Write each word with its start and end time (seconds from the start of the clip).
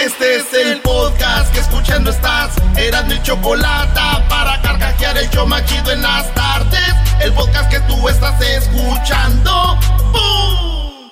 Este 0.00 0.36
es 0.36 0.54
el 0.54 0.80
podcast 0.80 1.52
que 1.52 1.60
escuchando 1.60 2.10
estás. 2.10 2.54
Eran 2.74 3.06
mi 3.06 3.22
chocolate 3.22 4.00
para 4.30 4.58
carcajear 4.62 5.18
el 5.18 5.28
yo 5.28 5.44
machido 5.44 5.92
en 5.92 6.00
las 6.00 6.32
tardes. 6.34 6.94
El 7.20 7.34
podcast 7.34 7.70
que 7.70 7.80
tú 7.80 8.08
estás 8.08 8.40
escuchando. 8.40 9.78
¡Bum! 10.10 11.10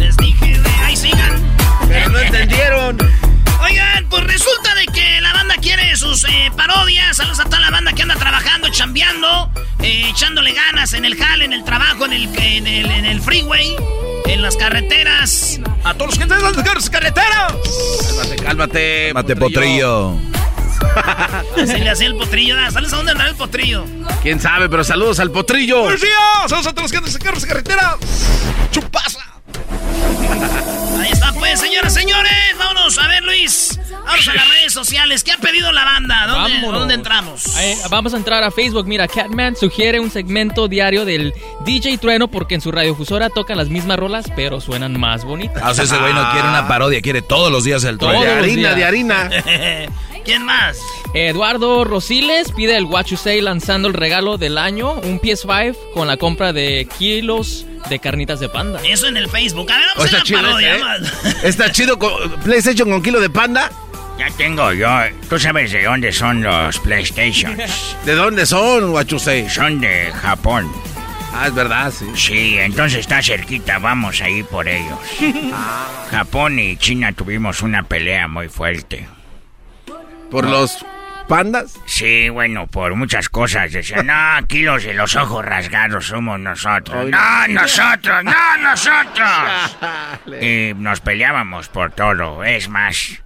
Les 0.00 0.16
dije, 0.16 0.60
ahí 0.82 0.96
sigan. 0.96 1.56
Pero 1.86 2.08
no 2.10 2.18
entendieron. 2.18 2.98
Oigan, 3.62 4.08
pues 4.08 4.24
resulta 4.24 4.74
de 4.74 4.86
que 4.86 5.20
la 5.20 5.32
banda 5.32 5.54
quiere 5.58 5.94
sus 5.94 6.24
eh, 6.24 6.50
parodias. 6.56 7.18
Saludos 7.18 7.38
a 7.38 7.44
toda 7.44 7.60
la 7.60 7.70
banda 7.70 7.92
que 7.92 8.02
anda 8.02 8.16
trabajando, 8.16 8.68
chambeando, 8.70 9.48
eh, 9.78 10.08
echándole 10.10 10.52
ganas 10.52 10.92
en 10.94 11.04
el 11.04 11.14
jale, 11.16 11.44
en 11.44 11.52
el 11.52 11.62
trabajo, 11.62 12.06
en 12.06 12.14
el, 12.14 12.36
en 12.36 12.66
el, 12.66 12.90
en 12.90 13.04
el 13.04 13.20
freeway, 13.20 13.76
en 14.26 14.42
las 14.42 14.56
carreteras. 14.56 15.60
A 15.84 15.94
todos 15.94 16.08
los 16.08 16.18
que 16.18 16.24
están 16.24 16.38
en 16.38 16.44
las 16.44 16.90
carreteras. 16.90 17.52
Cálmate, 18.06 18.36
cálmate. 18.42 19.06
Cálmate, 19.08 19.36
potrillo. 19.36 20.16
Así 21.56 21.78
le 21.78 21.90
hacía 21.90 22.06
el 22.06 22.16
potrillo. 22.16 22.56
Ah, 22.58 22.70
¿Sabes 22.70 22.92
a 22.92 22.96
dónde 22.96 23.12
andaba 23.12 23.30
el 23.30 23.36
potrillo? 23.36 23.84
¿Quién 24.22 24.40
sabe? 24.40 24.68
Pero 24.68 24.84
saludos 24.84 25.20
al 25.20 25.30
potrillo. 25.30 25.82
¡Buenos 25.82 26.00
días! 26.00 26.18
¡Saludos 26.48 26.66
a 26.66 26.70
todos 26.70 26.82
los 26.82 26.92
que 26.92 26.98
andan 26.98 27.12
en 27.14 27.34
las 27.34 27.46
carreteras! 27.46 27.96
¡Chupaza! 28.70 29.20
Ahí 31.00 31.10
está, 31.10 31.32
pues, 31.32 31.60
señoras, 31.60 31.94
señores. 31.94 32.32
Vámonos 32.58 32.98
a 32.98 33.08
ver, 33.08 33.22
Luis. 33.22 33.78
Vamos 34.04 34.28
a 34.28 34.34
las 34.34 34.48
redes 34.48 34.72
sociales. 34.72 35.22
¿Qué 35.24 35.32
ha 35.32 35.36
pedido 35.38 35.72
la 35.72 35.84
banda? 35.84 36.26
¿Dónde, 36.26 36.54
Vámonos. 36.54 36.80
¿dónde 36.80 36.94
entramos? 36.94 37.56
Eh, 37.58 37.76
vamos 37.90 38.14
a 38.14 38.16
entrar 38.16 38.42
a 38.42 38.50
Facebook. 38.50 38.86
Mira, 38.86 39.06
Catman 39.08 39.56
sugiere 39.56 40.00
un 40.00 40.10
segmento 40.10 40.68
diario 40.68 41.04
del 41.04 41.32
DJ 41.64 41.98
Trueno 41.98 42.28
porque 42.28 42.54
en 42.54 42.60
su 42.60 42.72
radiofusora 42.72 43.30
tocan 43.30 43.56
las 43.58 43.68
mismas 43.68 43.98
rolas, 43.98 44.26
pero 44.34 44.60
suenan 44.60 44.98
más 44.98 45.24
bonitas. 45.24 45.62
Ah, 45.64 45.70
o 45.70 45.74
sea, 45.74 45.84
ese 45.84 45.96
güey 45.98 46.12
no 46.12 46.30
quiere 46.32 46.48
una 46.48 46.66
parodia, 46.68 47.00
quiere 47.00 47.22
todos 47.22 47.50
los 47.52 47.64
días 47.64 47.84
el 47.84 47.98
trueno. 47.98 48.20
De 48.22 48.30
harina, 48.30 48.74
de 48.74 48.84
harina. 48.84 49.30
¿Quién 50.24 50.44
más? 50.44 50.78
Eduardo 51.14 51.82
Rosiles 51.84 52.52
pide 52.52 52.76
el 52.76 52.84
What 52.84 53.06
You 53.06 53.16
Say 53.16 53.40
lanzando 53.40 53.88
el 53.88 53.94
regalo 53.94 54.38
del 54.38 54.56
año, 54.56 54.92
un 54.94 55.20
PS5 55.20 55.76
con 55.94 56.06
la 56.06 56.16
compra 56.16 56.52
de 56.52 56.88
kilos 56.98 57.66
de 57.88 57.98
carnitas 57.98 58.38
de 58.38 58.48
panda. 58.48 58.80
Eso 58.84 59.08
en 59.08 59.16
el 59.16 59.28
Facebook. 59.28 59.70
A 59.72 59.76
ver, 59.78 59.86
vamos 59.88 60.02
a 60.02 60.06
está 60.06 60.18
la 60.18 60.22
chido 60.24 60.40
parodia. 60.42 60.74
ese, 60.76 60.80
¿eh? 60.80 60.84
más. 60.84 61.44
Está 61.44 61.72
chido 61.72 61.98
con 61.98 62.12
PlayStation 62.44 62.88
con 62.88 63.02
kilo 63.02 63.20
de 63.20 63.30
panda. 63.30 63.70
Ya 64.22 64.30
tengo 64.36 64.72
yo. 64.72 64.88
¿Tú 65.28 65.36
sabes 65.36 65.72
de 65.72 65.82
dónde 65.82 66.12
son 66.12 66.44
los 66.44 66.78
PlayStations? 66.78 67.96
¿De 68.04 68.14
dónde 68.14 68.46
son, 68.46 68.92
Guachusei? 68.92 69.50
Son 69.50 69.80
de 69.80 70.12
Japón. 70.12 70.70
Ah, 71.34 71.48
es 71.48 71.54
verdad, 71.54 71.90
sí. 71.90 72.06
Sí, 72.14 72.56
entonces 72.56 73.00
está 73.00 73.20
cerquita, 73.20 73.80
vamos 73.80 74.20
a 74.20 74.28
ir 74.28 74.44
por 74.44 74.68
ellos. 74.68 74.96
Japón 76.12 76.56
y 76.60 76.76
China 76.76 77.12
tuvimos 77.12 77.62
una 77.62 77.82
pelea 77.82 78.28
muy 78.28 78.48
fuerte. 78.48 79.08
¿Por 80.30 80.48
los 80.48 80.86
pandas? 81.26 81.80
Sí, 81.86 82.28
bueno, 82.28 82.68
por 82.68 82.94
muchas 82.94 83.28
cosas. 83.28 83.72
Decían, 83.72 84.06
no, 84.06 84.36
aquí 84.36 84.62
los 84.62 84.84
de 84.84 84.94
los 84.94 85.16
ojos 85.16 85.44
rasgados 85.44 86.06
somos 86.06 86.38
nosotros. 86.38 87.10
No, 87.10 87.48
nosotros, 87.48 88.22
no, 88.22 88.56
nosotros. 88.60 89.78
Y 90.40 90.74
nos 90.76 91.00
peleábamos 91.00 91.68
por 91.68 91.90
todo. 91.90 92.44
Es 92.44 92.68
más, 92.68 93.20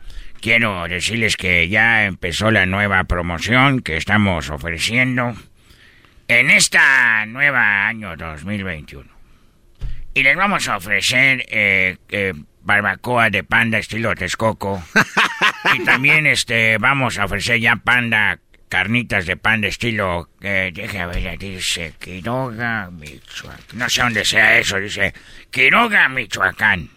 quiero 0.46 0.86
decirles 0.86 1.36
que 1.36 1.68
ya 1.68 2.04
empezó 2.04 2.52
la 2.52 2.66
nueva 2.66 3.02
promoción 3.02 3.80
que 3.80 3.96
estamos 3.96 4.48
ofreciendo 4.48 5.34
en 6.28 6.50
esta 6.50 7.26
nueva 7.26 7.88
año 7.88 8.16
2021. 8.16 9.10
Y 10.14 10.22
les 10.22 10.36
vamos 10.36 10.68
a 10.68 10.76
ofrecer 10.76 11.44
eh, 11.48 11.96
eh, 12.10 12.32
barbacoa 12.62 13.28
de 13.28 13.42
panda 13.42 13.78
estilo 13.78 14.14
Texcoco. 14.14 14.80
y 15.74 15.82
también 15.82 16.28
este 16.28 16.78
vamos 16.78 17.18
a 17.18 17.24
ofrecer 17.24 17.58
ya 17.58 17.74
panda, 17.74 18.38
carnitas 18.68 19.26
de 19.26 19.36
panda 19.36 19.66
estilo... 19.66 20.30
Eh, 20.42 20.70
deja 20.72 21.06
ver, 21.06 21.36
dice 21.40 21.94
Quiroga, 21.98 22.88
Michoacán. 22.92 23.58
No 23.72 23.88
sé 23.88 24.00
dónde 24.00 24.24
sea 24.24 24.58
eso, 24.58 24.78
dice 24.78 25.12
Quiroga, 25.50 26.08
Michoacán. 26.08 26.88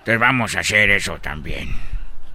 Entonces 0.00 0.18
vamos 0.18 0.54
a 0.54 0.60
hacer 0.60 0.90
eso 0.90 1.18
también. 1.18 1.89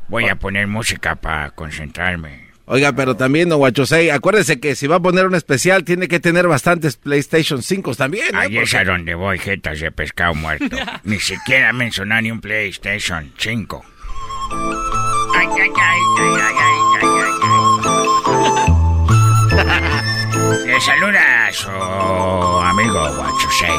Voy 0.08 0.28
a 0.30 0.36
poner 0.36 0.68
música 0.68 1.16
para 1.16 1.52
concentrarme. 1.52 2.46
Oiga, 2.68 2.94
pero 2.94 3.16
también, 3.16 3.50
don 3.50 3.60
Guachusei, 3.60 4.10
acuérdese 4.10 4.60
que 4.60 4.76
si 4.76 4.88
va 4.88 4.96
a 4.96 5.00
poner 5.00 5.28
un 5.28 5.36
especial, 5.36 5.84
tiene 5.84 6.08
que 6.08 6.20
tener 6.20 6.48
bastantes 6.48 6.98
PlayStation 6.98 7.62
5 7.62 7.94
también, 7.94 8.34
¿eh? 8.34 8.38
Ahí 8.38 8.58
es 8.58 8.74
a 8.74 8.84
donde 8.84 9.14
voy, 9.14 9.38
jetas 9.38 9.80
de 9.80 9.92
pescado 9.92 10.34
muerto. 10.34 10.76
ni 11.04 11.20
siquiera 11.20 11.72
mencionar 11.74 12.24
ni 12.24 12.32
un 12.32 12.42
PlayStation 12.42 13.32
5. 13.38 13.86
Ay, 15.36 15.48
ay, 15.48 15.70
ay, 15.76 16.00
ay, 16.20 16.34
ay, 16.42 16.56
ay, 16.62 16.68
ay, 17.02 17.30
ay. 18.26 18.36
Les 20.66 20.84
saluda 20.84 21.48
a 21.48 21.54
su 21.54 21.70
amigo 21.70 23.16
Guachusei. 23.16 23.70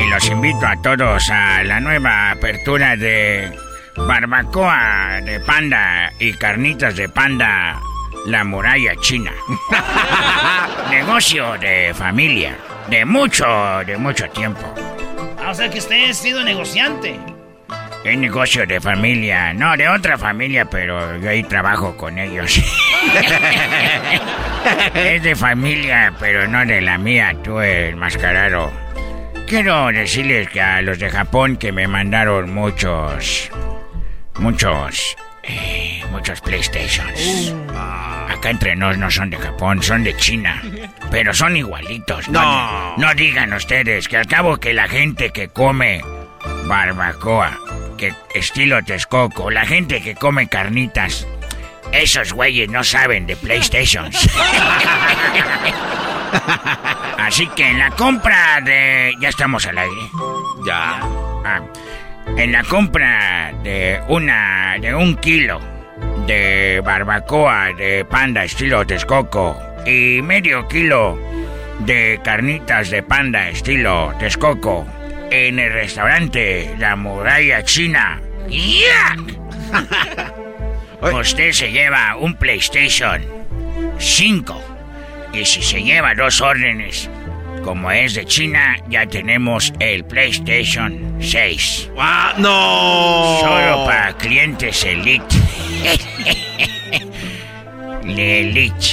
Y 0.00 0.10
los 0.10 0.28
invito 0.28 0.66
a 0.66 0.82
todos 0.82 1.30
a 1.30 1.62
la 1.62 1.80
nueva 1.80 2.32
apertura 2.32 2.96
de 2.96 3.50
barbacoa 3.96 5.20
de 5.22 5.40
panda 5.40 6.12
y 6.18 6.32
carnitas 6.32 6.96
de 6.96 7.08
panda, 7.08 7.80
la 8.26 8.44
muralla 8.44 8.96
china. 8.96 9.32
Negocio 10.90 11.56
de 11.58 11.92
familia, 11.94 12.56
de 12.88 13.04
mucho, 13.04 13.46
de 13.86 13.96
mucho 13.96 14.28
tiempo. 14.30 14.74
Ah, 15.38 15.50
o 15.50 15.54
sea 15.54 15.68
que 15.70 15.78
usted 15.78 16.10
ha 16.10 16.14
sido 16.14 16.42
negociante. 16.42 17.18
Es 18.04 18.18
negocio 18.18 18.66
de 18.66 18.80
familia, 18.80 19.54
no 19.54 19.76
de 19.78 19.88
otra 19.88 20.18
familia, 20.18 20.66
pero 20.66 21.16
yo 21.18 21.30
ahí 21.30 21.42
trabajo 21.42 21.96
con 21.96 22.18
ellos. 22.18 22.54
es 24.94 25.22
de 25.22 25.34
familia, 25.34 26.12
pero 26.20 26.46
no 26.46 26.66
de 26.66 26.82
la 26.82 26.98
mía, 26.98 27.34
tú 27.42 27.60
el 27.60 27.96
mascarado. 27.96 28.70
Quiero 29.46 29.86
decirles 29.88 30.50
que 30.50 30.60
a 30.60 30.82
los 30.82 30.98
de 30.98 31.08
Japón 31.08 31.56
que 31.56 31.72
me 31.72 31.88
mandaron 31.88 32.52
muchos, 32.52 33.50
muchos, 34.38 35.16
eh, 35.42 36.02
muchos 36.10 36.40
PlayStations. 36.40 37.54
Acá 38.28 38.50
entre 38.50 38.76
nos 38.76 38.98
no 38.98 39.10
son 39.10 39.30
de 39.30 39.38
Japón, 39.38 39.82
son 39.82 40.04
de 40.04 40.16
China. 40.16 40.62
Pero 41.10 41.34
son 41.34 41.56
igualitos. 41.56 42.28
No. 42.28 42.96
No 42.96 43.14
digan 43.14 43.52
ustedes 43.52 44.08
que 44.08 44.16
al 44.16 44.26
cabo 44.26 44.56
que 44.56 44.74
la 44.74 44.88
gente 44.88 45.30
que 45.30 45.48
come 45.48 46.02
barbacoa, 46.66 47.58
que 47.96 48.14
estilo 48.34 48.82
Texcoco, 48.82 49.50
la 49.50 49.66
gente 49.66 50.02
que 50.02 50.14
come 50.14 50.48
carnitas, 50.48 51.26
esos 51.92 52.32
güeyes 52.32 52.68
no 52.68 52.82
saben 52.82 53.26
de 53.26 53.36
PlayStations. 53.36 54.28
Así 57.18 57.46
que 57.48 57.70
en 57.70 57.78
la 57.78 57.90
compra 57.92 58.60
de... 58.60 59.14
Ya 59.20 59.28
estamos 59.28 59.64
al 59.66 59.78
aire. 59.78 60.10
Ya. 60.66 61.00
Ah, 61.44 61.60
en 62.26 62.52
la 62.52 62.64
compra 62.64 63.52
de 63.62 64.00
una 64.08 64.76
de 64.80 64.94
un 64.94 65.16
kilo 65.16 65.60
de 66.26 66.80
barbacoa 66.84 67.72
de 67.76 68.04
panda 68.04 68.44
estilo 68.44 68.86
Texcoco 68.86 69.60
y 69.86 70.20
medio 70.22 70.66
kilo 70.68 71.18
de 71.80 72.20
carnitas 72.24 72.90
de 72.90 73.02
panda 73.02 73.48
estilo 73.48 74.14
Texcoco 74.18 74.86
en 75.30 75.58
el 75.58 75.72
restaurante 75.72 76.74
La 76.78 76.96
Muralla 76.96 77.62
China. 77.64 78.20
¡Ya! 78.48 79.16
Usted 81.20 81.52
se 81.52 81.70
lleva 81.70 82.16
un 82.16 82.36
PlayStation 82.36 83.22
5. 83.98 84.62
Y 85.32 85.44
si 85.44 85.62
se 85.62 85.82
lleva 85.82 86.14
dos 86.14 86.40
órdenes, 86.40 87.10
como 87.64 87.90
es 87.90 88.14
de 88.14 88.26
China, 88.26 88.76
ya 88.88 89.06
tenemos 89.06 89.72
el 89.80 90.04
PlayStation 90.04 91.16
6. 91.20 91.90
¡Ah, 91.98 92.34
no! 92.36 93.38
Solo 93.40 93.86
para 93.86 94.12
clientes 94.18 94.84
Elite. 94.84 95.34
Elite. 98.04 98.86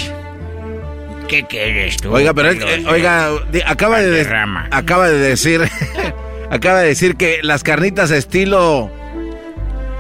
¿Qué 1.28 1.44
quieres 1.44 1.98
tú? 1.98 2.14
Oiga, 2.14 2.34
pero 2.34 2.52
eh, 2.52 2.84
oiga, 2.88 3.30
acaba 3.66 4.00
de, 4.00 4.22
acaba 4.72 5.10
de 5.10 5.18
decir 5.20 5.62
acaba 6.50 6.80
de 6.80 6.88
decir 6.88 7.16
que 7.18 7.40
las 7.44 7.64
carnitas 7.64 8.10
estilo 8.12 8.90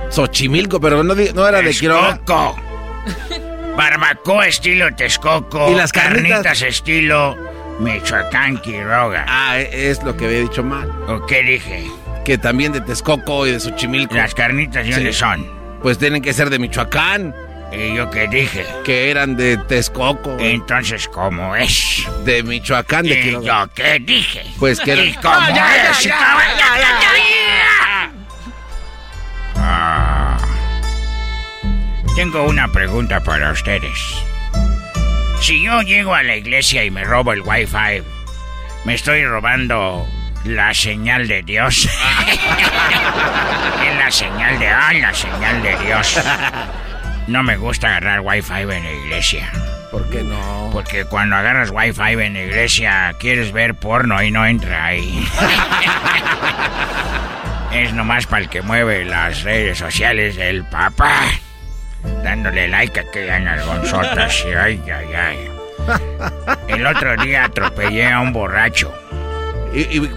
Xochimilco, 0.10 0.80
pero 0.80 1.04
no, 1.04 1.14
no 1.14 1.48
era 1.48 1.62
de 1.62 1.72
Quiroga. 1.72 2.20
Barbacoa 3.76 4.48
estilo 4.48 4.94
Texcoco. 4.96 5.72
Y 5.72 5.76
las 5.76 5.92
carnitas, 5.92 6.62
estilo 6.62 7.50
Michoacán 7.81 8.57
Quiroga. 8.60 9.25
Ah, 9.28 9.60
es 9.60 10.04
lo 10.04 10.16
que 10.16 10.25
había 10.25 10.42
dicho 10.42 10.63
mal. 10.63 10.88
¿O 11.07 11.25
qué 11.25 11.42
dije? 11.42 11.89
Que 12.24 12.38
también 12.38 12.72
de 12.72 12.81
Texcoco 12.81 13.48
y 13.48 13.51
de 13.51 13.60
Xochimilco. 13.60 14.13
Las 14.13 14.36
carnitas, 14.36 14.86
¿de 14.86 14.94
dónde 14.94 15.13
son? 15.13 15.50
Pues 15.81 15.98
tienen 15.98 16.22
que 16.22 16.31
ser 16.31 16.51
de 16.51 16.60
Michoacán. 16.60 17.33
¿Y 17.72 17.95
yo 17.95 18.12
qué 18.12 18.28
dije? 18.28 18.68
Que 18.83 19.10
eran 19.10 19.36
de 19.36 19.57
Texcoco. 19.57 20.38
Entonces, 20.39 21.07
¿cómo 21.07 21.56
es? 21.56 22.07
De 22.24 22.44
Michoacán, 22.44 23.04
de 23.04 23.19
¿Y 23.19 23.31
yo 23.31 23.68
qué 23.74 23.98
dije? 24.00 24.44
Pues 24.60 24.80
que 24.80 24.94
¿Y 25.04 25.13
cómo 25.16 25.39
es? 25.39 26.10
Tengo 32.16 32.44
una 32.44 32.68
pregunta 32.68 33.22
para 33.22 33.51
ustedes. 33.51 34.31
Si 35.42 35.64
yo 35.64 35.82
llego 35.82 36.14
a 36.14 36.22
la 36.22 36.36
iglesia 36.36 36.86
y 36.86 36.92
me 36.92 37.04
robo 37.04 37.34
el 37.34 37.42
wifi, 37.42 38.04
¿me 38.86 38.94
estoy 38.94 39.26
robando 39.26 40.08
la 40.46 40.72
señal 40.76 41.28
de 41.28 41.42
Dios? 41.42 41.86
es 43.88 43.98
la 43.98 44.12
señal 44.12 44.60
de... 44.60 44.68
¡Ah, 44.68 44.94
la 44.94 45.12
señal 45.12 45.64
de 45.64 45.76
Dios! 45.78 46.22
No 47.26 47.42
me 47.42 47.58
gusta 47.58 47.88
agarrar 47.88 48.22
wifi 48.22 48.54
en 48.54 48.84
la 48.84 48.92
iglesia. 48.92 49.52
¿Por 49.90 50.08
qué 50.12 50.22
no? 50.22 50.70
Porque 50.72 51.06
cuando 51.06 51.36
agarras 51.36 51.72
wifi 51.72 52.22
en 52.22 52.34
la 52.34 52.44
iglesia 52.44 53.16
quieres 53.20 53.52
ver 53.52 53.74
porno 53.74 54.22
y 54.22 54.30
no 54.30 54.46
entra 54.46 54.86
ahí. 54.86 55.28
es 57.74 57.92
nomás 57.94 58.28
para 58.28 58.44
el 58.44 58.50
que 58.50 58.62
mueve 58.62 59.06
las 59.06 59.42
redes 59.42 59.80
sociales 59.80 60.36
del 60.36 60.64
papá. 60.66 61.32
Dándole 62.24 62.68
like 62.68 63.00
a 63.00 63.03
aquellas 63.03 63.42
nalgonzotas. 63.42 64.45
Ay, 64.57 64.81
ay, 64.86 65.13
ay. 65.13 65.51
El 66.68 66.86
otro 66.86 67.18
día 67.18 67.45
atropellé 67.45 68.07
a 68.07 68.19
un 68.19 68.33
borracho. 68.33 68.94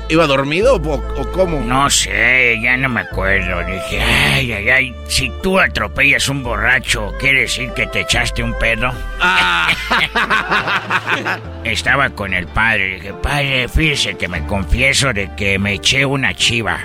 ¿Iba 0.09 0.27
dormido 0.27 0.77
o, 0.77 1.33
cómo? 1.33 1.61
No 1.61 1.89
sé, 1.89 2.59
ya 2.61 2.77
no 2.77 2.89
me 2.89 3.03
acuerdo. 3.03 3.65
Dije, 3.65 4.03
ay, 4.03 4.53
ay, 4.53 4.69
ay, 4.69 4.95
si 5.07 5.31
tú 5.43 5.61
atropellas 5.61 6.29
un 6.29 6.43
borracho, 6.43 7.13
¿quiere 7.21 7.43
decir 7.43 7.71
que 7.73 7.87
te 7.87 8.01
echaste 8.01 8.43
un 8.43 8.53
pedo? 8.59 8.91
Ah. 9.21 9.69
Estaba 11.65 12.11
con 12.11 12.35
el 12.35 12.49
padre. 12.49 12.95
Dije, 12.97 13.13
padre, 13.15 13.69
fíjese 13.69 14.17
que 14.17 14.27
me 14.27 14.45
confieso 14.45 15.13
de 15.13 15.31
que 15.37 15.59
me 15.61 15.75
eché 15.75 16.05
una 16.05 16.35
chiva. 16.35 16.81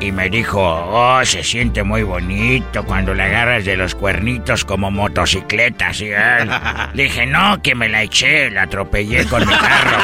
Y 0.00 0.12
me 0.12 0.30
dijo, 0.30 0.60
oh, 0.62 1.22
se 1.24 1.44
siente 1.44 1.82
muy 1.82 2.02
bonito 2.02 2.84
cuando 2.84 3.12
le 3.12 3.24
agarras 3.24 3.66
de 3.66 3.76
los 3.76 3.94
cuernitos 3.94 4.64
como 4.64 4.90
motocicletas. 4.90 6.00
Y 6.00 6.08
él, 6.08 6.50
le 6.94 7.02
dije, 7.04 7.26
no, 7.26 7.60
que 7.60 7.74
me 7.74 7.88
la 7.88 8.02
eché, 8.02 8.50
la 8.50 8.62
atropellé 8.62 9.26
con 9.26 9.46
mi 9.46 9.54
carro. 9.54 9.98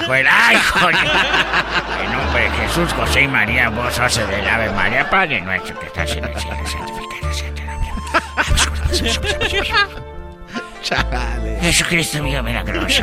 Dijo 0.00 0.14
él, 0.14 0.26
ay, 0.30 0.56
joder. 0.56 0.96
En 2.04 2.12
nombre 2.12 2.42
de 2.44 2.50
Jesús, 2.50 2.92
José 2.94 3.22
y 3.22 3.28
María, 3.28 3.68
vos 3.68 3.98
haces 3.98 4.26
del 4.28 4.48
Ave 4.48 4.70
María, 4.70 5.08
Padre 5.10 5.42
nuestro 5.42 5.78
que 5.78 5.86
estás 5.86 6.16
en 6.16 6.24
el 6.24 6.34
cielo, 6.36 6.66
santificado 6.66 7.32
sea 7.34 7.56
Chale. 10.82 11.58
Jesucristo 11.60 12.22
mío, 12.22 12.42
milagroso, 12.42 13.02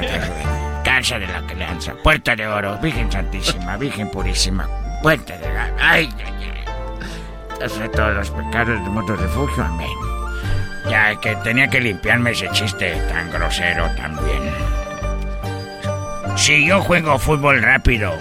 cansa 0.84 1.20
de 1.20 1.28
la 1.28 1.42
crianza, 1.46 1.94
puerta 2.02 2.36
de 2.36 2.48
oro, 2.48 2.78
Virgen 2.78 3.12
Santísima, 3.12 3.76
Virgen 3.76 4.10
Purísima, 4.10 4.70
puerta 5.04 5.38
de 5.38 5.54
la... 5.54 5.72
Ay, 5.80 6.10
ay, 6.26 6.34
ay. 6.42 6.50
Hace 7.64 7.88
todos 7.90 8.16
los 8.16 8.32
pecados 8.32 8.82
del 8.82 8.90
mundo 8.90 9.16
refugio, 9.16 9.64
amén. 9.64 9.88
Ya 10.90 11.16
que 11.20 11.36
tenía 11.38 11.68
que 11.68 11.80
limpiarme 11.82 12.32
ese 12.32 12.50
chiste 12.52 12.96
tan 13.10 13.32
grosero 13.32 13.88
también. 13.96 14.52
Si 16.36 16.66
yo 16.66 16.82
juego 16.82 17.20
fútbol 17.20 17.62
rápido, 17.62 18.18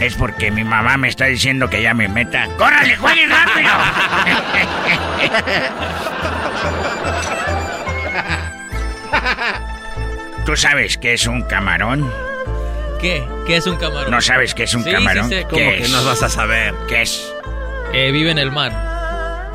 es 0.00 0.14
porque 0.14 0.50
mi 0.50 0.64
mamá 0.64 0.96
me 0.96 1.08
está 1.08 1.26
diciendo 1.26 1.68
que 1.68 1.82
ya 1.82 1.92
me 1.94 2.08
meta. 2.08 2.48
¡Córrale, 2.56 2.96
juegue 2.96 3.26
rápido! 3.26 3.70
¿Tú 10.46 10.56
sabes 10.56 10.96
qué 10.98 11.14
es 11.14 11.26
un 11.26 11.42
camarón? 11.42 12.31
¿Qué? 13.02 13.26
¿Qué 13.48 13.56
es 13.56 13.66
un 13.66 13.76
camarón? 13.78 14.12
¿No 14.12 14.20
sabes 14.20 14.54
qué 14.54 14.62
es 14.62 14.74
un 14.74 14.84
camarón? 14.84 15.28
Sí, 15.28 15.42
¿Cómo 15.50 15.70
que 15.72 15.88
no 15.90 16.04
vas 16.04 16.22
a 16.22 16.28
saber? 16.28 16.72
¿Qué 16.86 17.02
es? 17.02 17.34
Eh, 17.92 18.12
vive 18.12 18.30
en 18.30 18.38
el 18.38 18.52
mar. 18.52 19.50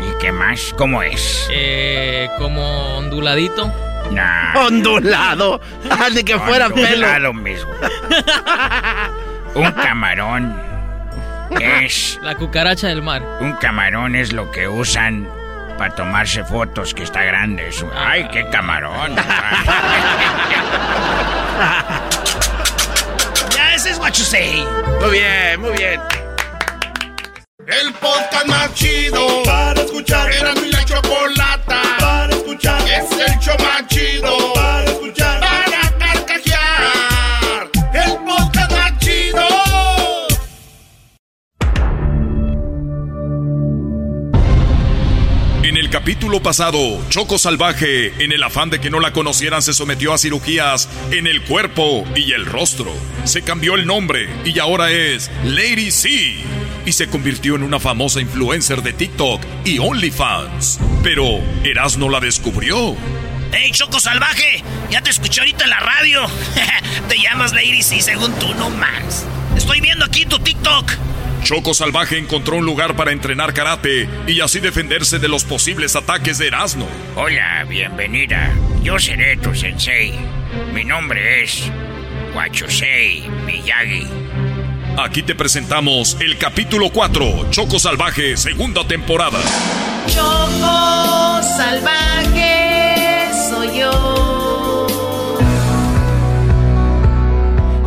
¿Y 0.00 0.16
qué 0.20 0.30
más? 0.30 0.72
¿Cómo 0.78 1.02
es? 1.02 1.48
Eh, 1.50 2.28
como 2.38 2.98
onduladito. 2.98 3.66
Nah. 4.12 4.66
Ondulado. 4.66 5.60
Ah, 5.90 6.08
de 6.08 6.24
que 6.24 6.38
fuera 6.38 6.70
pelo. 6.70 6.86
Ondulado 6.86 7.34
mismo. 7.34 7.72
un 9.56 9.72
camarón 9.72 10.56
es... 11.60 12.20
La 12.22 12.36
cucaracha 12.36 12.86
del 12.86 13.02
mar. 13.02 13.24
Un 13.40 13.54
camarón 13.54 14.14
es 14.14 14.32
lo 14.32 14.52
que 14.52 14.68
usan 14.68 15.28
para 15.78 15.96
tomarse 15.96 16.44
fotos, 16.44 16.94
que 16.94 17.02
está 17.02 17.24
grande. 17.24 17.66
Eso. 17.68 17.90
¡Ay, 17.96 18.28
qué 18.30 18.48
camarón! 18.50 19.16
ese 23.84 23.92
es 23.92 23.98
what 23.98 24.14
you 24.16 24.24
say. 24.24 24.64
Muy 25.00 25.10
bien, 25.10 25.60
muy 25.60 25.72
bien. 25.72 26.00
El 27.66 27.92
podcast 27.94 28.46
más 28.46 28.72
chido 28.74 29.42
para 29.44 29.80
escuchar. 29.82 30.32
Era 30.32 30.54
mi 30.54 30.70
la 30.70 30.84
chocolata 30.84 31.43
pasado, 46.42 46.78
Choco 47.08 47.38
Salvaje, 47.38 48.12
en 48.22 48.32
el 48.32 48.42
afán 48.42 48.70
de 48.70 48.80
que 48.80 48.90
no 48.90 49.00
la 49.00 49.12
conocieran, 49.12 49.62
se 49.62 49.74
sometió 49.74 50.12
a 50.12 50.18
cirugías 50.18 50.88
en 51.10 51.26
el 51.26 51.42
cuerpo 51.42 52.04
y 52.14 52.32
el 52.32 52.46
rostro. 52.46 52.92
Se 53.24 53.42
cambió 53.42 53.74
el 53.74 53.86
nombre 53.86 54.28
y 54.44 54.58
ahora 54.58 54.90
es 54.90 55.30
Lady 55.44 55.90
C 55.90 56.36
y 56.86 56.92
se 56.92 57.08
convirtió 57.08 57.56
en 57.56 57.62
una 57.62 57.80
famosa 57.80 58.20
influencer 58.20 58.82
de 58.82 58.92
TikTok 58.92 59.42
y 59.64 59.78
OnlyFans. 59.78 60.80
Pero 61.02 61.40
Erasno 61.62 62.08
la 62.08 62.20
descubrió. 62.20 62.96
¡Hey, 63.52 63.70
Choco 63.72 64.00
Salvaje! 64.00 64.62
Ya 64.90 65.00
te 65.00 65.10
escuché 65.10 65.40
ahorita 65.40 65.64
en 65.64 65.70
la 65.70 65.80
radio. 65.80 66.22
te 67.08 67.18
llamas 67.18 67.52
Lady 67.52 67.82
C 67.82 68.00
según 68.00 68.32
tú, 68.38 68.52
no 68.54 68.70
más. 68.70 69.26
Estoy 69.56 69.80
viendo 69.80 70.04
aquí 70.04 70.26
tu 70.26 70.38
TikTok. 70.38 70.90
Choco 71.44 71.74
Salvaje 71.74 72.16
encontró 72.16 72.56
un 72.56 72.64
lugar 72.64 72.96
para 72.96 73.12
entrenar 73.12 73.52
karate 73.52 74.08
y 74.26 74.40
así 74.40 74.60
defenderse 74.60 75.18
de 75.18 75.28
los 75.28 75.44
posibles 75.44 75.94
ataques 75.94 76.38
de 76.38 76.46
Erasmo. 76.46 76.88
Hola, 77.16 77.66
bienvenida. 77.68 78.50
Yo 78.82 78.98
seré 78.98 79.36
tu 79.36 79.54
sensei. 79.54 80.14
Mi 80.72 80.84
nombre 80.84 81.44
es 81.44 81.70
Wachosei 82.34 83.28
Miyagi. 83.44 84.06
Aquí 84.96 85.22
te 85.22 85.34
presentamos 85.34 86.16
el 86.18 86.38
capítulo 86.38 86.88
4, 86.88 87.50
Choco 87.50 87.78
Salvaje, 87.78 88.38
segunda 88.38 88.86
temporada. 88.88 89.38
Choco 90.06 91.42
Salvaje 91.42 93.28
soy 93.50 93.80
yo. 93.80 94.86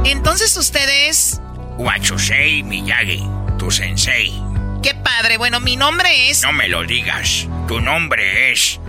Entonces 0.05 0.55
ustedes... 0.57 1.41
Wachosei 1.77 2.63
Miyagi, 2.63 3.23
tu 3.67 3.71
sensei. 3.71 4.33
Qué 4.81 4.93
padre. 4.95 5.37
Bueno, 5.37 5.59
mi 5.59 5.75
nombre 5.75 6.29
es... 6.29 6.41
No 6.41 6.53
me 6.53 6.69
lo 6.69 6.85
digas. 6.85 7.47
Tu 7.67 7.81
nombre 7.81 8.53
es... 8.53 8.79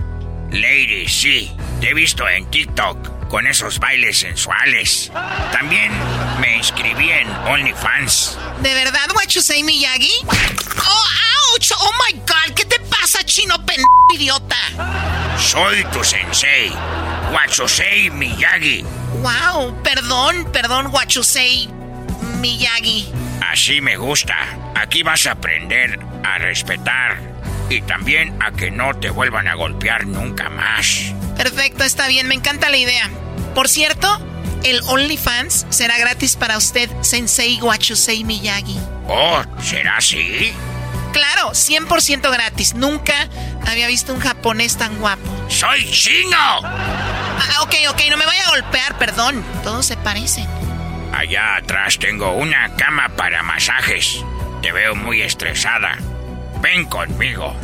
Lady 0.51 1.05
C. 1.05 1.51
Te 1.81 1.89
he 1.89 1.93
visto 1.93 2.27
en 2.29 2.49
TikTok 2.49 3.27
con 3.27 3.45
esos 3.45 3.77
bailes 3.79 4.19
sensuales. 4.19 5.11
También 5.51 5.91
me 6.39 6.55
inscribí 6.55 7.11
en 7.11 7.29
OnlyFans. 7.29 8.37
¿De 8.61 8.73
verdad, 8.73 9.01
say, 9.27 9.63
Miyagi? 9.63 10.13
Oh, 10.27 11.53
ouch. 11.53 11.71
Oh 11.77 11.91
my 12.07 12.17
God, 12.19 12.55
¿qué 12.55 12.63
te 12.63 12.79
pasa? 12.79 12.99
pasa, 12.99 13.23
chino 13.23 13.55
pen 13.65 13.83
idiota? 14.13 14.55
Soy 15.37 15.83
tu 15.91 16.03
sensei, 16.03 16.71
Wachusei 17.33 18.09
Miyagi. 18.11 18.83
Wow, 19.21 19.81
perdón, 19.83 20.51
perdón, 20.51 20.87
Wachusei 20.87 21.69
Miyagi. 22.39 23.11
Así 23.51 23.81
me 23.81 23.97
gusta. 23.97 24.35
Aquí 24.75 25.01
vas 25.01 25.25
a 25.25 25.31
aprender 25.31 25.99
a 26.23 26.37
respetar 26.37 27.17
y 27.67 27.81
también 27.81 28.39
a 28.41 28.51
que 28.51 28.69
no 28.69 28.93
te 28.93 29.09
vuelvan 29.09 29.47
a 29.47 29.55
golpear 29.55 30.05
nunca 30.05 30.49
más. 30.49 31.13
Perfecto, 31.35 31.83
está 31.83 32.07
bien, 32.07 32.27
me 32.27 32.35
encanta 32.35 32.69
la 32.69 32.77
idea. 32.77 33.09
Por 33.55 33.67
cierto, 33.67 34.19
el 34.63 34.81
OnlyFans 34.83 35.65
será 35.69 35.97
gratis 35.97 36.35
para 36.35 36.57
usted, 36.57 36.89
Sensei 37.01 37.59
Wachusei 37.59 38.23
Miyagi. 38.23 38.79
Oh, 39.07 39.41
¿será 39.63 39.97
así? 39.97 40.53
Claro, 41.11 41.51
100% 41.51 42.31
gratis. 42.31 42.75
Nunca 42.75 43.27
había 43.65 43.87
visto 43.87 44.13
un 44.13 44.19
japonés 44.19 44.77
tan 44.77 44.95
guapo. 44.99 45.27
¡Soy 45.49 45.89
chino! 45.89 46.37
Ah, 46.37 47.63
ok, 47.63 47.73
ok, 47.89 48.01
no 48.11 48.17
me 48.17 48.27
vaya 48.27 48.45
a 48.45 48.49
golpear, 48.49 48.97
perdón. 48.99 49.43
Todos 49.63 49.87
se 49.87 49.97
parecen. 49.97 50.47
Allá 51.11 51.57
atrás 51.57 51.97
tengo 51.99 52.33
una 52.33 52.75
cama 52.75 53.09
para 53.15 53.43
masajes. 53.43 54.23
Te 54.61 54.71
veo 54.71 54.95
muy 54.95 55.21
estresada. 55.21 55.97
Ven 56.61 56.85
conmigo. 56.85 57.55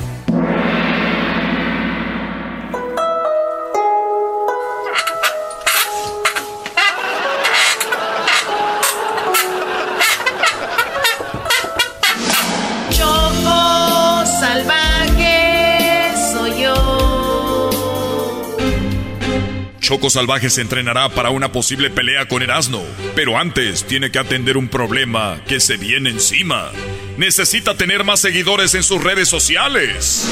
Choco 19.85 20.09
Salvaje 20.09 20.49
se 20.49 20.61
entrenará 20.61 21.09
para 21.09 21.29
una 21.29 21.51
posible 21.51 21.91
pelea 21.91 22.27
con 22.27 22.41
Erasmo, 22.41 22.83
pero 23.13 23.37
antes 23.37 23.85
tiene 23.85 24.09
que 24.09 24.17
atender 24.17 24.57
un 24.57 24.67
problema 24.67 25.39
que 25.47 25.59
se 25.59 25.77
viene 25.77 26.09
encima. 26.09 26.71
Necesita 27.17 27.75
tener 27.75 28.03
más 28.03 28.19
seguidores 28.19 28.73
en 28.75 28.83
sus 28.83 29.03
redes 29.03 29.29
sociales. 29.29 30.25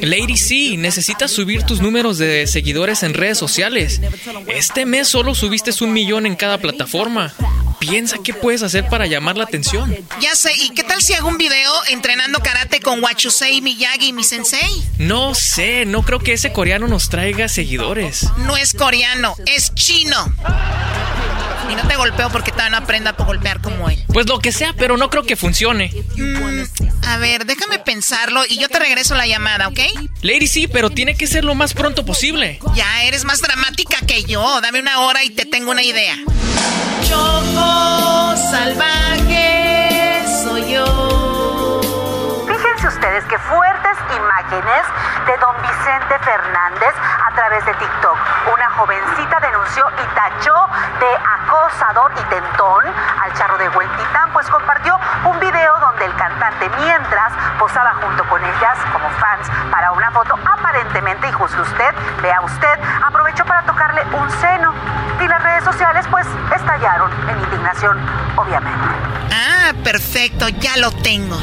Lady 0.00 0.36
C, 0.36 0.76
necesitas 0.76 1.30
subir 1.30 1.62
tus 1.62 1.80
números 1.80 2.18
de 2.18 2.46
seguidores 2.46 3.02
en 3.02 3.14
redes 3.14 3.38
sociales. 3.38 4.00
Este 4.48 4.86
mes 4.86 5.08
solo 5.08 5.34
subiste 5.34 5.72
un 5.82 5.92
millón 5.92 6.26
en 6.26 6.36
cada 6.36 6.58
plataforma. 6.58 7.32
Piensa 7.78 8.16
qué 8.24 8.32
puedes 8.32 8.62
hacer 8.62 8.88
para 8.88 9.06
llamar 9.06 9.36
la 9.36 9.44
atención. 9.44 9.94
Ya 10.20 10.34
sé, 10.34 10.52
¿y 10.56 10.70
qué 10.70 10.84
tal 10.84 11.02
si 11.02 11.12
hago 11.12 11.28
un 11.28 11.36
video 11.36 11.70
entrenando 11.90 12.38
karate 12.38 12.80
con 12.80 13.02
Wachusei 13.02 13.60
Miyagi, 13.60 14.12
mi 14.12 14.24
sensei? 14.24 14.70
No 14.98 15.34
sé, 15.34 15.84
no 15.84 16.02
creo 16.02 16.18
que 16.18 16.32
ese 16.32 16.52
coreano 16.52 16.88
nos 16.88 17.10
traiga 17.10 17.48
seguidores. 17.48 18.26
No 18.38 18.56
es 18.56 18.72
coreano, 18.72 19.34
es 19.46 19.74
chino. 19.74 20.32
Y 21.70 21.74
no 21.74 21.86
te 21.86 21.96
golpeo 21.96 22.30
porque 22.30 22.50
todavía 22.50 22.78
no 22.78 22.84
aprenda 22.84 23.10
a 23.10 23.22
golpear 23.24 23.60
como 23.60 23.88
él. 23.88 24.02
Pues 24.12 24.28
lo 24.28 24.38
que 24.38 24.52
sea, 24.52 24.74
pero 24.76 24.96
no 24.96 25.10
creo 25.10 25.24
que 25.24 25.36
funcione. 25.36 25.92
Mm, 26.16 26.62
a 27.06 27.16
ver, 27.18 27.46
déjame 27.46 27.78
pensarlo 27.78 28.42
y 28.48 28.58
yo 28.58 28.68
te 28.68 28.78
regreso 28.78 29.14
la 29.14 29.26
llamada, 29.26 29.68
¿ok? 29.68 29.80
Lady 30.22 30.46
sí, 30.46 30.66
pero 30.68 30.90
tiene 30.90 31.16
que 31.16 31.26
ser 31.26 31.44
lo 31.44 31.54
más 31.54 31.74
pronto 31.74 32.04
posible. 32.04 32.60
Ya 32.74 33.04
eres 33.04 33.24
más 33.24 33.40
dramática 33.40 33.98
que 34.06 34.24
yo. 34.24 34.60
Dame 34.60 34.80
una 34.80 35.00
hora 35.00 35.24
y 35.24 35.30
te 35.30 35.44
tengo 35.44 35.70
una 35.70 35.82
idea. 35.82 36.16
Choco 37.08 38.34
salvaje 38.50 40.22
soy 40.42 40.72
yo. 40.72 41.13
Ustedes 42.84 43.24
qué 43.24 43.38
fuertes 43.38 43.96
imágenes 44.14 44.82
de 45.26 45.36
don 45.38 45.56
Vicente 45.62 46.18
Fernández 46.20 46.94
a 47.26 47.34
través 47.34 47.64
de 47.64 47.72
TikTok. 47.74 48.16
Una 48.52 48.70
jovencita 48.70 49.40
denunció 49.40 49.86
y 50.02 50.14
tachó 50.14 50.54
de 51.00 51.08
acosador 51.16 52.12
y 52.12 52.22
tentón 52.24 52.84
al 53.22 53.32
charro 53.34 53.56
de 53.56 53.70
Huentitán, 53.70 54.32
pues 54.34 54.48
compartió 54.50 54.98
un 55.24 55.40
video 55.40 55.78
donde 55.80 56.04
el 56.04 56.14
cantante 56.16 56.70
mientras 56.78 57.32
posaba 57.58 57.94
junto 58.02 58.22
con 58.28 58.44
ellas 58.44 58.78
como 58.92 59.08
fans 59.10 59.48
para 59.70 59.92
una 59.92 60.10
foto 60.10 60.38
aparentemente, 60.44 61.28
y 61.28 61.32
juzgue 61.32 61.62
usted, 61.62 61.94
vea 62.20 62.42
usted, 62.42 62.78
aprovechó 63.04 63.46
para 63.46 63.62
tocarle 63.62 64.02
un 64.12 64.30
seno. 64.30 64.74
Y 65.20 65.26
las 65.26 65.42
redes 65.42 65.64
sociales 65.64 66.06
pues 66.10 66.26
estallaron 66.54 67.10
en 67.30 67.40
indignación, 67.40 67.98
obviamente. 68.36 68.88
Ah, 69.32 69.72
perfecto, 69.82 70.48
ya 70.48 70.76
lo 70.76 70.90
tengo. 70.92 71.36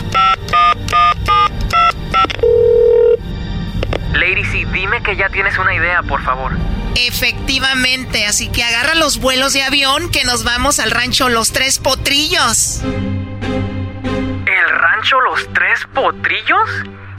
Lady 4.13 4.43
C, 4.45 4.67
dime 4.71 5.01
que 5.03 5.15
ya 5.15 5.29
tienes 5.29 5.57
una 5.57 5.73
idea, 5.73 6.03
por 6.03 6.21
favor. 6.23 6.51
Efectivamente, 6.95 8.25
así 8.25 8.49
que 8.49 8.63
agarra 8.63 8.95
los 8.95 9.19
vuelos 9.19 9.53
de 9.53 9.63
avión 9.63 10.11
que 10.11 10.23
nos 10.25 10.43
vamos 10.43 10.79
al 10.79 10.91
rancho 10.91 11.29
Los 11.29 11.51
Tres 11.51 11.79
Potrillos. 11.79 12.81
¿El 12.83 14.69
rancho 14.69 15.19
Los 15.21 15.51
Tres 15.53 15.79
Potrillos? 15.93 16.69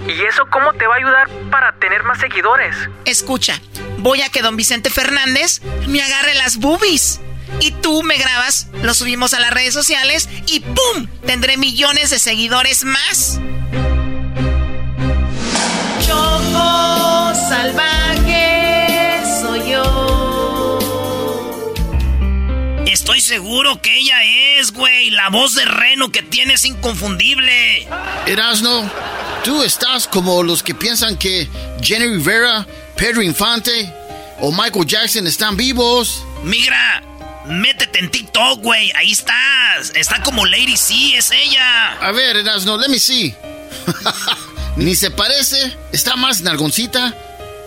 ¿Y 0.07 0.23
eso 0.23 0.47
cómo 0.51 0.73
te 0.75 0.87
va 0.87 0.95
a 0.95 0.99
ayudar 0.99 1.29
para 1.51 1.73
tener 1.73 2.03
más 2.03 2.19
seguidores? 2.19 2.77
Escucha, 3.05 3.61
voy 3.99 4.21
a 4.23 4.29
que 4.29 4.43
don 4.43 4.57
Vicente 4.57 4.91
Fernández 4.91 5.63
me 5.89 6.03
agarre 6.03 6.35
las 6.35 6.59
boobies. 6.59 7.21
Y 7.61 7.71
tú 7.73 8.03
me 8.03 8.17
grabas, 8.17 8.69
lo 8.83 8.95
subimos 8.95 9.35
a 9.35 9.41
las 9.41 9.53
redes 9.53 9.75
sociales 9.75 10.29
y 10.47 10.61
¡pum! 10.61 11.07
Tendré 11.27 11.57
millones 11.57 12.11
de 12.11 12.19
seguidores 12.19 12.85
más. 12.85 13.41
Salvaje 17.53 19.21
soy 19.43 19.73
yo. 19.73 20.79
Estoy 22.87 23.21
seguro 23.21 23.81
que 23.83 23.95
ella 23.95 24.25
es, 24.59 24.73
güey. 24.73 25.11
La 25.11 25.29
voz 25.29 25.55
de 25.55 25.67
Reno 25.67 26.11
que 26.11 26.23
tiene 26.23 26.55
es 26.55 26.65
inconfundible. 26.65 27.87
Erasno, 28.27 28.91
tú 29.45 29.63
estás 29.63 30.09
como 30.09 30.43
los 30.43 30.63
que 30.63 30.75
piensan 30.75 31.19
que 31.19 31.47
Jenny 31.83 32.07
Rivera, 32.07 32.67
Pedro 32.97 33.21
Infante 33.21 33.93
o 34.41 34.51
Michael 34.51 34.87
Jackson 34.87 35.27
están 35.27 35.55
vivos. 35.55 36.25
Migra, 36.45 37.03
métete 37.45 37.99
en 37.99 38.11
TikTok, 38.11 38.63
güey. 38.63 38.91
Ahí 38.93 39.13
estás. 39.13 39.93
Está 39.95 40.23
como 40.23 40.47
Lady 40.47 40.79
C, 40.79 41.19
es 41.19 41.31
ella. 41.31 41.99
A 42.01 42.13
ver, 42.13 42.35
Erasno, 42.39 42.79
let 42.79 42.89
me 42.89 42.99
see. 42.99 43.35
Ni 44.77 44.97
se 44.97 45.11
parece, 45.11 45.77
está 45.93 46.17
más 46.17 46.41
nalgoncita, 46.41 47.15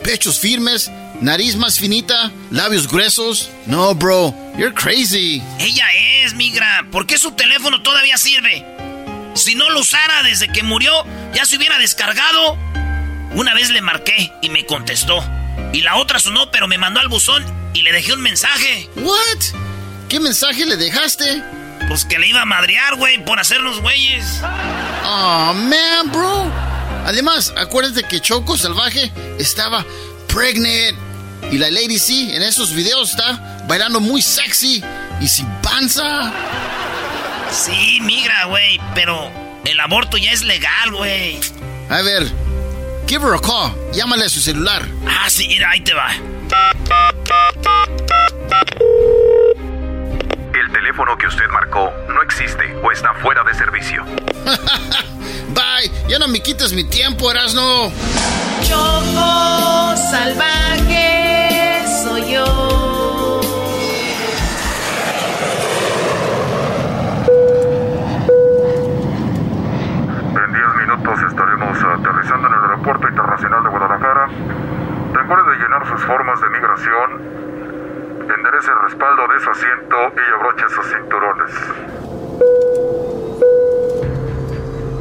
pechos 0.05 0.39
firmes, 0.39 0.91
nariz 1.19 1.55
más 1.55 1.79
finita, 1.79 2.31
labios 2.51 2.87
gruesos. 2.87 3.49
No, 3.65 3.95
bro, 3.95 4.35
you're 4.55 4.73
crazy. 4.73 5.41
Ella 5.59 5.87
es, 6.21 6.35
migra. 6.35 6.85
¿Por 6.91 7.07
qué 7.07 7.17
su 7.17 7.31
teléfono 7.31 7.81
todavía 7.81 8.15
sirve? 8.17 8.63
Si 9.33 9.55
no 9.55 9.67
lo 9.71 9.79
usara 9.79 10.21
desde 10.21 10.47
que 10.47 10.61
murió, 10.61 10.91
ya 11.33 11.43
se 11.45 11.57
hubiera 11.57 11.79
descargado. 11.79 12.55
Una 13.33 13.55
vez 13.55 13.71
le 13.71 13.81
marqué 13.81 14.31
y 14.43 14.49
me 14.49 14.65
contestó. 14.67 15.23
Y 15.73 15.81
la 15.81 15.95
otra 15.95 16.19
sonó, 16.19 16.51
pero 16.51 16.67
me 16.67 16.77
mandó 16.77 16.99
al 16.99 17.07
buzón 17.07 17.43
y 17.73 17.81
le 17.81 17.91
dejé 17.91 18.13
un 18.13 18.21
mensaje. 18.21 18.87
What? 18.97 19.43
¿Qué 20.07 20.19
mensaje 20.19 20.67
le 20.67 20.77
dejaste? 20.77 21.41
Pues 21.87 22.05
que 22.05 22.19
le 22.19 22.27
iba 22.27 22.41
a 22.41 22.45
madrear, 22.45 22.95
güey, 22.95 23.25
por 23.25 23.39
hacernos 23.39 23.81
güeyes. 23.81 24.39
Oh, 25.03 25.53
man, 25.53 26.11
bro. 26.11 26.74
Además, 27.05 27.53
acuérdate 27.55 28.03
que 28.03 28.19
Choco 28.19 28.57
Salvaje 28.57 29.11
estaba 29.39 29.85
pregnant. 30.27 30.97
Y 31.51 31.59
la 31.59 31.69
Lady 31.69 31.99
C 31.99 32.35
en 32.35 32.41
esos 32.41 32.73
videos 32.73 33.11
está 33.11 33.63
bailando 33.67 33.99
muy 33.99 34.21
sexy 34.21 34.83
y 35.21 35.27
sin 35.27 35.45
panza. 35.61 36.33
Sí, 37.51 37.99
migra, 38.01 38.45
güey, 38.45 38.79
pero 38.95 39.31
el 39.63 39.79
aborto 39.79 40.17
ya 40.17 40.31
es 40.31 40.41
legal, 40.41 40.91
güey. 40.91 41.39
A 41.89 42.01
ver, 42.01 42.31
give 43.07 43.23
her 43.23 43.35
a 43.35 43.39
call. 43.39 43.75
Llámale 43.93 44.25
a 44.25 44.29
su 44.29 44.41
celular. 44.41 44.83
Ah, 45.07 45.29
sí, 45.29 45.47
mira, 45.47 45.69
ahí 45.69 45.81
te 45.81 45.93
va. 45.93 46.09
El 50.85 50.91
teléfono 50.91 51.17
que 51.17 51.25
usted 51.25 51.49
marcó 51.49 51.91
no 52.09 52.21
existe 52.21 52.75
o 52.83 52.91
está 52.91 53.11
fuera 53.15 53.43
de 53.43 53.55
servicio. 53.55 54.05
Bye, 55.49 55.91
ya 56.07 56.19
no 56.19 56.27
me 56.27 56.39
quites 56.41 56.73
mi 56.73 56.83
tiempo, 56.83 57.31
Erasno. 57.31 57.91
Choco 58.61 59.95
salvaje 59.97 61.81
soy 62.03 62.33
yo. 62.33 63.41
En 70.35 70.53
10 70.53 70.65
minutos 70.81 71.19
estaremos 71.27 71.77
aterrizando 71.83 72.47
en 72.47 72.53
el 72.53 72.59
Aeropuerto 72.59 73.09
Internacional 73.09 73.63
de 73.63 73.69
Guadalajara. 73.71 74.27
Recuerde 75.13 75.51
de 75.51 75.57
llenar 75.63 75.87
sus 75.87 76.01
formas 76.03 76.39
de 76.41 76.49
migración, 76.51 77.44
enderece 78.45 78.71
el 78.71 78.77
respaldo 78.89 79.23
de 79.27 79.39
su 79.43 79.49
asiento 79.49 79.95
y 80.15 80.33
abroche 80.35 80.65
sus 80.73 80.85
cinturones. 80.93 81.51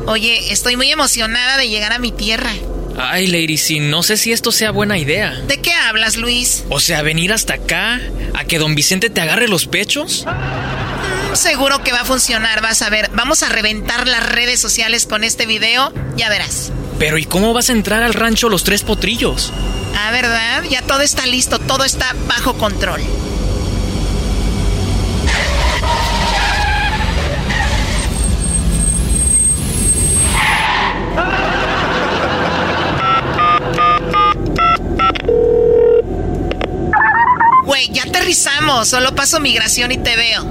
Oye, 0.06 0.52
estoy 0.52 0.76
muy 0.76 0.90
emocionada 0.90 1.56
de 1.56 1.68
llegar 1.68 1.92
a 1.92 1.98
mi 1.98 2.12
tierra. 2.12 2.50
Ay, 2.96 3.26
Lady, 3.26 3.56
sí, 3.56 3.80
no 3.80 4.02
sé 4.02 4.16
si 4.16 4.32
esto 4.32 4.52
sea 4.52 4.70
buena 4.70 4.98
idea. 4.98 5.32
¿De 5.46 5.60
qué 5.60 5.72
hablas, 5.72 6.16
Luis? 6.16 6.64
O 6.68 6.78
sea, 6.78 7.02
venir 7.02 7.32
hasta 7.32 7.54
acá, 7.54 8.00
a 8.34 8.44
que 8.44 8.58
don 8.58 8.74
Vicente 8.74 9.10
te 9.10 9.20
agarre 9.20 9.48
los 9.48 9.66
pechos. 9.66 10.24
Mm, 10.26 11.34
seguro 11.34 11.82
que 11.82 11.92
va 11.92 12.02
a 12.02 12.04
funcionar, 12.04 12.62
vas 12.62 12.82
a 12.82 12.90
ver. 12.90 13.10
Vamos 13.14 13.42
a 13.42 13.48
reventar 13.48 14.06
las 14.06 14.24
redes 14.24 14.60
sociales 14.60 15.06
con 15.06 15.24
este 15.24 15.46
video, 15.46 15.92
ya 16.16 16.28
verás. 16.28 16.70
Pero 16.98 17.18
¿y 17.18 17.24
cómo 17.24 17.52
vas 17.52 17.70
a 17.70 17.72
entrar 17.72 18.02
al 18.02 18.14
rancho 18.14 18.48
Los 18.48 18.62
Tres 18.62 18.84
Potrillos? 18.84 19.52
Ah, 19.96 20.10
¿verdad? 20.12 20.62
Ya 20.70 20.82
todo 20.82 21.00
está 21.00 21.26
listo, 21.26 21.58
todo 21.58 21.84
está 21.84 22.14
bajo 22.28 22.54
control. 22.54 23.00
Aterrizamos. 38.34 38.88
Solo 38.88 39.14
paso 39.14 39.38
migración 39.38 39.92
y 39.92 39.98
te 39.98 40.16
veo. 40.16 40.42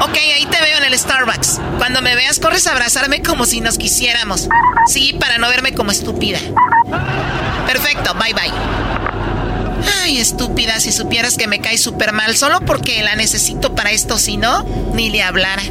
Ok, 0.00 0.16
ahí 0.34 0.44
te 0.50 0.60
veo 0.60 0.78
en 0.78 0.84
el 0.84 0.98
Starbucks. 0.98 1.60
Cuando 1.78 2.02
me 2.02 2.16
veas, 2.16 2.40
corres 2.40 2.66
a 2.66 2.72
abrazarme 2.72 3.22
como 3.22 3.46
si 3.46 3.60
nos 3.60 3.78
quisiéramos. 3.78 4.48
Sí, 4.88 5.16
para 5.20 5.38
no 5.38 5.48
verme 5.48 5.72
como 5.72 5.92
estúpida. 5.92 6.40
Perfecto, 7.64 8.12
bye 8.14 8.34
bye. 8.34 8.52
Ay, 10.02 10.18
estúpida, 10.18 10.80
si 10.80 10.90
supieras 10.90 11.36
que 11.36 11.46
me 11.46 11.60
cae 11.60 11.78
súper 11.78 12.12
mal 12.12 12.36
solo 12.36 12.60
porque 12.62 13.00
la 13.04 13.14
necesito 13.14 13.72
para 13.76 13.92
esto, 13.92 14.18
si 14.18 14.36
no, 14.36 14.64
ni 14.94 15.10
le 15.10 15.22
hablara. 15.22 15.62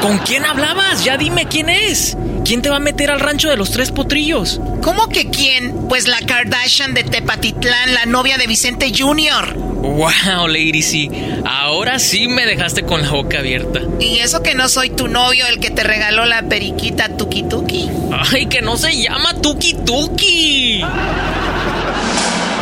¿Con 0.00 0.18
quién 0.18 0.44
hablabas? 0.44 1.04
Ya 1.04 1.16
dime 1.16 1.46
quién 1.46 1.68
es. 1.68 2.16
¿Quién 2.44 2.60
te 2.60 2.70
va 2.70 2.76
a 2.76 2.80
meter 2.80 3.10
al 3.10 3.20
rancho 3.20 3.48
de 3.48 3.56
los 3.56 3.70
tres 3.70 3.92
potrillos? 3.92 4.60
¿Cómo 4.82 5.08
que 5.08 5.30
quién? 5.30 5.88
Pues 5.88 6.08
la 6.08 6.18
Kardashian 6.18 6.92
de 6.92 7.04
Tepatitlán, 7.04 7.94
la 7.94 8.06
novia 8.06 8.36
de 8.36 8.46
Vicente 8.46 8.92
Jr. 8.96 9.54
Wow, 9.82 10.48
Lady 10.48 10.82
C. 10.82 11.10
Ahora 11.44 11.98
sí 11.98 12.28
me 12.28 12.44
dejaste 12.46 12.82
con 12.84 13.02
la 13.02 13.10
boca 13.10 13.38
abierta. 13.38 13.80
Y 14.00 14.18
eso 14.18 14.42
que 14.42 14.54
no 14.54 14.68
soy 14.68 14.90
tu 14.90 15.08
novio, 15.08 15.46
el 15.46 15.60
que 15.60 15.70
te 15.70 15.82
regaló 15.82 16.24
la 16.24 16.42
periquita 16.42 17.16
Tuki 17.16 17.44
Tuki. 17.44 17.88
Ay, 18.32 18.46
que 18.46 18.60
no 18.62 18.76
se 18.76 19.00
llama 19.00 19.34
Tuki 19.40 19.74
Tuki. 19.84 20.80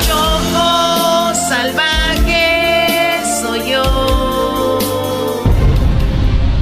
Choco 0.06 1.34
salvaje 1.48 2.29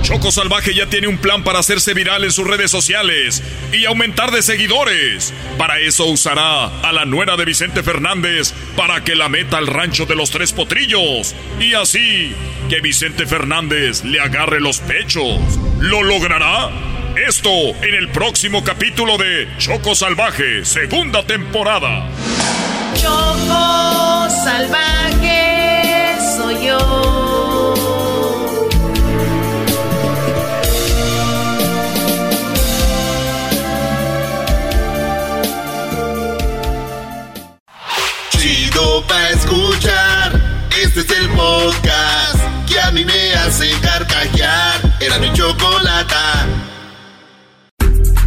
Choco 0.09 0.33
Salvaje 0.33 0.73
ya 0.73 0.87
tiene 0.87 1.07
un 1.07 1.19
plan 1.19 1.45
para 1.45 1.59
hacerse 1.59 1.93
viral 1.93 2.25
en 2.25 2.33
sus 2.33 2.47
redes 2.47 2.71
sociales 2.71 3.43
y 3.75 3.85
aumentar 3.85 4.31
de 4.31 4.41
seguidores. 4.41 5.35
Para 5.59 5.81
eso 5.81 6.07
usará 6.07 6.65
a 6.81 6.93
la 6.95 7.05
nuera 7.05 7.37
de 7.37 7.45
Vicente 7.45 7.83
Fernández 7.83 8.55
para 8.75 9.05
que 9.05 9.15
la 9.15 9.29
meta 9.29 9.59
al 9.59 9.67
rancho 9.67 10.07
de 10.07 10.17
los 10.17 10.31
tres 10.31 10.55
potrillos. 10.55 11.35
Y 11.61 11.75
así 11.75 12.35
que 12.71 12.81
Vicente 12.81 13.27
Fernández 13.27 14.03
le 14.03 14.19
agarre 14.19 14.61
los 14.61 14.81
pechos. 14.81 15.41
¿Lo 15.79 16.03
logrará? 16.03 16.71
Esto 17.29 17.51
en 17.51 17.95
el 17.95 18.09
próximo 18.09 18.65
capítulo 18.65 19.19
de 19.19 19.47
Choco 19.59 19.95
Salvaje, 19.95 20.65
segunda 20.65 21.27
temporada. 21.27 22.09
Choco 22.95 24.31
Salvaje 24.43 26.17
soy 26.35 26.67
yo. 26.67 27.28
Este 40.99 41.13
es 41.15 41.21
el 41.21 41.29
podcast 41.31 42.41
que 42.67 42.81
a 42.81 42.91
mí 42.91 43.05
me 43.05 43.33
hace 43.35 43.71
carcajear. 43.81 44.81
Era 45.01 45.19
mi 45.19 45.33
chocolata. 45.33 46.47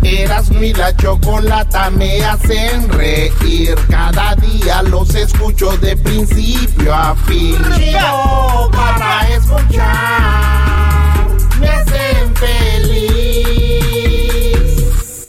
Eras 0.04 0.50
mi 0.52 0.74
la 0.74 0.96
chocolata 0.96 1.90
me 1.90 2.24
hacen 2.24 2.88
reír. 2.90 3.76
Cada 3.90 4.36
día 4.36 4.82
los 4.84 5.14
escucho 5.16 5.76
de 5.78 5.98
principio 5.98 6.94
a 6.94 7.14
fin. 7.28 7.58
Chido 7.76 8.70
para 8.72 9.28
escuchar. 9.30 11.28
Me 11.60 11.68
hacen 11.68 12.36
feliz. 12.36 12.98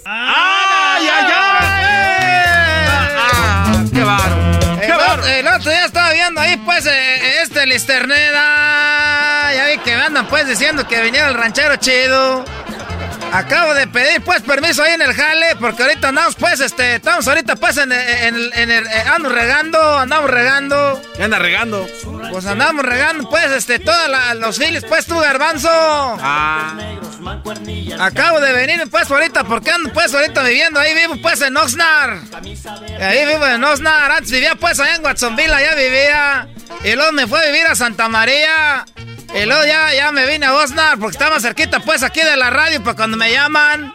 ¡Ay, 0.04 1.08
ay, 1.12 1.32
ay! 3.74 3.90
¡Qué 3.92 4.04
bárbaro! 4.04 4.52
El, 4.82 4.92
otro- 4.92 5.26
el 5.26 5.46
otro 5.46 5.70
día 5.70 5.84
estaba 5.84 6.12
viendo 6.12 6.40
ahí, 6.40 6.56
pues, 6.64 6.86
eh, 6.86 7.21
este 7.62 7.74
Listerneda. 7.74 9.52
Ya 9.54 9.66
vi 9.66 9.78
que 9.78 9.94
andan, 9.94 10.26
pues, 10.26 10.48
diciendo 10.48 10.86
que 10.86 11.00
viniera 11.00 11.28
el 11.28 11.34
ranchero 11.34 11.76
chido. 11.76 12.44
Acabo 13.32 13.72
de 13.74 13.86
pedir, 13.86 14.20
pues, 14.22 14.42
permiso 14.42 14.82
ahí 14.82 14.92
en 14.92 15.02
el 15.02 15.14
jale, 15.14 15.56
porque 15.58 15.82
ahorita 15.82 16.08
andamos, 16.08 16.34
pues, 16.34 16.60
este, 16.60 16.96
estamos 16.96 17.26
ahorita, 17.26 17.56
pues, 17.56 17.78
en, 17.78 17.90
en, 17.92 18.34
en- 18.36 18.50
en 18.54 18.70
el, 18.70 18.86
eh, 18.86 19.04
ando 19.14 19.30
regando, 19.30 19.98
andamos 19.98 20.30
regando. 20.30 21.00
¿Qué 21.16 21.22
anda 21.22 21.38
regando? 21.38 21.86
Pues 22.30 22.44
andamos 22.46 22.84
regando, 22.84 23.28
pues, 23.30 23.50
este, 23.52 23.78
todos 23.78 24.08
los 24.36 24.58
files, 24.58 24.84
pues, 24.86 25.06
tú, 25.06 25.18
garbanzo. 25.18 25.68
Ah. 25.72 26.74
Acabo 28.00 28.38
de 28.40 28.52
venir, 28.52 28.82
pues, 28.90 29.10
ahorita, 29.10 29.44
porque 29.44 29.70
ando, 29.70 29.90
pues, 29.92 30.12
ahorita 30.14 30.42
viviendo 30.42 30.78
ahí, 30.80 30.94
vivo, 30.94 31.16
pues, 31.22 31.40
en 31.40 31.56
Oxnard. 31.56 32.18
Ahí 33.00 33.24
vivo 33.26 33.46
en 33.46 33.64
Oxnard. 33.64 34.12
Antes 34.12 34.30
vivía, 34.30 34.54
pues, 34.56 34.78
allá 34.78 34.96
en 34.96 35.04
Watsonville, 35.04 35.52
allá 35.54 35.74
vivía. 35.74 36.48
Y 36.84 36.92
luego 36.96 37.12
me 37.12 37.26
fue 37.26 37.40
a 37.40 37.46
vivir 37.46 37.66
a 37.66 37.74
Santa 37.74 38.08
María. 38.08 38.84
Y 39.34 39.46
luego 39.46 39.64
ya, 39.64 39.92
ya 39.94 40.12
me 40.12 40.26
vine 40.26 40.46
a 40.46 40.54
Oxnard, 40.54 40.98
porque 40.98 41.16
estaba 41.16 41.40
cerquita, 41.40 41.80
pues, 41.80 42.02
aquí 42.02 42.20
de 42.20 42.36
la 42.36 42.50
radio, 42.50 42.82
para 42.82 42.96
cuando 42.96 43.16
me 43.16 43.30
llaman. 43.32 43.92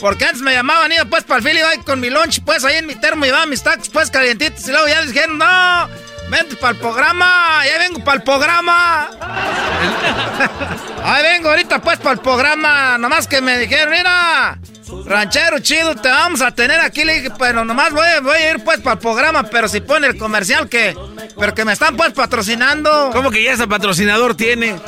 Porque 0.00 0.24
antes 0.24 0.42
me 0.42 0.52
llamaban, 0.52 0.90
iba, 0.90 1.04
pues, 1.04 1.22
para 1.22 1.38
el 1.38 1.44
fili, 1.44 1.60
iba 1.60 1.70
con 1.84 2.00
mi 2.00 2.10
lunch, 2.10 2.42
pues, 2.44 2.64
ahí 2.64 2.76
en 2.76 2.86
mi 2.86 2.96
termo, 2.96 3.24
llevaba 3.24 3.46
mis 3.46 3.62
tacos, 3.62 3.88
pues, 3.88 4.10
calientitos. 4.10 4.66
Y 4.66 4.72
luego 4.72 4.88
ya 4.88 5.02
dijeron, 5.02 5.38
no, 5.38 5.88
vente 6.28 6.56
para 6.56 6.72
el 6.72 6.78
programa, 6.78 7.62
ya 7.64 7.78
vengo 7.78 8.02
para 8.02 8.16
el 8.16 8.22
programa. 8.24 9.10
Ahí 11.04 11.22
vengo 11.22 11.48
ahorita 11.50 11.80
pues 11.80 11.98
para 11.98 12.12
el 12.12 12.20
programa. 12.20 12.96
Nomás 12.96 13.26
que 13.26 13.40
me 13.40 13.58
dijeron, 13.58 13.90
mira, 13.92 14.58
ranchero 15.06 15.58
chido, 15.60 15.94
te 15.96 16.08
vamos 16.08 16.40
a 16.42 16.54
tener 16.54 16.80
aquí. 16.80 17.04
Le 17.04 17.14
dije, 17.20 17.30
pero 17.38 17.64
nomás 17.64 17.92
voy, 17.92 18.06
voy 18.22 18.36
a 18.36 18.50
ir 18.52 18.64
pues 18.64 18.80
para 18.80 18.94
el 18.94 18.98
programa, 19.00 19.42
pero 19.44 19.68
si 19.68 19.80
pone 19.80 20.06
el 20.06 20.16
comercial 20.18 20.68
que, 20.68 20.96
pero 21.38 21.54
que 21.54 21.64
me 21.64 21.72
están 21.72 21.96
pues 21.96 22.12
patrocinando. 22.12 23.10
¿Cómo 23.12 23.30
que 23.30 23.42
ya 23.42 23.52
ese 23.52 23.66
patrocinador 23.66 24.36
tiene? 24.36 24.78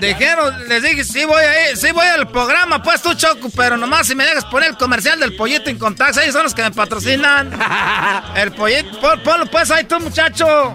Dijeron, 0.00 0.68
les 0.68 0.82
dije, 0.82 1.04
sí 1.04 1.24
voy 1.24 1.42
a 1.42 1.70
ir, 1.70 1.76
sí 1.76 1.90
voy 1.92 2.06
al 2.06 2.28
programa, 2.30 2.82
pues 2.82 3.02
tú 3.02 3.14
Choco, 3.14 3.50
pero 3.56 3.76
nomás 3.76 4.06
si 4.06 4.14
me 4.14 4.24
dejas 4.24 4.44
poner 4.46 4.70
el 4.70 4.76
comercial 4.76 5.18
del 5.20 5.36
pollito 5.36 5.70
en 5.70 5.78
contacto, 5.78 6.20
ellos 6.20 6.34
son 6.34 6.44
los 6.44 6.54
que 6.54 6.62
me 6.62 6.70
patrocinan. 6.70 7.50
El 8.36 8.52
pollito, 8.52 9.00
pon- 9.00 9.20
ponlo 9.22 9.46
pues 9.46 9.70
ahí 9.70 9.84
tú 9.84 9.98
muchacho. 10.00 10.74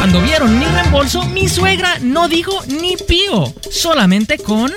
Cuando 0.00 0.22
vieron 0.22 0.58
mi 0.58 0.64
reembolso, 0.64 1.22
mi 1.26 1.46
suegra 1.46 1.98
no 2.00 2.26
dijo 2.26 2.58
ni 2.68 2.96
pío, 2.96 3.52
solamente 3.70 4.38
con... 4.38 4.72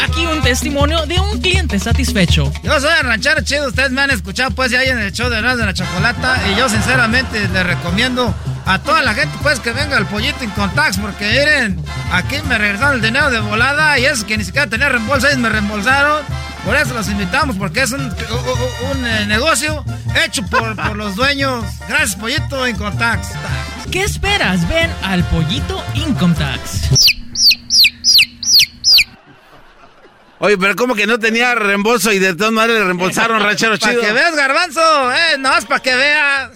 Aquí 0.00 0.24
un 0.26 0.40
testimonio 0.42 1.06
de 1.06 1.18
un 1.18 1.40
cliente 1.40 1.76
satisfecho. 1.80 2.52
Yo 2.62 2.80
soy 2.80 2.92
el 3.02 3.44
chido, 3.44 3.66
ustedes 3.66 3.90
me 3.90 4.02
han 4.02 4.10
escuchado 4.10 4.52
pues 4.52 4.70
ya 4.70 4.84
en 4.84 5.00
el 5.00 5.10
show 5.10 5.28
de 5.28 5.42
de 5.42 5.66
la 5.66 5.74
Chocolata 5.74 6.40
y 6.52 6.56
yo 6.56 6.68
sinceramente 6.68 7.48
les 7.48 7.66
recomiendo 7.66 8.32
a 8.64 8.78
toda 8.78 9.02
la 9.02 9.12
gente 9.12 9.36
pues 9.42 9.58
que 9.58 9.72
venga 9.72 9.96
al 9.96 10.06
pollito 10.06 10.44
en 10.44 10.50
contacts 10.50 10.98
porque 10.98 11.28
miren, 11.28 11.84
aquí 12.12 12.36
me 12.46 12.58
regresaron 12.58 12.94
el 12.94 13.02
dinero 13.02 13.28
de 13.28 13.40
volada 13.40 13.98
y 13.98 14.04
eso 14.04 14.24
que 14.24 14.38
ni 14.38 14.44
siquiera 14.44 14.68
tenía 14.68 14.88
reembolso, 14.88 15.26
ellos 15.26 15.40
me 15.40 15.48
reembolsaron. 15.48 16.22
Por 16.64 16.76
eso 16.76 16.94
los 16.94 17.08
invitamos 17.08 17.56
porque 17.56 17.82
es 17.82 17.92
un, 17.92 18.00
un- 18.02 18.90
un, 18.98 19.06
eh, 19.06 19.26
negocio 19.26 19.84
hecho 20.24 20.42
por, 20.46 20.76
por 20.76 20.96
los 20.96 21.16
dueños. 21.16 21.64
Gracias 21.88 22.16
pollito 22.16 22.64
contacts. 22.78 23.28
¿Qué 23.90 24.04
esperas? 24.04 24.68
Ven 24.68 24.90
al 25.02 25.24
Pollito 25.24 25.82
Income 25.94 26.34
Tax. 26.36 26.88
Oye, 30.38 30.56
pero 30.56 30.74
como 30.76 30.94
que 30.94 31.06
no 31.06 31.18
tenía 31.18 31.54
reembolso 31.54 32.12
y 32.12 32.18
de 32.18 32.34
todas 32.34 32.52
maneras 32.52 32.80
le 32.80 32.84
reembolsaron, 32.86 33.40
ranchero 33.42 33.76
chido. 33.76 33.94
Para 34.00 34.06
que 34.06 34.12
veas, 34.12 34.36
garbanzo, 34.36 35.12
eh, 35.12 35.38
no 35.38 35.56
es 35.56 35.64
para 35.66 35.80
que 35.82 35.94
veas. 35.94 36.50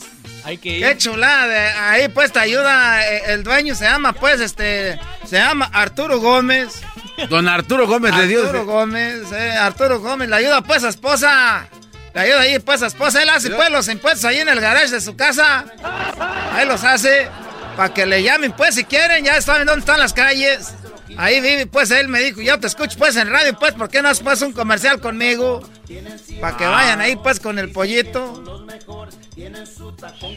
Hay 0.44 0.58
que 0.58 0.78
Qué 0.78 0.96
chulada, 0.98 1.90
ahí 1.90 2.08
pues 2.08 2.30
te 2.30 2.38
ayuda, 2.38 3.06
eh, 3.10 3.22
el 3.28 3.42
dueño 3.44 3.74
se 3.74 3.84
llama 3.84 4.12
pues, 4.12 4.40
este, 4.40 4.98
se 5.26 5.36
llama 5.38 5.68
Arturo 5.72 6.18
Gómez. 6.20 6.82
Don 7.28 7.48
Arturo 7.48 7.86
Gómez 7.86 8.14
le 8.16 8.26
dio. 8.26 8.42
Arturo 8.42 8.64
Gómez, 8.64 9.32
eh, 9.32 9.52
Arturo 9.52 10.00
Gómez, 10.00 10.28
le 10.28 10.36
ayuda 10.36 10.60
pues 10.62 10.84
a 10.84 10.88
esposa. 10.88 11.68
Le 12.14 12.20
ayuda 12.20 12.40
ahí 12.40 12.58
pues 12.60 12.82
a 12.82 12.86
esposa, 12.86 13.22
él 13.22 13.28
hace 13.28 13.50
pues 13.50 13.70
los 13.70 13.88
impuestos 13.88 14.24
ahí 14.24 14.38
en 14.38 14.48
el 14.48 14.60
garage 14.60 14.90
de 14.90 15.00
su 15.00 15.16
casa. 15.16 15.64
Ahí 16.52 16.66
los 16.66 16.84
hace, 16.84 17.28
para 17.76 17.92
que 17.92 18.06
le 18.06 18.22
llamen 18.22 18.52
pues 18.52 18.76
si 18.76 18.84
quieren, 18.84 19.24
ya 19.24 19.40
saben 19.40 19.66
dónde 19.66 19.80
están 19.80 19.98
las 19.98 20.12
calles. 20.12 20.74
Ahí 21.16 21.40
vive, 21.40 21.66
pues 21.66 21.90
él 21.90 22.08
me 22.08 22.20
dijo, 22.20 22.40
yo 22.40 22.58
te 22.58 22.66
escucho 22.66 22.98
pues 22.98 23.16
en 23.16 23.30
radio, 23.30 23.56
pues, 23.58 23.74
¿por 23.74 23.88
qué 23.88 24.02
no 24.02 24.08
haces 24.08 24.22
pues 24.22 24.42
un 24.42 24.52
comercial 24.52 25.00
conmigo? 25.00 25.68
Para 26.40 26.56
que 26.56 26.66
vayan 26.66 27.00
ahí 27.00 27.16
pues 27.16 27.40
con 27.40 27.58
el 27.58 27.70
pollito. 27.70 28.66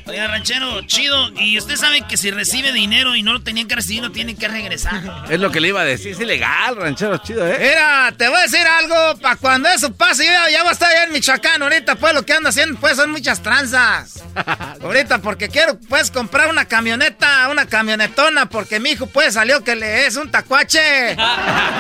Oiga, 0.06 0.28
ranchero, 0.28 0.82
chido. 0.88 1.30
Y 1.36 1.58
usted 1.60 1.76
sabe 1.76 2.02
que 2.08 2.18
si 2.18 2.32
recibe 2.32 2.72
dinero 2.74 3.16
y 3.16 3.22
no 3.22 3.34
lo 3.34 3.44
tenían 3.44 3.68
que 3.68 3.76
recibir, 3.76 4.02
lo 4.02 4.12
tienen 4.12 4.36
que 4.36 4.48
regresar. 4.48 5.28
Es 5.30 5.40
lo 5.40 5.52
que 5.52 5.60
le 5.60 5.68
iba 5.68 5.82
a 5.82 5.86
decir. 5.86 6.14
Es 6.14 6.20
ilegal, 6.20 6.76
ranchero 6.76 7.18
chido, 7.20 7.48
¿eh? 7.48 7.58
Mira, 7.60 8.12
te 8.18 8.28
voy 8.28 8.40
a 8.40 8.42
decir 8.42 8.66
algo. 8.66 9.20
Para 9.20 9.36
cuando 9.36 9.70
eso 9.70 9.94
pase, 9.94 10.26
yo 10.26 10.32
ya 10.52 10.62
voy 10.64 10.70
a 10.70 10.72
estar 10.72 10.90
allá 10.90 11.04
en 11.04 11.12
Michoacán. 11.12 11.62
Ahorita, 11.62 11.96
pues, 11.96 12.14
lo 12.16 12.24
que 12.24 12.34
ando 12.34 12.50
haciendo, 12.50 12.80
pues, 12.80 12.96
son 12.96 13.12
muchas 13.12 13.44
tranzas. 13.44 14.24
Ahorita, 14.82 15.20
porque 15.20 15.50
quiero, 15.50 15.80
pues, 15.90 16.10
comprar 16.10 16.50
una 16.50 16.66
camioneta, 16.66 17.50
una 17.50 17.68
camionetona, 17.68 18.48
porque 18.48 18.80
mi 18.80 18.92
hijo, 18.92 19.06
pues, 19.06 19.36
salió 19.36 19.64
que 19.64 19.76
le 19.76 20.08
es 20.08 20.16
un 20.16 20.32
tacuache. 20.32 21.16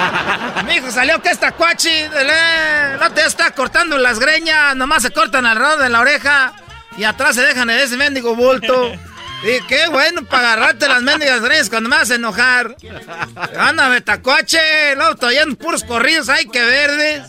mi 0.66 0.76
hijo 0.76 0.92
salió 0.92 1.20
que 1.22 1.30
es 1.32 1.40
tacuache. 1.40 2.10
No 3.00 3.12
te 3.12 3.26
está 3.26 3.52
cortando 3.52 3.98
las 3.98 4.20
greñas, 4.20 4.76
nomás 4.76 5.02
se 5.02 5.10
cortan 5.10 5.48
alrededor 5.48 5.80
de 5.80 5.90
la 5.90 6.00
oreja. 6.02 6.54
Y 6.98 7.04
atrás 7.04 7.36
se 7.36 7.42
dejan 7.42 7.70
en 7.70 7.80
ese 7.80 7.96
mendigo 7.98 8.36
bulto. 8.36 8.92
Y 9.44 9.66
qué 9.68 9.88
bueno 9.90 10.24
para 10.24 10.54
agarrarte 10.54 10.88
las 10.88 11.04
mendigas 11.04 11.42
greñas 11.42 11.70
cuando 11.70 11.90
me 11.90 11.98
vas 11.98 12.10
a 12.10 12.16
enojar. 12.16 12.76
Ándame, 13.58 14.02
tacuache. 14.02 14.96
Luego 14.96 15.14
estoy 15.14 15.38
en 15.38 15.56
puros 15.56 15.84
corridos, 15.84 16.28
ay, 16.30 16.48
que 16.48 16.64
verdes. 16.64 17.24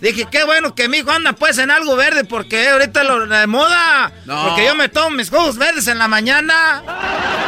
Dije, 0.00 0.26
qué 0.30 0.44
bueno 0.44 0.74
que 0.74 0.88
mi 0.88 0.98
hijo 0.98 1.10
anda 1.10 1.32
pues 1.32 1.56
en 1.56 1.70
algo 1.70 1.96
verde 1.96 2.24
porque 2.24 2.68
ahorita 2.68 3.02
lo 3.04 3.26
de 3.26 3.46
moda. 3.46 4.12
No. 4.26 4.48
Porque 4.48 4.66
yo 4.66 4.74
me 4.74 4.90
tomo 4.90 5.10
mis 5.10 5.30
jugos 5.30 5.56
verdes 5.56 5.86
en 5.86 5.98
la 5.98 6.06
mañana. 6.06 6.82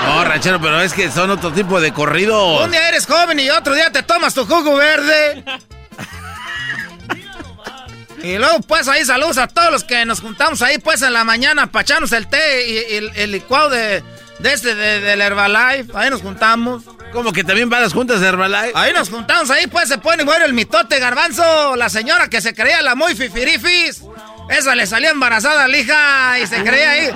No, 0.07 0.25
ranchero, 0.25 0.59
pero 0.59 0.81
es 0.81 0.95
que 0.95 1.11
son 1.11 1.31
otro 1.31 1.53
tipo 1.53 1.79
de 1.79 1.93
corridos. 1.93 2.63
Un 2.65 2.71
día 2.71 2.89
eres 2.89 3.07
joven 3.07 3.39
y 3.39 3.51
otro 3.51 3.75
día 3.75 3.93
te 3.93 4.03
tomas 4.03 4.33
tu 4.33 4.47
jugo 4.47 4.77
verde. 4.77 5.45
Y 8.29 8.37
luego, 8.37 8.61
pues, 8.61 8.87
ahí 8.89 9.07
saludos 9.07 9.39
a 9.39 9.47
todos 9.47 9.73
los 9.73 9.85
que 9.85 10.05
nos 10.05 10.21
juntamos 10.21 10.61
ahí, 10.61 10.77
pues, 10.77 11.01
en 11.01 11.15
la 11.15 11.25
mañana 11.25 11.69
para 11.69 11.83
echarnos 11.83 12.13
el 12.13 12.27
té 12.27 12.67
y, 12.67 12.73
y 12.73 12.97
el, 12.97 13.13
el 13.17 13.33
licuado 13.33 13.71
de, 13.71 14.03
de 14.39 14.53
este, 14.53 14.75
de, 14.75 15.01
del 15.01 15.23
Herbalife. 15.23 15.91
Ahí 15.95 16.11
nos 16.11 16.21
juntamos. 16.21 16.83
¿Cómo 17.11 17.33
que 17.33 17.43
también 17.43 17.71
van 17.71 17.81
las 17.81 17.95
juntas 17.95 18.21
de 18.21 18.27
Herbalife? 18.27 18.73
Ahí 18.75 18.93
nos 18.93 19.09
juntamos, 19.09 19.49
ahí, 19.51 19.67
pues, 19.67 19.89
se 19.89 19.97
pone 19.97 20.25
bueno 20.25 20.45
el 20.45 20.53
mitote 20.53 20.99
garbanzo. 20.99 21.75
La 21.77 21.89
señora 21.89 22.29
que 22.29 22.43
se 22.43 22.55
creía 22.55 22.83
la 22.83 22.95
muy 22.95 23.15
fifirifis. 23.15 24.03
Esa 24.51 24.75
le 24.75 24.87
salió 24.87 25.09
embarazada 25.09 25.65
a 25.65 25.69
la 25.69 25.79
hija 25.79 26.39
y 26.39 26.47
se 26.47 26.63
creía 26.63 26.91
ahí. 26.91 27.11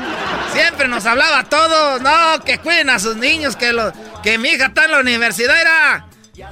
Siempre 0.54 0.88
nos 0.88 1.04
hablaba 1.04 1.40
a 1.40 1.44
todos. 1.44 2.00
No, 2.00 2.42
que 2.42 2.56
cuiden 2.56 2.88
a 2.88 2.98
sus 2.98 3.16
niños, 3.16 3.54
que, 3.56 3.74
lo, 3.74 3.92
que 4.22 4.38
mi 4.38 4.48
hija 4.48 4.66
está 4.66 4.86
en 4.86 4.92
la 4.92 5.00
universidad, 5.00 5.60
era... 5.60 6.06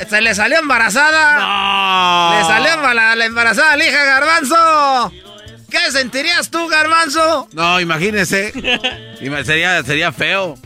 Se 0.08 0.20
le 0.20 0.34
salió 0.34 0.58
embarazada. 0.58 1.38
No. 1.38 2.38
Le 2.38 2.44
salió 2.44 2.94
la, 2.94 3.14
la 3.16 3.24
embarazada 3.24 3.76
la 3.76 3.84
hija, 3.84 4.04
Garbanzo. 4.04 5.12
¿Qué 5.70 5.90
sentirías 5.92 6.50
tú, 6.50 6.68
Garbanzo? 6.68 7.48
No, 7.52 7.80
imagínese. 7.80 8.52
Ima- 9.20 9.44
sería, 9.44 9.82
sería 9.82 10.12
feo. 10.12 10.58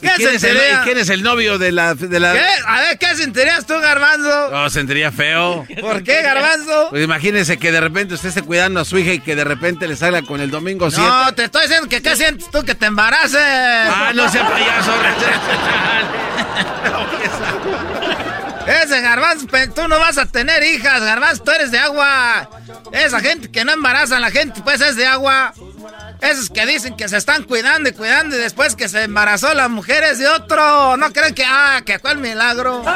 ¿Y 0.00 0.06
¿Qué 0.06 0.12
quién, 0.16 0.34
es 0.34 0.44
el, 0.44 0.58
quién 0.84 0.98
es 0.98 1.08
el 1.08 1.22
novio 1.22 1.58
de 1.58 1.72
la... 1.72 1.94
De 1.94 2.20
la... 2.20 2.32
¿Qué? 2.34 2.44
A 2.66 2.80
ver, 2.80 2.98
¿qué 2.98 3.16
sentirías 3.16 3.66
tú, 3.66 3.74
Garbanzo? 3.80 4.50
No, 4.50 4.68
sentiría 4.70 5.10
feo. 5.10 5.66
¿Por 5.80 6.04
qué, 6.04 6.22
Garbanzo? 6.22 6.88
Pues 6.90 7.02
imagínese 7.04 7.58
que 7.58 7.72
de 7.72 7.80
repente 7.80 8.14
usted 8.14 8.28
esté 8.28 8.42
cuidando 8.42 8.80
a 8.80 8.84
su 8.84 8.98
hija 8.98 9.12
y 9.14 9.20
que 9.20 9.34
de 9.34 9.44
repente 9.44 9.88
le 9.88 9.96
salga 9.96 10.22
con 10.22 10.40
el 10.40 10.50
domingo 10.50 10.90
7. 10.90 11.08
No, 11.08 11.34
te 11.34 11.44
estoy 11.44 11.62
diciendo 11.62 11.88
que 11.88 12.02
qué 12.02 12.16
sientes 12.16 12.50
tú 12.50 12.62
que 12.64 12.74
te 12.74 12.86
embaraces. 12.86 13.40
Ah, 13.40 14.12
no 14.14 14.28
sea 14.28 14.46
payaso, 14.48 14.92
Ese 18.66 19.00
garbanzo, 19.00 19.46
tú 19.74 19.88
no 19.88 19.98
vas 19.98 20.18
a 20.18 20.26
tener 20.26 20.62
hijas, 20.62 21.02
garbanzo, 21.02 21.42
tú 21.42 21.50
eres 21.50 21.70
de 21.70 21.78
agua. 21.78 22.48
Esa 22.92 23.20
gente 23.20 23.50
que 23.50 23.64
no 23.64 23.72
embaraza 23.72 24.16
a 24.16 24.20
la 24.20 24.30
gente, 24.30 24.60
pues 24.62 24.80
es 24.80 24.96
de 24.96 25.06
agua. 25.06 25.52
Esos 26.20 26.50
que 26.50 26.64
dicen 26.66 26.96
que 26.96 27.08
se 27.08 27.16
están 27.16 27.44
cuidando 27.44 27.88
y 27.88 27.92
cuidando 27.92 28.36
y 28.36 28.38
después 28.38 28.76
que 28.76 28.88
se 28.88 29.02
embarazó 29.02 29.52
la 29.54 29.68
mujer 29.68 30.04
es 30.04 30.18
de 30.18 30.28
otro. 30.28 30.96
No 30.96 31.12
creen 31.12 31.34
que, 31.34 31.44
ah, 31.46 31.82
que 31.84 32.00
el 32.02 32.18
milagro. 32.18 32.84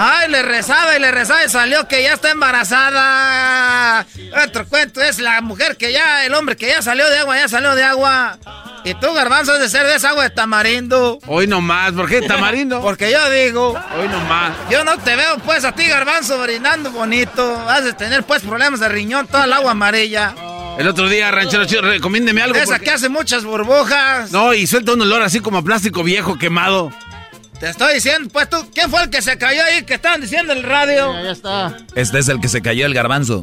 Ay, 0.00 0.30
le 0.30 0.42
rezaba 0.42 0.96
y 0.96 1.00
le 1.00 1.10
rezaba 1.10 1.44
y 1.44 1.48
salió 1.48 1.88
que 1.88 2.02
ya 2.04 2.12
está 2.14 2.30
embarazada. 2.30 4.06
Otro 4.46 4.66
cuento 4.68 5.02
es 5.02 5.18
la 5.18 5.40
mujer 5.40 5.76
que 5.76 5.92
ya, 5.92 6.24
el 6.24 6.34
hombre 6.34 6.56
que 6.56 6.68
ya 6.68 6.82
salió 6.82 7.08
de 7.10 7.18
agua, 7.18 7.36
ya 7.36 7.48
salió 7.48 7.74
de 7.74 7.82
agua. 7.82 8.38
Y 8.84 8.94
tú, 8.94 9.12
garbanzo, 9.12 9.52
has 9.54 9.58
de 9.60 9.68
ser 9.68 9.86
de 9.86 9.96
esa 9.96 10.10
agua 10.10 10.22
de 10.24 10.30
tamarindo. 10.30 11.18
Hoy 11.26 11.46
nomás, 11.48 11.92
¿por 11.92 12.08
qué 12.08 12.22
tamarindo? 12.22 12.80
Porque 12.82 13.10
yo 13.10 13.28
digo, 13.30 13.70
Hoy 13.98 14.08
nomás. 14.08 14.52
yo 14.70 14.84
no 14.84 14.96
te 14.98 15.16
veo 15.16 15.36
pues 15.38 15.64
a 15.64 15.72
ti, 15.72 15.84
garbanzo, 15.88 16.40
brindando 16.40 16.90
bonito. 16.92 17.68
Has 17.68 17.84
de 17.84 17.92
tener 17.92 18.22
pues 18.22 18.42
problemas 18.42 18.80
de 18.80 18.88
riñón, 18.88 19.26
toda 19.26 19.44
el 19.46 19.52
agua 19.52 19.72
amarilla. 19.72 20.32
El 20.78 20.86
otro 20.86 21.08
día, 21.08 21.28
ranchero 21.32 21.64
chido, 21.64 21.82
recomiéndeme 21.82 22.40
algo. 22.40 22.56
Esa 22.56 22.66
porque- 22.66 22.84
que 22.84 22.90
hace 22.92 23.08
muchas 23.08 23.42
burbujas. 23.44 24.30
No, 24.30 24.54
y 24.54 24.66
suelta 24.68 24.92
un 24.92 25.00
olor 25.02 25.22
así 25.22 25.40
como 25.40 25.58
a 25.58 25.62
plástico 25.62 26.04
viejo 26.04 26.38
quemado. 26.38 26.92
Te 27.60 27.68
estoy 27.70 27.94
diciendo, 27.94 28.28
pues 28.32 28.48
tú, 28.48 28.70
¿quién 28.72 28.88
fue 28.90 29.02
el 29.02 29.10
que 29.10 29.20
se 29.20 29.36
cayó 29.36 29.64
ahí 29.64 29.82
que 29.82 29.94
estaban 29.94 30.20
diciendo 30.20 30.52
en 30.52 30.58
el 30.58 30.64
radio? 30.64 31.12
Ya 31.24 31.30
está. 31.32 31.76
Este 31.96 32.18
es 32.20 32.28
el 32.28 32.40
que 32.40 32.48
se 32.48 32.62
cayó 32.62 32.86
el 32.86 32.94
garbanzo. 32.94 33.42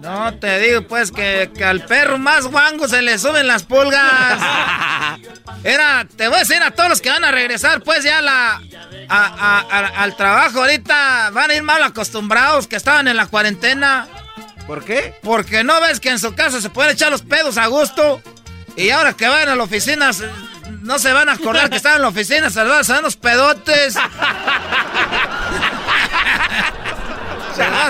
No, 0.00 0.34
te 0.38 0.60
digo 0.60 0.82
pues 0.86 1.10
que, 1.10 1.50
que 1.56 1.64
al 1.64 1.84
perro 1.84 2.18
más 2.18 2.46
guango 2.46 2.86
se 2.88 3.02
le 3.02 3.18
suben 3.18 3.46
las 3.48 3.64
pulgas. 3.64 4.38
Era, 5.64 6.06
te 6.16 6.28
voy 6.28 6.36
a 6.36 6.40
decir 6.40 6.62
a 6.62 6.70
todos 6.70 6.88
los 6.88 7.00
que 7.00 7.10
van 7.10 7.24
a 7.24 7.32
regresar 7.32 7.82
pues 7.82 8.04
ya 8.04 8.20
la, 8.22 8.60
a- 9.08 9.26
a- 9.26 9.60
a- 9.60 10.02
al 10.02 10.16
trabajo 10.16 10.60
ahorita, 10.60 11.30
van 11.32 11.50
a 11.50 11.54
ir 11.54 11.62
mal 11.64 11.82
acostumbrados 11.82 12.66
que 12.68 12.76
estaban 12.76 13.08
en 13.08 13.16
la 13.16 13.26
cuarentena. 13.26 14.06
¿Por 14.66 14.84
qué? 14.84 15.14
Porque 15.22 15.64
no 15.64 15.80
ves 15.80 15.98
que 16.00 16.10
en 16.10 16.18
su 16.20 16.34
casa 16.34 16.60
se 16.60 16.70
pueden 16.70 16.92
echar 16.92 17.10
los 17.10 17.22
pedos 17.22 17.58
a 17.58 17.66
gusto. 17.66 18.20
Y 18.76 18.90
ahora 18.90 19.14
que 19.14 19.26
van 19.26 19.48
a 19.48 19.56
la 19.56 19.62
oficina, 19.62 20.10
no 20.86 20.98
se 20.98 21.12
van 21.12 21.28
a 21.28 21.32
acordar 21.32 21.68
que 21.68 21.76
estaban 21.76 21.96
en 21.96 22.02
la 22.02 22.08
oficina, 22.08 22.48
van 22.54 22.90
a 22.90 23.00
los 23.02 23.16
pedotes. 23.16 23.94
van 23.94 24.10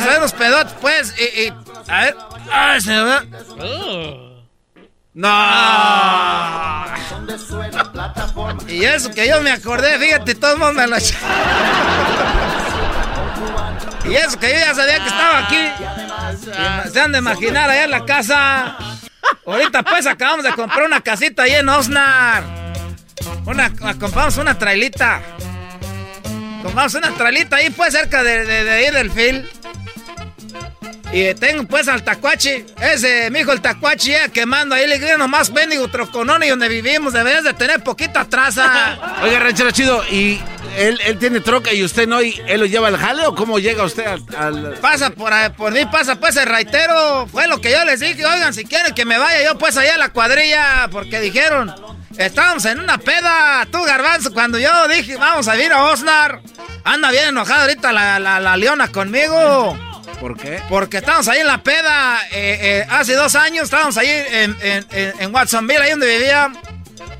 a 0.08 0.18
los 0.18 0.32
pedotes, 0.32 0.74
pues. 0.80 1.14
Y, 1.18 1.24
y- 1.42 1.52
a 1.88 2.00
ver. 2.00 2.16
Ay, 2.50 2.80
se 2.80 3.00
va. 3.00 3.22
No. 5.14 5.28
Y 8.68 8.84
eso 8.84 9.10
que 9.10 9.28
yo 9.28 9.40
me 9.42 9.50
acordé, 9.52 9.98
fíjate, 9.98 10.34
todo 10.34 10.52
el 10.52 10.58
mundo 10.58 10.74
me 10.74 10.86
lo. 10.86 10.96
Y 14.04 14.14
eso 14.14 14.38
que 14.38 14.52
yo 14.52 14.58
ya 14.58 14.74
sabía 14.74 14.98
que 15.00 15.08
estaba 15.08 15.38
aquí. 15.46 15.68
Se 16.92 17.00
han 17.00 17.12
de 17.12 17.18
imaginar 17.18 17.68
allá 17.68 17.84
en 17.84 17.90
la 17.90 18.04
casa. 18.04 18.76
Ahorita 19.46 19.82
pues 19.82 20.06
acabamos 20.06 20.44
de 20.44 20.52
comprar 20.52 20.84
una 20.86 21.00
casita 21.00 21.42
ahí 21.42 21.54
en 21.54 21.68
Osnar. 21.68 22.44
Una, 23.44 23.72
compramos 23.98 24.36
una 24.38 24.58
trailita. 24.58 25.20
Compramos 26.62 26.94
una 26.94 27.12
trailita 27.14 27.56
ahí 27.56 27.70
pues 27.70 27.92
cerca 27.94 28.22
de, 28.22 28.44
de, 28.44 28.64
de 28.64 28.70
ahí 28.70 28.90
del 28.90 29.10
fil. 29.10 29.48
Y 31.12 31.32
tengo 31.34 31.62
pues 31.64 31.86
al 31.86 32.02
tacuachi, 32.02 32.66
ese, 32.80 33.30
mijo, 33.30 33.52
el 33.52 33.60
tacuachi 33.60 34.10
ya 34.10 34.28
quemando 34.28 34.74
ahí, 34.74 34.88
le 34.88 34.98
digo 34.98 35.16
nomás 35.16 35.52
bendigo 35.52 35.86
troconón 35.88 36.42
y 36.42 36.48
donde 36.48 36.68
vivimos, 36.68 37.12
deberías 37.12 37.44
de 37.44 37.54
tener 37.54 37.82
poquita 37.84 38.24
traza. 38.24 38.98
Oiga, 39.22 39.38
ranchero 39.38 39.70
chido, 39.70 40.02
¿y 40.10 40.40
él, 40.76 40.98
él 41.06 41.16
tiene 41.18 41.38
troca 41.40 41.72
y 41.72 41.84
usted 41.84 42.08
no? 42.08 42.20
¿Y 42.20 42.38
él 42.48 42.58
lo 42.60 42.66
lleva 42.66 42.88
al 42.88 42.98
jale 42.98 43.24
o 43.24 43.34
cómo 43.36 43.60
llega 43.60 43.84
usted 43.84 44.04
al...? 44.04 44.24
al- 44.36 44.74
Pasa 44.80 45.10
por, 45.10 45.32
ahí- 45.32 45.50
por 45.50 45.72
mí, 45.72 45.86
pasa 45.86 46.16
pues 46.16 46.36
el 46.36 46.46
raitero. 46.46 47.28
Fue 47.28 47.46
lo 47.46 47.60
que 47.60 47.70
yo 47.70 47.84
les 47.84 48.00
dije. 48.00 48.26
Oigan, 48.26 48.52
si 48.52 48.64
quieren 48.64 48.92
que 48.92 49.04
me 49.04 49.16
vaya 49.16 49.44
yo 49.44 49.56
pues 49.56 49.76
allá 49.76 49.94
a 49.94 49.98
la 49.98 50.08
cuadrilla. 50.08 50.88
Porque 50.90 51.20
dijeron, 51.20 51.72
estábamos 52.18 52.64
en 52.64 52.80
una 52.80 52.98
peda. 52.98 53.66
Tú, 53.70 53.82
garbanzo, 53.84 54.32
cuando 54.32 54.58
yo 54.58 54.88
dije, 54.88 55.16
vamos 55.16 55.48
a 55.48 55.56
ir 55.56 55.72
a 55.72 55.84
Osnar. 55.84 56.40
Anda 56.84 57.10
bien 57.10 57.28
enojada 57.28 57.62
ahorita 57.62 57.92
la, 57.92 58.18
la, 58.18 58.38
la 58.40 58.56
leona 58.56 58.88
conmigo. 58.88 59.76
¿Por 60.20 60.36
qué? 60.38 60.62
Porque 60.68 60.98
estábamos 60.98 61.28
ahí 61.28 61.40
en 61.40 61.46
la 61.46 61.62
peda. 61.62 62.20
eh, 62.30 62.58
eh, 62.60 62.86
hace 62.90 63.14
dos 63.14 63.34
años 63.34 63.64
estábamos 63.64 63.96
ahí 63.98 64.08
en, 64.08 64.56
en, 64.62 64.86
en- 64.92 65.14
en 65.20 65.34
Watsonville, 65.34 65.80
ahí 65.82 65.90
donde 65.90 66.06
vivía. 66.18 66.52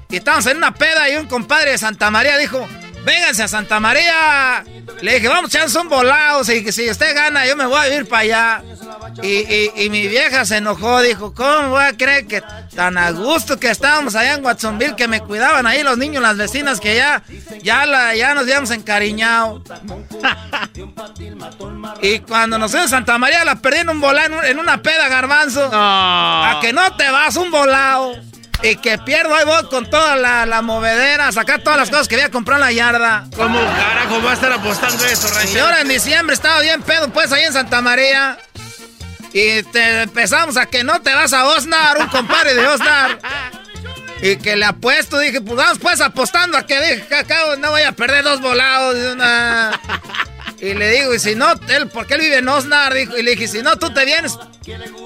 Y 0.09 0.17
estábamos 0.17 0.47
en 0.47 0.57
una 0.59 0.73
peda 0.73 1.09
y 1.11 1.17
un 1.17 1.27
compadre 1.27 1.73
de 1.73 1.79
Santa 1.79 2.11
María 2.11 2.39
dijo, 2.39 2.67
vénganse 3.05 3.43
a 3.43 3.49
Santa 3.49 3.81
María. 3.81 4.65
Le 5.03 5.15
dije, 5.15 5.29
vamos 5.29 5.51
echarnos 5.51 5.75
un 5.75 5.89
volado. 5.89 6.45
Si, 6.45 6.71
si 6.73 6.89
usted 6.89 7.15
gana, 7.15 7.45
yo 7.45 7.57
me 7.57 7.67
voy 7.67 7.79
a 7.81 7.95
ir 7.97 8.09
para 8.09 8.23
allá. 8.23 8.63
Y, 9.23 9.89
mi 9.91 10.09
vieja 10.09 10.45
se 10.45 10.59
enojó, 10.59 11.01
dijo, 11.01 11.33
¿cómo 11.35 11.71
voy 11.71 11.85
a 11.85 11.97
creer 11.97 12.27
que 12.27 12.43
tan 12.75 12.99
a 12.99 13.11
gusto 13.11 13.59
que 13.59 13.71
estábamos 13.71 14.15
allá 14.15 14.35
en 14.35 14.45
Watsonville, 14.45 14.97
que 14.97 15.09
me 15.09 15.21
cuidaban 15.21 15.67
ahí 15.67 15.83
los 15.83 15.97
niños, 15.97 16.23
las 16.23 16.37
vecinas, 16.37 16.81
que 16.81 16.97
ya, 16.97 17.23
ya, 17.63 17.87
la, 17.87 18.15
ya 18.15 18.35
nos 18.35 18.45
habíamos 18.45 18.71
encariñado? 18.71 19.63
y 22.03 22.19
cuando 22.21 22.59
nos 22.59 22.71
fuimos 22.71 22.93
a 22.93 22.97
Santa 22.97 23.19
María, 23.19 23.45
la 23.45 23.57
perdí 23.57 23.79
en 23.79 23.91
un 23.91 24.01
volado, 24.01 24.43
en 24.43 24.59
una 24.59 24.83
peda, 24.83 25.09
garbanzo. 25.09 25.69
A 25.73 26.59
que 26.61 26.73
no 26.73 26.97
te 26.97 27.11
vas, 27.11 27.37
un 27.37 27.51
volado. 27.51 28.15
Y 28.63 28.77
que 28.77 28.99
pierdo 28.99 29.35
ahí 29.35 29.45
voy 29.45 29.69
con 29.69 29.89
toda 29.89 30.17
la, 30.17 30.47
la 30.47 30.63
movedera, 30.63 31.31
sacar 31.31 31.63
todas 31.63 31.79
las 31.79 31.91
cosas 31.91 32.09
que 32.09 32.15
había 32.15 32.31
comprado 32.31 32.63
en 32.63 32.67
la 32.67 32.73
yarda. 32.73 33.27
¿Cómo 33.37 33.61
carajo 33.61 34.23
va 34.23 34.31
a 34.31 34.35
estar 34.35 34.53
apostando 34.53 35.05
eso, 35.05 35.29
Y 35.53 35.59
ahora 35.59 35.83
en 35.83 35.89
diciembre 35.89 36.35
estaba 36.35 36.61
bien 36.61 36.83
pedo, 36.83 37.09
pues 37.11 37.33
ahí 37.33 37.45
en 37.45 37.53
Santa 37.53 37.83
María. 37.83 38.39
Y 39.37 39.63
te 39.65 40.01
empezamos 40.01 40.57
a 40.57 40.65
que 40.65 40.83
no 40.83 41.03
te 41.03 41.15
vas 41.15 41.35
a 41.35 41.45
Osnar, 41.45 41.99
un 41.99 42.07
compadre 42.07 42.55
de 42.55 42.67
Osnar. 42.67 43.19
Y 44.23 44.37
que 44.37 44.57
le 44.57 44.65
apuesto, 44.65 45.19
dije, 45.19 45.43
pues 45.43 45.57
vamos 45.57 45.79
pues 45.79 46.01
apostando 46.01 46.57
a 46.57 46.67
que 46.67 46.81
dije, 46.81 47.07
no 47.59 47.71
voy 47.73 47.83
a 47.83 47.93
perder 47.93 48.25
dos 48.25 48.41
volados. 48.41 48.97
Una... 49.13 49.79
Y 50.59 50.73
le 50.73 50.91
digo, 50.91 51.15
y 51.15 51.19
si 51.19 51.35
no, 51.35 51.53
él, 51.69 51.89
porque 51.89 52.15
él 52.15 52.23
vive 52.23 52.39
en 52.39 52.49
Osnar, 52.49 52.95
dijo, 52.95 53.15
y 53.19 53.23
le 53.23 53.33
dije, 53.33 53.47
si 53.47 53.61
no, 53.61 53.77
tú 53.77 53.93
te 53.93 54.07
vienes. 54.07 54.39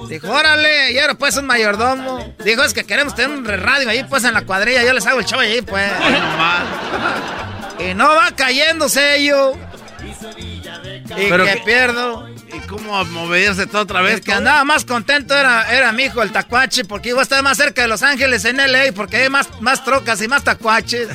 Dijo, 0.07 0.31
órale, 0.31 0.93
y 0.93 0.99
ahora 0.99 1.15
pues 1.15 1.35
un 1.35 1.45
mayordomo. 1.45 2.33
Dijo, 2.45 2.63
es 2.63 2.73
que 2.73 2.85
queremos 2.85 3.13
tener 3.13 3.37
un 3.37 3.43
radio 3.43 3.89
ahí 3.89 4.05
pues 4.05 4.23
en 4.23 4.33
la 4.33 4.45
cuadrilla, 4.45 4.81
yo 4.85 4.93
les 4.93 5.05
hago 5.07 5.19
el 5.19 5.25
show 5.25 5.41
ahí 5.41 5.61
pues. 5.61 5.91
y 7.79 7.93
no 7.95 8.15
va 8.15 8.31
cayéndose 8.33 9.17
ello. 9.17 9.57
Y 11.17 11.27
Pero 11.29 11.43
que, 11.43 11.61
pierdo. 11.65 12.30
¿Y 12.53 12.59
cómo 12.61 13.03
moverse 13.05 13.65
todo 13.67 13.83
otra 13.83 14.01
vez? 14.01 14.15
El 14.15 14.21
que 14.21 14.33
andaba 14.33 14.63
más 14.63 14.83
contento 14.83 15.35
era, 15.35 15.71
era 15.71 15.91
mi 15.91 16.03
hijo, 16.03 16.21
el 16.21 16.31
tacuache, 16.31 16.83
porque 16.83 17.09
iba 17.09 17.19
a 17.19 17.23
estar 17.23 17.41
más 17.43 17.57
cerca 17.57 17.81
de 17.83 17.87
Los 17.87 18.03
Ángeles 18.03 18.43
en 18.45 18.57
LA, 18.57 18.91
porque 18.93 19.17
hay 19.17 19.29
más, 19.29 19.47
más 19.61 19.83
trocas 19.83 20.21
y 20.21 20.27
más 20.27 20.43
tacuaches. 20.43 21.09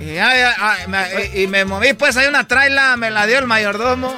y, 1.34 1.46
me, 1.46 1.64
moví, 1.64 1.94
pues 1.94 2.16
hay 2.16 2.26
una 2.26 2.46
traila, 2.46 2.96
me 2.96 3.10
la 3.10 3.26
dio 3.26 3.38
el 3.38 3.46
mayordomo. 3.46 4.14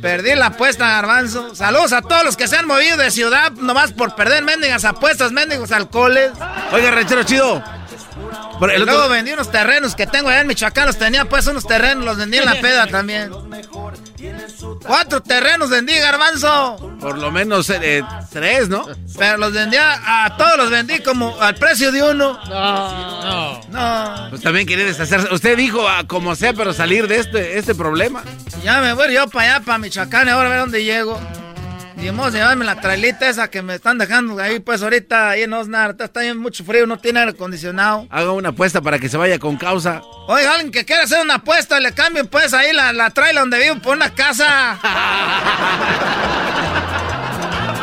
Perdí 0.00 0.34
la 0.34 0.46
apuesta, 0.46 0.88
garbanzo. 0.88 1.54
Saludos 1.54 1.92
a 1.92 2.02
todos 2.02 2.24
los 2.24 2.36
que 2.36 2.46
se 2.46 2.56
han 2.56 2.66
movido 2.66 2.96
de 2.96 3.10
ciudad 3.10 3.52
nomás 3.52 3.92
por 3.92 4.14
perder 4.14 4.44
mendigas 4.44 4.84
apuestas, 4.84 5.32
mendigos 5.32 5.72
alcoholes. 5.72 6.32
Oiga, 6.72 6.90
ranchero 6.90 7.24
chido. 7.24 7.62
Luego 8.60 9.08
vendí 9.08 9.32
unos 9.32 9.50
terrenos 9.50 9.94
que 9.94 10.06
tengo 10.06 10.28
allá 10.28 10.40
en 10.40 10.46
Michoacán, 10.46 10.86
los 10.86 10.98
tenía 10.98 11.24
pues 11.24 11.46
unos 11.46 11.66
terrenos, 11.66 12.04
los 12.04 12.16
vendí 12.16 12.38
en 12.38 12.44
la 12.44 12.60
peda 12.60 12.86
también. 12.86 13.30
Cuatro 14.86 15.20
terrenos 15.22 15.70
vendí, 15.70 15.94
garbanzo. 15.98 16.76
Por 17.00 17.18
lo 17.18 17.30
menos 17.30 17.70
eh, 17.70 18.02
tres, 18.32 18.68
¿no? 18.68 18.86
Pero 19.18 19.36
los 19.36 19.52
vendía, 19.52 20.24
a 20.24 20.36
todos 20.36 20.56
los 20.56 20.70
vendí 20.70 21.00
como 21.00 21.40
al 21.40 21.54
precio 21.56 21.92
de 21.92 22.02
uno. 22.02 22.38
No, 22.48 23.60
no. 23.68 24.30
Pues 24.30 24.42
también 24.42 24.66
quería 24.66 24.84
deshacerse. 24.84 25.32
Usted 25.32 25.56
dijo 25.56 25.88
a 25.88 26.04
como 26.06 26.34
sea, 26.34 26.52
pero 26.52 26.72
salir 26.72 27.08
de 27.08 27.18
este, 27.18 27.58
este 27.58 27.74
problema. 27.74 28.22
Ya 28.62 28.80
me 28.80 28.92
voy 28.94 29.12
yo 29.12 29.28
para 29.28 29.56
allá, 29.56 29.64
para 29.64 29.78
Michoacán, 29.78 30.28
ahora 30.28 30.48
a 30.48 30.50
ver 30.50 30.60
dónde 30.60 30.84
llego. 30.84 31.20
Y 32.00 32.06
vamos 32.06 32.26
a 32.28 32.30
llevarme 32.30 32.64
la 32.64 32.80
trailita 32.80 33.28
esa 33.28 33.48
que 33.48 33.60
me 33.60 33.74
están 33.74 33.98
dejando 33.98 34.40
ahí, 34.40 34.60
pues 34.60 34.82
ahorita 34.82 35.30
ahí 35.30 35.42
en 35.42 35.52
Osnar. 35.52 35.96
Está 35.98 36.20
bien 36.20 36.38
mucho 36.38 36.64
frío, 36.64 36.86
no 36.86 36.98
tiene 36.98 37.18
aire 37.20 37.32
acondicionado. 37.32 38.06
Haga 38.10 38.30
una 38.32 38.50
apuesta 38.50 38.80
para 38.80 38.98
que 39.00 39.08
se 39.08 39.16
vaya 39.16 39.38
con 39.40 39.56
causa. 39.56 40.00
Oiga, 40.28 40.52
alguien 40.54 40.70
que 40.70 40.84
quiera 40.84 41.02
hacer 41.02 41.20
una 41.22 41.34
apuesta, 41.36 41.80
le 41.80 41.92
cambien 41.92 42.28
pues 42.28 42.54
ahí 42.54 42.72
la, 42.72 42.92
la 42.92 43.10
trailer 43.10 43.42
donde 43.42 43.58
vivo 43.58 43.80
por 43.82 43.96
una 43.96 44.14
casa. 44.14 44.78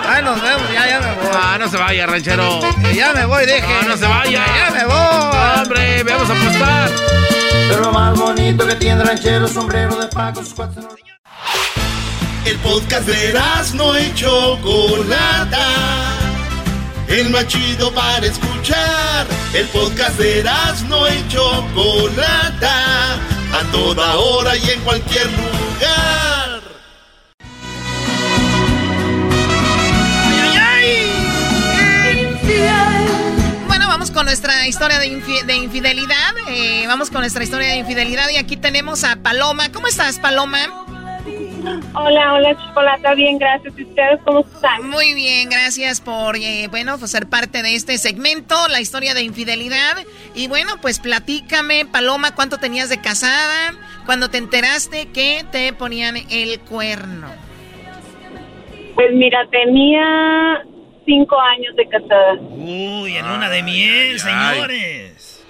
Ay, 0.07 0.23
nos 0.23 0.41
vemos, 0.41 0.71
ya, 0.71 0.87
ya 0.87 0.99
me 1.01 1.13
voy. 1.15 1.27
Ah, 1.33 1.57
no 1.59 1.67
se 1.67 1.77
vaya, 1.77 2.05
ranchero. 2.05 2.61
ya 2.93 3.11
me 3.13 3.25
voy, 3.25 3.45
deje. 3.45 3.81
No, 3.81 3.89
no 3.89 3.97
se 3.97 4.07
vaya. 4.07 4.45
Ya 4.45 4.71
me 4.71 4.85
voy. 4.85 5.61
Hombre, 5.61 6.03
vamos 6.03 6.29
a 6.29 6.33
apostar. 6.33 6.91
Pero 7.67 7.81
lo 7.81 7.91
más 7.91 8.17
bonito 8.17 8.65
que 8.65 8.75
tiene 8.75 9.03
ranchero, 9.03 9.47
sombrero 9.47 9.95
de 9.95 10.07
paco, 10.07 10.41
sus 10.41 10.53
cuatro... 10.53 10.87
El 12.45 12.57
podcast 12.59 13.07
de 13.07 13.33
no 13.73 13.99
y 13.99 14.13
Chocolata. 14.13 15.67
El 17.07 17.31
más 17.31 17.47
chido 17.47 17.91
para 17.91 18.23
escuchar. 18.23 19.25
El 19.51 19.65
podcast 19.69 20.19
de 20.19 20.43
no 20.87 21.07
y 21.07 21.27
Chocolata. 21.27 23.15
A 23.51 23.71
toda 23.71 24.15
hora 24.17 24.55
y 24.57 24.69
en 24.69 24.79
cualquier 24.81 25.25
lugar. 25.25 26.61
Bueno, 33.65 33.87
vamos 33.87 34.11
con 34.11 34.25
nuestra 34.25 34.67
historia 34.67 34.99
de, 34.99 35.07
infidelidad. 35.07 36.35
Eh, 36.49 36.85
vamos 36.85 37.09
con 37.09 37.21
nuestra 37.21 37.43
historia 37.43 37.69
de 37.69 37.77
infidelidad 37.77 38.29
y 38.29 38.37
aquí 38.37 38.55
tenemos 38.55 39.03
a 39.03 39.15
Paloma. 39.15 39.71
¿Cómo 39.71 39.87
estás, 39.87 40.19
Paloma? 40.19 40.85
Hola, 41.93 42.33
hola 42.33 42.57
Chocolata, 42.57 43.13
bien, 43.15 43.37
gracias. 43.37 43.73
¿Y 43.77 43.83
ustedes 43.83 44.19
cómo 44.23 44.41
están? 44.41 44.89
Muy 44.89 45.13
bien, 45.13 45.49
gracias 45.49 46.01
por, 46.01 46.35
eh, 46.35 46.67
bueno, 46.69 46.97
pues 46.97 47.11
ser 47.11 47.27
parte 47.27 47.63
de 47.63 47.75
este 47.75 47.97
segmento, 47.97 48.55
la 48.67 48.81
historia 48.81 49.13
de 49.13 49.23
infidelidad. 49.23 49.97
Y 50.35 50.47
bueno, 50.47 50.73
pues 50.81 50.99
platícame, 50.99 51.85
Paloma, 51.85 52.35
¿cuánto 52.35 52.57
tenías 52.57 52.89
de 52.89 52.99
casada? 53.01 53.73
Cuando 54.05 54.29
te 54.29 54.37
enteraste 54.37 55.07
que 55.07 55.45
te 55.51 55.73
ponían 55.73 56.17
el 56.29 56.59
cuerno. 56.59 57.27
Pues 58.93 59.11
mira, 59.13 59.45
tenía 59.49 60.63
cinco 61.05 61.39
años 61.39 61.75
de 61.75 61.87
casada. 61.87 62.33
Uy, 62.41 63.17
en 63.17 63.25
una 63.25 63.49
de 63.49 63.63
miel, 63.63 64.19
señores. 64.19 65.43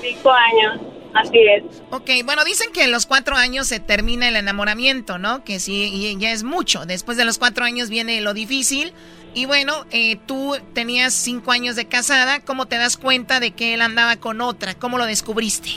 Cinco 0.00 0.30
años. 0.30 0.97
Así 1.14 1.38
es. 1.38 1.82
Ok, 1.90 2.10
bueno, 2.24 2.44
dicen 2.44 2.70
que 2.72 2.84
en 2.84 2.92
los 2.92 3.06
cuatro 3.06 3.36
años 3.36 3.66
se 3.66 3.80
termina 3.80 4.28
el 4.28 4.36
enamoramiento, 4.36 5.18
¿no? 5.18 5.42
Que 5.44 5.58
sí, 5.58 6.16
ya 6.18 6.32
es 6.32 6.44
mucho. 6.44 6.86
Después 6.86 7.16
de 7.16 7.24
los 7.24 7.38
cuatro 7.38 7.64
años 7.64 7.88
viene 7.88 8.20
lo 8.20 8.34
difícil. 8.34 8.92
Y 9.34 9.46
bueno, 9.46 9.72
eh, 9.90 10.16
tú 10.26 10.56
tenías 10.74 11.14
cinco 11.14 11.52
años 11.52 11.76
de 11.76 11.86
casada. 11.86 12.40
¿Cómo 12.44 12.66
te 12.66 12.76
das 12.76 12.96
cuenta 12.96 13.40
de 13.40 13.52
que 13.52 13.74
él 13.74 13.82
andaba 13.82 14.16
con 14.16 14.40
otra? 14.40 14.74
¿Cómo 14.74 14.98
lo 14.98 15.06
descubriste? 15.06 15.70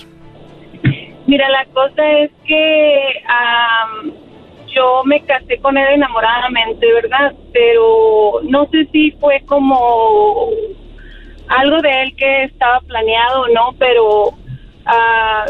Mira, 1.28 1.50
la 1.50 1.66
cosa 1.66 2.04
es 2.20 2.32
que 2.46 3.24
yo 4.76 5.04
me 5.06 5.22
casé 5.26 5.58
con 5.60 5.78
él 5.78 5.88
enamoradamente, 5.94 6.92
¿verdad? 6.94 7.34
Pero 7.54 8.42
no 8.44 8.68
sé 8.72 8.88
si 8.92 9.12
fue 9.12 9.42
como 9.46 10.50
algo 11.48 11.82
de 11.82 12.04
él 12.04 12.16
que 12.16 12.44
estaba 12.46 12.80
planeado 12.82 13.42
o 13.42 13.48
no, 13.50 13.74
pero 13.78 14.32
Ah, 14.86 15.46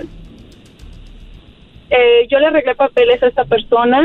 eh, 1.93 2.25
yo 2.29 2.39
le 2.39 2.47
arreglé 2.47 2.73
papeles 2.73 3.21
a 3.21 3.27
esta 3.27 3.43
persona 3.43 4.01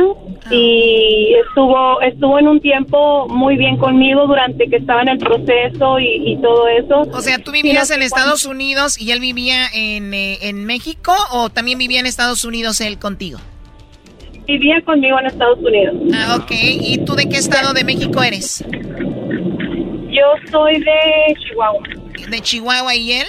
y 0.50 1.34
estuvo 1.46 2.00
estuvo 2.00 2.36
en 2.36 2.48
un 2.48 2.60
tiempo 2.60 3.28
muy 3.28 3.56
bien 3.56 3.76
conmigo 3.76 4.26
durante 4.26 4.68
que 4.68 4.76
estaba 4.76 5.02
en 5.02 5.08
el 5.08 5.18
proceso 5.18 6.00
y, 6.00 6.36
todo 6.42 6.66
eso. 6.66 7.02
O 7.12 7.20
sea, 7.20 7.38
¿tú 7.38 7.52
vivías 7.52 7.92
en 7.92 8.02
Estados 8.02 8.44
Unidos 8.44 9.00
y 9.00 9.12
él 9.12 9.20
vivía 9.20 9.68
en, 9.72 10.12
eh, 10.14 10.38
en 10.42 10.64
México 10.64 11.14
o 11.30 11.48
también 11.48 11.78
vivía 11.78 12.00
en 12.00 12.06
Estados 12.06 12.44
Unidos 12.44 12.80
él 12.80 12.98
contigo? 12.98 13.38
Vivía 14.48 14.80
conmigo 14.84 15.20
en 15.20 15.26
Estados 15.26 15.58
Unidos. 15.60 15.94
Ah, 16.12 16.38
ok. 16.40 16.50
¿Y 16.50 17.04
tú 17.04 17.14
de 17.14 17.28
qué 17.28 17.36
estado 17.36 17.72
de 17.72 17.84
México 17.84 18.20
eres? 18.20 18.64
Yo 20.10 20.50
soy 20.50 20.80
de 20.80 21.36
Chihuahua. 21.38 21.82
¿De 22.30 22.40
Chihuahua 22.40 22.94
y 22.96 23.12
él? 23.12 23.26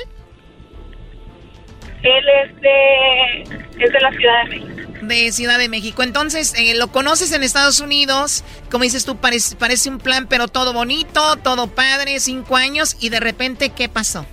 Él 2.07 2.25
es 2.43 2.61
de, 2.61 3.41
es 3.83 3.91
de 3.91 3.99
la 3.99 4.11
Ciudad 4.11 4.43
de 4.43 4.49
México. 4.49 4.91
De 5.01 5.31
Ciudad 5.31 5.57
de 5.59 5.69
México. 5.69 6.03
Entonces, 6.03 6.53
eh, 6.57 6.75
lo 6.75 6.87
conoces 6.87 7.31
en 7.33 7.43
Estados 7.43 7.79
Unidos, 7.79 8.43
como 8.71 8.83
dices 8.83 9.05
tú, 9.05 9.17
parece, 9.17 9.55
parece 9.55 9.89
un 9.89 9.99
plan, 9.99 10.27
pero 10.27 10.47
todo 10.47 10.73
bonito, 10.73 11.35
todo 11.37 11.67
padre, 11.67 12.19
cinco 12.19 12.55
años, 12.55 12.97
y 12.99 13.09
de 13.09 13.19
repente, 13.19 13.69
¿qué 13.69 13.89
pasó? 13.89 14.25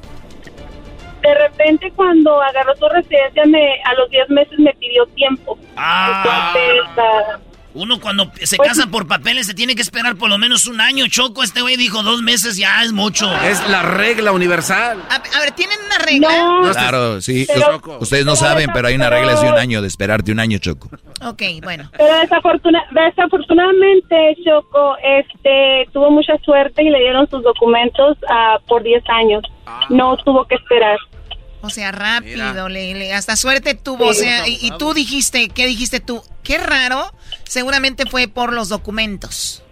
De 1.22 1.34
repente, 1.34 1.90
cuando 1.96 2.40
agarró 2.42 2.76
su 2.76 2.87
residencia, 2.88 3.44
me, 3.46 3.82
a 3.84 3.94
los 3.94 4.10
diez 4.10 4.28
meses 4.28 4.58
me 4.58 4.74
pidió 4.74 5.06
tiempo. 5.06 5.58
Ah. 5.76 7.38
Uno 7.74 8.00
cuando 8.00 8.30
se 8.42 8.56
pues 8.56 8.68
casa 8.68 8.87
por 8.87 9.08
papeles 9.08 9.46
se 9.46 9.54
tiene 9.54 9.74
que 9.74 9.82
esperar 9.82 10.16
por 10.16 10.30
lo 10.30 10.38
menos 10.38 10.66
un 10.66 10.80
año, 10.80 11.06
Choco. 11.08 11.42
Este 11.42 11.60
güey 11.60 11.76
dijo 11.76 12.02
dos 12.02 12.22
meses 12.22 12.56
ya 12.56 12.82
es 12.84 12.92
mucho. 12.92 13.30
Es 13.42 13.68
la 13.68 13.82
regla 13.82 14.32
universal. 14.32 15.02
A, 15.10 15.18
ver, 15.40 15.50
¿tienen 15.52 15.78
una 15.84 15.98
regla? 15.98 16.28
No, 16.38 16.72
claro, 16.72 17.20
sí. 17.20 17.46
ustedes 17.98 18.24
no 18.24 18.37
saben, 18.37 18.70
pero 18.72 18.88
hay 18.88 18.94
una 18.94 19.10
regla 19.10 19.34
de 19.34 19.48
un 19.48 19.58
año, 19.58 19.82
de 19.82 19.88
esperarte 19.88 20.30
un 20.30 20.38
año, 20.38 20.58
Choco. 20.58 20.88
Ok, 21.24 21.42
bueno. 21.62 21.90
Pero 21.96 22.14
desafortunadamente, 22.20 24.37
Choco, 24.44 24.96
este, 25.02 25.88
tuvo 25.92 26.10
mucha 26.10 26.37
suerte 26.44 26.82
y 26.82 26.90
le 26.90 27.00
dieron 27.00 27.28
sus 27.28 27.42
documentos 27.42 28.16
uh, 28.22 28.64
por 28.66 28.82
10 28.82 29.02
años. 29.08 29.42
No 29.90 30.16
tuvo 30.18 30.46
que 30.46 30.54
esperar. 30.54 30.98
O 31.64 31.70
sea, 31.70 31.92
rápido, 31.92 32.68
le, 32.68 33.14
hasta 33.14 33.37
suerte 33.37 33.74
tuvo. 33.74 34.08
o 34.08 34.12
sea, 34.12 34.46
y, 34.46 34.70
tú 34.78 34.92
dijiste, 34.92 35.48
¿qué 35.48 35.66
dijiste 35.66 35.98
tú? 35.98 36.22
Qué 36.42 36.58
raro. 36.58 37.10
Seguramente 37.44 38.07
fue 38.07 38.28
por 38.28 38.52
los 38.52 38.68
documentos. 38.68 39.62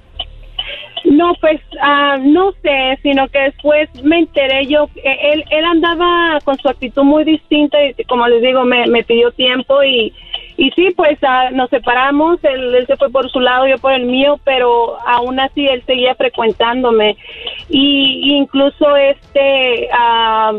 No, 1.04 1.34
pues 1.40 1.60
ah, 1.82 2.16
no 2.20 2.52
sé, 2.62 2.98
sino 3.02 3.28
que 3.28 3.38
después 3.38 3.88
me 4.02 4.20
enteré 4.20 4.66
yo, 4.66 4.88
él, 5.04 5.44
él 5.50 5.64
andaba 5.64 6.38
con 6.44 6.56
su 6.58 6.68
actitud 6.68 7.02
muy 7.02 7.24
distinta 7.24 7.76
y 7.84 8.04
como 8.04 8.26
les 8.28 8.40
digo, 8.40 8.64
me, 8.64 8.86
me 8.86 9.02
pidió 9.02 9.32
tiempo 9.32 9.82
y, 9.82 10.12
y 10.56 10.70
sí, 10.72 10.90
pues 10.96 11.18
ah, 11.22 11.50
nos 11.52 11.70
separamos, 11.70 12.38
él, 12.44 12.84
se 12.86 12.96
fue 12.96 13.10
por 13.10 13.30
su 13.30 13.40
lado, 13.40 13.66
yo 13.66 13.78
por 13.78 13.92
el 13.92 14.06
mío, 14.06 14.38
pero 14.44 14.96
aún 15.06 15.40
así 15.40 15.66
él 15.66 15.82
seguía 15.86 16.14
frecuentándome 16.14 17.16
y, 17.68 18.36
incluso 18.36 18.96
este 18.96 19.88
ah, 19.92 20.52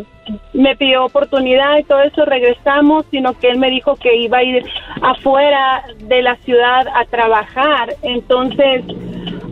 me 0.54 0.76
pidió 0.76 1.06
oportunidad 1.06 1.78
y 1.78 1.84
todo 1.84 2.02
eso, 2.02 2.26
regresamos, 2.26 3.06
sino 3.12 3.38
que 3.38 3.50
él 3.50 3.58
me 3.58 3.70
dijo 3.70 3.96
que 3.96 4.16
iba 4.16 4.38
a 4.38 4.44
ir 4.44 4.64
afuera 5.02 5.84
de 6.00 6.22
la 6.22 6.36
ciudad 6.38 6.88
a 6.94 7.06
trabajar, 7.06 7.96
entonces... 8.02 8.84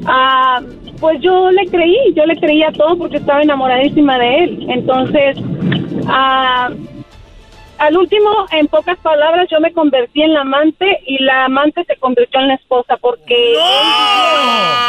Ah, 0.07 0.61
pues 0.99 1.19
yo 1.19 1.49
le 1.49 1.65
creí, 1.65 1.97
yo 2.15 2.25
le 2.25 2.35
creía 2.37 2.71
todo 2.71 2.95
porque 2.97 3.17
estaba 3.17 3.41
enamoradísima 3.41 4.19
de 4.19 4.43
él. 4.43 4.65
Entonces, 4.69 5.35
ah, 6.07 6.69
al 7.81 7.97
último, 7.97 8.45
en 8.51 8.67
pocas 8.67 8.99
palabras, 8.99 9.47
yo 9.49 9.59
me 9.59 9.73
convertí 9.73 10.21
en 10.21 10.35
la 10.35 10.41
amante 10.41 10.99
y 11.07 11.17
la 11.23 11.45
amante 11.45 11.83
se 11.85 11.97
convirtió 11.97 12.39
en 12.39 12.49
la 12.49 12.53
esposa 12.53 12.95
porque... 12.97 13.55
¡Oh, 13.57 14.83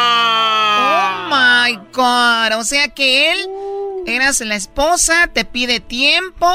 my 1.30 1.74
God! 1.90 2.58
O 2.60 2.64
sea 2.64 2.88
que 2.94 3.32
él 3.32 3.38
eras 4.06 4.42
la 4.42 4.56
esposa, 4.56 5.30
te 5.32 5.46
pide 5.46 5.80
tiempo 5.80 6.46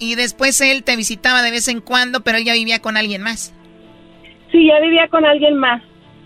y 0.00 0.16
después 0.16 0.60
él 0.60 0.82
te 0.82 0.96
visitaba 0.96 1.42
de 1.42 1.52
vez 1.52 1.68
en 1.68 1.80
cuando, 1.80 2.22
pero 2.22 2.38
él 2.38 2.44
ya 2.44 2.54
vivía 2.54 2.80
con 2.80 2.96
alguien 2.96 3.22
más. 3.22 3.54
Sí, 4.50 4.66
ya 4.66 4.80
vivía 4.80 5.06
con 5.06 5.24
alguien 5.24 5.58
más. 5.58 5.80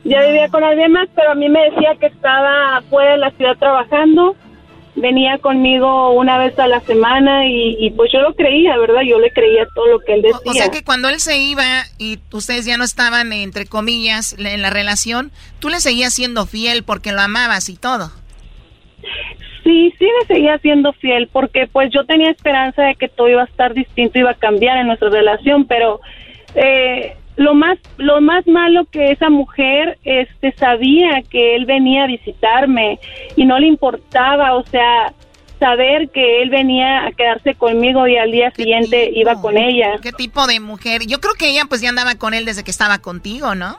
Ya 0.05 0.25
vivía 0.25 0.49
con 0.49 0.64
alguien 0.64 0.92
más, 0.92 1.09
pero 1.14 1.33
a 1.33 1.35
mí 1.35 1.51
me 1.51 1.61
decía 1.70 1.94
que 2.01 2.07
estaba 2.07 2.81
fuera 2.88 3.12
de 3.12 3.18
la 3.18 3.33
ciudad 3.33 3.59
trabajando. 3.59 4.35
Venía 4.96 5.38
conmigo 5.38 6.12
una 6.12 6.38
vez 6.38 6.59
a 6.59 6.66
la 6.66 6.80
semana 6.80 7.46
y, 7.46 7.90
pues 7.96 8.11
yo 8.12 8.20
lo 8.20 8.35
creía, 8.35 8.78
¿verdad? 8.78 9.02
Yo 9.06 9.20
le 9.20 9.30
creía 9.30 9.66
todo 9.74 9.87
lo 9.87 10.00
que 10.00 10.14
él 10.14 10.22
decía. 10.22 10.40
O, 10.46 10.52
sea 10.54 10.70
que 10.70 10.82
cuando 10.82 11.09
él 11.09 11.20
se 11.20 11.38
iba 11.38 11.85
y 11.98 12.18
ustedes 12.32 12.64
ya 12.64 12.78
no 12.78 12.85
estaban, 12.85 13.32
entre 13.32 13.66
comillas, 13.66 14.35
en 14.38 14.62
la 14.62 14.70
relación, 14.70 15.32
tú 15.59 15.68
le 15.68 15.80
seguías 15.80 16.14
siendo 16.14 16.46
fiel 16.46 16.82
porque 16.82 17.12
lo 17.12 17.20
amabas 17.20 17.68
y 17.68 17.76
todo. 17.76 18.11
Sí, 19.64 19.92
sí 19.98 20.06
le 20.20 20.26
seguía 20.26 20.59
siendo 20.59 20.92
fiel 20.94 21.28
porque 21.30 21.66
pues 21.66 21.90
yo 21.92 22.04
tenía 22.06 22.30
esperanza 22.30 22.82
de 22.82 22.94
que 22.94 23.09
todo 23.09 23.28
iba 23.28 23.42
a 23.42 23.46
estar 23.46 23.74
distinto, 23.74 24.18
iba 24.18 24.30
a 24.30 24.35
cambiar 24.35 24.78
en 24.78 24.87
nuestra 24.87 25.11
relación, 25.11 25.66
pero 25.66 26.00
eh, 26.54 27.16
lo 27.37 27.55
más 27.55 27.79
lo 27.99 28.20
más 28.20 28.46
malo 28.46 28.87
que 28.90 29.12
esa 29.12 29.29
mujer 29.31 29.99
este 30.05 30.53
sabía 30.53 31.22
que 31.31 31.55
él 31.55 31.66
venía 31.66 32.05
a 32.05 32.07
visitarme 32.07 32.99
y 33.37 33.44
no 33.44 33.59
le 33.59 33.66
importaba, 33.66 34.55
o 34.55 34.64
sea, 34.64 35.12
saber 35.59 36.11
que 36.11 36.42
él 36.42 36.51
venía 36.51 37.07
a 37.07 37.12
quedarse 37.12 37.55
conmigo 37.55 38.07
y 38.07 38.16
al 38.16 38.31
día 38.31 38.51
siguiente 38.53 39.11
iba 39.14 39.40
con 39.40 39.57
ella. 39.57 39.99
¿Qué 40.03 40.12
tipo 40.12 40.46
de 40.46 40.61
mujer? 40.61 41.07
Yo 41.07 41.20
creo 41.20 41.35
que 41.35 41.49
ella 41.49 41.64
pues 41.68 41.81
ya 41.81 41.88
andaba 41.88 42.16
con 42.16 42.35
él 42.35 42.44
desde 42.44 42.64
que 42.64 42.70
estaba 42.70 42.99
contigo, 42.99 43.55
¿no? 43.55 43.77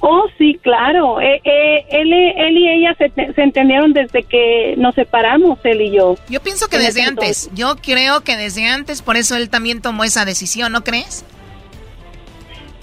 Oh, 0.00 0.26
sí, 0.38 0.58
claro. 0.62 1.20
Eh, 1.20 1.40
eh, 1.44 1.84
él, 1.90 2.12
él, 2.12 2.56
y 2.56 2.68
ella 2.68 2.94
se, 2.96 3.10
se, 3.10 3.42
entendieron 3.42 3.92
desde 3.92 4.22
que 4.22 4.74
nos 4.78 4.94
separamos, 4.94 5.58
él 5.64 5.80
y 5.80 5.90
yo. 5.90 6.16
Yo 6.28 6.40
pienso 6.40 6.68
que 6.68 6.78
desde 6.78 7.02
antes. 7.02 7.50
Yo 7.52 7.74
creo 7.76 8.20
que 8.20 8.36
desde 8.36 8.68
antes, 8.68 9.02
por 9.02 9.16
eso 9.16 9.34
él 9.34 9.50
también 9.50 9.82
tomó 9.82 10.04
esa 10.04 10.24
decisión, 10.24 10.70
¿no 10.70 10.84
crees? 10.84 11.24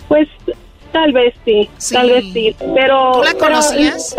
Pues 0.08 0.28
tal 0.96 1.12
vez 1.12 1.34
sí, 1.44 1.70
tal 1.92 2.10
vez 2.10 2.24
sí, 2.32 2.56
pero... 2.74 3.12
¿Tú 3.16 3.24
la 3.24 3.34
conocías? 3.34 4.16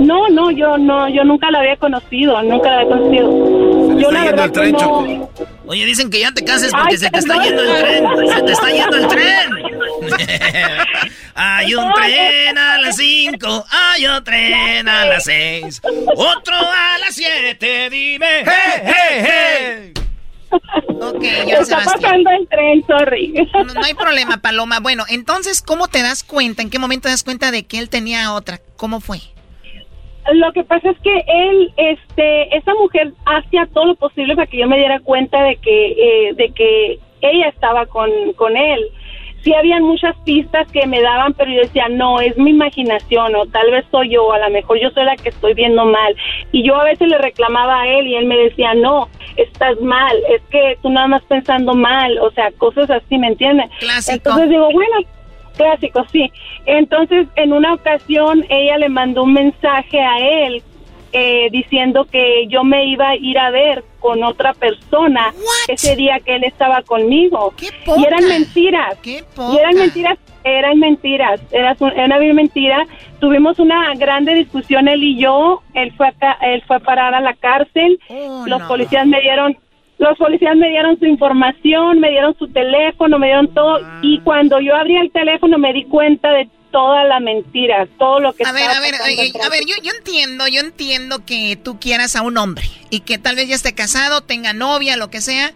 no, 0.00 0.28
no, 0.28 0.50
yo 0.50 0.76
no, 0.76 1.08
yo 1.08 1.24
nunca 1.24 1.50
la 1.50 1.60
había 1.60 1.76
conocido, 1.78 2.42
nunca 2.42 2.68
la 2.68 2.80
había 2.80 2.96
conocido. 2.96 3.98
yo 3.98 4.10
la 4.10 4.24
verdad 4.24 4.50
que 4.50 4.72
no... 4.72 5.30
Oye, 5.68 5.86
dicen 5.86 6.10
que 6.10 6.20
ya 6.20 6.32
te 6.32 6.44
cases 6.44 6.70
porque 6.70 6.98
se 6.98 7.08
te 7.10 7.18
está 7.18 7.42
yendo 7.42 7.62
el 7.62 7.82
tren, 7.82 8.04
se 8.28 8.42
te 8.42 8.52
está 8.52 8.70
yendo 8.70 8.96
el 8.98 9.08
tren. 9.08 9.50
hay 11.34 11.74
un 11.74 11.92
tren 11.94 12.58
a 12.58 12.78
las 12.78 12.96
5, 12.96 13.64
hay 13.70 14.06
otro 14.06 14.24
tren 14.24 14.88
a 14.88 15.06
las 15.06 15.24
6, 15.24 15.80
otro 16.14 16.54
a 16.54 16.98
las 16.98 17.14
7, 17.14 17.90
dime, 17.90 18.44
hey, 18.44 18.82
hey, 18.84 19.92
hey. 19.94 20.05
Ok, 20.50 21.22
ya 21.46 21.58
Está 21.58 21.78
pasando 21.84 22.30
el 22.30 22.48
tren, 22.48 22.84
sorry. 22.86 23.34
No, 23.74 23.82
hay 23.82 23.94
problema, 23.94 24.38
Paloma. 24.38 24.80
Bueno, 24.80 25.04
entonces, 25.08 25.62
¿cómo 25.62 25.88
te 25.88 26.02
das 26.02 26.22
cuenta? 26.22 26.62
¿En 26.62 26.70
qué 26.70 26.78
momento 26.78 27.04
te 27.04 27.10
das 27.10 27.24
cuenta 27.24 27.50
de 27.50 27.64
que 27.64 27.78
él 27.78 27.88
tenía 27.88 28.32
otra? 28.32 28.60
¿Cómo 28.76 29.00
fue? 29.00 29.18
Lo 30.32 30.52
que 30.52 30.64
pasa 30.64 30.90
es 30.90 30.98
que 31.00 31.24
él, 31.26 31.72
este, 31.76 32.56
esa 32.56 32.74
mujer 32.74 33.12
hacía 33.26 33.66
todo 33.72 33.86
lo 33.86 33.94
posible 33.94 34.34
para 34.34 34.48
que 34.48 34.58
yo 34.58 34.66
me 34.66 34.76
diera 34.76 35.00
cuenta 35.00 35.42
de 35.42 35.56
que, 35.56 35.86
eh, 35.92 36.34
de 36.34 36.50
que 36.50 36.98
ella 37.20 37.48
estaba 37.48 37.86
con, 37.86 38.10
con 38.34 38.56
él 38.56 38.80
sí 39.46 39.54
habían 39.54 39.84
muchas 39.84 40.16
pistas 40.24 40.66
que 40.72 40.84
me 40.88 41.00
daban, 41.00 41.32
pero 41.34 41.52
yo 41.52 41.60
decía, 41.60 41.88
no, 41.88 42.20
es 42.20 42.36
mi 42.36 42.50
imaginación 42.50 43.36
o 43.36 43.46
tal 43.46 43.70
vez 43.70 43.84
soy 43.92 44.10
yo, 44.10 44.32
a 44.32 44.40
lo 44.40 44.50
mejor 44.50 44.76
yo 44.82 44.90
soy 44.90 45.04
la 45.04 45.14
que 45.14 45.28
estoy 45.28 45.54
viendo 45.54 45.84
mal. 45.84 46.16
Y 46.50 46.66
yo 46.66 46.74
a 46.74 46.82
veces 46.82 47.06
le 47.06 47.16
reclamaba 47.16 47.82
a 47.82 47.86
él 47.86 48.08
y 48.08 48.16
él 48.16 48.26
me 48.26 48.36
decía, 48.36 48.74
no, 48.74 49.08
estás 49.36 49.80
mal, 49.80 50.16
es 50.30 50.42
que 50.50 50.76
tú 50.82 50.90
nada 50.90 51.06
más 51.06 51.22
pensando 51.26 51.74
mal, 51.74 52.18
o 52.18 52.32
sea, 52.32 52.50
cosas 52.58 52.90
así, 52.90 53.18
¿me 53.18 53.28
entiendes? 53.28 53.70
Entonces 54.14 54.50
digo, 54.50 54.68
bueno, 54.72 54.96
clásico, 55.56 56.04
sí. 56.10 56.32
Entonces, 56.66 57.28
en 57.36 57.52
una 57.52 57.74
ocasión, 57.74 58.44
ella 58.48 58.78
le 58.78 58.88
mandó 58.88 59.22
un 59.22 59.34
mensaje 59.34 60.00
a 60.00 60.18
él 60.18 60.60
eh, 61.12 61.50
diciendo 61.52 62.04
que 62.10 62.48
yo 62.48 62.64
me 62.64 62.86
iba 62.86 63.10
a 63.10 63.16
ir 63.16 63.38
a 63.38 63.50
ver 63.50 63.84
con 64.06 64.22
otra 64.22 64.54
persona 64.54 65.34
ese 65.66 65.96
día 65.96 66.20
que 66.20 66.36
él 66.36 66.44
estaba 66.44 66.80
conmigo. 66.82 67.52
y 67.60 68.04
eran 68.04 68.28
mentiras. 68.28 68.96
y 69.04 69.56
eran 69.58 69.74
mentiras, 69.74 70.18
eran 70.44 70.78
mentiras, 70.78 71.40
era, 71.50 71.76
una 71.80 72.18
mentira. 72.18 72.86
Tuvimos 73.18 73.58
una 73.58 73.92
grande 73.96 74.34
discusión 74.34 74.86
él 74.86 75.02
y 75.02 75.20
yo. 75.20 75.62
Él 75.74 75.92
fue 75.96 76.06
a, 76.06 76.32
él 76.42 76.62
fue 76.68 76.76
a 76.76 76.80
parar 76.80 77.14
a 77.14 77.20
la 77.20 77.34
cárcel. 77.34 77.98
Oh, 78.08 78.44
los 78.46 78.62
policías 78.62 79.06
me 79.06 79.20
dieron 79.20 79.56
los 79.98 80.18
policías 80.18 80.54
me 80.56 80.68
dieron 80.68 80.98
su 80.98 81.06
información, 81.06 82.00
me 82.00 82.10
dieron 82.10 82.36
su 82.38 82.46
teléfono, 82.48 83.18
me 83.18 83.28
dieron 83.28 83.48
todo. 83.54 83.80
Y 84.02 84.20
cuando 84.20 84.60
yo 84.60 84.76
abrí 84.76 84.96
el 84.98 85.10
teléfono 85.10 85.58
me 85.58 85.72
di 85.72 85.84
cuenta 85.84 86.30
de 86.32 86.48
toda 86.76 87.04
la 87.04 87.20
mentira, 87.20 87.88
todo 87.98 88.20
lo 88.20 88.34
que 88.34 88.44
A 88.44 88.52
ver, 88.52 88.68
a 88.70 88.80
ver, 88.80 88.94
a 88.96 89.48
ver, 89.48 89.62
yo, 89.66 89.76
yo 89.82 89.92
entiendo, 89.96 90.46
yo 90.46 90.60
entiendo 90.60 91.24
que 91.24 91.56
tú 91.56 91.80
quieras 91.80 92.16
a 92.16 92.20
un 92.20 92.36
hombre 92.36 92.68
y 92.90 93.00
que 93.00 93.16
tal 93.16 93.34
vez 93.34 93.48
ya 93.48 93.54
esté 93.54 93.74
casado, 93.74 94.20
tenga 94.20 94.52
novia, 94.52 94.98
lo 94.98 95.08
que 95.08 95.22
sea, 95.22 95.54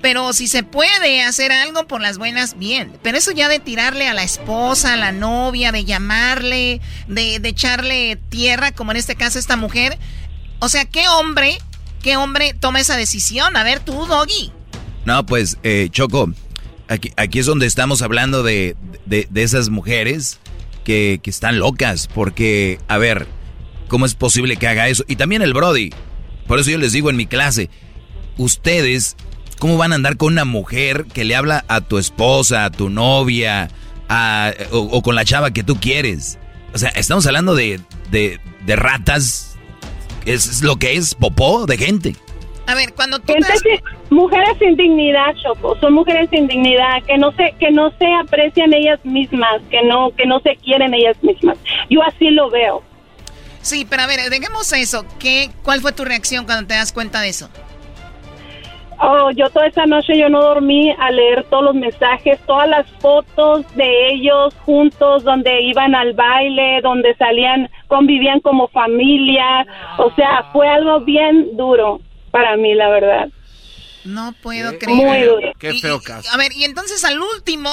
pero 0.00 0.32
si 0.32 0.46
se 0.46 0.62
puede 0.62 1.20
hacer 1.20 1.52
algo 1.52 1.86
por 1.86 2.00
las 2.00 2.16
buenas, 2.16 2.58
bien. 2.58 2.90
Pero 3.02 3.18
eso 3.18 3.32
ya 3.32 3.50
de 3.50 3.58
tirarle 3.58 4.08
a 4.08 4.14
la 4.14 4.22
esposa, 4.22 4.94
a 4.94 4.96
la 4.96 5.12
novia, 5.12 5.72
de 5.72 5.84
llamarle, 5.84 6.80
de, 7.06 7.38
de 7.38 7.48
echarle 7.50 8.16
tierra, 8.30 8.72
como 8.72 8.92
en 8.92 8.96
este 8.96 9.14
caso 9.14 9.38
esta 9.38 9.56
mujer, 9.56 9.98
o 10.58 10.70
sea, 10.70 10.86
¿qué 10.86 11.06
hombre, 11.06 11.58
qué 12.02 12.16
hombre 12.16 12.54
toma 12.58 12.80
esa 12.80 12.96
decisión? 12.96 13.58
A 13.58 13.62
ver, 13.62 13.80
tú, 13.80 14.06
Doggy. 14.06 14.50
No, 15.04 15.26
pues, 15.26 15.58
eh, 15.64 15.88
Choco, 15.90 16.32
aquí, 16.88 17.12
aquí 17.18 17.40
es 17.40 17.44
donde 17.44 17.66
estamos 17.66 18.00
hablando 18.00 18.42
de, 18.42 18.74
de, 19.04 19.26
de 19.28 19.42
esas 19.42 19.68
mujeres 19.68 20.38
que, 20.84 21.20
están 21.24 21.58
locas, 21.58 22.08
porque, 22.12 22.78
a 22.88 22.98
ver, 22.98 23.26
¿cómo 23.88 24.06
es 24.06 24.14
posible 24.14 24.56
que 24.56 24.68
haga 24.68 24.88
eso? 24.88 25.04
Y 25.08 25.16
también 25.16 25.42
el 25.42 25.54
Brody, 25.54 25.90
por 26.46 26.58
eso 26.58 26.70
yo 26.70 26.78
les 26.78 26.92
digo 26.92 27.10
en 27.10 27.16
mi 27.16 27.26
clase, 27.26 27.70
ustedes, 28.38 29.16
¿cómo 29.58 29.76
van 29.76 29.92
a 29.92 29.96
andar 29.96 30.16
con 30.16 30.32
una 30.32 30.44
mujer 30.44 31.06
que 31.12 31.24
le 31.24 31.36
habla 31.36 31.64
a 31.68 31.80
tu 31.80 31.98
esposa, 31.98 32.64
a 32.64 32.70
tu 32.70 32.90
novia, 32.90 33.68
o, 34.70 35.02
con 35.02 35.14
la 35.14 35.24
chava 35.24 35.52
que 35.52 35.62
tú 35.62 35.78
quieres? 35.80 36.38
O 36.74 36.78
sea, 36.78 36.90
estamos 36.90 37.26
hablando 37.26 37.54
de, 37.54 37.80
de, 38.10 38.40
de 38.66 38.76
ratas, 38.76 39.56
es 40.24 40.62
lo 40.62 40.76
que 40.76 40.96
es 40.96 41.14
popó 41.14 41.66
de 41.66 41.78
gente. 41.78 42.16
A 42.66 42.74
ver, 42.74 42.94
cuando 42.94 43.18
tú 43.18 43.34
mujeres 44.10 44.56
sin 44.58 44.76
dignidad, 44.76 45.34
Choco, 45.42 45.76
son 45.80 45.94
mujeres 45.94 46.30
sin 46.30 46.46
dignidad 46.46 47.02
que 47.06 47.18
no 47.18 47.32
se 47.32 47.54
que 47.58 47.70
no 47.70 47.90
se 47.98 48.06
aprecian 48.14 48.72
ellas 48.72 49.00
mismas, 49.04 49.60
que 49.70 49.82
no 49.82 50.10
que 50.16 50.26
no 50.26 50.40
se 50.40 50.56
quieren 50.56 50.94
ellas 50.94 51.16
mismas. 51.22 51.58
Yo 51.90 52.02
así 52.02 52.30
lo 52.30 52.50
veo. 52.50 52.82
Sí, 53.62 53.86
pero 53.88 54.02
a 54.02 54.06
ver, 54.06 54.20
dejemos 54.30 54.72
eso. 54.72 55.04
¿Qué 55.18 55.50
cuál 55.62 55.80
fue 55.80 55.92
tu 55.92 56.04
reacción 56.04 56.44
cuando 56.44 56.66
te 56.66 56.74
das 56.74 56.92
cuenta 56.92 57.20
de 57.20 57.30
eso? 57.30 57.48
Oh, 59.04 59.32
yo 59.32 59.50
toda 59.50 59.66
esa 59.66 59.84
noche 59.84 60.16
yo 60.16 60.28
no 60.28 60.40
dormí 60.40 60.94
a 60.96 61.10
leer 61.10 61.44
todos 61.50 61.64
los 61.64 61.74
mensajes, 61.74 62.38
todas 62.46 62.68
las 62.68 62.86
fotos 63.00 63.66
de 63.74 64.10
ellos 64.12 64.54
juntos, 64.64 65.24
donde 65.24 65.62
iban 65.62 65.96
al 65.96 66.12
baile, 66.12 66.80
donde 66.82 67.12
salían, 67.16 67.68
convivían 67.88 68.38
como 68.38 68.68
familia. 68.68 69.66
O 69.98 70.12
sea, 70.14 70.44
fue 70.52 70.68
algo 70.68 71.00
bien 71.00 71.56
duro 71.56 72.00
para 72.32 72.56
mí, 72.56 72.74
la 72.74 72.88
verdad. 72.88 73.28
No 74.04 74.34
puedo 74.42 74.76
creer. 74.78 74.96
Muy 74.96 75.22
duro. 75.22 75.52
Qué 75.58 75.74
feo 75.74 76.00
caso. 76.00 76.28
a 76.32 76.36
ver, 76.36 76.52
y 76.56 76.64
entonces 76.64 77.04
al 77.04 77.20
último, 77.20 77.70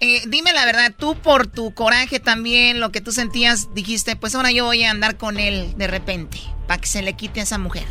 eh, 0.00 0.20
dime 0.26 0.52
la 0.52 0.66
verdad, 0.66 0.92
tú 0.96 1.14
por 1.14 1.46
tu 1.46 1.72
coraje 1.72 2.20
también, 2.20 2.80
lo 2.80 2.90
que 2.90 3.00
tú 3.00 3.12
sentías, 3.12 3.72
dijiste, 3.74 4.16
pues 4.16 4.34
ahora 4.34 4.50
yo 4.50 4.66
voy 4.66 4.84
a 4.84 4.90
andar 4.90 5.16
con 5.16 5.38
él 5.38 5.74
de 5.76 5.86
repente, 5.86 6.36
para 6.66 6.80
que 6.80 6.86
se 6.86 7.02
le 7.02 7.14
quite 7.14 7.40
a 7.40 7.44
esa 7.44 7.56
mujer. 7.56 7.84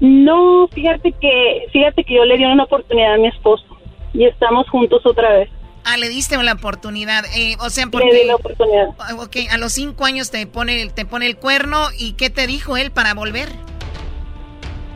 No, 0.00 0.68
fíjate 0.68 1.12
que, 1.20 1.66
fíjate 1.72 2.04
que 2.04 2.14
yo 2.14 2.24
le 2.24 2.38
di 2.38 2.44
una 2.44 2.64
oportunidad 2.64 3.14
a 3.14 3.18
mi 3.18 3.28
esposo 3.28 3.64
y 4.12 4.24
estamos 4.24 4.68
juntos 4.70 5.02
otra 5.04 5.30
vez. 5.34 5.50
Ah, 5.84 5.98
le 5.98 6.08
diste 6.08 6.38
una 6.38 6.52
oportunidad, 6.52 7.24
eh, 7.36 7.56
o 7.60 7.68
sea, 7.68 7.86
porque... 7.88 8.06
Le 8.06 8.20
di 8.20 8.26
la 8.26 8.36
oportunidad. 8.36 8.88
Ok, 9.18 9.36
a 9.50 9.58
los 9.58 9.72
cinco 9.72 10.06
años 10.06 10.30
te 10.30 10.46
pone, 10.46 10.88
te 10.88 11.04
pone 11.04 11.26
el 11.26 11.36
cuerno 11.36 11.88
y 11.98 12.12
¿qué 12.12 12.30
te 12.30 12.46
dijo 12.46 12.78
él 12.78 12.90
para 12.90 13.12
volver? 13.12 13.50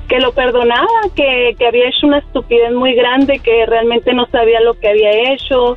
Que 0.08 0.18
lo 0.20 0.32
perdonaba, 0.32 0.88
que, 1.14 1.54
que 1.58 1.66
había 1.66 1.88
hecho 1.88 2.06
una 2.06 2.18
estupidez 2.18 2.72
muy 2.72 2.94
grande, 2.94 3.38
que 3.40 3.66
realmente 3.66 4.14
no 4.14 4.26
sabía 4.30 4.60
lo 4.60 4.72
que 4.78 4.88
había 4.88 5.32
hecho, 5.32 5.76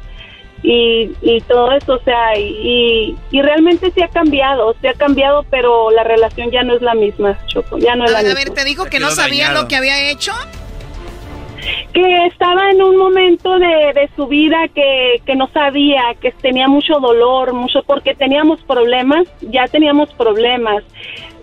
y, 0.63 1.11
y 1.21 1.41
todo 1.41 1.71
eso, 1.71 1.93
o 1.95 2.03
sea, 2.03 2.37
y, 2.37 3.15
y 3.31 3.41
realmente 3.41 3.91
se 3.91 4.03
ha 4.03 4.07
cambiado, 4.07 4.75
se 4.79 4.89
ha 4.89 4.93
cambiado, 4.93 5.43
pero 5.49 5.89
la 5.91 6.03
relación 6.03 6.51
ya 6.51 6.63
no 6.63 6.75
es 6.75 6.81
la 6.81 6.93
misma, 6.93 7.37
Choco, 7.47 7.77
ya 7.79 7.95
no 7.95 8.05
es 8.05 8.11
la 8.11 8.19
a 8.19 8.23
misma. 8.23 8.39
ver, 8.39 8.49
¿te 8.51 8.63
dijo 8.63 8.85
que 8.85 8.99
no 8.99 9.09
sabía 9.11 9.51
lo 9.51 9.67
que 9.67 9.75
había 9.75 10.09
hecho? 10.11 10.31
Que 11.93 12.25
estaba 12.27 12.69
en 12.71 12.81
un 12.81 12.97
momento 12.97 13.59
de, 13.59 13.93
de 13.93 14.09
su 14.15 14.27
vida 14.27 14.67
que, 14.73 15.21
que 15.25 15.35
no 15.35 15.47
sabía, 15.49 16.01
que 16.19 16.31
tenía 16.31 16.67
mucho 16.67 16.99
dolor, 16.99 17.53
mucho, 17.53 17.83
porque 17.83 18.15
teníamos 18.15 18.61
problemas, 18.63 19.27
ya 19.41 19.67
teníamos 19.67 20.11
problemas. 20.13 20.83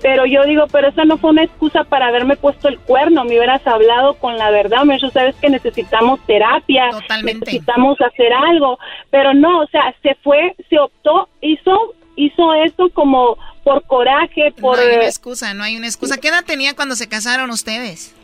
Pero 0.01 0.27
yo 0.27 0.45
digo, 0.45 0.67
pero 0.71 0.89
esa 0.89 1.05
no 1.05 1.19
fue 1.19 1.31
una 1.31 1.43
excusa 1.43 1.85
para 1.85 2.07
haberme 2.07 2.37
puesto 2.37 2.69
el 2.69 2.79
cuerno, 2.79 3.25
me 3.25 3.37
hubieras 3.37 3.67
hablado 3.67 4.15
con 4.15 4.39
la 4.39 4.51
verdad, 4.51 4.85
me 4.85 4.95
dijo, 4.95 5.11
sabes 5.11 5.35
que 5.37 5.51
necesitamos 5.51 6.21
terapia, 6.27 6.91
necesitamos 7.23 8.01
hacer 8.01 8.33
algo, 8.33 8.79
pero 9.11 9.35
no, 9.35 9.61
o 9.61 9.67
sea, 9.67 9.95
se 10.03 10.15
fue, 10.23 10.55
se 10.71 10.79
optó, 10.79 11.29
hizo, 11.41 11.95
hizo 12.15 12.55
eso 12.55 12.91
como 12.91 13.37
por 13.65 13.83
coraje, 13.85 14.53
por... 14.61 14.77
No 14.77 14.83
hay 14.83 14.97
una 14.97 15.07
excusa, 15.07 15.53
no 15.55 15.65
hay 15.65 15.77
una 15.77 15.89
excusa. 15.89 16.17
¿Qué 16.19 16.29
edad 16.29 16.45
tenía 16.45 16.75
cuando 16.75 16.95
se 16.95 17.09
casaron 17.09 17.51
ustedes? 17.51 18.15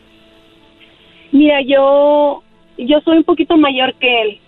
Mira, 1.35 1.57
yo, 1.67 2.45
yo 2.79 3.01
soy 3.05 3.19
un 3.19 3.25
poquito 3.25 3.57
mayor 3.57 3.93
que 3.99 4.23
él. 4.23 4.41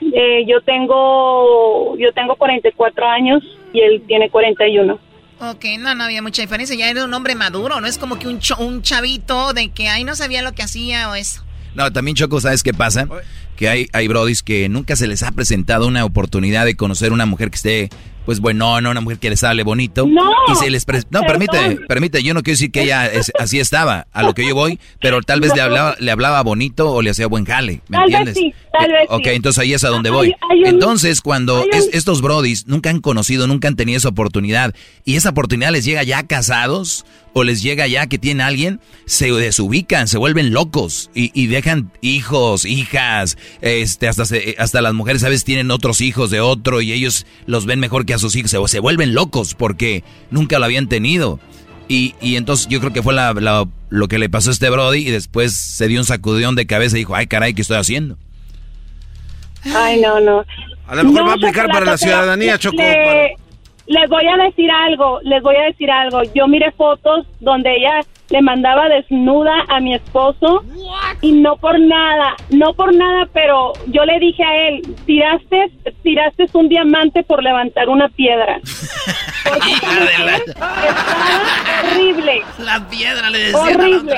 Eh, 0.00 0.46
yo 0.48 0.62
tengo, 0.62 1.94
yo 1.98 2.10
tengo 2.14 2.36
44 2.36 3.06
años 3.06 3.42
y 3.74 3.80
él 3.80 4.02
tiene 4.06 4.30
41. 4.30 4.98
Ok, 5.40 5.64
no, 5.78 5.94
no 5.94 6.04
había 6.04 6.22
mucha 6.22 6.40
diferencia. 6.40 6.74
Ya 6.74 6.88
era 6.88 7.04
un 7.04 7.12
hombre 7.12 7.34
maduro, 7.34 7.82
no 7.82 7.86
es 7.86 7.98
como 7.98 8.18
que 8.18 8.28
un, 8.28 8.40
un 8.60 8.80
chavito 8.80 9.52
de 9.52 9.68
que 9.72 9.88
ahí 9.88 10.04
no 10.04 10.14
sabía 10.14 10.40
lo 10.40 10.52
que 10.52 10.62
hacía 10.62 11.10
o 11.10 11.14
eso. 11.14 11.44
No, 11.74 11.92
también 11.92 12.14
Choco, 12.14 12.40
¿sabes 12.40 12.62
qué 12.62 12.72
pasa? 12.72 13.06
Que 13.56 13.68
hay, 13.68 13.88
hay 13.92 14.08
brodis 14.08 14.42
que 14.42 14.70
nunca 14.70 14.96
se 14.96 15.06
les 15.06 15.22
ha 15.22 15.32
presentado 15.32 15.86
una 15.86 16.06
oportunidad 16.06 16.64
de 16.64 16.76
conocer 16.76 17.12
una 17.12 17.26
mujer 17.26 17.50
que 17.50 17.56
esté 17.56 17.88
pues 18.24 18.40
bueno, 18.40 18.80
no, 18.80 18.90
una 18.90 19.00
mujer 19.00 19.18
que 19.18 19.30
les 19.30 19.42
hable 19.44 19.62
bonito. 19.62 20.06
No, 20.06 20.30
y 20.52 20.54
se 20.56 20.70
les 20.70 20.86
no, 21.10 21.22
permite, 21.22 21.78
permite, 21.88 22.22
yo 22.22 22.34
no 22.34 22.42
quiero 22.42 22.54
decir 22.54 22.70
que 22.70 22.82
ella 22.82 23.10
así 23.38 23.60
estaba, 23.60 24.06
a 24.12 24.22
lo 24.22 24.34
que 24.34 24.46
yo 24.46 24.54
voy, 24.54 24.78
pero 25.00 25.22
tal 25.22 25.40
vez 25.40 25.54
le 25.54 25.60
hablaba, 25.60 25.96
le 25.98 26.10
hablaba 26.10 26.42
bonito 26.42 26.92
o 26.92 27.02
le 27.02 27.10
hacía 27.10 27.26
buen 27.26 27.44
jale, 27.44 27.80
¿me 27.88 27.96
tal 27.96 28.04
entiendes? 28.04 28.34
Vez 28.34 28.44
sí, 28.44 28.54
tal 28.72 28.90
eh, 28.90 28.94
vez 28.94 29.06
ok, 29.08 29.24
sí. 29.24 29.30
entonces 29.30 29.58
ahí 29.62 29.74
es 29.74 29.84
a 29.84 29.88
donde 29.88 30.10
voy. 30.10 30.28
Hay, 30.28 30.34
hay 30.50 30.62
un, 30.62 30.66
entonces, 30.68 31.20
cuando 31.20 31.64
es, 31.72 31.90
estos 31.92 32.22
brodis 32.22 32.66
nunca 32.66 32.90
han 32.90 33.00
conocido, 33.00 33.46
nunca 33.46 33.68
han 33.68 33.76
tenido 33.76 33.98
esa 33.98 34.08
oportunidad, 34.08 34.74
y 35.04 35.16
esa 35.16 35.30
oportunidad 35.30 35.72
les 35.72 35.84
llega 35.84 36.02
ya 36.02 36.22
casados, 36.26 37.04
o 37.34 37.44
les 37.44 37.62
llega 37.62 37.86
ya 37.86 38.06
que 38.06 38.18
tienen 38.18 38.42
a 38.42 38.46
alguien, 38.48 38.80
se 39.06 39.30
desubican, 39.32 40.06
se 40.08 40.18
vuelven 40.18 40.52
locos 40.52 41.10
y, 41.14 41.30
y 41.34 41.46
dejan 41.46 41.90
hijos, 42.02 42.64
hijas, 42.64 43.38
este, 43.60 44.08
hasta, 44.08 44.24
se, 44.26 44.54
hasta 44.58 44.82
las 44.82 44.94
mujeres 44.94 45.24
a 45.24 45.28
veces 45.28 45.44
tienen 45.44 45.70
otros 45.70 46.00
hijos 46.00 46.30
de 46.30 46.40
otro 46.40 46.80
y 46.82 46.92
ellos 46.92 47.26
los 47.46 47.64
ven 47.66 47.80
mejor 47.80 48.04
que 48.06 48.14
a 48.14 48.18
sus 48.18 48.36
hijos, 48.36 48.50
se, 48.50 48.58
se 48.68 48.80
vuelven 48.80 49.14
locos 49.14 49.54
porque 49.54 50.04
nunca 50.30 50.58
lo 50.58 50.66
habían 50.66 50.88
tenido. 50.88 51.40
Y, 51.88 52.14
y 52.20 52.36
entonces 52.36 52.68
yo 52.68 52.80
creo 52.80 52.92
que 52.92 53.02
fue 53.02 53.12
la, 53.12 53.32
la, 53.34 53.66
lo 53.90 54.08
que 54.08 54.18
le 54.18 54.30
pasó 54.30 54.50
a 54.50 54.52
este 54.52 54.70
Brody 54.70 55.06
y 55.08 55.10
después 55.10 55.52
se 55.54 55.88
dio 55.88 56.00
un 56.00 56.06
sacudón 56.06 56.54
de 56.54 56.66
cabeza 56.66 56.96
y 56.96 57.00
dijo, 57.00 57.14
ay 57.14 57.26
caray, 57.26 57.54
¿qué 57.54 57.62
estoy 57.62 57.76
haciendo? 57.78 58.16
Ay, 59.74 60.00
no, 60.00 60.20
no. 60.20 60.44
A 60.86 60.96
lo 60.96 61.04
mejor 61.04 61.20
No, 61.20 61.26
va 61.26 61.32
a 61.32 61.34
aplicar 61.36 61.68
para 61.68 61.86
la 61.86 61.96
ciudadanía, 61.96 62.58
Choco. 62.58 62.76
le- 62.76 62.94
para- 62.94 63.41
Les 63.92 64.08
voy 64.08 64.26
a 64.26 64.36
decir 64.42 64.70
algo, 64.70 65.20
les 65.22 65.42
voy 65.42 65.54
a 65.54 65.64
decir 65.64 65.90
algo. 65.90 66.22
Yo 66.34 66.48
miré 66.48 66.72
fotos 66.72 67.26
donde 67.40 67.76
ella 67.76 68.00
le 68.30 68.40
mandaba 68.40 68.88
desnuda 68.88 69.52
a 69.68 69.80
mi 69.80 69.94
esposo 69.94 70.64
y 71.20 71.32
no 71.32 71.56
por 71.58 71.78
nada, 71.78 72.34
no 72.48 72.72
por 72.72 72.94
nada, 72.94 73.28
pero 73.34 73.74
yo 73.88 74.06
le 74.06 74.18
dije 74.18 74.42
a 74.42 74.68
él, 74.68 74.82
tiraste, 75.04 75.70
tiraste 76.02 76.46
un 76.54 76.70
diamante 76.70 77.22
por 77.22 77.42
levantar 77.42 77.90
una 77.90 78.08
piedra. 78.08 78.60
Porque 79.44 79.72
esa 79.72 79.92
mujer 79.92 80.42
estaba 80.46 80.72
horrible. 81.92 82.42
La 82.60 82.88
piedra 82.88 83.28
le 83.28 83.38
decía 83.38 83.60
Horrible. 83.60 84.16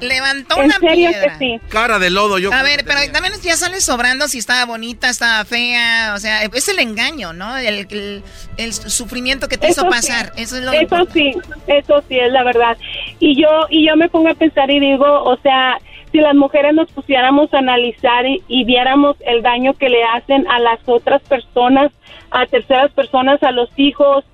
Levantó 0.00 0.56
En 0.58 0.64
una 0.66 0.78
serio 0.78 1.10
piedra. 1.10 1.38
que 1.38 1.44
sí. 1.44 1.60
Cara 1.68 1.98
de 1.98 2.10
lodo, 2.10 2.38
yo. 2.38 2.52
A 2.52 2.62
ver, 2.62 2.84
pero 2.86 3.00
también 3.12 3.34
ya 3.42 3.56
sale 3.56 3.80
sobrando 3.80 4.28
si 4.28 4.38
estaba 4.38 4.64
bonita, 4.64 5.08
estaba 5.08 5.44
fea, 5.44 6.14
o 6.14 6.18
sea, 6.18 6.42
es 6.44 6.68
el 6.68 6.78
engaño, 6.78 7.32
¿no? 7.32 7.56
El, 7.56 7.86
el, 7.90 8.22
el 8.56 8.72
sufrimiento 8.72 9.48
que 9.48 9.58
te 9.58 9.68
Eso 9.68 9.82
hizo 9.86 9.90
sí, 9.92 9.96
pasar, 10.08 10.32
eso 10.36 10.56
es 10.56 10.62
lo 10.64 10.72
Eso 10.72 10.82
importante. 10.82 11.12
sí, 11.12 11.32
eso 11.66 12.02
sí 12.08 12.18
es 12.18 12.32
la 12.32 12.42
verdad. 12.44 12.76
Y 13.18 13.40
yo 13.40 13.66
y 13.70 13.86
yo 13.86 13.96
me 13.96 14.08
pongo 14.08 14.28
a 14.30 14.34
pensar 14.34 14.70
y 14.70 14.80
digo, 14.80 15.04
o 15.24 15.36
sea, 15.42 15.78
si 16.12 16.18
las 16.18 16.34
mujeres 16.34 16.74
nos 16.74 16.90
pusiéramos 16.90 17.52
a 17.54 17.58
analizar 17.58 18.26
y, 18.26 18.42
y 18.48 18.64
viéramos 18.64 19.16
el 19.26 19.42
daño 19.42 19.74
que 19.74 19.88
le 19.88 20.02
hacen 20.04 20.46
a 20.48 20.58
las 20.58 20.80
otras 20.86 21.22
personas, 21.22 21.92
a 22.32 22.46
terceras 22.46 22.90
personas, 22.92 23.42
a 23.42 23.52
los 23.52 23.68
hijos, 23.76 24.24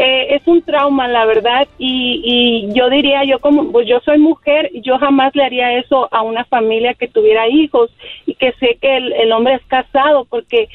eh, 0.00 0.36
es 0.36 0.46
un 0.46 0.62
trauma, 0.62 1.08
la 1.08 1.26
verdad. 1.26 1.66
Y, 1.76 2.22
y 2.24 2.72
yo 2.72 2.88
diría, 2.88 3.24
yo 3.24 3.40
como, 3.40 3.72
pues 3.72 3.88
yo 3.88 3.98
soy 4.04 4.18
mujer, 4.18 4.70
yo 4.84 4.96
jamás 4.98 5.34
le 5.34 5.42
haría 5.44 5.72
eso 5.76 6.08
a 6.12 6.22
una 6.22 6.44
familia 6.44 6.94
que 6.94 7.08
tuviera 7.08 7.48
hijos 7.48 7.90
y 8.24 8.36
que 8.36 8.52
sé 8.60 8.78
que 8.80 8.96
el, 8.96 9.12
el 9.12 9.32
hombre 9.32 9.54
es 9.54 9.66
casado, 9.66 10.24
porque 10.26 10.68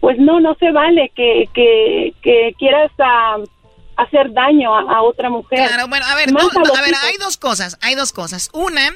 pues 0.00 0.18
no, 0.18 0.40
no 0.40 0.54
se 0.54 0.70
vale 0.72 1.12
que, 1.14 1.46
que, 1.52 2.14
que 2.22 2.54
quieras 2.58 2.90
hacer 3.96 4.32
daño 4.32 4.74
a, 4.74 4.80
a 4.96 5.02
otra 5.02 5.28
mujer. 5.28 5.58
Claro, 5.66 5.86
bueno, 5.88 6.06
a 6.06 6.14
ver, 6.14 6.32
no, 6.32 6.40
a 6.40 6.80
ver, 6.80 6.90
hijos. 6.90 7.04
hay 7.04 7.16
dos 7.18 7.36
cosas, 7.36 7.78
hay 7.82 7.94
dos 7.94 8.12
cosas. 8.12 8.48
Una, 8.54 8.92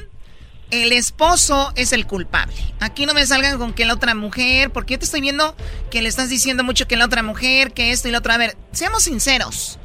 el 0.70 0.92
esposo 0.92 1.72
es 1.76 1.92
el 1.92 2.06
culpable. 2.06 2.54
Aquí 2.80 3.06
no 3.06 3.14
me 3.14 3.26
salgan 3.26 3.58
con 3.58 3.72
que 3.72 3.86
la 3.86 3.94
otra 3.94 4.14
mujer, 4.14 4.70
porque 4.70 4.94
yo 4.94 4.98
te 4.98 5.04
estoy 5.04 5.20
viendo 5.20 5.56
que 5.90 6.02
le 6.02 6.08
estás 6.08 6.28
diciendo 6.28 6.64
mucho 6.64 6.86
que 6.86 6.96
la 6.96 7.06
otra 7.06 7.22
mujer, 7.22 7.72
que 7.72 7.90
esto 7.90 8.08
y 8.08 8.10
lo 8.10 8.18
otro. 8.18 8.32
A 8.32 8.38
ver, 8.38 8.56
seamos 8.72 9.04
sinceros. 9.04 9.78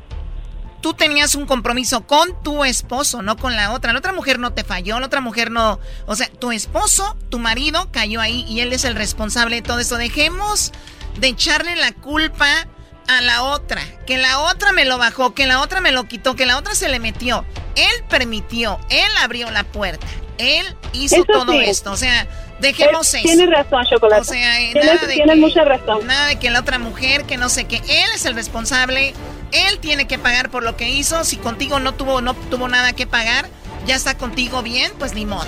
Tú 0.81 0.93
tenías 0.93 1.35
un 1.35 1.45
compromiso 1.45 2.05
con 2.05 2.43
tu 2.43 2.65
esposo, 2.65 3.21
no 3.21 3.37
con 3.37 3.55
la 3.55 3.71
otra. 3.71 3.93
La 3.93 3.99
otra 3.99 4.11
mujer 4.11 4.37
no 4.37 4.51
te 4.51 4.65
falló, 4.65 4.99
la 4.99 5.05
otra 5.05 5.21
mujer 5.21 5.49
no. 5.49 5.79
O 6.07 6.15
sea, 6.15 6.27
tu 6.27 6.51
esposo, 6.51 7.15
tu 7.29 7.39
marido 7.39 7.89
cayó 7.91 8.19
ahí 8.19 8.45
y 8.49 8.59
él 8.59 8.73
es 8.73 8.83
el 8.83 8.95
responsable 8.95 9.55
de 9.55 9.61
todo 9.61 9.79
eso. 9.79 9.95
Dejemos 9.95 10.73
de 11.19 11.27
echarle 11.27 11.77
la 11.77 11.93
culpa 11.93 12.67
a 13.07 13.21
la 13.21 13.43
otra. 13.43 13.81
Que 14.05 14.17
la 14.17 14.39
otra 14.39 14.73
me 14.73 14.83
lo 14.85 14.97
bajó, 14.97 15.33
que 15.33 15.47
la 15.47 15.61
otra 15.61 15.79
me 15.79 15.91
lo 15.91 16.05
quitó, 16.05 16.35
que 16.35 16.45
la 16.45 16.57
otra 16.57 16.75
se 16.75 16.89
le 16.89 16.99
metió. 16.99 17.45
Él 17.75 18.03
permitió, 18.09 18.79
él 18.89 19.09
abrió 19.21 19.49
la 19.51 19.63
puerta, 19.63 20.05
él 20.37 20.65
hizo 20.93 21.15
Eso 21.15 21.25
todo 21.25 21.51
sí. 21.51 21.59
esto. 21.65 21.91
O 21.91 21.97
sea, 21.97 22.27
dejemos 22.59 23.13
eso. 23.13 23.23
Tienes 23.23 23.49
razón, 23.49 23.85
Chocolate. 23.89 24.21
O 24.21 24.23
sea, 24.25 24.57
tienes 24.57 24.85
nada 24.85 25.07
de 25.07 25.13
tienes 25.13 25.35
que- 25.35 25.41
mucha 25.41 25.63
razón. 25.63 26.05
Nada 26.07 26.27
de 26.27 26.37
que 26.39 26.49
la 26.49 26.59
otra 26.61 26.79
mujer, 26.79 27.23
que 27.25 27.37
no 27.37 27.49
sé 27.49 27.65
qué. 27.65 27.77
Él 27.77 28.09
es 28.15 28.25
el 28.25 28.35
responsable. 28.35 29.13
Él 29.51 29.79
tiene 29.79 30.07
que 30.07 30.17
pagar 30.17 30.49
por 30.49 30.63
lo 30.63 30.75
que 30.77 30.89
hizo. 30.89 31.23
Si 31.23 31.37
contigo 31.37 31.79
no 31.79 31.93
tuvo, 31.93 32.21
no 32.21 32.33
tuvo 32.33 32.67
nada 32.67 32.93
que 32.93 33.05
pagar, 33.07 33.47
ya 33.85 33.95
está 33.95 34.17
contigo 34.17 34.63
bien, 34.63 34.91
pues 34.99 35.13
ni 35.13 35.25
modo. 35.25 35.45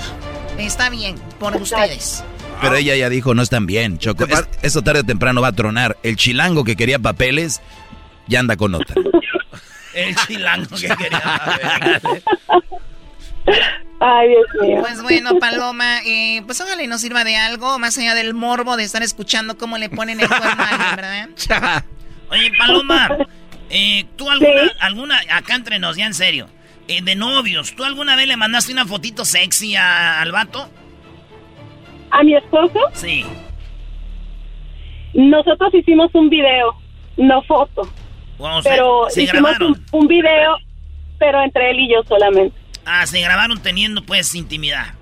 Está 0.57 0.89
bien, 0.89 1.15
por 1.39 1.55
ustedes. 1.55 2.23
Pero 2.61 2.75
ella 2.75 2.95
ya 2.95 3.09
dijo, 3.09 3.33
no 3.33 3.41
están 3.41 3.65
bien, 3.65 3.97
Choco. 3.97 4.25
Es- 4.25 4.47
esto 4.61 4.81
tarde 4.81 5.01
o 5.01 5.03
temprano 5.03 5.41
va 5.41 5.49
a 5.49 5.51
tronar. 5.53 5.97
El 6.03 6.15
chilango 6.15 6.63
que 6.63 6.75
quería 6.75 6.99
papeles, 6.99 7.61
ya 8.27 8.39
anda 8.39 8.55
con 8.55 8.75
otra. 8.75 8.95
El 9.93 10.15
chilango 10.15 10.75
que 10.75 10.87
quería. 10.89 11.61
Ay, 14.07 14.29
Dios 14.29 14.45
mío. 14.61 14.77
Pues 14.81 15.01
bueno, 15.01 15.39
Paloma, 15.39 15.99
eh, 16.05 16.43
pues 16.45 16.61
ojalá 16.61 16.83
y 16.83 16.87
nos 16.87 17.01
sirva 17.01 17.23
de 17.23 17.37
algo, 17.37 17.79
más 17.79 17.97
allá 17.97 18.13
del 18.13 18.33
morbo 18.35 18.77
de 18.77 18.83
estar 18.83 19.01
escuchando 19.01 19.57
cómo 19.57 19.77
le 19.79 19.89
ponen 19.89 20.19
el 20.19 20.27
cuerno 20.27 20.45
a 20.47 20.69
alguien, 20.69 20.95
¿verdad? 20.95 21.83
Oye, 22.29 22.51
Paloma, 22.57 23.17
eh, 23.69 24.05
¿tú 24.15 24.29
alguna, 24.29 24.71
alguna, 24.79 25.19
acá 25.31 25.55
entre 25.55 25.79
nos, 25.79 25.95
ya 25.97 26.05
en 26.05 26.13
serio, 26.13 26.47
eh, 26.87 27.01
de 27.01 27.15
novios, 27.15 27.75
¿tú 27.75 27.83
alguna 27.83 28.15
vez 28.15 28.27
le 28.27 28.37
mandaste 28.37 28.71
una 28.73 28.85
fotito 28.85 29.25
sexy 29.25 29.75
a- 29.75 30.21
al 30.21 30.31
vato? 30.31 30.69
¿A 32.11 32.21
mi 32.23 32.35
esposo? 32.35 32.79
Sí. 32.93 33.25
Nosotros 35.13 35.73
hicimos 35.73 36.11
un 36.13 36.29
video, 36.29 36.75
no 37.17 37.41
foto. 37.43 37.83
Sea, 38.37 38.61
pero 38.63 39.05
se 39.09 39.23
hicimos 39.23 39.51
grabaron. 39.57 39.71
un, 39.91 39.99
un 40.01 40.07
video, 40.07 40.57
pero 41.17 41.41
entre 41.41 41.71
él 41.71 41.79
y 41.79 41.89
yo 41.93 42.03
solamente. 42.07 42.55
Ah, 42.85 43.05
se 43.07 43.19
grabaron 43.21 43.61
teniendo 43.61 44.03
pues 44.05 44.33
intimidad. 44.35 44.93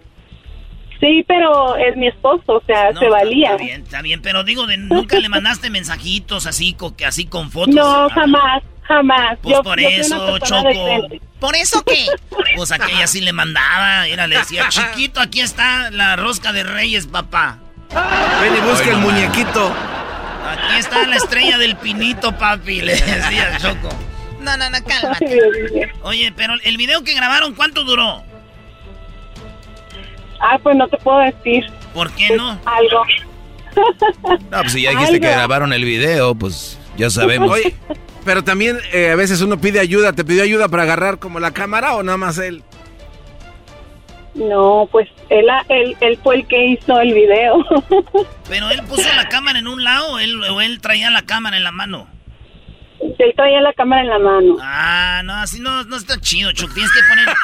Sí, 1.00 1.26
pero 1.28 1.76
es 1.76 1.98
mi 1.98 2.08
esposo, 2.08 2.44
o 2.54 2.64
sea, 2.66 2.94
se 2.94 3.10
valía. 3.10 3.52
Está 3.52 3.64
bien, 3.64 3.82
está 3.82 4.02
bien, 4.02 4.22
pero 4.22 4.46
digo, 4.46 4.68
de, 4.68 4.78
nunca 4.78 5.20
le 5.20 5.28
mandaste 5.28 5.70
mensajitos 5.70 6.46
así, 6.46 6.74
con, 6.74 6.96
así 7.06 7.26
con 7.26 7.52
fotos. 7.52 7.76
No, 7.76 8.08
jamás, 8.10 8.64
jamás. 8.84 9.38
Pues 9.42 9.60
por 9.60 9.80
eso, 9.82 10.40
Choco. 10.40 10.70
¿Por 11.42 11.58
eso 11.58 11.84
qué? 11.84 12.06
Pues 12.56 12.72
aquella 12.72 13.06
sí 13.08 13.20
le 13.20 13.34
mandaba, 13.34 14.08
era, 14.08 14.28
le 14.28 14.38
decía, 14.38 14.68
chiquito, 14.70 15.20
aquí 15.20 15.42
está 15.42 15.92
la 15.92 16.16
rosca 16.16 16.54
de 16.54 16.64
reyes, 16.64 17.08
papá. 17.08 17.60
Ven 18.42 18.56
y 18.56 18.60
busca 18.62 18.90
el 18.90 18.98
muñequito. 18.98 19.74
Aquí 20.48 20.78
está 20.78 21.06
la 21.06 21.18
estrella 21.18 21.58
del 21.58 21.76
pinito, 21.76 22.38
papi, 22.38 22.80
le 22.80 22.94
decía 22.94 23.58
Choco. 23.58 23.90
No, 24.44 24.58
no, 24.58 24.70
no, 24.70 24.78
cálmate. 24.86 25.92
Oye, 26.04 26.34
pero 26.36 26.54
el 26.64 26.78
video 26.78 27.04
que 27.04 27.14
grabaron, 27.14 27.56
¿cuánto 27.56 27.84
duró? 27.84 28.24
Ah, 30.42 30.60
pues 30.62 30.76
no 30.76 30.88
te 30.90 30.98
puedo 30.98 31.20
decir. 31.20 31.66
¿Por 31.94 32.12
qué 32.12 32.36
no? 32.36 32.60
Algo. 32.66 33.04
No, 34.52 34.60
pues 34.62 34.74
si 34.74 34.82
ya 34.82 34.92
dijiste 34.92 35.20
que 35.20 35.30
grabaron 35.30 35.72
el 35.74 35.86
video, 35.86 36.36
pues 36.36 36.78
ya 36.98 37.10
sabemos. 37.10 37.52
Oye, 37.52 37.76
pero 38.26 38.44
también 38.44 38.78
eh, 38.92 39.12
a 39.12 39.16
veces 39.16 39.42
uno 39.42 39.60
pide 39.60 39.80
ayuda. 39.80 40.14
¿Te 40.14 40.26
pidió 40.26 40.44
ayuda 40.44 40.68
para 40.68 40.84
agarrar 40.84 41.20
como 41.20 41.40
la 41.40 41.52
cámara 41.52 41.96
o 41.96 42.04
nada 42.04 42.18
más 42.18 42.38
él? 42.38 42.64
No, 44.36 44.90
pues 44.92 45.08
él, 45.30 45.46
él, 45.70 45.96
él 46.02 46.20
fue 46.22 46.36
el 46.36 46.48
que 46.48 46.66
hizo 46.66 47.00
el 47.00 47.14
video. 47.14 47.64
¿Pero 48.50 48.70
él 48.70 48.84
puso 48.84 49.08
la 49.16 49.30
cámara 49.30 49.60
en 49.60 49.68
un 49.68 49.84
lado 49.84 50.14
o 50.14 50.20
él, 50.20 50.44
o 50.44 50.60
él 50.60 50.82
traía 50.82 51.10
la 51.10 51.22
cámara 51.22 51.56
en 51.58 51.64
la 51.64 51.72
mano? 51.72 52.08
Él 53.20 53.34
traía 53.36 53.62
la 53.62 53.74
cámara 53.74 54.02
en 54.02 54.10
la 54.10 54.20
mano. 54.20 54.56
Ah, 54.62 55.22
no, 55.24 55.34
así 55.34 55.60
no, 55.60 55.84
no 55.84 55.96
está 55.96 56.20
chido, 56.20 56.52
Chuck. 56.52 56.74
Tienes 56.74 56.92
que 56.92 57.00
poner 57.10 57.36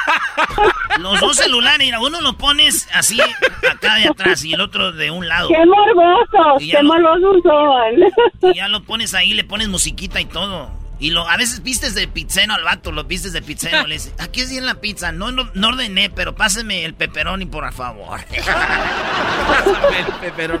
los 1.00 1.20
dos 1.20 1.36
celulares. 1.36 1.78
Mira, 1.86 2.00
uno 2.00 2.20
lo 2.20 2.36
pones 2.36 2.88
así 2.94 3.20
acá 3.20 3.96
de 3.96 4.08
atrás 4.08 4.44
y 4.44 4.54
el 4.54 4.60
otro 4.60 4.92
de 4.92 5.10
un 5.10 5.28
lado. 5.28 5.48
¡Qué 5.48 5.64
morbosos! 5.66 6.62
¡Qué 6.70 6.82
morbosos 6.82 7.42
son! 7.42 8.50
Y 8.52 8.54
ya 8.56 8.68
lo 8.68 8.82
pones 8.84 9.14
ahí, 9.14 9.34
le 9.34 9.44
pones 9.44 9.68
musiquita 9.68 10.20
y 10.20 10.24
todo. 10.24 10.70
Y 10.98 11.10
lo, 11.10 11.26
a 11.26 11.36
veces 11.38 11.62
vistes 11.62 11.94
de 11.94 12.06
pizzeno 12.08 12.54
al 12.54 12.62
vato, 12.62 12.92
lo 12.92 13.04
vistes 13.04 13.32
de 13.32 13.40
pizzeno. 13.40 13.86
le 13.86 13.94
dices, 13.94 14.14
aquí 14.18 14.42
es 14.42 14.50
bien 14.50 14.66
la 14.66 14.74
pizza. 14.74 15.12
No, 15.12 15.32
no, 15.32 15.50
no 15.54 15.68
ordené, 15.68 16.10
pero 16.10 16.34
páseme 16.34 16.84
el 16.84 16.94
pepperoni, 16.94 17.46
por 17.46 17.70
favor. 17.72 18.20
pásame 18.20 20.00
el 20.00 20.06
pepperoni. 20.20 20.60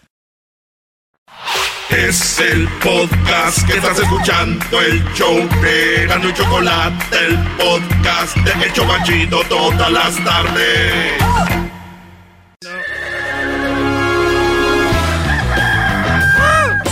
Es 1.91 2.39
el 2.39 2.67
podcast 2.81 3.67
que 3.67 3.73
estás 3.73 3.99
escuchando, 3.99 4.79
el 4.79 5.03
show 5.13 5.35
de 5.61 6.07
Gano 6.07 6.31
Chocolate, 6.31 7.17
el 7.27 7.37
podcast 7.57 8.37
de 8.37 8.65
El 8.65 8.71
Chobachito 8.71 9.41
todas 9.49 9.91
las 9.91 10.15
tardes. 10.23 11.13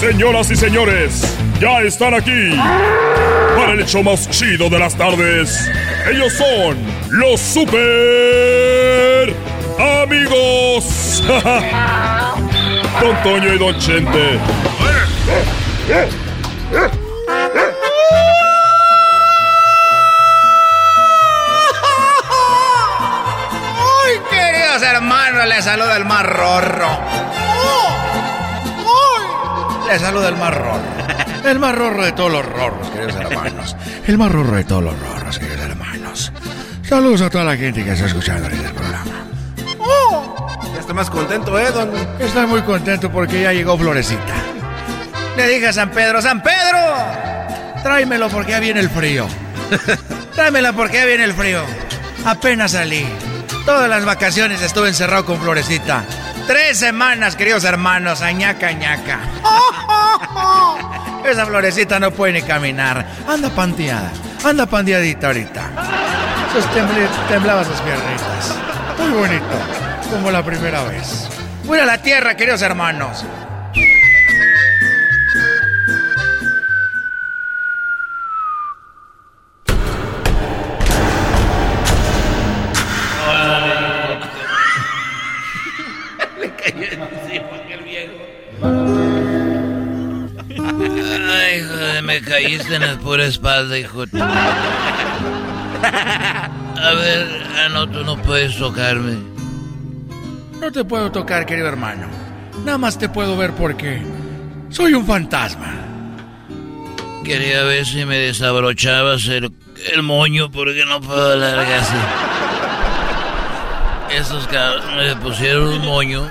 Señoras 0.01 0.51
y 0.51 0.57
señores, 0.57 1.37
ya 1.61 1.81
están 1.81 2.13
aquí 2.13 2.51
para 3.55 3.73
el 3.73 3.79
hecho 3.79 4.03
más 4.03 4.29
chido 4.29 4.69
de 4.69 4.79
las 4.79 4.95
tardes. 4.95 5.71
Ellos 6.11 6.33
son 6.33 6.77
los 7.11 7.39
super 7.39 9.33
amigos. 10.03 11.23
Don 13.01 13.23
Toño 13.23 13.53
y 13.53 13.57
Don 13.57 13.79
Chente. 13.79 14.39
¡Ay, 24.05 24.19
queridos 24.29 24.81
hermanos! 24.81 25.47
Les 25.47 25.63
saluda 25.63 25.97
el 25.97 26.05
más 26.05 26.23
rorro. 26.25 26.89
Les 29.87 30.01
saluda 30.01 30.29
el 30.29 30.35
más 30.35 30.53
rorro. 30.53 30.79
El 31.45 31.59
más 31.59 31.75
rorro 31.75 32.05
de 32.05 32.11
todos 32.11 32.31
los 32.31 32.45
rorros, 32.45 32.89
queridos 32.89 33.15
hermanos. 33.15 33.75
El 34.05 34.17
más 34.17 34.31
rorro 34.31 34.55
de 34.55 34.63
todos 34.63 34.83
los 34.83 34.99
rorros, 34.99 35.39
queridos 35.39 35.61
hermanos. 35.61 36.31
Saludos 36.83 37.21
a 37.21 37.29
toda 37.29 37.43
la 37.43 37.55
gente 37.55 37.83
que 37.83 37.91
está 37.93 38.05
escuchando 38.05 38.47
en 38.47 38.65
el 38.65 38.71
programa. 38.73 39.25
Ya 40.73 40.79
está 40.79 40.93
más 40.93 41.09
contento, 41.09 41.57
¿eh, 41.57 41.71
don? 41.71 41.89
Estoy 42.19 42.45
muy 42.45 42.61
contento 42.61 43.11
porque 43.11 43.41
ya 43.41 43.53
llegó 43.53 43.77
Florecita. 43.77 44.48
Le 45.39 45.47
dije 45.47 45.67
a 45.69 45.73
San 45.73 45.89
Pedro, 45.91 46.21
¡San 46.21 46.43
Pedro! 46.43 46.77
Tráemelo 47.81 48.27
porque 48.27 48.51
ya 48.51 48.59
viene 48.59 48.81
el 48.81 48.89
frío. 48.89 49.25
Tráemela 50.35 50.73
porque 50.73 50.97
ya 50.97 51.05
viene 51.05 51.23
el 51.23 51.33
frío. 51.33 51.63
Apenas 52.25 52.73
salí. 52.73 53.07
Todas 53.63 53.89
las 53.89 54.03
vacaciones 54.03 54.61
estuve 54.61 54.89
encerrado 54.89 55.23
con 55.23 55.39
Florecita. 55.39 56.03
Tres 56.45 56.79
semanas, 56.79 57.37
queridos 57.37 57.63
hermanos, 57.63 58.21
añaca, 58.21 58.67
añaca. 58.67 59.21
Esa 61.23 61.45
florecita 61.45 62.01
no 62.01 62.11
puede 62.11 62.33
ni 62.33 62.41
caminar. 62.41 63.05
Anda 63.25 63.49
panteada. 63.49 64.11
Anda 64.43 64.65
pandeadita 64.65 65.27
ahorita. 65.27 65.61
Sus 66.51 66.65
temblaba 67.29 67.63
sus 67.63 67.79
piernitas. 67.79 68.55
Muy 68.97 69.11
bonito. 69.11 69.45
Como 70.11 70.31
la 70.31 70.43
primera 70.43 70.83
vez. 70.83 71.29
Voy 71.63 71.79
a 71.79 71.85
la 71.85 71.97
tierra, 71.99 72.35
queridos 72.35 72.61
hermanos. 72.61 73.23
Me 92.09 92.21
caíste 92.21 92.73
en 92.75 92.81
la 92.81 92.97
pura 92.97 93.25
espalda, 93.25 93.77
hijo. 93.77 94.03
A 95.81 96.93
ver, 96.93 97.27
ah, 97.55 97.69
no, 97.71 97.87
tú 97.87 98.03
no 98.03 98.19
puedes 98.19 98.57
tocarme. 98.57 99.15
No 100.59 100.71
te 100.71 100.83
puedo 100.83 101.11
tocar, 101.11 101.45
querido 101.45 101.67
hermano. 101.67 102.07
Nada 102.65 102.79
más 102.79 102.97
te 102.97 103.09
puedo 103.09 103.37
ver 103.37 103.51
porque 103.51 104.01
soy 104.69 104.95
un 104.95 105.05
fantasma. 105.05 105.71
Quería 107.23 107.61
ver 107.63 107.85
si 107.85 108.03
me 108.05 108.17
desabrochabas 108.17 109.27
el, 109.27 109.51
el 109.93 110.01
moño 110.01 110.49
porque 110.49 110.85
no 110.85 111.01
puedo 111.01 111.33
alargar 111.33 111.79
así. 111.79 111.95
Esos 114.17 114.47
cabros 114.47 114.83
me 114.95 115.15
pusieron 115.17 115.67
un 115.67 115.85
moño 115.85 116.27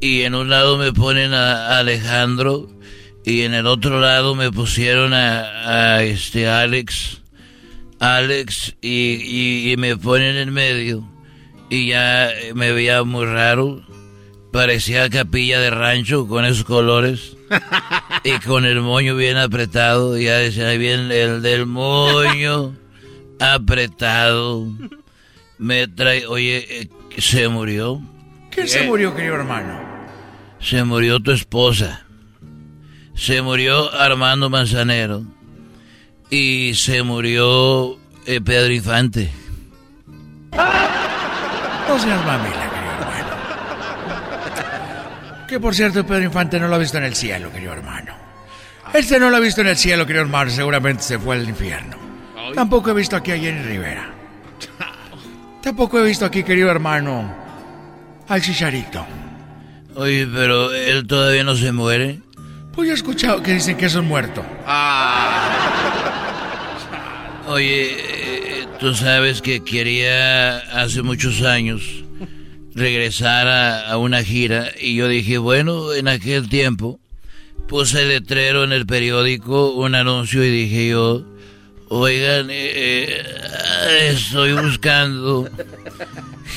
y 0.00 0.22
en 0.22 0.34
un 0.34 0.48
lado 0.48 0.78
me 0.78 0.90
ponen 0.94 1.34
a 1.34 1.76
Alejandro 1.78 2.75
y 3.26 3.42
en 3.42 3.54
el 3.54 3.66
otro 3.66 4.00
lado 4.00 4.36
me 4.36 4.52
pusieron 4.52 5.12
a, 5.12 5.96
a 5.96 6.04
este 6.04 6.48
Alex. 6.48 7.20
Alex 7.98 8.76
y, 8.80 9.72
y, 9.72 9.76
me 9.76 9.96
ponen 9.96 10.36
en 10.36 10.52
medio 10.52 11.08
y 11.68 11.88
ya 11.88 12.30
me 12.54 12.70
veía 12.70 13.02
muy 13.02 13.26
raro. 13.26 13.82
Parecía 14.52 15.10
capilla 15.10 15.58
de 15.58 15.70
rancho 15.70 16.28
con 16.28 16.44
esos 16.44 16.64
colores 16.64 17.36
y 18.24 18.38
con 18.38 18.64
el 18.64 18.80
moño 18.80 19.16
bien 19.16 19.38
apretado. 19.38 20.16
Ya 20.16 20.36
decía 20.36 20.70
bien 20.74 21.10
el 21.10 21.42
del 21.42 21.66
moño 21.66 22.76
apretado. 23.40 24.68
Me 25.58 25.88
trae, 25.88 26.28
oye, 26.28 26.82
eh, 26.82 26.88
¿se 27.18 27.48
murió? 27.48 28.00
¿Quién 28.50 28.68
se 28.68 28.84
murió, 28.84 29.16
querido 29.16 29.34
hermano? 29.34 29.80
Se 30.60 30.84
murió 30.84 31.18
tu 31.18 31.32
esposa. 31.32 32.05
Se 33.16 33.42
murió 33.42 33.92
Armando 33.94 34.48
Manzanero. 34.50 35.24
Y 36.30 36.74
se 36.74 37.02
murió 37.02 37.98
eh, 38.26 38.40
Pedro 38.40 38.72
Infante. 38.72 39.30
No 40.52 41.98
seas 41.98 42.24
mamila, 42.26 42.70
querido 42.70 42.92
hermano. 42.92 43.28
Que 45.48 45.60
por 45.60 45.74
cierto, 45.74 46.04
Pedro 46.04 46.24
Infante 46.24 46.60
no 46.60 46.68
lo 46.68 46.74
ha 46.74 46.78
visto 46.78 46.98
en 46.98 47.04
el 47.04 47.14
cielo, 47.14 47.50
querido 47.52 47.72
hermano. 47.72 48.12
Este 48.92 49.18
no 49.18 49.30
lo 49.30 49.36
ha 49.36 49.40
visto 49.40 49.60
en 49.60 49.68
el 49.68 49.76
cielo, 49.76 50.04
querido 50.04 50.24
hermano. 50.24 50.50
Seguramente 50.50 51.02
se 51.02 51.18
fue 51.18 51.36
al 51.36 51.48
infierno. 51.48 51.96
Tampoco 52.54 52.90
he 52.90 52.94
visto 52.94 53.16
aquí 53.16 53.32
a 53.32 53.38
Jenny 53.38 53.62
Rivera. 53.62 54.12
Tampoco 55.62 55.98
he 55.98 56.04
visto 56.04 56.24
aquí, 56.24 56.42
querido 56.42 56.70
hermano, 56.70 57.34
al 58.28 58.42
Chicharito. 58.42 59.06
Oye, 59.94 60.26
pero 60.32 60.72
él 60.72 61.06
todavía 61.06 61.44
no 61.44 61.56
se 61.56 61.72
muere. 61.72 62.20
Pues 62.76 62.88
yo 62.88 62.92
he 62.92 62.96
escuchado 62.96 63.42
que 63.42 63.54
dicen 63.54 63.78
que 63.78 63.86
es 63.86 63.94
un 63.94 64.06
muerto. 64.06 64.44
Oye, 67.48 67.96
eh, 67.98 68.66
tú 68.78 68.94
sabes 68.94 69.40
que 69.40 69.64
quería 69.64 70.58
hace 70.58 71.00
muchos 71.00 71.40
años 71.42 72.04
regresar 72.74 73.48
a, 73.48 73.96
una 73.96 74.22
gira 74.22 74.70
y 74.78 74.94
yo 74.94 75.08
dije, 75.08 75.38
bueno, 75.38 75.94
en 75.94 76.06
aquel 76.06 76.50
tiempo 76.50 77.00
puse 77.66 78.04
letrero 78.04 78.62
en 78.64 78.72
el 78.72 78.84
periódico, 78.84 79.72
un 79.72 79.94
anuncio 79.94 80.44
y 80.44 80.50
dije 80.50 80.90
yo, 80.90 81.24
oigan, 81.88 82.50
eh, 82.50 83.06
eh, 83.14 84.10
estoy 84.12 84.52
buscando 84.52 85.48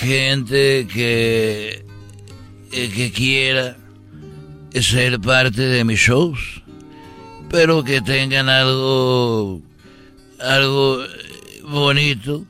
gente 0.02 0.86
que, 0.92 1.86
eh, 2.74 2.92
que 2.94 3.12
quiera 3.14 3.78
ser 4.74 5.20
parte 5.20 5.62
de 5.62 5.84
mis 5.84 6.00
shows, 6.00 6.62
pero 7.50 7.84
que 7.84 8.02
tengan 8.02 8.50
algo, 8.50 9.62
algo 10.40 11.04
bonito 11.64 12.46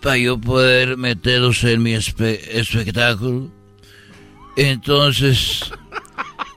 para 0.00 0.16
yo 0.18 0.38
poder 0.38 0.96
meterlos 0.96 1.64
en 1.64 1.82
mi 1.82 1.94
espectáculo. 1.94 3.50
Entonces, 4.56 5.72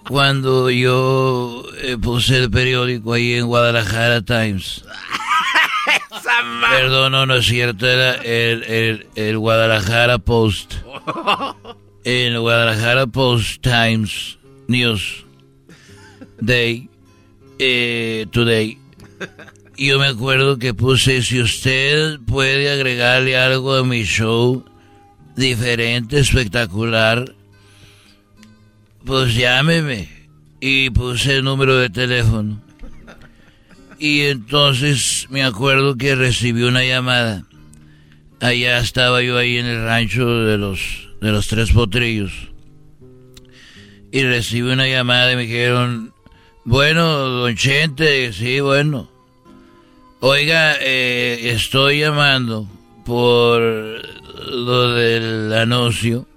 cuando 0.08 0.70
yo 0.70 1.64
eh, 1.82 1.98
puse 1.98 2.38
el 2.38 2.52
periódico 2.52 3.14
ahí 3.14 3.34
en 3.34 3.46
Guadalajara 3.46 4.22
Times, 4.22 4.84
perdón, 6.70 7.14
no, 7.14 7.26
no 7.26 7.36
es 7.36 7.46
cierto, 7.46 7.88
era 7.88 8.16
el, 8.16 8.64
el, 8.64 9.08
el 9.16 9.38
Guadalajara 9.38 10.18
Post. 10.18 10.76
En 12.06 12.38
Guadalajara 12.38 13.08
Post 13.08 13.62
Times 13.62 14.38
News 14.68 15.26
Day, 16.40 16.90
eh, 17.60 18.26
Today. 18.32 18.78
Yo 19.78 20.00
me 20.00 20.08
acuerdo 20.08 20.58
que 20.58 20.74
puse, 20.74 21.22
si 21.24 21.42
usted 21.42 22.20
puede 22.28 22.72
agregarle 22.72 23.38
algo 23.38 23.74
a 23.74 23.84
mi 23.84 24.04
show, 24.04 24.64
diferente, 25.36 26.20
espectacular, 26.20 27.34
pues 29.06 29.36
llámeme. 29.36 30.10
Y 30.60 30.92
puse 30.92 31.38
el 31.38 31.44
número 31.44 31.78
de 31.78 31.90
teléfono. 31.90 32.62
Y 34.00 34.22
entonces 34.22 35.28
me 35.30 35.44
acuerdo 35.44 35.98
que 35.98 36.16
recibí 36.16 36.64
una 36.64 36.86
llamada. 36.86 37.44
Allá 38.40 38.80
estaba 38.80 39.22
yo 39.22 39.38
ahí 39.38 39.58
en 39.58 39.66
el 39.66 39.84
rancho 39.84 40.26
de 40.46 40.58
los, 40.58 41.10
de 41.22 41.32
los 41.32 41.48
tres 41.48 41.72
potrillos 41.72 42.53
y 44.14 44.22
recibí 44.22 44.70
una 44.70 44.88
llamada 44.88 45.34
y 45.34 45.36
me 45.36 45.42
dijeron, 45.42 46.14
bueno, 46.66 47.04
don 47.04 47.56
Chente, 47.56 48.32
sí, 48.32 48.60
bueno. 48.60 49.10
Oiga, 50.20 50.76
eh, 50.80 51.50
estoy 51.56 52.02
llamando 52.02 52.70
por 53.06 53.60
lo 53.60 54.92
del 54.92 55.52
anuncio 55.54 56.28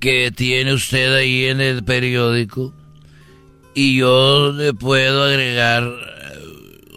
que 0.00 0.32
tiene 0.32 0.74
usted 0.74 1.14
ahí 1.14 1.44
en 1.44 1.60
el 1.60 1.84
periódico 1.84 2.74
y 3.74 3.98
yo 3.98 4.50
le 4.50 4.74
puedo 4.74 5.22
agregar 5.22 5.88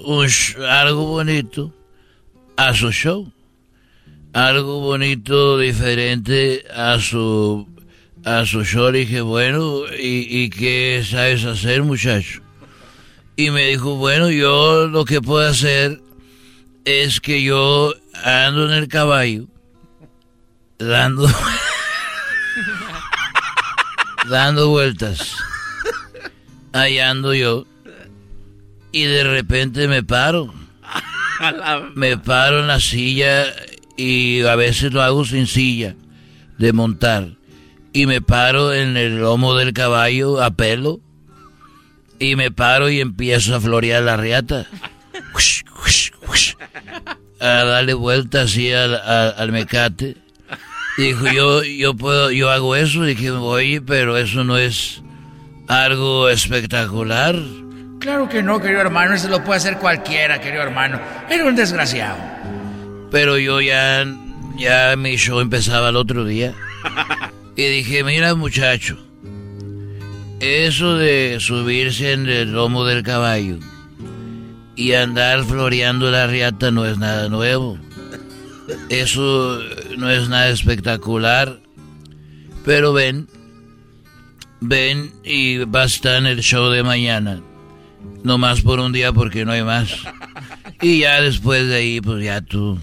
un, 0.03 0.27
algo 0.67 1.05
bonito 1.05 1.71
a 2.57 2.73
su 2.73 2.91
show. 2.91 3.31
Algo 4.33 4.79
bonito, 4.79 5.59
diferente 5.59 6.65
a 6.75 6.99
su 6.99 7.74
a 8.25 8.43
su 8.43 8.65
show 8.65 8.91
le 8.91 8.99
dije, 8.99 9.21
bueno, 9.21 9.83
¿y, 9.99 10.25
¿y, 10.27 10.49
qué 10.49 11.05
sabes 11.07 11.45
hacer, 11.45 11.83
muchacho? 11.83 12.41
Y 13.35 13.51
me 13.51 13.67
dijo, 13.67 13.97
bueno, 13.97 14.31
yo 14.31 14.87
lo 14.87 15.05
que 15.05 15.21
puedo 15.21 15.47
hacer 15.47 16.01
es 16.85 17.21
que 17.21 17.43
yo 17.43 17.93
ando 18.23 18.65
en 18.65 18.71
el 18.71 18.87
caballo, 18.87 19.45
dando, 20.79 21.29
dando 24.29 24.69
vueltas. 24.69 25.35
Ahí 26.73 26.97
ando 26.97 27.33
yo. 27.35 27.67
Y 28.91 29.03
de 29.03 29.23
repente 29.23 29.87
me 29.87 30.01
paro. 30.01 30.51
Me 31.93 32.17
paro 32.17 32.61
en 32.61 32.67
la 32.67 32.79
silla 32.79 33.45
y 33.95 34.41
a 34.41 34.55
veces 34.55 34.93
lo 34.93 35.03
hago 35.03 35.25
sin 35.25 35.45
silla 35.45 35.95
de 36.57 36.73
montar 36.73 37.35
y 37.95 38.07
me 38.07 38.19
paro 38.19 38.73
en 38.73 38.97
el 38.97 39.21
lomo 39.21 39.55
del 39.55 39.71
caballo 39.71 40.43
a 40.43 40.51
pelo 40.51 40.99
y 42.19 42.35
me 42.35 42.51
paro 42.51 42.89
y 42.89 42.99
empiezo 42.99 43.55
a 43.55 43.61
florear 43.61 44.03
la 44.03 44.17
riata. 44.17 44.67
A 47.39 47.47
darle 47.63 47.93
vuelta 47.93 48.41
así 48.41 48.69
al, 48.73 48.95
al, 48.95 49.51
mecate. 49.53 50.17
Dijo, 50.97 51.27
yo, 51.31 51.63
yo 51.63 51.93
puedo, 51.93 52.31
yo 52.31 52.49
hago 52.49 52.75
eso. 52.75 53.03
Dije, 53.03 53.31
oye, 53.31 53.79
pero 53.79 54.17
eso 54.17 54.43
no 54.43 54.57
es 54.57 55.01
algo 55.69 56.27
espectacular. 56.27 57.37
Claro 58.01 58.27
que 58.27 58.43
no, 58.43 58.59
querido 58.59 58.81
hermano, 58.81 59.13
eso 59.13 59.29
lo 59.29 59.41
puede 59.41 59.57
hacer 59.57 59.77
cualquiera, 59.77 60.41
querido 60.41 60.63
hermano. 60.63 60.99
Era 61.29 61.45
un 61.45 61.55
desgraciado. 61.55 62.17
Pero 63.09 63.37
yo 63.37 63.61
ya, 63.61 64.05
ya 64.57 64.95
mi 64.97 65.15
show 65.15 65.39
empezaba 65.39 65.89
el 65.89 65.95
otro 65.95 66.25
día. 66.25 66.53
Y 67.55 67.63
dije, 67.63 68.03
mira 68.03 68.35
muchacho, 68.35 68.97
eso 70.39 70.97
de 70.97 71.37
subirse 71.39 72.11
en 72.11 72.27
el 72.27 72.51
lomo 72.51 72.83
del 72.83 73.03
caballo 73.03 73.57
y 74.75 74.93
andar 74.93 75.43
floreando 75.45 76.11
la 76.11 76.27
riata 76.27 76.71
no 76.71 76.85
es 76.85 76.97
nada 76.97 77.29
nuevo. 77.29 77.79
Eso 78.89 79.59
no 79.97 80.09
es 80.09 80.27
nada 80.27 80.49
espectacular. 80.49 81.59
Pero 82.65 82.93
ven, 82.93 83.27
ven 84.59 85.11
y 85.23 85.59
basta 85.59 86.17
en 86.17 86.25
el 86.25 86.41
show 86.41 86.69
de 86.69 86.83
mañana. 86.83 87.41
No 88.23 88.37
más 88.37 88.61
por 88.61 88.79
un 88.79 88.91
día 88.91 89.13
porque 89.13 89.45
no 89.45 89.51
hay 89.51 89.63
más. 89.63 89.95
Y 90.81 90.99
ya 90.99 91.21
después 91.21 91.67
de 91.67 91.75
ahí, 91.75 92.01
pues 92.01 92.23
ya 92.23 92.41
tú, 92.41 92.77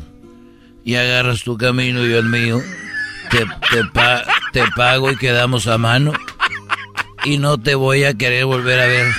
ya 0.85 1.01
agarras 1.03 1.43
tu 1.43 1.59
camino 1.59 2.07
y 2.07 2.11
yo 2.11 2.19
el 2.19 2.29
mío. 2.29 2.61
Te, 3.31 3.39
te, 3.71 3.85
pa 3.93 4.25
te 4.53 4.63
pago 4.77 5.11
y 5.11 5.17
quedamos 5.17 5.67
a 5.67 5.79
mano. 5.79 6.13
Y 7.25 7.39
no 7.39 7.59
te 7.59 7.75
voy 7.75 8.05
a 8.05 8.15
querer 8.15 8.45
volver 8.45 8.81
a 8.81 8.87
ver. 8.87 9.07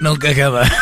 Nunca 0.00 0.34
jamás. 0.34 0.72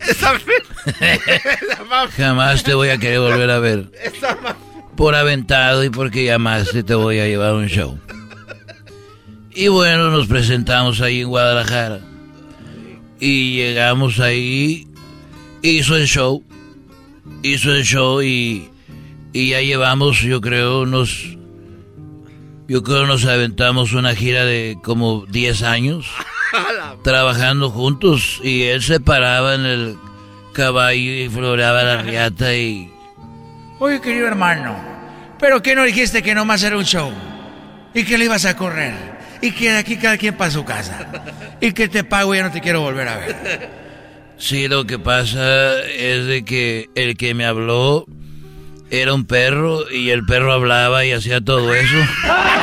Jamás 2.16 2.62
te 2.62 2.74
voy 2.74 2.88
a 2.88 2.98
querer 2.98 3.20
volver 3.20 3.50
a 3.50 3.58
ver. 3.58 3.90
Por 4.96 5.14
aventado 5.14 5.84
y 5.84 5.90
porque 5.90 6.24
llamaste 6.24 6.82
te 6.82 6.94
voy 6.94 7.18
a 7.18 7.26
llevar 7.26 7.50
a 7.50 7.54
un 7.54 7.66
show. 7.66 7.98
Y 9.52 9.68
bueno, 9.68 10.10
nos 10.10 10.26
presentamos 10.26 11.00
ahí 11.00 11.22
en 11.22 11.28
Guadalajara. 11.28 12.00
Y 13.18 13.56
llegamos 13.56 14.20
ahí. 14.20 14.86
Hizo 15.62 15.96
el 15.96 16.06
show. 16.06 16.42
Hizo 17.42 17.74
el 17.74 17.84
show 17.84 18.22
y, 18.22 18.69
y 19.32 19.50
ya 19.50 19.60
llevamos, 19.60 20.20
yo 20.20 20.40
creo, 20.40 20.82
unos... 20.82 21.36
Yo 22.68 22.84
creo 22.84 23.04
nos 23.04 23.24
aventamos 23.24 23.94
una 23.94 24.14
gira 24.14 24.44
de 24.44 24.78
como 24.80 25.26
10 25.26 25.62
años 25.64 26.06
trabajando 27.02 27.68
juntos 27.68 28.40
y 28.44 28.62
él 28.62 28.80
se 28.80 29.00
paraba 29.00 29.56
en 29.56 29.66
el 29.66 29.98
caballo 30.52 31.12
y 31.12 31.28
floraba 31.28 31.82
la 31.82 32.02
riata 32.02 32.54
y... 32.54 32.92
Oye, 33.80 34.00
querido 34.00 34.28
hermano, 34.28 34.76
¿pero 35.40 35.60
qué 35.62 35.74
no 35.74 35.82
dijiste 35.82 36.22
que 36.22 36.32
nomás 36.32 36.62
era 36.62 36.76
un 36.76 36.84
show? 36.84 37.10
¿Y 37.92 38.04
que 38.04 38.16
le 38.16 38.26
ibas 38.26 38.44
a 38.44 38.56
correr? 38.56 38.94
¿Y 39.42 39.50
que 39.50 39.72
de 39.72 39.78
aquí 39.78 39.96
cada 39.96 40.16
quien 40.16 40.36
para 40.36 40.50
su 40.52 40.64
casa? 40.64 41.08
¿Y 41.60 41.72
que 41.72 41.88
te 41.88 42.04
pago 42.04 42.34
y 42.34 42.38
ya 42.38 42.44
no 42.44 42.52
te 42.52 42.60
quiero 42.60 42.82
volver 42.82 43.08
a 43.08 43.16
ver? 43.16 43.70
Sí, 44.38 44.68
lo 44.68 44.86
que 44.86 44.98
pasa 44.98 45.80
es 45.82 46.26
de 46.26 46.44
que 46.44 46.88
el 46.94 47.16
que 47.16 47.34
me 47.34 47.46
habló 47.46 48.06
era 48.90 49.14
un 49.14 49.24
perro 49.24 49.88
y 49.90 50.10
el 50.10 50.24
perro 50.24 50.52
hablaba 50.52 51.04
y 51.04 51.12
hacía 51.12 51.40
todo 51.40 51.72
eso. 51.74 51.96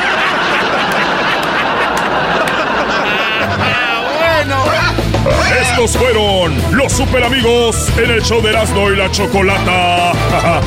Estos 5.60 5.96
fueron 5.96 6.54
los 6.76 6.92
super 6.92 7.24
amigos 7.24 7.88
en 7.98 8.10
el 8.10 8.22
show 8.22 8.42
de 8.42 8.50
Erasmo 8.50 8.90
y 8.90 8.96
la 8.96 9.10
Chocolata. 9.10 10.12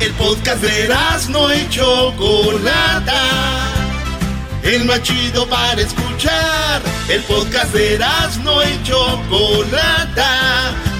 El 0.00 0.12
podcast 0.12 0.60
de 0.62 0.84
Erasmo 0.84 1.48
y 1.52 1.68
Chocolata. 1.70 3.22
El 4.62 4.84
más 4.84 5.02
chido 5.02 5.46
para 5.48 5.80
escuchar. 5.80 6.82
El 7.08 7.22
podcast 7.22 7.72
de 7.72 7.94
Erasmo 7.94 8.62
y 8.62 8.82
Chocolata. 8.82 10.74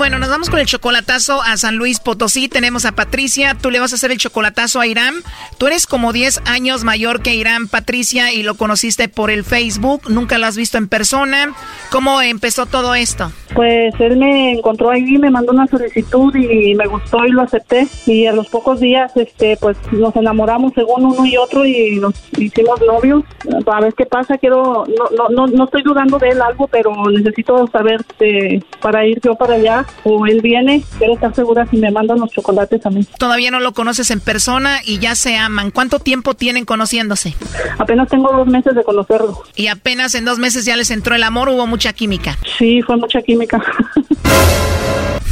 Bueno, 0.00 0.18
nos 0.18 0.30
vamos 0.30 0.48
con 0.48 0.58
el 0.58 0.64
chocolatazo 0.64 1.42
a 1.42 1.58
San 1.58 1.76
Luis 1.76 2.00
Potosí. 2.00 2.48
Tenemos 2.48 2.86
a 2.86 2.92
Patricia. 2.92 3.54
Tú 3.60 3.70
le 3.70 3.80
vas 3.80 3.92
a 3.92 3.96
hacer 3.96 4.10
el 4.10 4.16
chocolatazo 4.16 4.80
a 4.80 4.86
Irán. 4.86 5.16
Tú 5.58 5.66
eres 5.66 5.86
como 5.86 6.14
10 6.14 6.40
años 6.46 6.84
mayor 6.84 7.20
que 7.20 7.34
Irán, 7.34 7.68
Patricia, 7.68 8.32
y 8.32 8.42
lo 8.42 8.54
conociste 8.54 9.10
por 9.10 9.30
el 9.30 9.44
Facebook. 9.44 10.04
Nunca 10.08 10.38
lo 10.38 10.46
has 10.46 10.56
visto 10.56 10.78
en 10.78 10.88
persona. 10.88 11.52
¿Cómo 11.90 12.22
empezó 12.22 12.64
todo 12.64 12.94
esto? 12.94 13.30
Pues 13.54 13.92
él 14.00 14.16
me 14.16 14.52
encontró 14.52 14.88
ahí, 14.88 15.18
me 15.18 15.28
mandó 15.28 15.52
una 15.52 15.66
solicitud 15.66 16.34
y 16.34 16.74
me 16.76 16.86
gustó 16.86 17.26
y 17.26 17.32
lo 17.32 17.42
acepté. 17.42 17.86
Y 18.06 18.24
a 18.24 18.32
los 18.32 18.48
pocos 18.48 18.80
días, 18.80 19.14
este, 19.16 19.58
pues 19.60 19.76
nos 19.92 20.16
enamoramos 20.16 20.72
según 20.74 21.04
uno 21.04 21.26
y 21.26 21.36
otro 21.36 21.66
y 21.66 21.96
nos 22.00 22.14
hicimos 22.38 22.80
novios. 22.86 23.22
A 23.66 23.80
ver 23.80 23.92
qué 23.92 24.06
pasa. 24.06 24.38
Quiero, 24.38 24.86
no, 24.86 25.10
no, 25.14 25.28
no, 25.28 25.46
no 25.46 25.64
estoy 25.64 25.82
dudando 25.82 26.18
de 26.18 26.30
él 26.30 26.40
algo, 26.40 26.68
pero 26.68 26.90
necesito 27.10 27.66
saber 27.66 28.00
este, 28.08 28.64
para 28.80 29.04
ir 29.04 29.20
yo 29.22 29.34
para 29.34 29.56
allá 29.56 29.84
o 30.04 30.26
él 30.26 30.40
viene. 30.40 30.82
Quiero 30.98 31.14
estar 31.14 31.34
segura 31.34 31.66
si 31.70 31.76
me 31.76 31.90
mandan 31.90 32.20
los 32.20 32.30
chocolates 32.30 32.84
a 32.86 32.90
mí. 32.90 33.06
Todavía 33.18 33.50
no 33.50 33.60
lo 33.60 33.72
conoces 33.72 34.10
en 34.10 34.20
persona 34.20 34.78
y 34.84 34.98
ya 34.98 35.14
se 35.14 35.36
aman. 35.36 35.70
¿Cuánto 35.70 35.98
tiempo 35.98 36.34
tienen 36.34 36.64
conociéndose? 36.64 37.34
Apenas 37.78 38.08
tengo 38.08 38.32
dos 38.32 38.46
meses 38.46 38.74
de 38.74 38.84
conocerlo. 38.84 39.42
Y 39.56 39.68
apenas 39.68 40.14
en 40.14 40.24
dos 40.24 40.38
meses 40.38 40.64
ya 40.64 40.76
les 40.76 40.90
entró 40.90 41.14
el 41.14 41.22
amor, 41.22 41.48
hubo 41.48 41.66
mucha 41.66 41.92
química. 41.92 42.38
Sí, 42.58 42.82
fue 42.82 42.96
mucha 42.96 43.22
química. 43.22 43.62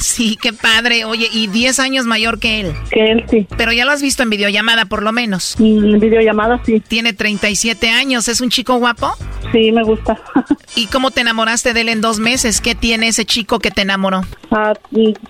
Sí, 0.01 0.39
qué 0.41 0.53
padre. 0.53 1.05
Oye, 1.05 1.29
y 1.33 1.49
10 1.49 1.81
años 1.81 2.07
mayor 2.07 2.39
que 2.39 2.61
él. 2.61 2.73
Que 2.91 3.11
él, 3.11 3.25
sí. 3.29 3.47
Pero 3.57 3.73
ya 3.73 3.85
lo 3.85 3.91
has 3.93 4.03
visto 4.03 4.23
en 4.23 4.31
videollamada, 4.31 4.87
por 4.87 5.03
lo 5.03 5.13
menos. 5.13 5.57
En 5.59 5.99
videollamada, 5.99 6.61
sí. 6.65 6.81
Tiene 6.81 7.13
37 7.13 7.91
años. 7.91 8.29
¿Es 8.29 8.41
un 8.41 8.51
chico 8.51 8.77
guapo? 8.77 9.13
Sí, 9.53 9.73
me 9.73 9.83
gusta. 9.83 10.21
¿Y 10.77 10.87
cómo 10.87 11.11
te 11.11 11.23
enamoraste 11.23 11.73
de 11.73 11.81
él 11.81 11.89
en 11.89 12.01
dos 12.01 12.21
meses? 12.21 12.61
¿Qué 12.61 12.75
tiene 12.75 13.09
ese 13.09 13.25
chico 13.25 13.59
que 13.59 13.71
te 13.71 13.83
enamoró? 13.83 14.23
Ah, 14.51 14.73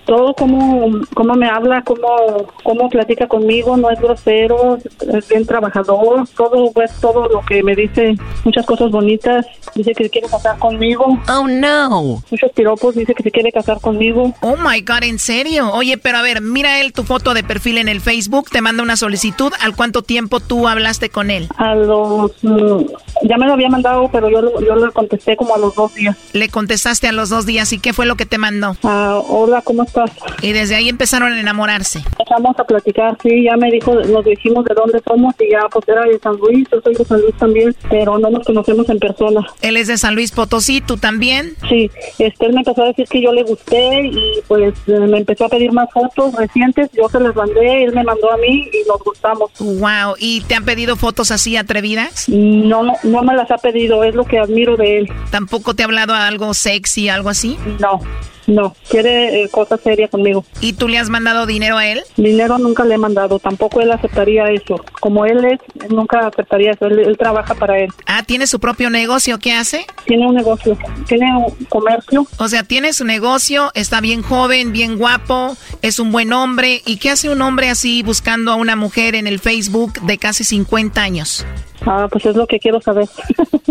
todo 0.05 0.33
como, 0.33 0.91
como 1.13 1.33
me 1.35 1.49
habla, 1.49 1.81
como, 1.83 2.47
como 2.63 2.89
platica 2.89 3.27
conmigo, 3.27 3.75
no 3.75 3.89
es 3.89 3.99
grosero, 3.99 4.77
es 5.13 5.27
bien 5.27 5.45
trabajador, 5.45 6.27
todo, 6.35 6.71
pues, 6.71 6.91
todo 7.01 7.27
lo 7.27 7.41
que 7.41 7.61
me 7.63 7.75
dice, 7.75 8.15
muchas 8.43 8.65
cosas 8.65 8.91
bonitas. 8.91 9.45
Dice 9.75 9.93
que 9.93 10.05
se 10.05 10.09
quiere 10.09 10.27
casar 10.27 10.57
conmigo. 10.57 11.19
Oh, 11.29 11.47
no. 11.47 12.23
Muchos 12.31 12.51
piropos, 12.53 12.95
dice 12.95 13.13
que 13.13 13.23
se 13.23 13.31
quiere 13.31 13.51
casar 13.51 13.79
conmigo. 13.81 14.33
Oh 14.41 14.55
my 14.57 14.81
God, 14.81 15.03
¿en 15.03 15.19
serio? 15.19 15.71
Oye, 15.73 15.97
pero 15.97 16.17
a 16.17 16.21
ver, 16.21 16.41
mira 16.41 16.79
él 16.81 16.93
tu 16.93 17.03
foto 17.03 17.33
de 17.33 17.43
perfil 17.43 17.77
en 17.77 17.89
el 17.89 18.01
Facebook, 18.01 18.49
te 18.49 18.61
manda 18.61 18.83
una 18.83 18.97
solicitud. 18.97 19.51
¿Al 19.61 19.75
cuánto 19.75 20.01
tiempo 20.01 20.39
tú 20.39 20.67
hablaste 20.67 21.09
con 21.09 21.29
él? 21.29 21.49
A 21.57 21.75
los. 21.75 22.31
mm, 22.41 22.83
ya 23.23 23.37
me 23.37 23.45
lo 23.45 23.53
había 23.53 23.69
mandado, 23.69 24.09
pero 24.11 24.29
yo, 24.29 24.59
yo 24.61 24.75
le 24.75 24.91
contesté 24.91 25.35
como 25.35 25.55
a 25.55 25.57
los 25.57 25.75
dos 25.75 25.93
días. 25.93 26.15
Le 26.33 26.49
contestaste 26.49 27.07
a 27.07 27.11
los 27.11 27.29
dos 27.29 27.45
días 27.45 27.71
y 27.73 27.79
qué 27.79 27.93
fue 27.93 28.05
lo 28.05 28.15
que 28.15 28.25
te 28.25 28.37
mandó. 28.37 28.75
Ah, 29.09 29.23
hola, 29.27 29.63
¿cómo 29.63 29.81
estás? 29.81 30.11
Y 30.43 30.51
desde 30.51 30.75
ahí 30.75 30.87
empezaron 30.87 31.33
a 31.33 31.39
enamorarse. 31.39 31.97
Empezamos 31.97 32.59
a 32.59 32.63
platicar, 32.63 33.17
sí, 33.23 33.43
ya 33.43 33.57
me 33.57 33.71
dijo, 33.71 33.95
nos 33.95 34.23
dijimos 34.23 34.63
de 34.65 34.75
dónde 34.75 35.01
somos 35.03 35.33
y 35.39 35.49
ya 35.49 35.61
pues 35.71 35.87
era 35.87 36.03
de 36.03 36.19
San 36.19 36.35
Luis, 36.37 36.67
yo 36.71 36.79
soy 36.79 36.93
de 36.93 37.03
San 37.03 37.19
Luis 37.19 37.35
también, 37.39 37.75
pero 37.89 38.19
no 38.19 38.29
nos 38.29 38.45
conocemos 38.45 38.87
en 38.87 38.99
persona. 38.99 39.43
Él 39.61 39.77
es 39.77 39.87
de 39.87 39.97
San 39.97 40.13
Luis 40.13 40.31
Potosí, 40.31 40.81
¿tú 40.81 40.97
también? 40.97 41.55
Sí, 41.67 41.89
este, 42.19 42.45
él 42.45 42.53
me 42.53 42.59
empezó 42.59 42.83
a 42.83 42.89
decir 42.89 43.07
que 43.07 43.19
yo 43.19 43.33
le 43.33 43.41
gusté 43.41 44.11
y 44.13 44.41
pues 44.47 44.75
eh, 44.85 44.99
me 44.99 45.17
empezó 45.17 45.45
a 45.45 45.49
pedir 45.49 45.71
más 45.71 45.89
fotos 45.91 46.35
recientes, 46.35 46.91
yo 46.93 47.09
se 47.09 47.19
las 47.19 47.35
mandé, 47.35 47.85
él 47.85 47.95
me 47.95 48.03
mandó 48.03 48.31
a 48.31 48.37
mí 48.37 48.69
y 48.71 48.87
nos 48.87 48.99
gustamos. 49.03 49.49
Wow, 49.57 50.17
¿y 50.19 50.41
te 50.41 50.53
han 50.53 50.65
pedido 50.65 50.95
fotos 50.95 51.31
así 51.31 51.57
atrevidas? 51.57 52.29
No, 52.29 52.83
no 53.01 53.23
me 53.23 53.33
las 53.33 53.49
ha 53.49 53.57
pedido, 53.57 54.03
es 54.03 54.13
lo 54.13 54.25
que 54.25 54.37
admiro 54.37 54.77
de 54.77 54.99
él. 54.99 55.11
¿Tampoco 55.31 55.73
te 55.73 55.81
ha 55.81 55.87
hablado 55.87 56.13
algo 56.13 56.53
sexy, 56.53 57.09
algo 57.09 57.29
así? 57.29 57.57
No, 57.79 58.01
no, 58.49 58.75
quiere 58.89 59.43
eh, 59.43 59.49
cosas 59.49 59.79
serias 59.81 60.09
conmigo. 60.09 60.43
¿Y 60.59 60.73
tú 60.73 60.87
le 60.87 60.97
has 60.97 61.09
mandado 61.09 61.45
dinero 61.45 61.77
a 61.77 61.87
él? 61.87 62.01
Dinero 62.17 62.57
nunca 62.57 62.83
le 62.83 62.95
he 62.95 62.97
mandado, 62.97 63.39
tampoco 63.39 63.81
él 63.81 63.91
aceptaría 63.91 64.49
eso. 64.49 64.83
Como 64.99 65.25
él 65.25 65.45
es, 65.45 65.59
nunca 65.89 66.27
aceptaría 66.27 66.71
eso, 66.71 66.87
él, 66.87 66.99
él 66.99 67.17
trabaja 67.17 67.55
para 67.55 67.79
él. 67.79 67.89
Ah, 68.05 68.23
¿tiene 68.23 68.47
su 68.47 68.59
propio 68.59 68.89
negocio? 68.89 69.39
¿Qué 69.39 69.53
hace? 69.53 69.85
Tiene 70.05 70.27
un 70.27 70.35
negocio, 70.35 70.77
tiene 71.07 71.27
un 71.37 71.65
comercio. 71.65 72.25
O 72.37 72.47
sea, 72.47 72.63
tiene 72.63 72.93
su 72.93 73.05
negocio, 73.05 73.71
está 73.75 74.01
bien 74.01 74.21
joven, 74.21 74.71
bien 74.71 74.97
guapo, 74.97 75.55
es 75.81 75.99
un 75.99 76.11
buen 76.11 76.33
hombre. 76.33 76.81
¿Y 76.85 76.97
qué 76.97 77.11
hace 77.11 77.29
un 77.29 77.41
hombre 77.41 77.69
así 77.69 78.03
buscando 78.03 78.51
a 78.51 78.55
una 78.55 78.75
mujer 78.75 79.15
en 79.15 79.27
el 79.27 79.39
Facebook 79.39 80.01
de 80.01 80.17
casi 80.17 80.43
50 80.43 81.01
años? 81.01 81.45
Ah, 81.85 82.07
pues 82.11 82.25
es 82.25 82.35
lo 82.35 82.47
que 82.47 82.59
quiero 82.59 82.81
saber. 82.81 83.07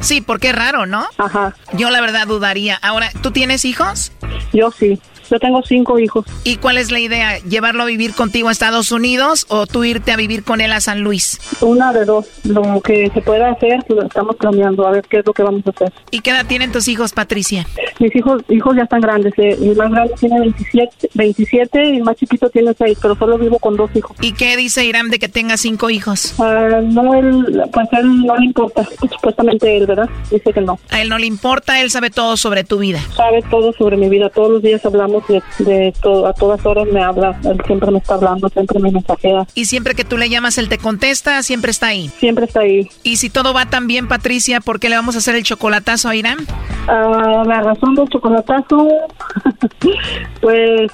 Sí, 0.00 0.20
porque 0.20 0.50
es 0.50 0.54
raro, 0.54 0.86
¿no? 0.86 1.06
Ajá. 1.18 1.56
Yo 1.72 1.90
la 1.90 2.00
verdad 2.00 2.26
dudaría. 2.26 2.76
Ahora, 2.82 3.10
¿tú 3.22 3.30
tienes 3.30 3.64
hijos? 3.64 4.05
Yo 4.52 4.70
sí. 4.70 5.00
Yo 5.30 5.38
tengo 5.38 5.62
cinco 5.62 5.98
hijos. 5.98 6.24
¿Y 6.44 6.56
cuál 6.56 6.78
es 6.78 6.90
la 6.90 7.00
idea? 7.00 7.38
¿Llevarlo 7.40 7.82
a 7.82 7.86
vivir 7.86 8.14
contigo 8.14 8.48
a 8.48 8.52
Estados 8.52 8.92
Unidos 8.92 9.46
o 9.48 9.66
tú 9.66 9.84
irte 9.84 10.12
a 10.12 10.16
vivir 10.16 10.44
con 10.44 10.60
él 10.60 10.72
a 10.72 10.80
San 10.80 11.02
Luis? 11.02 11.40
Una 11.60 11.92
de 11.92 12.04
dos. 12.04 12.26
Lo 12.44 12.80
que 12.80 13.10
se 13.12 13.20
pueda 13.20 13.50
hacer, 13.50 13.80
lo 13.88 14.02
estamos 14.02 14.36
planeando, 14.36 14.86
a 14.86 14.90
ver 14.90 15.04
qué 15.08 15.18
es 15.18 15.26
lo 15.26 15.32
que 15.32 15.42
vamos 15.42 15.66
a 15.66 15.70
hacer. 15.70 15.92
¿Y 16.10 16.20
qué 16.20 16.30
edad 16.30 16.46
tienen 16.46 16.72
tus 16.72 16.88
hijos, 16.88 17.12
Patricia? 17.12 17.66
Mis 17.98 18.14
hijos 18.14 18.42
hijos 18.48 18.76
ya 18.76 18.82
están 18.82 19.00
grandes. 19.00 19.32
Eh, 19.38 19.56
el 19.60 19.76
más 19.76 19.90
grande 19.90 20.14
tiene 20.18 20.40
27, 20.40 21.10
27 21.14 21.84
y 21.84 21.96
el 21.96 22.04
más 22.04 22.16
chiquito 22.16 22.48
tiene 22.50 22.74
6, 22.76 22.98
pero 23.00 23.16
solo 23.16 23.38
vivo 23.38 23.58
con 23.58 23.76
dos 23.76 23.90
hijos. 23.94 24.16
¿Y 24.20 24.32
qué 24.32 24.56
dice 24.56 24.84
Irán 24.84 25.10
de 25.10 25.18
que 25.18 25.28
tenga 25.28 25.56
cinco 25.56 25.90
hijos? 25.90 26.34
Ah, 26.38 26.80
no, 26.82 27.14
él, 27.14 27.62
pues 27.72 27.88
él 27.92 28.24
no 28.24 28.36
le 28.36 28.46
importa. 28.46 28.86
Supuestamente 29.10 29.76
él, 29.76 29.86
¿verdad? 29.86 30.08
Dice 30.30 30.52
que 30.52 30.60
no. 30.60 30.78
A 30.90 31.00
él 31.00 31.08
no 31.08 31.18
le 31.18 31.26
importa, 31.26 31.80
él 31.80 31.90
sabe 31.90 32.10
todo 32.10 32.36
sobre 32.36 32.64
tu 32.64 32.78
vida. 32.78 33.00
Sabe 33.14 33.42
todo 33.50 33.72
sobre 33.72 33.96
mi 33.96 34.08
vida. 34.08 34.30
Todos 34.30 34.50
los 34.50 34.62
días 34.62 34.84
hablamos 34.84 35.15
de, 35.28 35.42
de. 35.58 35.94
A 36.26 36.32
todas 36.32 36.64
horas 36.64 36.86
me 36.92 37.02
habla. 37.02 37.38
Él 37.44 37.60
siempre 37.66 37.90
me 37.90 37.98
está 37.98 38.14
hablando, 38.14 38.48
siempre 38.48 38.78
me 38.80 38.90
mensajea. 38.90 39.46
Y 39.54 39.66
siempre 39.66 39.94
que 39.94 40.04
tú 40.04 40.16
le 40.16 40.28
llamas, 40.28 40.58
él 40.58 40.68
te 40.68 40.78
contesta, 40.78 41.42
siempre 41.42 41.70
está 41.70 41.88
ahí. 41.88 42.10
Siempre 42.18 42.46
está 42.46 42.60
ahí. 42.60 42.88
Y 43.02 43.16
si 43.16 43.30
todo 43.30 43.52
va 43.52 43.66
tan 43.66 43.86
bien, 43.86 44.08
Patricia, 44.08 44.60
¿por 44.60 44.80
qué 44.80 44.88
le 44.88 44.96
vamos 44.96 45.14
a 45.14 45.18
hacer 45.18 45.34
el 45.34 45.42
chocolatazo 45.42 46.08
a 46.08 46.16
Irán? 46.16 46.38
Ah, 46.88 47.42
la 47.46 47.62
razón 47.62 47.94
del 47.94 48.08
chocolatazo, 48.08 48.88
pues 50.40 50.90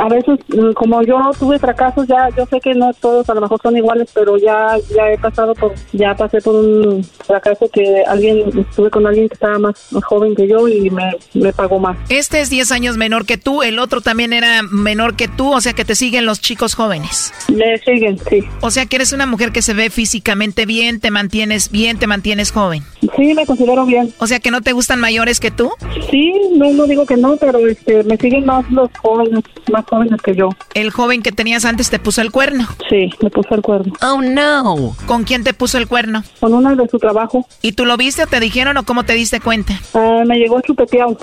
a 0.00 0.08
veces 0.08 0.38
como 0.74 1.02
yo 1.02 1.18
tuve 1.38 1.58
fracasos, 1.58 2.06
ya 2.06 2.28
yo 2.36 2.44
sé 2.46 2.60
que 2.60 2.74
no 2.74 2.92
todos 2.94 3.28
a 3.30 3.34
lo 3.34 3.40
mejor 3.40 3.60
son 3.62 3.76
iguales, 3.76 4.10
pero 4.14 4.36
ya 4.36 4.76
ya 4.94 5.10
he 5.10 5.18
pasado 5.18 5.54
por, 5.54 5.74
ya 5.92 6.14
pasé 6.14 6.40
por 6.40 6.54
un 6.54 7.02
fracaso 7.26 7.68
que 7.72 8.02
alguien, 8.06 8.58
estuve 8.58 8.90
con 8.90 9.06
alguien 9.06 9.28
que 9.28 9.34
estaba 9.34 9.58
más 9.58 9.74
joven 10.04 10.34
que 10.34 10.46
yo 10.46 10.68
y 10.68 10.90
me, 10.90 11.16
me 11.34 11.52
pagó 11.52 11.78
más. 11.78 11.96
Este 12.08 12.40
es 12.40 12.50
10 12.50 12.72
años 12.72 12.96
menor 12.96 13.26
que 13.26 13.36
tú, 13.44 13.62
el 13.62 13.78
otro 13.78 14.00
también 14.00 14.32
era 14.32 14.62
menor 14.62 15.14
que 15.14 15.28
tú, 15.28 15.52
o 15.52 15.60
sea 15.60 15.74
que 15.74 15.84
te 15.84 15.94
siguen 15.94 16.26
los 16.26 16.40
chicos 16.40 16.74
jóvenes. 16.74 17.32
Me 17.48 17.78
siguen, 17.78 18.18
sí. 18.28 18.42
O 18.60 18.70
sea 18.70 18.86
que 18.86 18.96
eres 18.96 19.12
una 19.12 19.26
mujer 19.26 19.52
que 19.52 19.62
se 19.62 19.74
ve 19.74 19.90
físicamente 19.90 20.66
bien, 20.66 20.98
te 20.98 21.12
mantienes 21.12 21.70
bien, 21.70 21.98
te 21.98 22.08
mantienes 22.08 22.50
joven. 22.50 22.82
Sí, 23.16 23.34
me 23.34 23.46
considero 23.46 23.84
bien. 23.86 24.12
O 24.18 24.26
sea 24.26 24.40
que 24.40 24.50
no 24.50 24.62
te 24.62 24.72
gustan 24.72 24.98
mayores 24.98 25.38
que 25.38 25.50
tú. 25.50 25.70
Sí, 26.10 26.32
no, 26.56 26.72
no 26.72 26.86
digo 26.86 27.06
que 27.06 27.16
no, 27.16 27.36
pero 27.36 27.64
este, 27.66 28.02
me 28.04 28.16
siguen 28.16 28.46
más 28.46 28.68
los 28.70 28.90
jóvenes, 29.00 29.44
más 29.70 29.84
jóvenes 29.86 30.20
que 30.22 30.34
yo. 30.34 30.48
El 30.74 30.90
joven 30.90 31.22
que 31.22 31.30
tenías 31.30 31.64
antes 31.64 31.90
te 31.90 31.98
puso 31.98 32.22
el 32.22 32.32
cuerno. 32.32 32.66
Sí, 32.88 33.10
me 33.22 33.30
puso 33.30 33.54
el 33.54 33.62
cuerno. 33.62 33.92
Oh 34.02 34.22
no. 34.22 34.96
¿Con 35.06 35.24
quién 35.24 35.44
te 35.44 35.54
puso 35.54 35.78
el 35.78 35.86
cuerno? 35.86 36.24
Con 36.40 36.54
una 36.54 36.74
de 36.74 36.88
su 36.88 36.98
trabajo. 36.98 37.46
¿Y 37.62 37.72
tú 37.72 37.84
lo 37.84 37.96
viste 37.96 38.22
o 38.22 38.26
te 38.26 38.40
dijeron 38.40 38.76
o 38.78 38.84
cómo 38.84 39.04
te 39.04 39.12
diste 39.12 39.40
cuenta? 39.40 39.78
Ah, 39.92 40.22
me 40.26 40.38
llegó 40.38 40.60
chupeteado. 40.62 41.18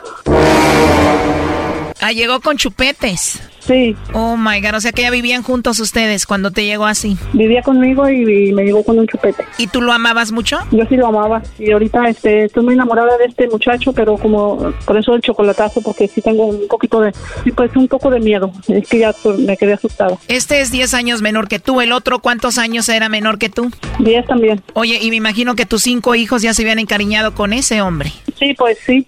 Ah, 2.02 2.12
llegó 2.12 2.42
con 2.42 2.58
chupetes. 2.58 3.40
Sí. 3.60 3.96
Oh 4.14 4.36
my 4.38 4.60
God, 4.60 4.74
o 4.76 4.82
sea 4.82 4.92
que 4.92 5.04
ya 5.04 5.12
vivían 5.12 5.44
juntos 5.44 5.80
ustedes 5.80 6.26
cuando 6.26 6.50
te 6.50 6.66
llegó 6.66 6.88
así. 6.88 7.16
Vivía 7.34 7.62
conmigo 7.62 8.10
y, 8.10 8.52
me 8.54 8.64
llegó 8.64 8.84
con 8.84 8.98
un 8.98 9.08
chupete. 9.08 9.46
¿Y 9.60 9.68
tú 9.68 9.84
lo 9.84 9.94
amabas 9.94 10.32
mucho? 10.32 10.58
Yo 10.72 10.84
sí 10.88 10.96
lo 10.96 11.08
amaba. 11.08 11.44
Y 11.60 11.72
ahorita 11.72 12.10
este, 12.10 12.46
estoy 12.46 12.64
muy 12.64 12.74
enamorada 12.74 13.18
de 13.18 13.26
este 13.26 13.48
muchacho, 13.48 13.94
pero 13.94 14.18
como 14.18 14.74
por 14.86 14.98
eso 14.98 15.14
el 15.14 15.22
chocolatazo, 15.22 15.82
porque 15.82 16.08
sí 16.08 16.22
tengo 16.22 16.46
un 16.46 16.68
poquito 16.68 17.02
de, 17.02 17.14
sí, 17.44 17.52
pues 17.52 17.70
un 17.76 17.88
poco 17.88 18.10
de 18.10 18.20
miedo. 18.20 18.52
Es 18.68 18.90
que 18.90 18.98
ya 18.98 19.14
me 19.38 19.56
quedé 19.56 19.74
asustada. 19.74 20.18
Este 20.28 20.62
es 20.62 20.72
10 20.72 20.96
años 20.96 21.22
menor 21.22 21.48
que 21.48 21.60
tú. 21.60 21.82
¿El 21.82 21.92
otro 21.92 22.18
cuántos 22.18 22.58
años 22.58 22.90
era 22.90 23.10
menor 23.10 23.38
que 23.38 23.50
tú? 23.50 23.70
10 24.00 24.26
también. 24.26 24.64
Oye, 24.74 24.98
y 25.00 25.12
me 25.12 25.18
imagino 25.18 25.54
que 25.54 25.68
tus 25.68 25.84
cinco 25.84 26.16
hijos 26.16 26.42
ya 26.42 26.56
se 26.56 26.64
habían 26.64 26.80
encariñado 26.80 27.36
con 27.36 27.54
ese 27.54 27.82
hombre. 27.82 28.12
Sí, 28.40 28.56
pues 28.58 28.80
sí. 28.84 29.06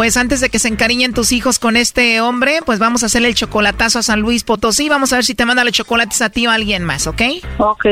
Pues 0.00 0.16
antes 0.16 0.40
de 0.40 0.48
que 0.48 0.58
se 0.58 0.68
encariñen 0.68 1.12
tus 1.12 1.30
hijos 1.30 1.58
con 1.58 1.76
este 1.76 2.22
hombre, 2.22 2.60
pues 2.64 2.78
vamos 2.78 3.02
a 3.02 3.06
hacerle 3.06 3.28
el 3.28 3.34
chocolatazo 3.34 3.98
a 3.98 4.02
San 4.02 4.22
Luis 4.22 4.44
Potosí. 4.44 4.88
Vamos 4.88 5.12
a 5.12 5.16
ver 5.16 5.26
si 5.26 5.34
te 5.34 5.44
manda 5.44 5.62
los 5.62 5.74
chocolates 5.74 6.22
a 6.22 6.30
ti 6.30 6.46
o 6.46 6.50
a 6.50 6.54
alguien 6.54 6.84
más, 6.84 7.06
¿ok? 7.06 7.20
Ok. 7.58 7.84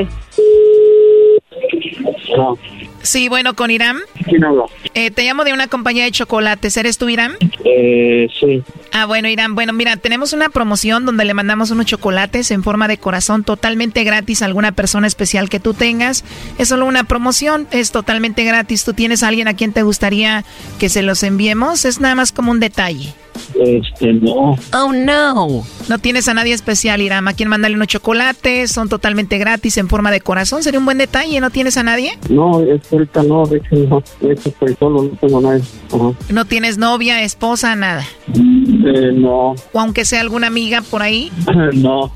Sí, 3.03 3.28
bueno, 3.28 3.55
con 3.55 3.70
Irán. 3.70 3.99
¿Quién 4.24 4.44
habla? 4.44 4.64
Eh, 4.94 5.11
te 5.11 5.24
llamo 5.24 5.44
de 5.44 5.53
una 5.53 5.68
compañía 5.68 6.05
de 6.05 6.11
chocolates. 6.11 6.76
¿Eres 6.76 6.99
tú, 6.99 7.09
Irán? 7.09 7.32
Eh, 7.64 8.28
sí. 8.38 8.62
Ah, 8.92 9.07
bueno, 9.07 9.28
Irán. 9.28 9.55
Bueno, 9.55 9.72
mira, 9.72 9.96
tenemos 9.96 10.32
una 10.32 10.49
promoción 10.49 11.07
donde 11.07 11.24
le 11.24 11.34
mandamos 11.34 11.70
unos 11.70 11.86
chocolates 11.86 12.51
en 12.51 12.62
forma 12.62 12.88
de 12.88 12.99
corazón 12.99 13.44
totalmente 13.44 14.05
gratis 14.05 14.42
a 14.42 14.46
alguna 14.46 14.72
persona 14.72 15.07
especial 15.07 15.49
que 15.49 15.61
tú 15.61 15.74
tengas. 15.74 16.24
Es 16.59 16.68
solo 16.68 16.86
una 16.86 17.05
promoción, 17.05 17.66
es 17.70 17.92
totalmente 17.92 18.44
gratis. 18.44 18.84
¿Tú 18.84 18.92
tienes 18.92 19.22
a 19.22 19.28
alguien 19.28 19.49
a 19.49 19.55
quien 19.55 19.72
te 19.72 19.82
gustaría 19.82 20.44
que 20.78 20.88
se 20.88 21.03
los 21.03 21.22
enviemos? 21.22 21.84
Es 21.84 22.01
nada 22.01 22.14
más 22.14 22.32
como 22.32 22.51
un 22.51 22.61
detalle. 22.61 23.14
Este, 23.55 24.12
no. 24.12 24.57
Oh, 24.72 24.92
no. 24.92 25.64
No 25.88 25.99
tienes 25.99 26.28
a 26.28 26.34
nadie 26.34 26.55
especial, 26.55 27.01
Irán. 27.01 27.28
¿A 27.28 27.34
quien 27.34 27.49
mandarle 27.49 27.76
unos 27.76 27.88
chocolates? 27.88 28.70
Son 28.70 28.88
totalmente 28.88 29.38
gratis 29.38 29.78
en 29.78 29.88
forma 29.88 30.11
de 30.11 30.20
corazón. 30.20 30.62
Sería 30.62 30.80
un 30.80 30.84
buen 30.84 30.99
detalle. 30.99 31.40
¿No 31.40 31.51
tienes 31.51 31.76
a 31.76 31.82
nadie? 31.82 32.18
No, 32.28 32.61
es 32.62 32.88
ahorita 32.93 33.22
no. 33.22 33.47
De 33.47 33.59
hecho, 33.59 33.74
no. 33.89 34.03
De 34.20 34.32
hecho, 34.32 34.49
estoy 34.49 34.74
solo. 34.78 35.03
No 35.03 35.09
tengo 35.11 35.41
nadie. 35.41 35.62
Ajá. 35.93 36.12
¿No 36.30 36.45
tienes 36.45 36.78
novia, 36.78 37.22
esposa, 37.22 37.74
nada? 37.76 38.07
Eh, 38.34 39.12
no. 39.14 39.55
¿O 39.72 39.80
aunque 39.80 40.05
sea 40.05 40.20
alguna 40.20 40.47
amiga 40.47 40.82
por 40.82 41.03
ahí? 41.03 41.32
no. 41.74 42.12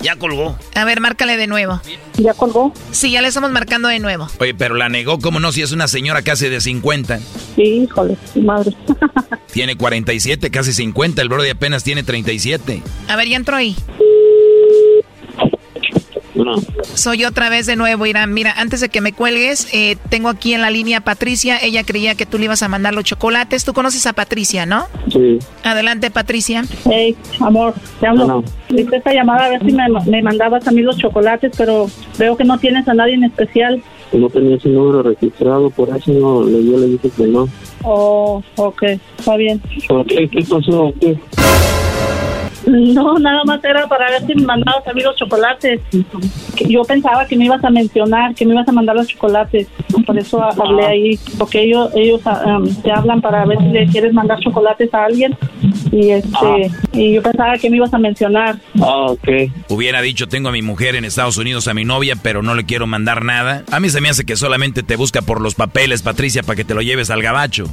Ya 0.00 0.16
colgó. 0.16 0.56
A 0.74 0.84
ver, 0.84 1.00
márcale 1.00 1.36
de 1.36 1.46
nuevo. 1.46 1.80
¿Ya 2.18 2.34
colgó? 2.34 2.72
Sí, 2.90 3.10
ya 3.10 3.22
le 3.22 3.28
estamos 3.28 3.50
marcando 3.50 3.88
de 3.88 3.98
nuevo. 4.00 4.28
Oye, 4.38 4.54
pero 4.54 4.74
la 4.74 4.88
negó, 4.88 5.18
¿cómo 5.18 5.40
no? 5.40 5.50
Si 5.50 5.62
es 5.62 5.72
una 5.72 5.88
señora 5.88 6.22
casi 6.22 6.48
de 6.48 6.60
50. 6.60 7.18
Sí, 7.56 7.62
híjole, 7.62 8.16
madre. 8.42 8.76
tiene 9.52 9.76
47, 9.76 10.50
casi 10.50 10.72
50. 10.72 11.22
El 11.22 11.28
Brody 11.28 11.48
apenas 11.48 11.84
tiene 11.84 12.02
37. 12.02 12.82
A 13.08 13.16
ver, 13.16 13.28
ya 13.28 13.36
entró 13.36 13.56
ahí. 13.56 13.74
No. 16.34 16.56
Soy 16.94 17.24
otra 17.24 17.48
vez 17.48 17.66
de 17.66 17.76
nuevo, 17.76 18.06
Irán. 18.06 18.32
Mira, 18.32 18.52
antes 18.56 18.80
de 18.80 18.88
que 18.88 19.00
me 19.00 19.12
cuelgues, 19.12 19.68
eh, 19.72 19.96
tengo 20.08 20.28
aquí 20.28 20.52
en 20.52 20.62
la 20.62 20.70
línea 20.70 20.98
a 20.98 21.00
Patricia. 21.00 21.58
Ella 21.62 21.84
creía 21.84 22.14
que 22.14 22.26
tú 22.26 22.38
le 22.38 22.46
ibas 22.46 22.62
a 22.62 22.68
mandar 22.68 22.94
los 22.94 23.04
chocolates. 23.04 23.64
Tú 23.64 23.72
conoces 23.72 24.06
a 24.06 24.12
Patricia, 24.12 24.66
¿no? 24.66 24.86
Sí. 25.12 25.38
Adelante, 25.62 26.10
Patricia. 26.10 26.64
Hey, 26.90 27.16
amor, 27.40 27.74
te 28.00 28.06
hablo. 28.06 28.42
Hice 28.68 28.96
esta 28.96 29.12
llamada 29.12 29.46
a 29.46 29.48
ver 29.50 29.64
si 29.64 29.72
me, 29.72 29.84
me, 30.06 30.22
mandabas 30.22 30.66
a 30.66 30.72
mí 30.72 30.82
los 30.82 30.96
chocolates, 30.98 31.52
pero 31.56 31.86
veo 32.18 32.36
que 32.36 32.44
no 32.44 32.58
tienes 32.58 32.88
a 32.88 32.94
nadie 32.94 33.14
en 33.14 33.24
especial. 33.24 33.82
No 34.12 34.28
tenía 34.28 34.56
ese 34.56 34.68
número 34.68 35.02
registrado, 35.02 35.70
por 35.70 35.88
eso 35.88 36.12
no, 36.12 36.48
yo 36.48 36.78
le 36.78 36.86
dije 36.86 37.10
que 37.16 37.26
no. 37.26 37.48
Oh, 37.82 38.42
ok, 38.56 38.82
está 39.18 39.36
bien. 39.36 39.60
¿Por 39.88 40.06
qué? 40.06 40.28
¿Qué 40.28 40.40
pasó? 40.42 40.92
¿Qué? 41.00 41.18
No, 42.66 43.18
nada 43.18 43.42
más 43.44 43.62
era 43.62 43.86
para 43.86 44.10
ver 44.10 44.26
si 44.26 44.34
me 44.34 44.46
mandabas 44.46 44.86
a 44.86 44.92
mí 44.92 45.02
los 45.02 45.16
chocolates. 45.16 45.80
Yo 46.66 46.82
pensaba 46.82 47.26
que 47.26 47.36
me 47.36 47.44
ibas 47.46 47.62
a 47.64 47.70
mencionar, 47.70 48.34
que 48.34 48.46
me 48.46 48.54
ibas 48.54 48.68
a 48.68 48.72
mandar 48.72 48.96
los 48.96 49.08
chocolates. 49.08 49.68
Por 50.06 50.18
eso 50.18 50.42
hablé 50.42 50.86
ahí, 50.86 51.18
porque 51.38 51.62
ellos 51.62 51.90
ellos 51.94 52.20
um, 52.24 52.66
te 52.82 52.90
hablan 52.90 53.20
para 53.20 53.44
ver 53.44 53.58
si 53.58 53.66
le 53.66 53.86
quieres 53.86 54.12
mandar 54.12 54.38
chocolates 54.40 54.92
a 54.94 55.04
alguien. 55.04 55.36
Y 55.92 56.10
este 56.10 56.70
y 56.92 57.14
yo 57.14 57.22
pensaba 57.22 57.58
que 57.58 57.70
me 57.70 57.76
ibas 57.76 57.92
a 57.92 57.98
mencionar. 57.98 58.56
Ah, 58.80 59.06
ok. 59.08 59.28
Hubiera 59.68 60.00
dicho, 60.00 60.26
tengo 60.28 60.48
a 60.48 60.52
mi 60.52 60.62
mujer 60.62 60.96
en 60.96 61.04
Estados 61.04 61.36
Unidos, 61.36 61.68
a 61.68 61.74
mi 61.74 61.84
novia, 61.84 62.16
pero 62.20 62.42
no 62.42 62.54
le 62.54 62.64
quiero 62.64 62.86
mandar 62.86 63.24
nada. 63.24 63.64
A 63.70 63.80
mí 63.80 63.88
se 63.90 64.00
me 64.00 64.08
hace 64.08 64.24
que 64.24 64.36
solamente 64.36 64.82
te 64.82 64.96
busca 64.96 65.22
por 65.22 65.40
los 65.40 65.54
papeles, 65.54 66.02
Patricia, 66.02 66.42
para 66.42 66.56
que 66.56 66.64
te 66.64 66.74
lo 66.74 66.82
lleves 66.82 67.10
al 67.10 67.22
gabacho. 67.22 67.64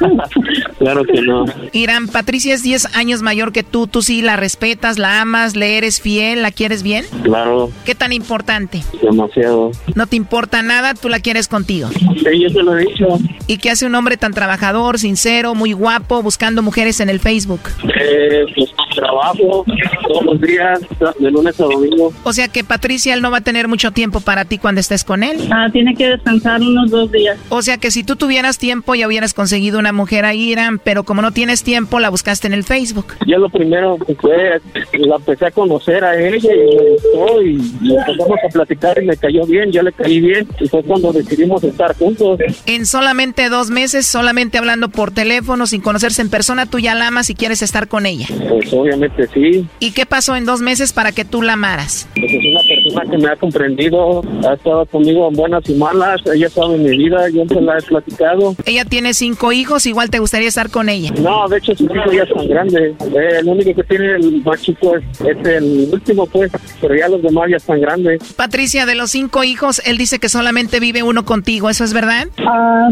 claro 0.78 1.04
que 1.04 1.20
no. 1.22 1.44
Irán, 1.72 2.08
Patricia 2.08 2.54
es 2.54 2.62
10 2.62 2.96
años 2.96 3.22
mayor 3.22 3.49
que 3.52 3.62
tú. 3.62 3.86
Tú 3.86 4.02
sí 4.02 4.22
la 4.22 4.36
respetas, 4.36 4.98
la 4.98 5.20
amas, 5.20 5.56
le 5.56 5.78
eres 5.78 6.00
fiel, 6.00 6.42
la 6.42 6.50
quieres 6.50 6.82
bien. 6.82 7.04
Claro. 7.22 7.70
¿Qué 7.84 7.94
tan 7.94 8.12
importante? 8.12 8.82
Demasiado. 9.02 9.72
¿No 9.94 10.06
te 10.06 10.16
importa 10.16 10.62
nada? 10.62 10.94
¿Tú 10.94 11.08
la 11.08 11.20
quieres 11.20 11.48
contigo? 11.48 11.88
Sí, 11.88 12.40
yo 12.40 12.52
te 12.52 12.62
lo 12.62 12.78
he 12.78 12.86
dicho. 12.86 13.06
¿Y 13.46 13.58
qué 13.58 13.70
hace 13.70 13.86
un 13.86 13.94
hombre 13.94 14.16
tan 14.16 14.32
trabajador, 14.32 14.98
sincero, 14.98 15.54
muy 15.54 15.72
guapo, 15.72 16.22
buscando 16.22 16.62
mujeres 16.62 17.00
en 17.00 17.08
el 17.08 17.20
Facebook? 17.20 17.60
Eh, 17.84 18.44
pues 18.54 18.70
trabajo 18.94 19.64
todos 20.08 20.24
los 20.24 20.40
días, 20.40 20.80
de 21.18 21.30
lunes 21.30 21.58
a 21.60 21.64
domingo. 21.64 22.12
O 22.24 22.32
sea 22.32 22.48
que 22.48 22.64
Patricia, 22.64 23.14
él 23.14 23.22
no 23.22 23.30
va 23.30 23.38
a 23.38 23.40
tener 23.42 23.68
mucho 23.68 23.92
tiempo 23.92 24.20
para 24.20 24.44
ti 24.44 24.58
cuando 24.58 24.80
estés 24.80 25.04
con 25.04 25.22
él. 25.22 25.48
Ah, 25.50 25.68
tiene 25.72 25.94
que 25.94 26.08
descansar 26.08 26.60
unos 26.60 26.90
dos 26.90 27.10
días. 27.10 27.38
O 27.48 27.62
sea 27.62 27.78
que 27.78 27.90
si 27.90 28.04
tú 28.04 28.16
tuvieras 28.16 28.58
tiempo 28.58 28.94
ya 28.94 29.06
hubieras 29.06 29.34
conseguido 29.34 29.78
una 29.78 29.92
mujer 29.92 30.24
ahí, 30.24 30.50
Irán, 30.50 30.80
pero 30.82 31.04
como 31.04 31.22
no 31.22 31.32
tienes 31.32 31.62
tiempo, 31.62 32.00
la 32.00 32.10
buscaste 32.10 32.46
en 32.46 32.52
el 32.52 32.64
Facebook. 32.64 33.14
Yo 33.26 33.39
lo 33.40 33.48
primero 33.48 33.98
que 33.98 34.14
fue, 34.14 34.60
la 34.92 35.16
empecé 35.16 35.46
a 35.46 35.50
conocer 35.50 36.04
a 36.04 36.18
ella 36.18 36.52
y 36.54 36.76
me 36.76 36.90
gustó 36.90 37.42
y 37.42 37.96
empezamos 37.96 38.38
a 38.44 38.48
platicar 38.48 39.02
y 39.02 39.06
me 39.06 39.16
cayó 39.16 39.46
bien, 39.46 39.72
yo 39.72 39.82
le 39.82 39.92
caí 39.92 40.20
bien 40.20 40.46
y 40.60 40.68
fue 40.68 40.82
cuando 40.82 41.12
decidimos 41.12 41.62
estar 41.64 41.96
juntos. 41.96 42.38
En 42.66 42.86
solamente 42.86 43.48
dos 43.48 43.70
meses, 43.70 44.06
solamente 44.06 44.58
hablando 44.58 44.88
por 44.88 45.10
teléfono, 45.10 45.66
sin 45.66 45.80
conocerse 45.80 46.22
en 46.22 46.30
persona, 46.30 46.66
tú 46.66 46.78
ya 46.78 46.94
la 46.94 47.08
amas 47.08 47.30
y 47.30 47.34
quieres 47.34 47.62
estar 47.62 47.88
con 47.88 48.06
ella. 48.06 48.26
Pues 48.48 48.72
obviamente 48.72 49.26
sí. 49.32 49.66
¿Y 49.78 49.92
qué 49.92 50.06
pasó 50.06 50.36
en 50.36 50.44
dos 50.44 50.60
meses 50.60 50.92
para 50.92 51.12
que 51.12 51.24
tú 51.24 51.42
la 51.42 51.54
amaras? 51.54 52.08
Pues 52.14 52.32
persona 52.74 53.10
que 53.10 53.18
me 53.18 53.28
ha 53.28 53.36
comprendido, 53.36 54.22
ha 54.48 54.54
estado 54.54 54.86
conmigo 54.86 55.28
en 55.28 55.34
buenas 55.34 55.68
y 55.68 55.74
malas, 55.74 56.20
ella 56.32 56.48
sabe 56.48 56.78
mi 56.78 56.96
vida, 56.96 57.28
yo 57.30 57.44
se 57.46 57.60
la 57.60 57.78
he 57.78 57.82
platicado. 57.82 58.54
Ella 58.64 58.84
tiene 58.84 59.14
cinco 59.14 59.52
hijos, 59.52 59.86
igual 59.86 60.10
te 60.10 60.18
gustaría 60.18 60.48
estar 60.48 60.70
con 60.70 60.88
ella. 60.88 61.10
No, 61.20 61.48
de 61.48 61.58
hecho 61.58 61.74
sus 61.74 61.90
hijos 61.90 62.12
ya 62.12 62.22
están 62.22 62.48
grandes. 62.48 62.94
Eh, 63.00 63.38
el 63.40 63.48
único 63.48 63.74
que 63.74 63.84
tiene 63.84 64.16
el 64.16 64.42
más 64.42 64.60
chico 64.62 64.96
es, 64.96 65.20
es 65.20 65.46
el 65.46 65.88
último, 65.92 66.26
pues, 66.26 66.50
pero 66.80 66.94
ya 66.94 67.08
los 67.08 67.22
demás 67.22 67.48
ya 67.50 67.56
están 67.56 67.80
grandes. 67.80 68.32
Patricia, 68.34 68.86
de 68.86 68.94
los 68.94 69.10
cinco 69.10 69.44
hijos, 69.44 69.82
él 69.84 69.98
dice 69.98 70.18
que 70.18 70.28
solamente 70.28 70.80
vive 70.80 71.02
uno 71.02 71.24
contigo, 71.24 71.70
¿eso 71.70 71.84
es 71.84 71.92
verdad? 71.92 72.28
Ah, 72.46 72.90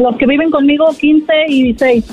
los 0.00 0.16
que 0.16 0.26
viven 0.26 0.50
conmigo, 0.50 0.86
15 0.98 1.32
y 1.48 1.62
16. 1.64 2.04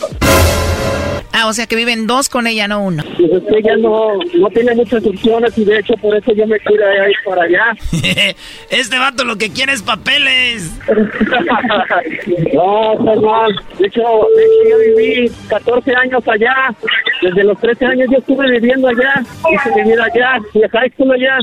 Ah, 1.34 1.48
o 1.48 1.54
sea 1.54 1.66
que 1.66 1.76
viven 1.76 2.08
dos 2.08 2.30
con 2.30 2.46
ella, 2.46 2.68
no 2.68 2.84
uno. 2.84 3.04
Pues 3.18 3.32
es 3.32 3.44
que 3.44 3.60
ella 3.60 3.78
no, 3.78 4.18
no 4.36 4.50
tiene 4.50 4.76
muchas 4.76 5.06
opciones 5.06 5.58
y 5.58 5.64
de 5.64 5.80
hecho 5.80 5.94
por 5.96 6.16
eso 6.16 6.34
yo 6.34 6.46
me 6.46 6.60
quiero 6.60 6.84
ir 7.08 7.16
para 7.26 7.44
allá. 7.44 7.76
este 8.70 8.98
vato 8.98 9.24
lo 9.24 9.38
que 9.38 9.50
quiere 9.50 9.74
es 9.74 9.82
papeles. 9.82 10.72
no, 12.54 12.96
mal. 13.22 13.56
De 13.80 13.88
hecho, 13.88 14.02
de 14.36 14.44
hecho, 14.46 14.70
yo 14.70 14.78
viví 14.80 15.32
14 15.48 15.96
años 15.96 16.24
allá. 16.28 16.76
Desde 17.22 17.44
los 17.44 17.60
13 17.60 17.86
años 17.86 18.08
yo 18.12 18.18
estuve 18.18 18.52
viviendo 18.52 18.90
allá. 18.90 19.24
Hice 19.52 19.72
vivir 19.76 20.00
allá. 20.02 20.40
Fui 20.52 20.64
a 20.64 20.70
high 20.70 20.92
school 20.92 21.12
allá. 21.12 21.38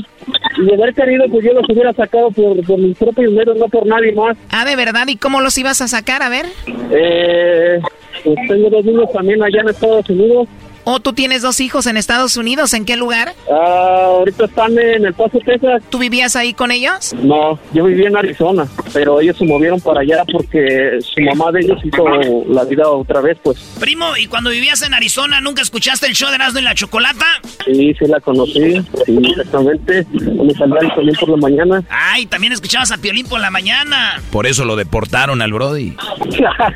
Y 0.57 0.65
de 0.65 0.73
haber 0.73 0.93
querido, 0.93 1.25
pues 1.29 1.45
yo 1.45 1.53
los 1.53 1.69
hubiera 1.69 1.93
sacado 1.93 2.31
por, 2.31 2.65
por 2.65 2.79
mis 2.79 2.97
propios 2.97 3.31
medios, 3.31 3.57
no 3.57 3.67
por 3.67 3.85
nadie 3.85 4.11
más. 4.13 4.37
Ah, 4.51 4.65
¿de 4.65 4.75
verdad? 4.75 5.07
¿Y 5.07 5.15
cómo 5.15 5.41
los 5.41 5.57
ibas 5.57 5.81
a 5.81 5.87
sacar? 5.87 6.23
A 6.23 6.29
ver. 6.29 6.47
Eh, 6.91 7.79
pues 8.23 8.37
tengo 8.47 8.69
dos 8.69 8.83
niños 8.83 9.11
también 9.13 9.41
allá 9.43 9.61
en 9.61 9.69
Estados 9.69 10.09
Unidos. 10.09 10.47
¿O 10.83 10.99
tú 10.99 11.13
tienes 11.13 11.41
dos 11.41 11.59
hijos 11.59 11.85
en 11.87 11.97
Estados 11.97 12.37
Unidos? 12.37 12.73
¿En 12.73 12.85
qué 12.85 12.95
lugar? 12.95 13.33
Ah, 13.51 14.03
ahorita 14.05 14.45
están 14.45 14.77
en 14.77 15.05
El 15.05 15.13
Paso, 15.13 15.39
Texas. 15.45 15.83
¿Tú 15.89 15.99
vivías 15.99 16.35
ahí 16.35 16.53
con 16.53 16.71
ellos? 16.71 17.13
No, 17.21 17.59
yo 17.73 17.85
vivía 17.85 18.07
en 18.07 18.17
Arizona, 18.17 18.67
pero 18.93 19.19
ellos 19.21 19.37
se 19.37 19.45
movieron 19.45 19.79
para 19.81 20.01
allá 20.01 20.23
porque 20.31 20.99
su 21.01 21.21
mamá 21.21 21.51
de 21.51 21.61
ellos 21.61 21.79
hizo 21.83 22.05
la 22.47 22.63
vida 22.65 22.87
otra 22.87 23.21
vez, 23.21 23.37
pues. 23.43 23.57
Primo, 23.79 24.17
¿y 24.17 24.27
cuando 24.27 24.49
vivías 24.49 24.81
en 24.81 24.93
Arizona 24.93 25.41
nunca 25.41 25.61
escuchaste 25.61 26.07
el 26.07 26.13
show 26.13 26.29
de 26.29 26.35
Erasmo 26.35 26.59
y 26.59 26.63
la 26.63 26.75
Chocolata? 26.75 27.25
Sí, 27.65 27.93
sí 27.97 28.05
la 28.07 28.19
conocí, 28.19 28.81
sí, 29.05 29.17
exactamente. 29.29 30.05
Me 30.11 30.53
salía 30.53 30.79
el 30.81 30.91
Piolín 30.91 31.15
por 31.19 31.29
la 31.29 31.37
mañana. 31.37 31.83
Ay, 31.89 32.25
también 32.25 32.53
escuchabas 32.53 32.91
a 32.91 32.97
Piolín 32.97 33.27
por 33.27 33.39
la 33.39 33.51
mañana. 33.51 34.21
Por 34.31 34.47
eso 34.47 34.65
lo 34.65 34.75
deportaron 34.75 35.41
al 35.41 35.53
Brody. 35.53 35.95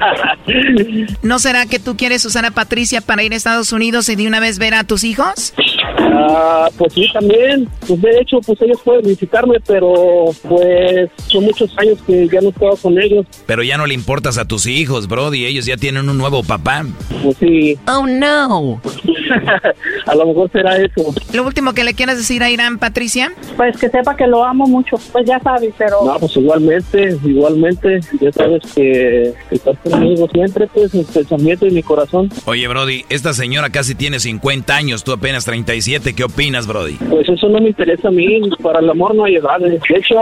¿No 1.22 1.40
será 1.40 1.66
que 1.66 1.80
tú 1.80 1.98
quieres 1.98 2.26
usar 2.26 2.46
a 2.46 2.52
Patricia 2.52 3.02
para 3.02 3.24
ir 3.24 3.34
a 3.34 3.36
Estados 3.36 3.72
Unidos 3.72 4.03
y 4.10 4.16
de 4.16 4.28
una 4.28 4.40
vez 4.40 4.60
ver 4.60 4.74
a 4.74 4.84
tus 4.84 5.04
hijos? 5.04 5.54
Ah, 6.16 6.70
pues 6.78 6.94
sí, 6.94 7.08
también. 7.12 7.68
Pues 7.88 8.02
de 8.02 8.20
hecho, 8.20 8.40
pues 8.46 8.62
ellos 8.62 8.80
pueden 8.84 9.06
visitarme, 9.06 9.60
pero 9.66 10.26
pues 10.48 11.10
son 11.28 11.46
muchos 11.46 11.76
años 11.78 12.00
que 12.06 12.28
ya 12.28 12.42
no 12.42 12.48
he 12.48 12.52
estado 12.52 12.78
con 12.78 13.00
ellos. 13.00 13.26
Pero 13.46 13.64
ya 13.64 13.78
no 13.78 13.86
le 13.86 13.94
importas 13.94 14.38
a 14.38 14.46
tus 14.46 14.66
hijos, 14.66 15.08
Brody. 15.08 15.46
Ellos 15.46 15.66
ya 15.66 15.78
tienen 15.78 16.10
un 16.10 16.18
nuevo 16.18 16.44
papá. 16.44 16.86
Pues 17.24 17.38
sí. 17.38 17.78
Oh, 17.88 18.06
no. 18.06 18.82
a 20.06 20.16
lo 20.16 20.26
mejor 20.28 20.52
será 20.52 20.78
eso. 20.78 21.14
¿Lo 21.34 21.44
último 21.44 21.74
que 21.74 21.84
le 21.84 21.94
quieras 21.94 22.18
decir 22.18 22.44
a 22.44 22.50
Irán, 22.50 22.80
Patricia? 22.80 23.32
Pues 23.58 23.78
que 23.78 23.90
sepa 23.90 24.16
que 24.16 24.28
lo 24.28 24.44
amo 24.44 24.66
mucho. 24.68 24.98
Pues 25.12 25.26
ya 25.26 25.40
sabes, 25.40 25.74
pero... 25.78 26.06
No, 26.06 26.20
pues 26.20 26.36
igualmente, 26.38 27.18
igualmente. 27.24 28.00
Ya 28.22 28.32
sabes 28.32 28.62
que, 28.74 29.34
que 29.50 29.56
estás 29.56 29.78
conmigo 29.80 30.28
siempre, 30.32 30.68
pues, 30.74 30.94
en 30.94 31.06
pensamiento 31.06 31.68
y 31.68 31.72
mi 31.72 31.84
corazón. 31.84 32.30
Oye, 32.46 32.68
Brody, 32.68 33.06
esta 33.10 33.34
señora 33.34 33.70
casi 33.70 33.83
tiene 33.96 34.20
50 34.20 34.76
años, 34.76 35.04
tú 35.04 35.12
apenas 35.12 35.46
37. 35.46 36.14
¿Qué 36.14 36.24
opinas, 36.24 36.66
Brody? 36.68 36.94
Pues 37.10 37.28
eso 37.28 37.50
no 37.50 37.60
me 37.60 37.70
interesa 37.70 38.08
a 38.08 38.12
mí. 38.12 38.40
Para 38.62 38.80
el 38.80 38.90
amor 38.90 39.14
no 39.16 39.26
hay 39.26 39.36
edades. 39.36 39.82
De 39.88 39.98
hecho, 39.98 40.16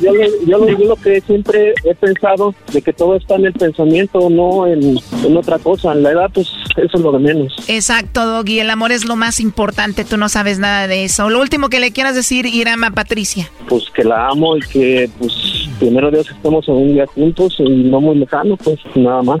yo, 0.00 0.12
yo, 0.46 0.68
yo 0.68 0.84
lo 0.86 0.96
que 0.96 1.20
siempre 1.22 1.74
he 1.84 1.94
pensado 1.94 2.54
de 2.72 2.80
que 2.82 2.92
todo 2.92 3.16
está 3.16 3.34
en 3.36 3.46
el 3.46 3.52
pensamiento, 3.52 4.30
no 4.30 4.66
en, 4.66 4.98
en 5.24 5.36
otra 5.36 5.58
cosa. 5.58 5.92
En 5.92 6.02
la 6.02 6.12
edad, 6.12 6.30
pues, 6.32 6.48
eso 6.76 6.96
es 6.96 7.00
lo 7.00 7.12
de 7.12 7.18
menos. 7.18 7.54
Exacto, 7.68 8.24
Doggy. 8.24 8.60
El 8.60 8.70
amor 8.70 8.92
es 8.92 9.04
lo 9.04 9.16
más 9.16 9.40
importante. 9.40 10.04
Tú 10.04 10.16
no 10.16 10.28
sabes 10.28 10.58
nada 10.58 10.86
de 10.86 11.04
eso. 11.04 11.28
Lo 11.30 11.40
último 11.40 11.68
que 11.68 11.80
le 11.80 11.92
quieras 11.92 12.14
decir, 12.14 12.46
Irama 12.46 12.90
Patricia. 12.92 13.50
Pues 13.68 13.84
que 13.94 14.04
la 14.04 14.28
amo 14.28 14.56
y 14.56 14.60
que, 14.60 15.10
pues, 15.18 15.32
primero 15.78 16.10
Dios 16.10 16.30
estamos 16.30 16.66
en 16.68 16.74
un 16.74 16.94
día 16.94 17.06
juntos 17.06 17.56
y 17.58 17.64
no 17.64 18.00
muy 18.00 18.16
lejano, 18.16 18.56
pues, 18.56 18.78
nada 18.94 19.22
más. 19.22 19.40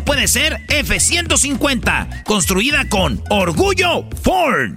puede 0.00 0.28
ser 0.28 0.60
F-150, 0.68 2.24
construida 2.24 2.88
con 2.88 3.22
orgullo 3.30 4.08
Ford. 4.22 4.72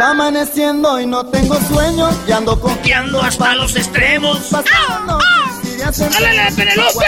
Va 0.00 0.10
amaneciendo 0.10 1.00
y 1.00 1.06
no 1.06 1.26
tengo 1.26 1.60
sueño 1.60 2.08
y 2.28 2.32
ando 2.32 2.60
confiando 2.60 3.20
hasta 3.20 3.54
los 3.54 3.74
extremos. 3.74 4.52
¡Ah! 4.52 5.18
¡Álale, 6.16 6.52
Penelope! 6.54 7.04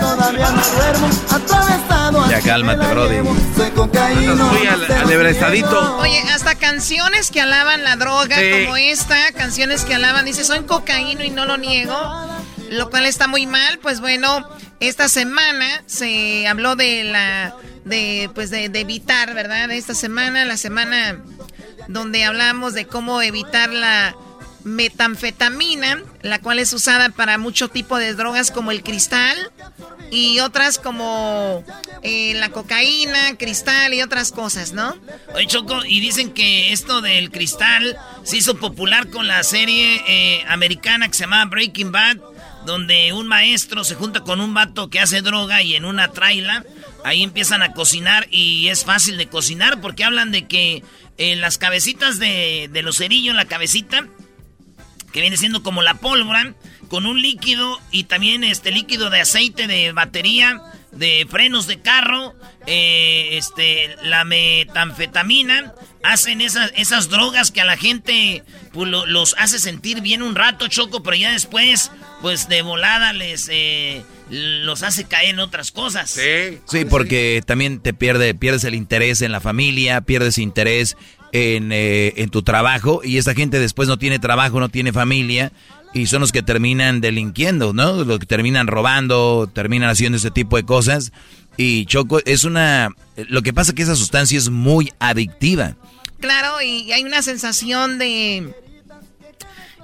Todavía 0.00 0.50
no 0.50 0.62
duermo, 0.62 1.08
atravesado 1.30 2.30
Ya 2.30 2.40
cálmate, 2.40 2.86
Brody. 2.86 3.16
Soy 3.56 3.70
cocaíno. 3.70 4.34
Muy 4.34 4.66
alebrestadito. 4.66 5.98
Oye, 5.98 6.20
hasta 6.34 6.54
canciones 6.56 7.30
que 7.30 7.40
alaban 7.40 7.84
la 7.84 7.96
droga, 7.96 8.36
como 8.36 8.76
esta, 8.76 9.32
canciones 9.32 9.84
que 9.84 9.94
alaban, 9.94 10.24
dice, 10.24 10.44
soy 10.44 10.64
cocaíno 10.64 11.22
y 11.22 11.30
no 11.30 11.44
lo 11.44 11.58
niego, 11.58 11.94
lo 12.70 12.90
cual 12.90 13.06
está 13.06 13.28
muy 13.28 13.46
mal. 13.46 13.78
Pues 13.78 14.00
bueno, 14.00 14.48
esta 14.80 15.08
semana 15.08 15.82
se 15.86 16.46
habló 16.46 16.76
de 16.76 17.04
la, 17.04 17.54
de, 17.84 18.30
pues 18.34 18.50
de, 18.50 18.64
evitar, 18.66 19.34
¿verdad? 19.34 19.70
Esta 19.70 19.94
semana, 19.94 20.44
la 20.44 20.56
semana 20.56 21.22
donde 21.88 22.24
hablamos 22.24 22.74
de 22.74 22.86
cómo 22.86 23.22
evitar 23.22 23.70
la 23.70 24.14
metanfetamina, 24.64 26.02
la 26.22 26.40
cual 26.40 26.58
es 26.58 26.72
usada 26.72 27.08
para 27.10 27.38
mucho 27.38 27.68
tipo 27.68 27.96
de 27.98 28.14
drogas 28.14 28.50
como 28.50 28.70
el 28.70 28.82
cristal 28.82 29.36
y 30.10 30.40
otras 30.40 30.78
como 30.78 31.64
eh, 32.02 32.34
la 32.34 32.50
cocaína, 32.50 33.36
cristal 33.36 33.94
y 33.94 34.02
otras 34.02 34.32
cosas, 34.32 34.72
¿no? 34.72 34.96
Oye, 35.34 35.46
Choco, 35.46 35.84
y 35.84 36.00
dicen 36.00 36.32
que 36.32 36.72
esto 36.72 37.00
del 37.00 37.30
cristal 37.30 37.96
se 38.24 38.36
hizo 38.36 38.56
popular 38.56 39.08
con 39.10 39.26
la 39.26 39.42
serie 39.42 40.02
eh, 40.06 40.44
americana 40.48 41.08
que 41.08 41.14
se 41.14 41.24
llama 41.24 41.44
Breaking 41.46 41.92
Bad, 41.92 42.18
donde 42.68 43.14
un 43.14 43.26
maestro 43.26 43.82
se 43.82 43.94
junta 43.94 44.20
con 44.20 44.42
un 44.42 44.52
vato 44.52 44.90
que 44.90 45.00
hace 45.00 45.22
droga 45.22 45.62
y 45.62 45.74
en 45.74 45.86
una 45.86 46.08
traila 46.08 46.66
ahí 47.02 47.22
empiezan 47.22 47.62
a 47.62 47.72
cocinar 47.72 48.28
y 48.30 48.68
es 48.68 48.84
fácil 48.84 49.16
de 49.16 49.26
cocinar 49.26 49.80
porque 49.80 50.04
hablan 50.04 50.32
de 50.32 50.46
que 50.46 50.84
en 51.16 51.40
las 51.40 51.56
cabecitas 51.56 52.18
de, 52.18 52.68
de 52.70 52.82
los 52.82 52.98
cerillos, 52.98 53.34
la 53.34 53.46
cabecita, 53.46 54.06
que 55.14 55.22
viene 55.22 55.38
siendo 55.38 55.62
como 55.62 55.80
la 55.80 55.94
pólvora, 55.94 56.54
con 56.88 57.06
un 57.06 57.22
líquido 57.22 57.80
y 57.90 58.04
también 58.04 58.44
este 58.44 58.70
líquido 58.70 59.08
de 59.08 59.22
aceite 59.22 59.66
de 59.66 59.92
batería, 59.92 60.60
de 60.92 61.26
frenos 61.30 61.66
de 61.66 61.80
carro, 61.80 62.34
eh, 62.66 63.30
este, 63.32 63.96
la 64.02 64.24
metanfetamina, 64.24 65.74
hacen 66.02 66.40
esas, 66.40 66.72
esas 66.76 67.08
drogas 67.08 67.50
que 67.50 67.60
a 67.60 67.64
la 67.64 67.76
gente 67.76 68.44
pues, 68.72 68.90
los 68.90 69.34
hace 69.38 69.58
sentir 69.58 70.00
bien 70.00 70.22
un 70.22 70.34
rato, 70.34 70.68
Choco, 70.68 71.02
pero 71.02 71.16
ya 71.16 71.32
después, 71.32 71.90
pues 72.20 72.48
de 72.48 72.62
volada 72.62 73.12
les... 73.12 73.48
Eh, 73.50 74.02
los 74.30 74.82
hace 74.82 75.04
caer 75.04 75.30
en 75.30 75.40
otras 75.40 75.70
cosas. 75.70 76.10
Sí. 76.10 76.58
Sí, 76.66 76.84
porque 76.84 77.42
también 77.46 77.80
te 77.80 77.94
pierde, 77.94 78.34
pierdes 78.34 78.64
el 78.64 78.74
interés 78.74 79.22
en 79.22 79.32
la 79.32 79.40
familia, 79.40 80.02
pierdes 80.02 80.36
interés 80.36 80.96
en, 81.32 81.72
eh, 81.72 82.12
en 82.16 82.28
tu 82.28 82.42
trabajo 82.42 83.00
y 83.02 83.16
esta 83.16 83.34
gente 83.34 83.58
después 83.58 83.88
no 83.88 83.98
tiene 83.98 84.18
trabajo, 84.18 84.60
no 84.60 84.68
tiene 84.68 84.92
familia 84.92 85.52
y 85.94 86.06
son 86.06 86.20
los 86.20 86.32
que 86.32 86.42
terminan 86.42 87.00
delinquiendo, 87.00 87.72
¿no? 87.72 88.04
Los 88.04 88.18
que 88.18 88.26
terminan 88.26 88.66
robando, 88.66 89.50
terminan 89.52 89.88
haciendo 89.88 90.18
ese 90.18 90.30
tipo 90.30 90.56
de 90.56 90.64
cosas. 90.64 91.12
Y 91.56 91.86
Choco, 91.86 92.20
es 92.24 92.44
una... 92.44 92.90
Lo 93.16 93.42
que 93.42 93.52
pasa 93.52 93.72
es 93.72 93.74
que 93.74 93.82
esa 93.82 93.96
sustancia 93.96 94.38
es 94.38 94.50
muy 94.50 94.92
adictiva. 94.98 95.76
Claro, 96.20 96.60
y 96.60 96.92
hay 96.92 97.02
una 97.04 97.22
sensación 97.22 97.98
de... 97.98 98.52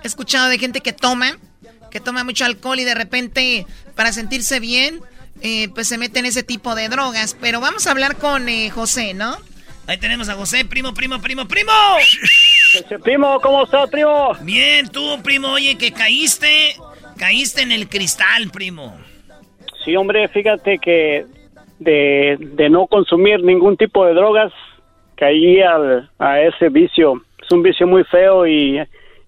He 0.03 0.07
escuchado 0.07 0.49
de 0.49 0.59
gente 0.59 0.83
que 0.83 0.93
toma 0.93 1.39
que 1.95 2.01
toma 2.01 2.25
mucho 2.25 2.45
alcohol 2.45 2.81
y 2.81 2.85
de 2.85 2.97
repente 2.97 3.67
para 3.95 4.11
sentirse 4.11 4.59
bien, 4.59 5.01
eh, 5.43 5.69
pues 5.77 5.87
se 5.87 5.97
mete 5.97 6.19
en 6.19 6.27
ese 6.27 6.43
tipo 6.43 6.75
de 6.75 6.89
drogas. 6.89 7.37
Pero 7.41 7.61
vamos 7.61 7.87
a 7.87 7.93
hablar 7.93 8.17
con 8.17 8.49
eh, 8.49 8.69
José, 8.71 9.15
¿no? 9.15 9.37
Ahí 9.87 9.97
tenemos 9.99 10.29
a 10.29 10.35
José, 10.35 10.65
primo, 10.65 10.93
primo, 10.93 11.21
primo, 11.21 11.47
primo. 11.47 11.73
primo, 13.05 13.41
¿cómo 13.41 13.63
estás, 13.63 13.89
primo? 13.91 14.33
Bien, 14.41 14.89
tú, 14.89 15.23
primo, 15.23 15.53
oye, 15.53 15.79
que 15.79 15.93
caíste, 15.93 16.75
caíste 17.17 17.63
en 17.63 17.71
el 17.71 17.89
cristal, 17.89 18.51
primo. 18.53 18.99
Sí, 19.85 19.95
hombre, 19.95 20.27
fíjate 20.27 20.81
que 20.81 21.27
de, 21.79 22.37
de 22.41 22.71
no 22.71 22.89
consumir 22.89 23.41
ningún 23.45 23.77
tipo 23.77 24.05
de 24.05 24.15
drogas, 24.15 24.53
caí 25.15 25.61
al, 25.61 26.11
a 26.19 26.41
ese 26.41 26.71
vicio. 26.71 27.23
Es 27.41 27.53
un 27.53 27.63
vicio 27.63 27.87
muy 27.87 28.03
feo 28.03 28.49
y 28.49 28.81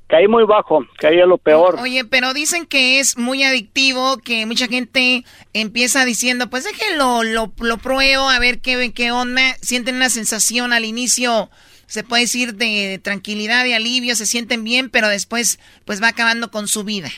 caí 0.07 0.29
muy 0.29 0.45
bajo, 0.45 0.87
caí 0.99 1.21
a 1.21 1.27
lo 1.27 1.39
peor. 1.39 1.77
Oye, 1.81 2.05
pero 2.05 2.33
dicen 2.33 2.67
que 2.67 3.01
es 3.01 3.19
muy 3.19 3.43
adictivo, 3.43 4.19
que 4.19 4.47
mucha 4.47 4.67
gente 4.67 5.25
empieza 5.53 6.05
diciendo, 6.05 6.49
pues 6.49 6.65
déjenlo, 6.65 7.23
lo, 7.25 7.53
lo 7.61 7.79
pruebo, 7.79 8.29
a 8.29 8.39
ver 8.39 8.61
qué, 8.61 8.93
qué 8.95 9.11
onda. 9.11 9.55
Sienten 9.61 9.97
una 9.97 10.09
sensación 10.09 10.73
al 10.73 10.85
inicio, 10.85 11.49
se 11.87 12.05
puede 12.05 12.23
decir, 12.23 12.55
de 12.55 13.01
tranquilidad 13.03 13.65
y 13.67 13.73
alivio, 13.73 14.15
se 14.15 14.27
sienten 14.27 14.65
bien, 14.65 14.91
pero 14.91 15.09
después 15.09 15.59
pues 15.85 16.03
va 16.03 16.09
acabando 16.09 16.51
con 16.51 16.69
su 16.69 16.85
vida. 16.85 17.09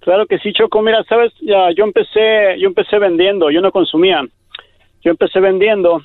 Claro 0.00 0.26
que 0.26 0.38
sí, 0.38 0.52
Choco. 0.52 0.80
Mira, 0.80 1.04
sabes, 1.04 1.32
ya, 1.40 1.70
yo 1.76 1.84
empecé, 1.84 2.58
yo 2.58 2.68
empecé 2.68 2.98
vendiendo, 2.98 3.50
yo 3.50 3.60
no 3.60 3.70
consumía. 3.70 4.22
Yo 5.02 5.10
empecé 5.10 5.40
vendiendo 5.40 6.02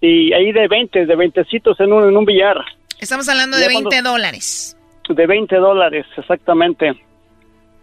y 0.00 0.32
ahí 0.32 0.52
de 0.52 0.68
20, 0.68 1.06
de 1.06 1.16
20 1.16 1.46
en 1.78 1.92
un, 1.92 2.08
en 2.08 2.16
un 2.16 2.24
billar. 2.24 2.56
Estamos 3.00 3.28
hablando 3.28 3.56
de 3.56 3.68
20 3.68 4.02
dólares 4.02 4.77
de 5.14 5.26
20 5.26 5.56
dólares, 5.56 6.06
exactamente. 6.16 6.90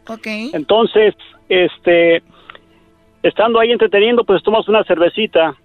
Ok. 0.08 0.28
Entonces, 0.54 1.16
este, 1.50 2.22
estando 3.24 3.60
ahí 3.60 3.72
entreteniendo, 3.72 4.24
pues 4.24 4.44
tomas 4.44 4.68
una 4.68 4.84
cervecita 4.84 5.56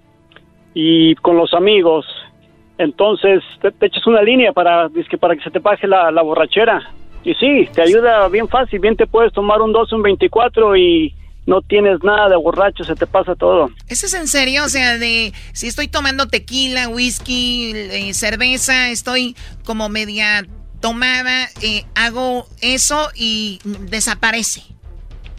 y 0.74 1.14
con 1.16 1.36
los 1.36 1.52
amigos. 1.54 2.06
Entonces, 2.78 3.42
te, 3.60 3.86
echas 3.86 4.06
una 4.06 4.22
línea 4.22 4.52
para, 4.52 4.88
para 5.20 5.36
que 5.36 5.42
se 5.42 5.50
te 5.50 5.58
baje 5.58 5.86
la, 5.86 6.10
la, 6.10 6.22
borrachera. 6.22 6.80
Y 7.22 7.34
sí, 7.34 7.68
te 7.74 7.82
ayuda 7.82 8.28
bien 8.28 8.48
fácil. 8.48 8.80
Bien 8.80 8.96
te 8.96 9.06
puedes 9.06 9.32
tomar 9.32 9.60
un 9.60 9.72
12, 9.72 9.94
un 9.94 10.02
24 10.02 10.76
y 10.76 11.14
no 11.46 11.62
tienes 11.62 12.02
nada 12.02 12.28
de 12.28 12.36
borracho, 12.36 12.84
se 12.84 12.94
te 12.94 13.06
pasa 13.06 13.34
todo. 13.34 13.70
¿Eso 13.88 14.06
es 14.06 14.14
en 14.14 14.28
serio? 14.28 14.64
O 14.64 14.68
sea, 14.68 14.98
de 14.98 15.32
si 15.52 15.66
estoy 15.66 15.88
tomando 15.88 16.28
tequila, 16.28 16.88
whisky, 16.88 17.72
eh, 17.74 18.14
cerveza, 18.14 18.90
estoy 18.90 19.34
como 19.64 19.88
media 19.88 20.46
tomada, 20.80 21.46
eh, 21.62 21.84
hago 21.94 22.46
eso 22.60 23.08
y 23.14 23.60
desaparece. 23.64 24.62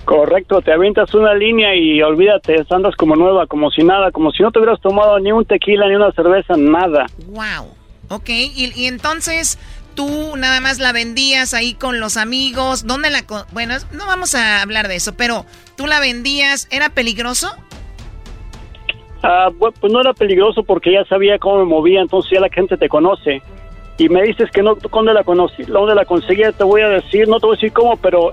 Correcto, 0.05 0.61
te 0.61 0.73
avientas 0.73 1.13
una 1.13 1.33
línea 1.35 1.75
y 1.75 2.01
olvídate, 2.01 2.65
andas 2.71 2.95
como 2.95 3.15
nueva, 3.15 3.45
como 3.45 3.69
si 3.69 3.83
nada, 3.83 4.11
como 4.11 4.31
si 4.31 4.41
no 4.41 4.51
te 4.51 4.59
hubieras 4.59 4.81
tomado 4.81 5.19
ni 5.19 5.31
un 5.31 5.45
tequila, 5.45 5.87
ni 5.87 5.95
una 5.95 6.11
cerveza, 6.11 6.55
nada. 6.57 7.05
Wow, 7.27 7.75
ok, 8.09 8.29
y, 8.29 8.85
entonces 8.87 9.59
tú 9.93 10.35
nada 10.37 10.59
más 10.59 10.79
la 10.79 10.91
vendías 10.91 11.53
ahí 11.53 11.75
con 11.75 11.99
los 11.99 12.17
amigos, 12.17 12.87
¿dónde 12.87 13.11
la... 13.11 13.23
Bueno, 13.51 13.75
no 13.91 14.07
vamos 14.07 14.33
a 14.33 14.63
hablar 14.63 14.87
de 14.87 14.95
eso, 14.95 15.15
pero 15.15 15.45
tú 15.77 15.85
la 15.85 15.99
vendías, 15.99 16.67
¿era 16.71 16.89
peligroso? 16.89 17.51
Ah, 19.21 19.49
pues 19.59 19.93
no 19.93 20.01
era 20.01 20.13
peligroso 20.13 20.63
porque 20.63 20.93
ya 20.93 21.05
sabía 21.05 21.37
cómo 21.37 21.59
me 21.59 21.65
movía, 21.65 22.01
entonces 22.01 22.31
ya 22.31 22.39
la 22.39 22.49
gente 22.49 22.75
te 22.75 22.89
conoce 22.89 23.43
y 24.01 24.09
me 24.09 24.23
dices 24.23 24.49
que 24.49 24.63
no, 24.63 24.73
¿dónde 24.75 25.13
la 25.13 25.23
conocí? 25.23 25.61
¿Dónde 25.61 25.93
la 25.93 26.05
conseguía? 26.05 26.51
Te 26.51 26.63
voy 26.63 26.81
a 26.81 26.89
decir, 26.89 27.27
no 27.27 27.39
te 27.39 27.45
voy 27.45 27.53
a 27.53 27.57
decir 27.57 27.71
cómo, 27.71 27.95
pero 27.97 28.31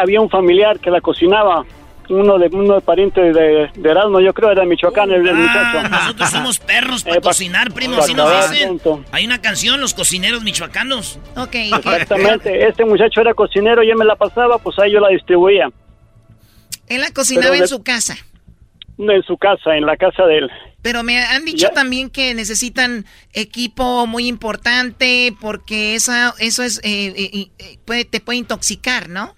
había 0.00 0.20
un 0.20 0.30
familiar 0.30 0.78
que 0.78 0.92
la 0.92 1.00
cocinaba, 1.00 1.64
uno 2.08 2.38
de 2.38 2.46
uno 2.52 2.76
de 2.76 2.80
pariente 2.80 3.20
de, 3.20 3.68
de 3.74 3.90
Erasmo, 3.90 4.20
yo 4.20 4.32
creo 4.32 4.52
era 4.52 4.62
de 4.62 4.68
Michoacán, 4.68 5.10
el, 5.10 5.28
ah, 5.28 5.32
muchacho. 5.32 5.88
Nosotros 5.88 6.30
somos 6.30 6.58
perros 6.60 7.02
para 7.02 7.16
eh, 7.16 7.20
cocinar, 7.20 7.72
primo, 7.72 7.96
así 7.96 8.14
nos 8.14 8.48
dicen. 8.48 8.80
Hay 9.10 9.26
una 9.26 9.40
canción, 9.40 9.80
los 9.80 9.92
cocineros 9.92 10.44
michoacanos. 10.44 11.18
Ok. 11.36 11.54
Exactamente, 11.54 12.68
este 12.68 12.84
muchacho 12.84 13.20
era 13.20 13.34
cocinero 13.34 13.82
y 13.82 13.90
él 13.90 13.96
me 13.96 14.04
la 14.04 14.14
pasaba, 14.14 14.58
pues 14.58 14.78
ahí 14.78 14.92
yo 14.92 15.00
la 15.00 15.08
distribuía. 15.08 15.68
Él 16.86 17.00
la 17.00 17.10
cocinaba 17.10 17.56
en 17.56 17.66
su 17.66 17.82
casa. 17.82 18.16
En 18.98 19.22
su 19.24 19.36
casa, 19.36 19.76
en 19.76 19.84
la 19.84 19.96
casa 19.96 20.26
de 20.26 20.38
él. 20.38 20.50
Pero 20.82 21.02
me 21.02 21.18
han 21.18 21.44
dicho 21.44 21.68
también 21.74 22.08
que 22.08 22.34
necesitan 22.34 23.04
equipo 23.32 24.06
muy 24.06 24.28
importante 24.28 25.34
porque 25.40 25.96
esa, 25.96 26.34
eso 26.38 26.62
es 26.62 26.78
eh, 26.84 27.12
eh, 27.16 27.50
eh, 27.58 27.78
puede, 27.84 28.04
te 28.04 28.20
puede 28.20 28.38
intoxicar, 28.38 29.08
¿no? 29.08 29.34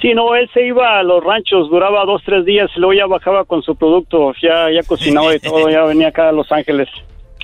Sí, 0.00 0.14
no, 0.14 0.34
él 0.36 0.48
se 0.54 0.64
iba 0.64 0.98
a 0.98 1.02
los 1.02 1.22
ranchos, 1.24 1.68
duraba 1.70 2.04
dos, 2.04 2.22
tres 2.24 2.44
días 2.44 2.70
y 2.76 2.80
luego 2.80 2.94
ya 2.94 3.06
bajaba 3.06 3.44
con 3.44 3.62
su 3.62 3.74
producto, 3.74 4.32
ya, 4.40 4.70
ya 4.70 4.82
cocinaba 4.84 5.34
y 5.34 5.40
todo, 5.40 5.68
ya 5.68 5.82
venía 5.84 6.08
acá 6.08 6.28
a 6.28 6.32
Los 6.32 6.50
Ángeles. 6.52 6.88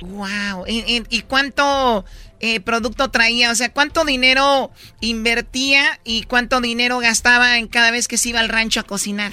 Wow. 0.01 0.65
¿Y, 0.67 1.21
cuánto 1.21 2.05
eh, 2.39 2.59
producto 2.61 3.11
traía? 3.11 3.51
O 3.51 3.55
sea, 3.55 3.73
¿cuánto 3.73 4.05
dinero 4.05 4.71
invertía 5.01 5.99
y 6.03 6.23
cuánto 6.23 6.61
dinero 6.61 6.99
gastaba 6.99 7.57
en 7.57 7.67
cada 7.67 7.91
vez 7.91 8.07
que 8.07 8.17
se 8.17 8.29
iba 8.29 8.39
al 8.39 8.49
rancho 8.49 8.79
a 8.79 8.83
cocinar? 8.83 9.31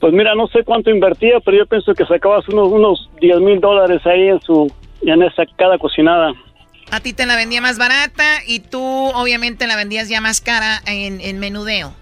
Pues 0.00 0.12
mira, 0.12 0.34
no 0.34 0.46
sé 0.48 0.64
cuánto 0.64 0.90
invertía, 0.90 1.40
pero 1.40 1.56
yo 1.58 1.66
pienso 1.66 1.94
que 1.94 2.04
sacabas 2.04 2.48
unos, 2.48 2.68
unos 2.68 3.10
10 3.20 3.40
mil 3.40 3.60
dólares 3.60 4.04
ahí 4.06 4.28
en 4.28 4.40
su, 4.40 4.70
en 5.02 5.22
esa 5.22 5.44
cada 5.56 5.78
cocinada. 5.78 6.32
A 6.90 7.00
ti 7.00 7.12
te 7.12 7.26
la 7.26 7.36
vendía 7.36 7.60
más 7.60 7.78
barata 7.78 8.24
y 8.46 8.60
tú 8.60 8.82
obviamente 8.82 9.66
la 9.66 9.76
vendías 9.76 10.08
ya 10.08 10.20
más 10.20 10.40
cara 10.40 10.80
en, 10.86 11.20
en 11.20 11.38
menudeo. 11.38 11.94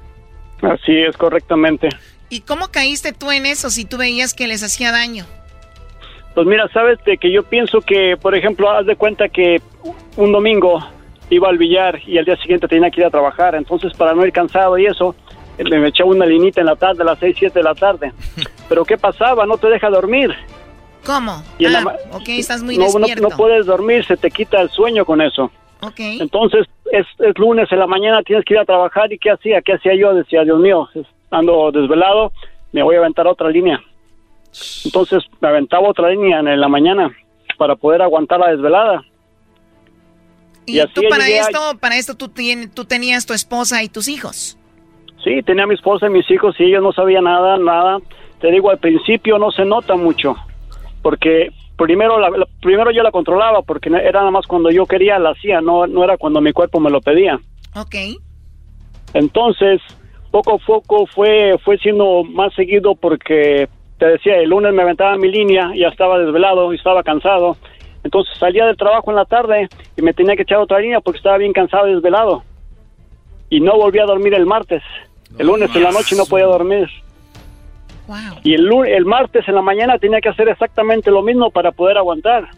Así 0.62 0.96
es, 0.96 1.16
correctamente. 1.16 1.88
¿Y 2.28 2.40
cómo 2.40 2.68
caíste 2.68 3.12
tú 3.12 3.30
en 3.30 3.46
eso 3.46 3.70
si 3.70 3.84
tú 3.84 3.98
veías 3.98 4.34
que 4.34 4.46
les 4.46 4.62
hacía 4.62 4.90
daño? 4.90 5.26
Pues 6.34 6.46
mira, 6.46 6.66
sabes 6.72 6.98
de 7.04 7.18
que 7.18 7.30
yo 7.30 7.42
pienso 7.42 7.80
que, 7.82 8.16
por 8.20 8.34
ejemplo, 8.34 8.70
haz 8.70 8.86
de 8.86 8.96
cuenta 8.96 9.28
que 9.28 9.60
un 10.16 10.32
domingo 10.32 10.82
iba 11.28 11.48
al 11.48 11.58
billar 11.58 12.00
y 12.06 12.18
al 12.18 12.24
día 12.24 12.36
siguiente 12.36 12.68
tenía 12.68 12.90
que 12.90 13.00
ir 13.00 13.06
a 13.06 13.10
trabajar, 13.10 13.54
entonces 13.54 13.92
para 13.94 14.14
no 14.14 14.24
ir 14.24 14.32
cansado 14.32 14.78
y 14.78 14.86
eso, 14.86 15.14
me 15.58 15.88
echaba 15.88 16.10
una 16.10 16.26
linita 16.26 16.60
en 16.60 16.66
la 16.66 16.76
tarde, 16.76 17.02
a 17.02 17.06
las 17.06 17.18
6, 17.18 17.36
7 17.38 17.58
de 17.58 17.62
la 17.62 17.74
tarde. 17.74 18.12
Pero 18.68 18.84
¿qué 18.84 18.96
pasaba? 18.96 19.46
No 19.46 19.58
te 19.58 19.68
deja 19.68 19.90
dormir. 19.90 20.30
¿Cómo? 21.04 21.32
ah, 21.32 21.96
ok, 22.12 22.28
estás 22.28 22.62
muy 22.62 22.78
no, 22.78 22.84
despierto. 22.84 23.28
No, 23.28 23.36
puedes 23.36 23.66
dormir, 23.66 24.04
se 24.06 24.16
te 24.16 24.30
quita 24.30 24.60
el 24.60 24.70
sueño 24.70 25.04
con 25.04 25.20
eso. 25.20 25.50
Ok. 25.80 25.98
Entonces, 25.98 26.66
es, 26.92 27.06
es, 27.18 27.38
lunes 27.38 27.70
en 27.72 27.80
la 27.80 27.88
mañana, 27.88 28.22
tienes 28.22 28.44
que 28.44 28.54
ir 28.54 28.60
a 28.60 28.64
trabajar. 28.64 29.12
¿Y 29.12 29.18
qué 29.18 29.30
hacía? 29.32 29.62
¿Qué 29.62 29.72
hacía 29.72 29.94
yo? 29.96 30.14
Decía, 30.14 30.44
Dios 30.44 30.60
mío, 30.60 30.88
ando 31.30 31.72
desvelado, 31.72 32.32
me 32.70 32.82
voy 32.82 32.96
a 32.96 33.00
aventar 33.00 33.26
otra 33.26 33.48
línea. 33.50 33.82
Entonces, 34.84 35.24
me 35.40 35.48
aventaba 35.48 35.88
otra 35.88 36.10
línea 36.10 36.38
en 36.38 36.60
la 36.60 36.68
mañana 36.68 37.10
para 37.58 37.74
poder 37.74 38.02
aguantar 38.02 38.38
la 38.38 38.50
desvelada. 38.50 39.02
¿Y, 40.66 40.80
tú 40.88 41.02
para 41.10 41.26
esto, 41.26 41.58
para 41.80 41.96
esto 41.96 42.14
tú, 42.16 42.30
tú 42.72 42.84
tenías 42.84 43.26
tu 43.26 43.32
esposa 43.32 43.82
y 43.82 43.88
tus 43.88 44.06
hijos? 44.06 44.56
Sí, 45.24 45.42
tenía 45.42 45.66
mi 45.66 45.74
esposa 45.74 46.06
y 46.06 46.10
mis 46.10 46.30
hijos 46.30 46.54
y 46.58 46.64
ellos 46.64 46.82
no 46.82 46.92
sabían 46.92 47.24
nada, 47.24 47.56
nada. 47.56 47.98
Te 48.40 48.50
digo, 48.50 48.70
al 48.70 48.78
principio 48.78 49.38
no 49.38 49.50
se 49.52 49.64
nota 49.64 49.94
mucho, 49.94 50.34
porque 51.00 51.50
primero, 51.76 52.18
la, 52.18 52.30
primero 52.60 52.90
yo 52.90 53.02
la 53.02 53.12
controlaba, 53.12 53.62
porque 53.62 53.88
era 53.88 54.20
nada 54.20 54.30
más 54.30 54.46
cuando 54.46 54.70
yo 54.70 54.86
quería 54.86 55.18
la 55.18 55.30
hacía, 55.30 55.60
no, 55.60 55.86
no 55.86 56.04
era 56.04 56.16
cuando 56.16 56.40
mi 56.40 56.52
cuerpo 56.52 56.80
me 56.80 56.90
lo 56.90 57.00
pedía. 57.00 57.40
Ok. 57.76 57.94
Entonces, 59.14 59.80
poco 60.30 60.54
a 60.54 60.58
poco 60.58 61.06
fue, 61.06 61.56
fue 61.64 61.78
siendo 61.78 62.24
más 62.24 62.54
seguido 62.54 62.94
porque, 62.94 63.68
te 63.98 64.06
decía, 64.06 64.36
el 64.38 64.50
lunes 64.50 64.72
me 64.72 64.82
aventaba 64.82 65.16
mi 65.16 65.30
línea, 65.30 65.72
ya 65.76 65.88
estaba 65.88 66.18
desvelado 66.18 66.72
y 66.72 66.76
estaba 66.76 67.02
cansado. 67.02 67.56
Entonces 68.04 68.36
salía 68.38 68.66
del 68.66 68.76
trabajo 68.76 69.10
en 69.10 69.16
la 69.16 69.24
tarde 69.24 69.68
y 69.96 70.02
me 70.02 70.12
tenía 70.12 70.34
que 70.34 70.42
echar 70.42 70.58
otra 70.58 70.80
línea 70.80 71.00
porque 71.00 71.18
estaba 71.18 71.38
bien 71.38 71.52
cansado 71.52 71.88
y 71.88 71.94
desvelado. 71.94 72.42
Y 73.48 73.60
no 73.60 73.76
volví 73.76 73.98
a 73.98 74.06
dormir 74.06 74.34
el 74.34 74.46
martes. 74.46 74.82
El 75.38 75.46
lunes 75.46 75.70
en 75.74 75.82
la 75.82 75.90
noche 75.90 76.14
no 76.16 76.26
podía 76.26 76.46
dormir. 76.46 76.88
Y 78.42 78.54
el, 78.54 78.68
el 78.86 79.04
martes 79.04 79.46
en 79.48 79.54
la 79.54 79.62
mañana 79.62 79.98
tenía 79.98 80.20
que 80.20 80.28
hacer 80.28 80.48
exactamente 80.48 81.10
lo 81.10 81.22
mismo 81.22 81.50
para 81.50 81.72
poder 81.72 81.96
aguantar. 81.96 82.48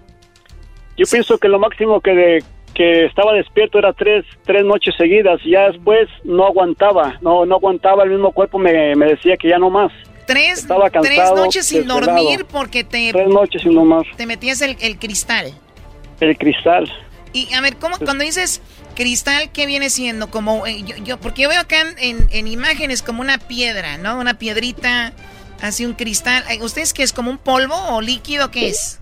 Yo 0.96 1.06
pienso 1.10 1.38
que 1.38 1.48
lo 1.48 1.58
máximo 1.58 2.00
que, 2.00 2.42
que 2.72 3.04
estaba 3.06 3.32
despierto 3.32 3.78
era 3.78 3.92
tres, 3.92 4.24
tres 4.44 4.64
noches 4.64 4.94
seguidas. 4.96 5.40
Y 5.44 5.50
ya 5.50 5.68
después 5.70 6.08
no 6.24 6.46
aguantaba, 6.46 7.18
no, 7.20 7.46
no 7.46 7.56
aguantaba. 7.56 8.04
El 8.04 8.10
mismo 8.10 8.32
cuerpo 8.32 8.58
me, 8.58 8.94
me 8.96 9.06
decía 9.06 9.36
que 9.36 9.48
ya 9.48 9.58
no 9.58 9.70
más. 9.70 9.92
Tres, 10.26 10.60
Estaba 10.60 10.88
cansado, 10.88 11.14
tres 11.14 11.32
noches 11.36 11.66
sin 11.66 11.86
dormir 11.86 12.46
porque 12.50 12.82
te... 12.82 13.12
Tres 13.12 13.28
noches 13.28 13.62
sin 13.62 13.74
dormir. 13.74 14.06
Te 14.16 14.26
metías 14.26 14.62
el, 14.62 14.76
el 14.80 14.98
cristal. 14.98 15.52
El 16.20 16.36
cristal. 16.38 16.90
Y 17.34 17.52
a 17.52 17.60
ver, 17.60 17.76
¿cómo 17.76 17.98
cuando 17.98 18.24
dices 18.24 18.62
cristal, 18.94 19.50
qué 19.52 19.66
viene 19.66 19.90
siendo? 19.90 20.30
Como 20.30 20.66
eh, 20.66 20.82
yo, 20.84 20.96
yo, 21.04 21.18
porque 21.18 21.42
yo 21.42 21.48
veo 21.48 21.60
acá 21.60 21.76
en, 21.98 22.28
en, 22.30 22.46
imágenes 22.46 23.02
como 23.02 23.20
una 23.20 23.38
piedra, 23.38 23.98
¿no? 23.98 24.18
Una 24.18 24.38
piedrita, 24.38 25.12
así 25.62 25.84
un 25.84 25.94
cristal. 25.94 26.42
¿Ustedes 26.62 26.94
qué 26.94 27.02
es 27.02 27.12
como 27.12 27.30
un 27.30 27.38
polvo 27.38 27.74
o 27.90 28.00
líquido 28.00 28.50
qué 28.50 28.68
es? 28.68 29.00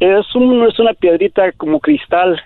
Es 0.00 0.34
un, 0.34 0.66
es 0.68 0.78
una 0.78 0.94
piedrita 0.94 1.52
como 1.52 1.80
cristal. 1.80 2.40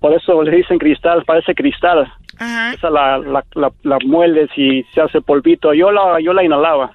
Por 0.00 0.14
eso 0.14 0.42
le 0.42 0.56
dicen 0.56 0.78
cristal, 0.78 1.24
parece 1.24 1.54
cristal. 1.54 2.12
Ajá. 2.38 2.74
Esa 2.74 2.90
la, 2.90 3.18
la, 3.18 3.44
la, 3.54 3.72
la 3.82 3.98
mueles 4.04 4.50
y 4.56 4.84
se 4.94 5.00
hace 5.00 5.20
polvito. 5.20 5.72
Yo 5.74 5.90
la, 5.90 6.20
yo 6.20 6.32
la 6.32 6.44
inhalaba. 6.44 6.94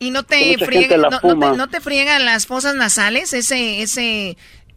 ¿Y 0.00 0.10
no 0.10 0.22
te, 0.22 0.56
friega, 0.58 0.96
no, 0.96 1.10
no, 1.10 1.38
te, 1.38 1.56
no 1.56 1.68
te 1.68 1.80
friegan 1.80 2.24
las 2.24 2.46
fosas 2.46 2.76
nasales? 2.76 3.32
Ese, 3.32 3.82
ese, 3.82 4.36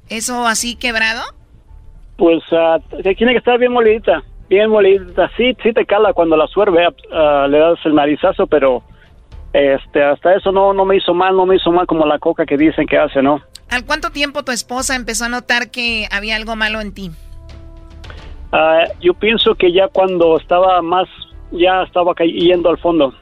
eso 0.10 0.48
así 0.48 0.76
quebrado? 0.76 1.22
Pues 2.22 2.43
uh, 2.52 2.80
tiene 3.02 3.31
que 3.31 3.39
estar 3.39 3.57
bien 3.57 3.72
molidita, 3.72 4.22
bien 4.48 4.69
molidita. 4.69 5.27
Sí, 5.35 5.57
sí 5.64 5.73
te 5.73 5.88
cala 5.88 6.14
cuando 6.14 6.38
la 6.38 6.45
suerve, 6.45 6.88
uh, 6.88 7.48
le 7.48 7.57
das 7.57 7.80
el 7.84 7.95
narizazo, 7.95 8.45
pero 8.45 8.84
este, 9.53 10.03
hasta 10.03 10.35
eso 10.35 10.52
no, 10.52 10.72
no 10.72 10.85
me 10.85 10.98
hizo 10.98 11.15
mal, 11.15 11.35
no 11.35 11.48
me 11.48 11.56
hizo 11.56 11.72
mal 11.72 11.88
como 11.88 12.06
la 12.06 12.19
coca 12.19 12.45
que 12.45 12.57
dicen 12.57 12.85
que 12.85 12.95
hace, 12.95 13.23
¿no? 13.23 13.41
¿Al 13.72 13.88
cuánto 13.88 14.11
tiempo 14.11 14.43
tu 14.43 14.52
esposa 14.52 14.95
empezó 14.95 15.26
a 15.26 15.30
notar 15.30 15.72
que 15.72 16.07
había 16.11 16.35
algo 16.35 16.56
malo 16.56 16.80
en 16.80 16.93
ti? 16.93 17.10
Uh, 18.53 18.85
yo 19.02 19.15
pienso 19.15 19.56
que 19.56 19.73
ya 19.73 19.88
cuando 19.88 20.38
estaba 20.38 20.80
más, 20.84 21.10
ya 21.49 21.81
estaba 21.81 22.14
yendo 22.23 22.69
al 22.69 22.77
fondo. 22.77 23.15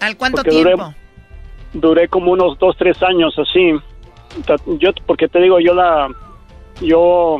¿Al 0.00 0.16
cuánto 0.16 0.42
tiempo? 0.42 0.94
Duré, 1.74 2.08
como 2.08 2.32
unos 2.32 2.58
dos, 2.58 2.78
tres 2.78 3.02
años 3.02 3.38
así. 3.38 3.74
Yo, 4.78 4.90
porque 5.04 5.28
te 5.28 5.38
digo, 5.38 5.60
yo 5.60 5.74
la, 5.74 6.08
yo 6.80 7.36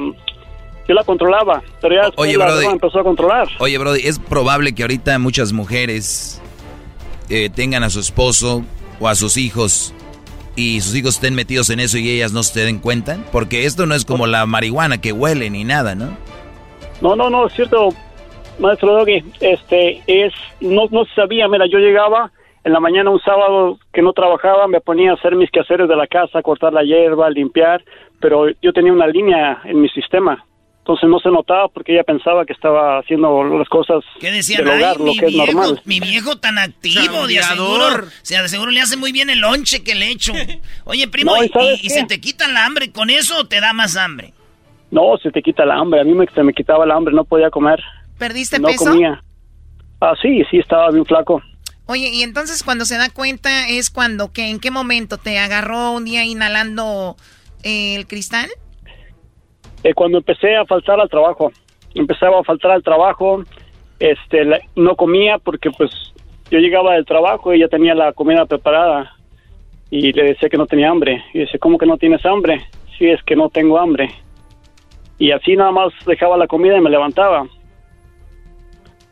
yo 0.87 0.95
la 0.95 1.05
controlaba, 1.05 1.63
pero 1.81 1.95
ya 1.95 2.11
oye, 2.17 2.37
la 2.37 2.63
empezó 2.65 3.01
a 3.01 3.03
controlar. 3.03 3.49
Oye, 3.59 3.79
Brody, 3.79 4.01
es 4.07 4.19
probable 4.19 4.75
que 4.75 4.83
ahorita 4.83 5.19
muchas 5.19 5.53
mujeres 5.53 6.43
eh, 7.31 7.51
tengan 7.55 7.83
a 7.83 7.91
su 7.91 8.01
esposo 8.01 8.63
o 9.01 9.09
a 9.09 9.15
sus 9.15 9.37
hijos 9.37 9.95
y 10.57 10.81
sus 10.81 10.95
hijos 10.95 11.17
estén 11.17 11.35
metidos 11.35 11.71
en 11.71 11.81
eso 11.81 11.99
y 11.99 12.11
ellas 12.11 12.33
no 12.33 12.43
se 12.43 12.65
den 12.65 12.79
cuenta, 12.79 13.19
porque 13.33 13.65
esto 13.65 13.87
no 13.87 13.95
es 13.95 14.05
como 14.05 14.27
la 14.27 14.47
marihuana 14.47 15.01
que 15.01 15.13
huele 15.13 15.51
ni 15.51 15.65
nada, 15.65 15.95
¿no? 15.95 16.17
No, 17.01 17.17
no, 17.17 17.29
no, 17.29 17.47
es 17.47 17.55
cierto, 17.55 17.89
maestro 18.59 18.93
Doggy, 18.93 19.25
este, 19.41 20.03
es, 20.07 20.33
no, 20.61 20.87
no 20.91 21.05
sabía, 21.17 21.49
mira, 21.49 21.67
yo 21.67 21.79
llegaba 21.79 22.31
en 22.63 22.73
la 22.73 22.81
mañana 22.81 23.11
un 23.11 23.21
sábado 23.21 23.79
que 23.93 24.01
no 24.01 24.13
trabajaba, 24.13 24.69
me 24.69 24.81
ponía 24.81 25.11
a 25.11 25.15
hacer 25.15 25.35
mis 25.37 25.51
quehaceres 25.51 25.89
de 25.89 25.97
la 25.97 26.07
casa, 26.07 26.43
cortar 26.43 26.73
la 26.73 26.83
hierba, 26.83 27.29
limpiar, 27.31 27.83
pero 28.21 28.47
yo 28.63 28.73
tenía 28.73 28.93
una 28.93 29.07
línea 29.07 29.61
en 29.65 29.81
mi 29.81 29.89
sistema. 29.91 30.45
Entonces 30.85 31.09
no 31.09 31.19
se 31.19 31.31
notaba 31.31 31.69
porque 31.69 31.95
ella 31.95 32.05
pensaba 32.05 32.45
que 32.45 32.53
estaba 32.53 32.99
haciendo 32.99 33.43
las 33.43 33.67
cosas 33.71 34.05
¿Qué 34.21 34.31
decían? 34.31 34.67
del 34.67 34.77
hogar, 34.77 35.01
lo 35.01 35.15
que 35.19 35.25
es 35.25 35.35
normal. 35.35 35.81
Mi 35.87 35.99
viejo 35.99 36.37
tan 36.37 36.59
activo, 36.59 37.27
de 37.27 37.39
aseguro, 37.39 37.87
o 37.87 38.09
sea, 38.21 38.43
de 38.43 38.51
seguro 38.51 38.71
le 38.71 38.83
hace 38.83 38.99
muy 38.99 39.11
bien 39.11 39.31
el 39.31 39.39
lonche 39.39 39.83
que 39.83 39.95
le 39.95 40.11
echo. 40.11 40.35
Oye, 40.85 41.09
primo, 41.09 41.33
¿y, 41.43 41.89
se 41.89 42.05
te 42.05 42.21
quita 42.21 42.49
la 42.49 42.67
hambre 42.67 42.93
con 42.93 43.09
eso 43.09 43.39
o 43.39 43.47
te 43.47 43.63
da 43.63 43.73
más 43.73 43.97
hambre? 43.97 44.35
No, 44.91 45.17
se 45.23 45.31
te 45.31 45.41
quita 45.41 45.65
la 45.65 45.77
hambre. 45.77 46.03
A 46.03 46.05
mí 46.05 46.13
me, 46.13 46.27
se 46.27 46.43
me 46.43 46.53
quitaba 46.53 46.85
la 46.85 46.97
hambre, 46.97 47.15
no 47.15 47.25
podía 47.25 47.49
comer. 47.49 47.81
¿Perdiste 48.19 48.59
no 48.59 48.69
peso? 48.69 48.85
No 48.85 48.91
comía. 48.91 49.25
Ah, 50.03 50.13
sí, 50.21 50.43
sí, 50.51 50.59
estaba 50.59 50.91
bien 50.91 51.07
flaco. 51.07 51.41
Oye, 51.87 52.11
y 52.13 52.23
entonces 52.23 52.63
cuando 52.63 52.85
se 52.85 52.99
da 52.99 53.09
cuenta 53.09 53.71
es 53.71 53.89
cuando, 53.89 54.33
que 54.33 54.51
¿en 54.51 54.61
qué 54.61 54.71
momento 54.71 55.17
te 55.17 55.39
agarró 55.39 55.93
un 55.93 56.05
día 56.05 56.27
inhalando 56.27 57.17
eh, 57.63 57.95
el 57.97 58.07
cristal? 58.07 58.51
Eh, 59.85 59.93
cuando 59.95 60.19
empecé 60.19 60.57
a 60.57 60.65
faltar 60.65 60.99
al 60.99 61.11
trabajo. 61.11 61.53
Empezaba 61.95 62.41
a 62.41 62.43
faltar 62.43 62.73
al 62.73 62.83
trabajo, 62.83 63.45
este, 64.01 64.45
no 64.75 64.97
comía 64.97 65.39
porque 65.39 65.71
pues 65.71 65.91
yo 66.51 66.59
llegaba 66.59 66.95
del 66.95 67.05
trabajo 67.05 67.55
y 67.55 67.61
ya 67.61 67.69
tenía 67.69 67.95
la 67.95 68.13
comida 68.13 68.47
preparada 68.47 69.15
y 69.91 70.13
le 70.13 70.25
decía 70.25 70.49
que 70.49 70.57
no 70.57 70.67
tenía 70.67 70.91
hambre. 70.91 71.23
Y 71.33 71.41
dice, 71.41 71.59
¿cómo 71.59 71.79
que 71.79 71.87
no 71.87 71.99
tienes 71.99 72.25
hambre? 72.27 72.63
Sí, 72.99 73.07
es 73.07 73.23
que 73.23 73.37
no 73.37 73.49
tengo 73.51 73.79
hambre. 73.79 74.09
Y 75.19 75.31
así 75.31 75.55
nada 75.55 75.71
más 75.71 75.93
dejaba 76.07 76.37
la 76.37 76.49
comida 76.49 76.77
y 76.77 76.81
me 76.81 76.91
levantaba. 76.91 77.47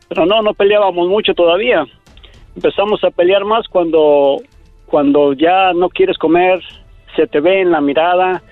Pero 0.08 0.26
no, 0.26 0.42
no 0.42 0.54
peleábamos 0.54 1.06
mucho 1.06 1.34
todavía. 1.34 1.86
Empezamos 2.56 3.04
a 3.04 3.10
pelear 3.10 3.44
más 3.44 3.68
cuando, 3.68 4.38
cuando 4.86 5.34
ya 5.34 5.72
no 5.72 5.88
quieres 5.88 6.18
comer, 6.18 6.60
se 7.14 7.26
te 7.26 7.40
ve 7.40 7.60
en 7.60 7.70
la 7.70 7.80
mirada, 7.80 8.42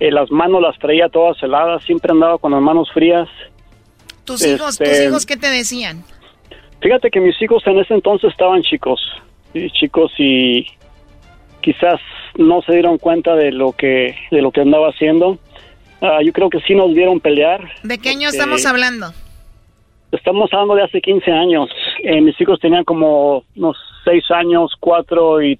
eh, 0.00 0.10
las 0.10 0.30
manos 0.30 0.60
las 0.60 0.78
traía 0.78 1.08
todas 1.08 1.40
heladas, 1.42 1.82
siempre 1.84 2.12
andaba 2.12 2.38
con 2.38 2.52
las 2.52 2.60
manos 2.60 2.90
frías. 2.92 3.28
¿Tus 4.24 4.44
hijos, 4.44 4.78
tus 4.78 4.88
este, 4.88 5.06
hijos 5.06 5.26
qué 5.26 5.36
te 5.36 5.48
decían? 5.48 6.04
Fíjate 6.80 7.10
que 7.10 7.20
mis 7.20 7.40
hijos 7.40 7.62
en 7.66 7.78
ese 7.78 7.94
entonces 7.94 8.30
estaban 8.30 8.62
chicos, 8.62 9.00
y 9.52 9.70
chicos 9.70 10.12
y 10.18 10.66
quizás 11.60 12.00
no 12.36 12.60
se 12.62 12.72
dieron 12.72 12.98
cuenta 12.98 13.34
de 13.36 13.52
lo 13.52 13.72
que 13.72 14.16
de 14.30 14.42
lo 14.42 14.50
que 14.50 14.60
andaba 14.62 14.88
haciendo. 14.88 15.38
Ah, 16.00 16.20
yo 16.22 16.32
creo 16.32 16.50
que 16.50 16.60
sí 16.60 16.74
nos 16.74 16.92
vieron 16.92 17.20
pelear. 17.20 17.70
¿De 17.82 17.98
qué 17.98 18.10
año 18.10 18.28
estamos 18.28 18.66
hablando? 18.66 19.12
Estamos 20.12 20.52
hablando 20.52 20.74
de 20.74 20.82
hace 20.82 21.00
15 21.00 21.30
años. 21.30 21.70
Eh, 22.02 22.20
mis 22.20 22.38
hijos 22.40 22.60
tenían 22.60 22.84
como 22.84 23.44
unos 23.56 23.76
6 24.04 24.30
años, 24.32 24.72
4 24.80 25.42
y 25.42 25.58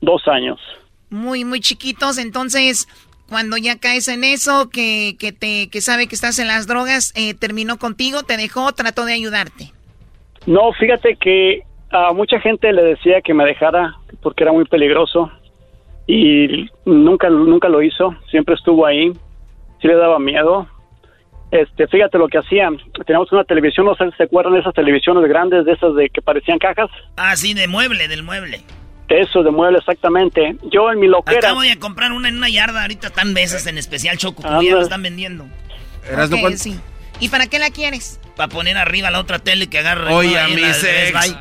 2 0.00 0.28
años 0.28 0.58
muy, 1.10 1.44
muy 1.44 1.60
chiquitos. 1.60 2.18
Entonces, 2.18 2.88
cuando 3.28 3.56
ya 3.56 3.78
caes 3.78 4.08
en 4.08 4.24
eso, 4.24 4.70
que, 4.70 5.16
que, 5.18 5.32
te, 5.32 5.68
que 5.68 5.80
sabe 5.80 6.06
que 6.06 6.14
estás 6.14 6.38
en 6.38 6.48
las 6.48 6.66
drogas, 6.66 7.12
eh, 7.16 7.34
terminó 7.34 7.78
contigo, 7.78 8.22
te 8.22 8.36
dejó, 8.36 8.72
trató 8.72 9.04
de 9.04 9.14
ayudarte. 9.14 9.72
No, 10.46 10.72
fíjate 10.72 11.16
que 11.16 11.62
a 11.90 12.12
mucha 12.12 12.40
gente 12.40 12.72
le 12.72 12.82
decía 12.82 13.20
que 13.20 13.34
me 13.34 13.44
dejara 13.44 13.96
porque 14.22 14.44
era 14.44 14.52
muy 14.52 14.64
peligroso 14.64 15.30
y 16.06 16.68
nunca 16.84 17.28
nunca 17.30 17.68
lo 17.68 17.82
hizo, 17.82 18.14
siempre 18.30 18.54
estuvo 18.54 18.86
ahí, 18.86 19.12
sí 19.80 19.88
le 19.88 19.96
daba 19.96 20.18
miedo. 20.18 20.68
Este, 21.50 21.86
fíjate 21.86 22.18
lo 22.18 22.28
que 22.28 22.38
hacían. 22.38 22.76
Teníamos 23.06 23.30
una 23.32 23.44
televisión, 23.44 23.86
no 23.86 23.94
sé 23.94 24.10
si 24.10 24.16
se 24.16 24.24
acuerdan 24.24 24.54
de 24.54 24.60
esas 24.60 24.74
televisiones 24.74 25.28
grandes, 25.28 25.64
de 25.64 25.72
esas 25.72 25.94
de 25.94 26.10
que 26.10 26.20
parecían 26.20 26.58
cajas. 26.58 26.90
Ah, 27.16 27.36
sí, 27.36 27.54
de 27.54 27.68
mueble, 27.68 28.08
del 28.08 28.24
mueble. 28.24 28.60
Eso, 29.08 29.42
de 29.42 29.50
mueble, 29.50 29.78
exactamente. 29.78 30.56
Yo 30.70 30.90
en 30.90 30.98
mi 30.98 31.06
loquera... 31.06 31.38
Acabo 31.38 31.60
de 31.60 31.78
comprar 31.78 32.12
una 32.12 32.28
en 32.28 32.36
una 32.36 32.48
yarda, 32.48 32.82
ahorita 32.82 33.08
están 33.08 33.32
mesas 33.32 33.66
en 33.66 33.78
especial 33.78 34.18
Choco, 34.18 34.42
como 34.42 34.62
ya 34.62 34.72
lo 34.72 34.82
están 34.82 35.02
vendiendo. 35.02 35.46
Okay, 36.12 36.56
sí. 36.56 36.80
¿Y 37.18 37.28
para 37.28 37.46
qué 37.46 37.58
la 37.58 37.70
quieres? 37.70 38.20
Para 38.36 38.48
poner 38.48 38.76
arriba 38.76 39.10
la 39.10 39.20
otra 39.20 39.38
tele 39.38 39.68
que 39.68 39.78
agarre. 39.78 40.12
Oye, 40.12 40.38
a 40.38 40.48
mi 40.48 40.60
sex. 40.60 41.36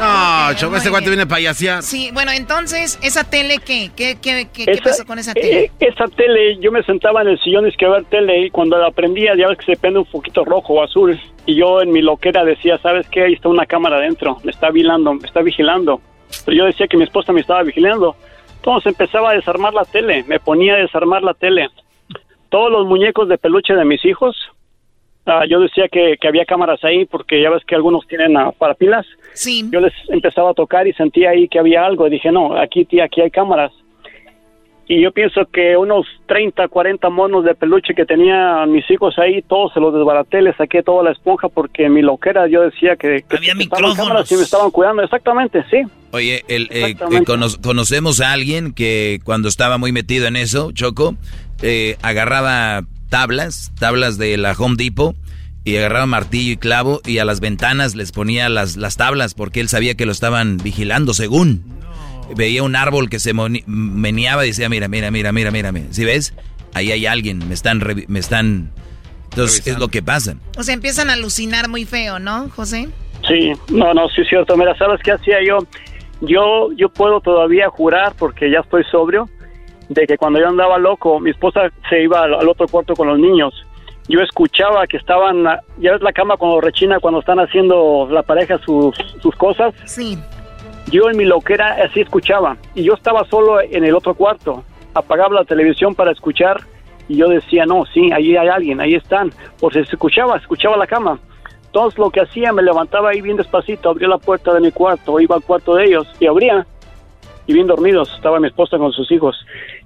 No, 0.00 0.54
Choco, 0.54 0.76
este 0.76 0.88
guante 0.88 1.10
viene 1.10 1.26
payasear. 1.26 1.82
Sí, 1.82 2.10
bueno, 2.14 2.32
entonces, 2.32 2.98
¿esa 3.02 3.24
tele 3.24 3.58
qué? 3.58 3.90
¿Qué, 3.94 4.16
qué, 4.20 4.48
qué, 4.50 4.64
qué 4.64 4.80
pasó 4.82 5.04
con 5.04 5.18
esa 5.18 5.34
tele? 5.34 5.64
eh, 5.64 5.72
esa 5.80 6.06
tele, 6.06 6.58
yo 6.60 6.72
me 6.72 6.82
sentaba 6.84 7.20
en 7.20 7.28
el 7.28 7.40
sillón 7.40 7.68
y 7.68 7.72
que 7.72 7.86
ver 7.86 8.04
tele 8.04 8.46
y 8.46 8.50
cuando 8.50 8.78
la 8.78 8.90
prendía 8.92 9.32
ya 9.36 9.48
ves 9.48 9.58
que 9.58 9.66
se 9.66 9.76
prende 9.76 9.98
un 9.98 10.06
poquito 10.06 10.44
rojo 10.44 10.74
o 10.74 10.82
azul 10.82 11.20
y 11.44 11.56
yo 11.56 11.82
en 11.82 11.92
mi 11.92 12.00
loquera 12.00 12.44
decía, 12.44 12.78
¿sabes 12.78 13.06
qué? 13.10 13.24
Ahí 13.24 13.34
está 13.34 13.50
una 13.50 13.66
cámara 13.66 13.96
adentro, 13.96 14.38
me 14.42 14.52
está 14.52 14.70
vigilando, 14.70 15.12
me 15.12 15.26
está 15.26 15.42
vigilando. 15.42 16.00
Pero 16.44 16.56
yo 16.56 16.64
decía 16.64 16.86
que 16.86 16.96
mi 16.96 17.04
esposa 17.04 17.32
me 17.32 17.40
estaba 17.40 17.62
vigilando. 17.62 18.16
Entonces 18.56 18.92
empezaba 18.92 19.30
a 19.30 19.34
desarmar 19.34 19.74
la 19.74 19.84
tele, 19.84 20.24
me 20.26 20.40
ponía 20.40 20.74
a 20.74 20.78
desarmar 20.78 21.22
la 21.22 21.34
tele. 21.34 21.68
Todos 22.48 22.70
los 22.70 22.86
muñecos 22.86 23.28
de 23.28 23.36
peluche 23.36 23.74
de 23.74 23.84
mis 23.84 24.02
hijos, 24.04 24.36
ah, 25.26 25.44
yo 25.46 25.60
decía 25.60 25.88
que, 25.88 26.16
que 26.18 26.28
había 26.28 26.46
cámaras 26.46 26.82
ahí 26.82 27.04
porque 27.04 27.42
ya 27.42 27.50
ves 27.50 27.64
que 27.66 27.74
algunos 27.74 28.06
tienen 28.06 28.36
ah, 28.36 28.52
para 28.56 28.74
pilas. 28.74 29.06
Sí. 29.34 29.68
Yo 29.70 29.80
les 29.80 29.92
empezaba 30.08 30.50
a 30.50 30.54
tocar 30.54 30.86
y 30.86 30.92
sentía 30.94 31.30
ahí 31.30 31.46
que 31.48 31.58
había 31.58 31.84
algo. 31.84 32.06
Y 32.06 32.10
dije, 32.10 32.32
no, 32.32 32.56
aquí, 32.56 32.84
tía, 32.86 33.04
aquí 33.04 33.20
hay 33.20 33.30
cámaras. 33.30 33.72
Y 34.86 35.02
yo 35.02 35.12
pienso 35.12 35.46
que 35.50 35.78
unos 35.78 36.06
30, 36.26 36.68
40 36.68 37.08
monos 37.08 37.42
de 37.44 37.54
peluche 37.54 37.94
que 37.94 38.04
tenían 38.04 38.70
mis 38.70 38.84
hijos 38.90 39.18
ahí, 39.18 39.40
todos 39.42 39.72
se 39.72 39.80
los 39.80 39.94
desbaraté, 39.94 40.42
les 40.42 40.54
saqué 40.56 40.82
toda 40.82 41.02
la 41.02 41.12
esponja 41.12 41.48
porque 41.48 41.86
en 41.86 41.94
mi 41.94 42.02
loquera 42.02 42.46
yo 42.48 42.60
decía 42.60 42.94
que, 42.96 43.24
que 43.28 43.36
Había 43.38 43.54
micrófonos. 43.54 43.96
cámaras 43.96 44.30
y 44.30 44.36
me 44.36 44.42
estaban 44.42 44.70
cuidando. 44.70 45.02
Exactamente, 45.02 45.64
sí. 45.70 45.78
Oye, 46.10 46.44
el, 46.48 46.68
eh, 46.70 46.96
eh, 47.10 47.24
cono- 47.24 47.46
conocemos 47.62 48.20
a 48.20 48.32
alguien 48.32 48.72
que 48.74 49.20
cuando 49.24 49.48
estaba 49.48 49.78
muy 49.78 49.90
metido 49.90 50.26
en 50.26 50.36
eso, 50.36 50.70
Choco, 50.72 51.16
eh, 51.62 51.96
agarraba 52.02 52.82
tablas, 53.08 53.72
tablas 53.80 54.18
de 54.18 54.36
la 54.36 54.52
Home 54.52 54.76
Depot, 54.76 55.16
y 55.64 55.78
agarraba 55.78 56.04
martillo 56.04 56.52
y 56.52 56.56
clavo 56.58 57.00
y 57.06 57.18
a 57.20 57.24
las 57.24 57.40
ventanas 57.40 57.94
les 57.94 58.12
ponía 58.12 58.50
las, 58.50 58.76
las 58.76 58.98
tablas 58.98 59.32
porque 59.32 59.60
él 59.60 59.68
sabía 59.70 59.94
que 59.94 60.04
lo 60.04 60.12
estaban 60.12 60.58
vigilando 60.58 61.14
según. 61.14 61.62
Veía 62.36 62.62
un 62.62 62.76
árbol 62.76 63.08
que 63.08 63.18
se 63.18 63.32
meneaba 63.66 64.44
y 64.44 64.48
decía, 64.48 64.68
mira, 64.68 64.88
mira, 64.88 65.10
mira, 65.10 65.32
mira, 65.32 65.50
mira, 65.50 65.72
mira. 65.72 65.86
¿Sí 65.90 66.04
ves? 66.04 66.34
Ahí 66.72 66.90
hay 66.92 67.06
alguien, 67.06 67.46
me 67.48 67.54
están... 67.54 67.82
Me 68.08 68.18
están... 68.18 68.70
Entonces, 69.30 69.66
es 69.66 69.78
lo 69.78 69.88
que 69.88 70.00
pasa. 70.00 70.36
O 70.56 70.62
sea, 70.62 70.74
empiezan 70.74 71.10
a 71.10 71.14
alucinar 71.14 71.68
muy 71.68 71.84
feo, 71.84 72.20
¿no, 72.20 72.48
José? 72.50 72.88
Sí, 73.26 73.52
no, 73.68 73.92
no, 73.92 74.08
sí 74.10 74.20
es 74.20 74.28
cierto. 74.28 74.56
Mira, 74.56 74.76
¿sabes 74.78 75.00
qué 75.02 75.10
hacía 75.12 75.38
yo? 75.44 75.58
Yo, 76.20 76.70
yo 76.76 76.88
puedo 76.88 77.20
todavía 77.20 77.68
jurar, 77.68 78.14
porque 78.16 78.50
ya 78.50 78.60
estoy 78.60 78.84
sobrio, 78.92 79.28
de 79.88 80.06
que 80.06 80.16
cuando 80.16 80.38
yo 80.38 80.48
andaba 80.48 80.78
loco, 80.78 81.18
mi 81.18 81.30
esposa 81.30 81.62
se 81.90 82.02
iba 82.02 82.22
al, 82.22 82.34
al 82.34 82.48
otro 82.48 82.68
cuarto 82.68 82.94
con 82.94 83.08
los 83.08 83.18
niños. 83.18 83.52
Yo 84.08 84.20
escuchaba 84.20 84.86
que 84.86 84.98
estaban, 84.98 85.44
ya 85.78 85.92
ves 85.92 86.02
la 86.02 86.12
cama 86.12 86.36
cuando 86.36 86.60
rechina, 86.60 87.00
cuando 87.00 87.20
están 87.20 87.40
haciendo 87.40 88.06
la 88.10 88.22
pareja 88.22 88.58
sus, 88.64 88.94
sus 89.20 89.34
cosas. 89.34 89.74
Sí. 89.86 90.18
Yo 90.90 91.10
en 91.10 91.16
mi 91.16 91.24
loquera 91.24 91.76
así 91.84 92.00
escuchaba. 92.00 92.56
Y 92.74 92.82
yo 92.84 92.94
estaba 92.94 93.24
solo 93.24 93.60
en 93.60 93.84
el 93.84 93.94
otro 93.94 94.14
cuarto. 94.14 94.64
Apagaba 94.94 95.34
la 95.34 95.44
televisión 95.44 95.94
para 95.94 96.12
escuchar 96.12 96.60
y 97.08 97.16
yo 97.16 97.28
decía, 97.28 97.66
no, 97.66 97.84
sí, 97.86 98.10
ahí 98.12 98.36
hay 98.36 98.48
alguien, 98.48 98.80
ahí 98.80 98.94
están. 98.94 99.32
Por 99.60 99.72
si 99.72 99.84
se 99.84 99.92
escuchaba, 99.92 100.36
escuchaba 100.36 100.76
la 100.76 100.86
cama. 100.86 101.18
Entonces 101.66 101.98
lo 101.98 102.10
que 102.10 102.20
hacía, 102.20 102.52
me 102.52 102.62
levantaba 102.62 103.10
ahí 103.10 103.20
bien 103.20 103.36
despacito, 103.36 103.90
abría 103.90 104.08
la 104.08 104.18
puerta 104.18 104.54
de 104.54 104.60
mi 104.60 104.70
cuarto, 104.70 105.18
iba 105.18 105.34
al 105.34 105.42
cuarto 105.42 105.74
de 105.74 105.86
ellos 105.86 106.06
y 106.20 106.26
abría. 106.26 106.66
Y 107.46 107.52
bien 107.52 107.66
dormidos, 107.66 108.12
estaba 108.14 108.40
mi 108.40 108.46
esposa 108.46 108.78
con 108.78 108.92
sus 108.92 109.10
hijos. 109.10 109.36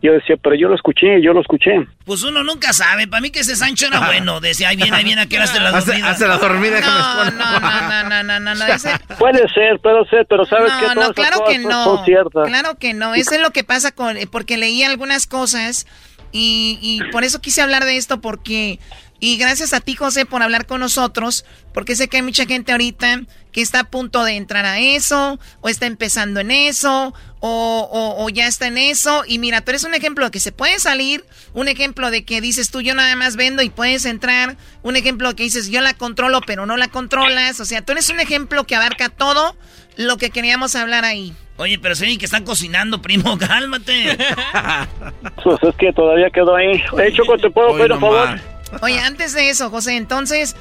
Yo 0.00 0.12
decía, 0.12 0.36
pero 0.40 0.54
yo 0.54 0.68
lo 0.68 0.76
escuché, 0.76 1.20
yo 1.20 1.32
lo 1.32 1.40
escuché. 1.40 1.72
Pues 2.04 2.22
uno 2.22 2.44
nunca 2.44 2.72
sabe. 2.72 3.08
Para 3.08 3.20
mí 3.20 3.30
que 3.30 3.40
ese 3.40 3.56
Sancho 3.56 3.86
era 3.88 3.98
bueno. 4.06 4.40
Decía, 4.40 4.68
ahí 4.68 4.76
viene, 4.76 4.96
ahí 4.96 5.02
viene, 5.02 5.22
a 5.22 5.26
qué 5.26 5.36
hora 5.38 5.46
la 5.60 5.72
dormida. 5.72 6.08
hace 6.10 6.28
la 6.28 6.36
dormida, 6.38 6.80
No, 6.80 7.24
no, 7.24 7.30
no, 7.32 7.60
no, 7.60 8.04
no, 8.08 8.22
no, 8.22 8.40
no, 8.40 8.54
no. 8.54 8.66
Ese- 8.66 8.96
Puede 9.18 9.48
ser, 9.48 9.80
puede 9.82 10.04
ser, 10.08 10.24
pero 10.28 10.44
sabes 10.44 10.72
no, 10.72 10.78
que 10.78 10.86
todas 10.94 11.08
no, 11.08 11.14
claro 11.14 11.44
que 11.48 11.54
son- 11.60 11.70
no. 11.70 12.04
Claro 12.44 12.78
que 12.78 12.94
no. 12.94 13.14
Eso 13.14 13.34
es 13.34 13.40
lo 13.40 13.50
que 13.50 13.64
pasa 13.64 13.90
con. 13.90 14.16
Porque 14.30 14.56
leí 14.56 14.84
algunas 14.84 15.26
cosas 15.26 15.86
y, 16.30 16.78
y 16.80 17.10
por 17.10 17.24
eso 17.24 17.40
quise 17.40 17.60
hablar 17.62 17.84
de 17.84 17.96
esto, 17.96 18.20
porque. 18.20 18.78
Y 19.20 19.36
gracias 19.36 19.72
a 19.72 19.80
ti, 19.80 19.96
José, 19.96 20.26
por 20.26 20.42
hablar 20.42 20.66
con 20.66 20.80
nosotros, 20.80 21.44
porque 21.74 21.96
sé 21.96 22.06
que 22.08 22.18
hay 22.18 22.22
mucha 22.22 22.46
gente 22.46 22.70
ahorita 22.72 23.22
que 23.50 23.62
está 23.62 23.80
a 23.80 23.84
punto 23.84 24.22
de 24.22 24.36
entrar 24.36 24.64
a 24.64 24.78
eso, 24.78 25.40
o 25.60 25.68
está 25.68 25.86
empezando 25.86 26.38
en 26.38 26.52
eso, 26.52 27.12
o, 27.40 27.88
o- 27.90 28.24
o 28.24 28.28
ya 28.28 28.46
está 28.46 28.68
en 28.68 28.78
eso. 28.78 29.24
Y 29.26 29.38
mira, 29.40 29.62
tú 29.62 29.70
eres 29.72 29.82
un 29.82 29.94
ejemplo 29.94 30.24
de 30.26 30.30
que 30.30 30.38
se 30.38 30.52
puede 30.52 30.78
salir, 30.78 31.24
un 31.52 31.66
ejemplo 31.66 32.12
de 32.12 32.24
que 32.24 32.40
dices 32.40 32.70
tú, 32.70 32.80
yo 32.80 32.94
nada 32.94 33.16
más 33.16 33.34
vendo 33.34 33.62
y 33.62 33.70
puedes 33.70 34.04
entrar, 34.04 34.56
un 34.82 34.94
ejemplo 34.94 35.34
que 35.34 35.42
dices, 35.42 35.68
yo 35.68 35.80
la 35.80 35.94
controlo, 35.94 36.40
pero 36.46 36.64
no 36.66 36.76
la 36.76 36.86
controlas. 36.88 37.58
O 37.58 37.64
sea, 37.64 37.82
tú 37.82 37.92
eres 37.92 38.08
un 38.10 38.20
ejemplo 38.20 38.64
que 38.64 38.76
abarca 38.76 39.08
todo 39.08 39.56
lo 39.96 40.16
que 40.16 40.30
queríamos 40.30 40.76
hablar 40.76 41.04
ahí. 41.04 41.34
Oye, 41.56 41.76
pero 41.80 41.96
sí 41.96 42.18
que 42.18 42.26
están 42.26 42.44
cocinando, 42.44 43.02
primo, 43.02 43.36
cálmate. 43.48 44.16
Pues 45.42 45.58
es 45.62 45.74
que 45.76 45.92
todavía 45.92 46.30
quedó 46.30 46.54
ahí. 46.54 46.80
Hey, 46.96 47.12
Choco, 47.16 47.36
¿te 47.38 47.50
puedo 47.50 47.76
pedir 47.76 47.92
un 47.92 48.00
favor? 48.00 48.40
Oye, 48.82 48.98
antes 49.00 49.34
de 49.34 49.50
eso, 49.50 49.70
José, 49.70 49.96
entonces, 49.96 50.56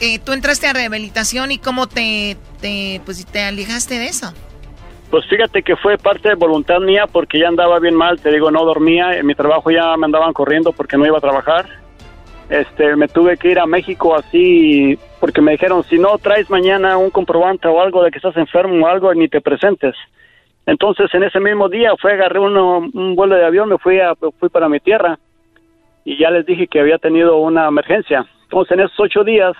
eh, 0.00 0.18
tú 0.18 0.32
entraste 0.32 0.66
a 0.66 0.72
rehabilitación 0.72 1.50
y 1.50 1.58
cómo 1.58 1.86
te, 1.88 2.36
pues, 3.04 3.24
te 3.26 3.42
alejaste 3.42 3.98
de 3.98 4.06
eso. 4.06 4.32
Pues 5.10 5.24
fíjate 5.26 5.62
que 5.62 5.74
fue 5.76 5.96
parte 5.96 6.28
de 6.28 6.34
voluntad 6.34 6.80
mía 6.80 7.06
porque 7.10 7.38
ya 7.40 7.48
andaba 7.48 7.78
bien 7.78 7.94
mal, 7.94 8.20
te 8.20 8.30
digo, 8.30 8.50
no 8.50 8.64
dormía, 8.64 9.14
en 9.16 9.26
mi 9.26 9.34
trabajo 9.34 9.70
ya 9.70 9.96
me 9.96 10.04
andaban 10.04 10.34
corriendo 10.34 10.72
porque 10.72 10.98
no 10.98 11.06
iba 11.06 11.16
a 11.16 11.20
trabajar. 11.22 11.66
Este, 12.50 12.94
me 12.96 13.08
tuve 13.08 13.36
que 13.38 13.50
ir 13.50 13.58
a 13.58 13.66
México 13.66 14.14
así 14.14 14.98
porque 15.20 15.40
me 15.40 15.52
dijeron, 15.52 15.82
si 15.84 15.98
no 15.98 16.16
traes 16.18 16.48
mañana 16.50 16.96
un 16.98 17.10
comprobante 17.10 17.68
o 17.68 17.80
algo 17.80 18.02
de 18.02 18.10
que 18.10 18.18
estás 18.18 18.36
enfermo 18.36 18.84
o 18.84 18.88
algo, 18.88 19.12
ni 19.14 19.28
te 19.28 19.40
presentes. 19.40 19.94
Entonces, 20.66 21.08
en 21.14 21.22
ese 21.24 21.40
mismo 21.40 21.68
día 21.70 21.92
fue, 22.00 22.12
agarré 22.12 22.38
uno- 22.38 22.78
un 22.92 23.16
vuelo 23.16 23.34
de 23.34 23.46
avión, 23.46 23.68
me 23.70 23.78
fui, 23.78 23.98
a, 24.00 24.14
fui 24.38 24.48
para 24.50 24.68
mi 24.68 24.78
tierra 24.80 25.18
y 26.08 26.16
ya 26.16 26.30
les 26.30 26.46
dije 26.46 26.66
que 26.68 26.80
había 26.80 26.96
tenido 26.96 27.36
una 27.36 27.68
emergencia. 27.68 28.24
Entonces, 28.44 28.72
en 28.72 28.80
esos 28.80 28.98
ocho 28.98 29.24
días, 29.24 29.52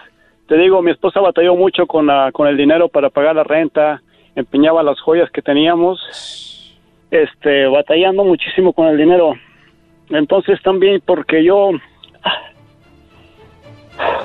te 0.47 0.57
digo, 0.57 0.81
mi 0.81 0.91
esposa 0.91 1.21
batalló 1.21 1.55
mucho 1.55 1.87
con, 1.87 2.07
la, 2.07 2.33
con 2.33 2.49
el 2.49 2.57
dinero 2.57 2.89
para 2.89 3.11
pagar 3.11 3.37
la 3.37 3.45
renta, 3.45 4.01
empeñaba 4.35 4.83
las 4.83 4.99
joyas 4.99 5.31
que 5.31 5.43
teníamos, 5.43 6.75
este, 7.11 7.67
batallando 7.67 8.25
muchísimo 8.25 8.73
con 8.73 8.87
el 8.89 8.97
dinero. 8.97 9.35
Entonces, 10.09 10.59
también 10.63 11.03
porque 11.05 11.45
yo 11.45 11.73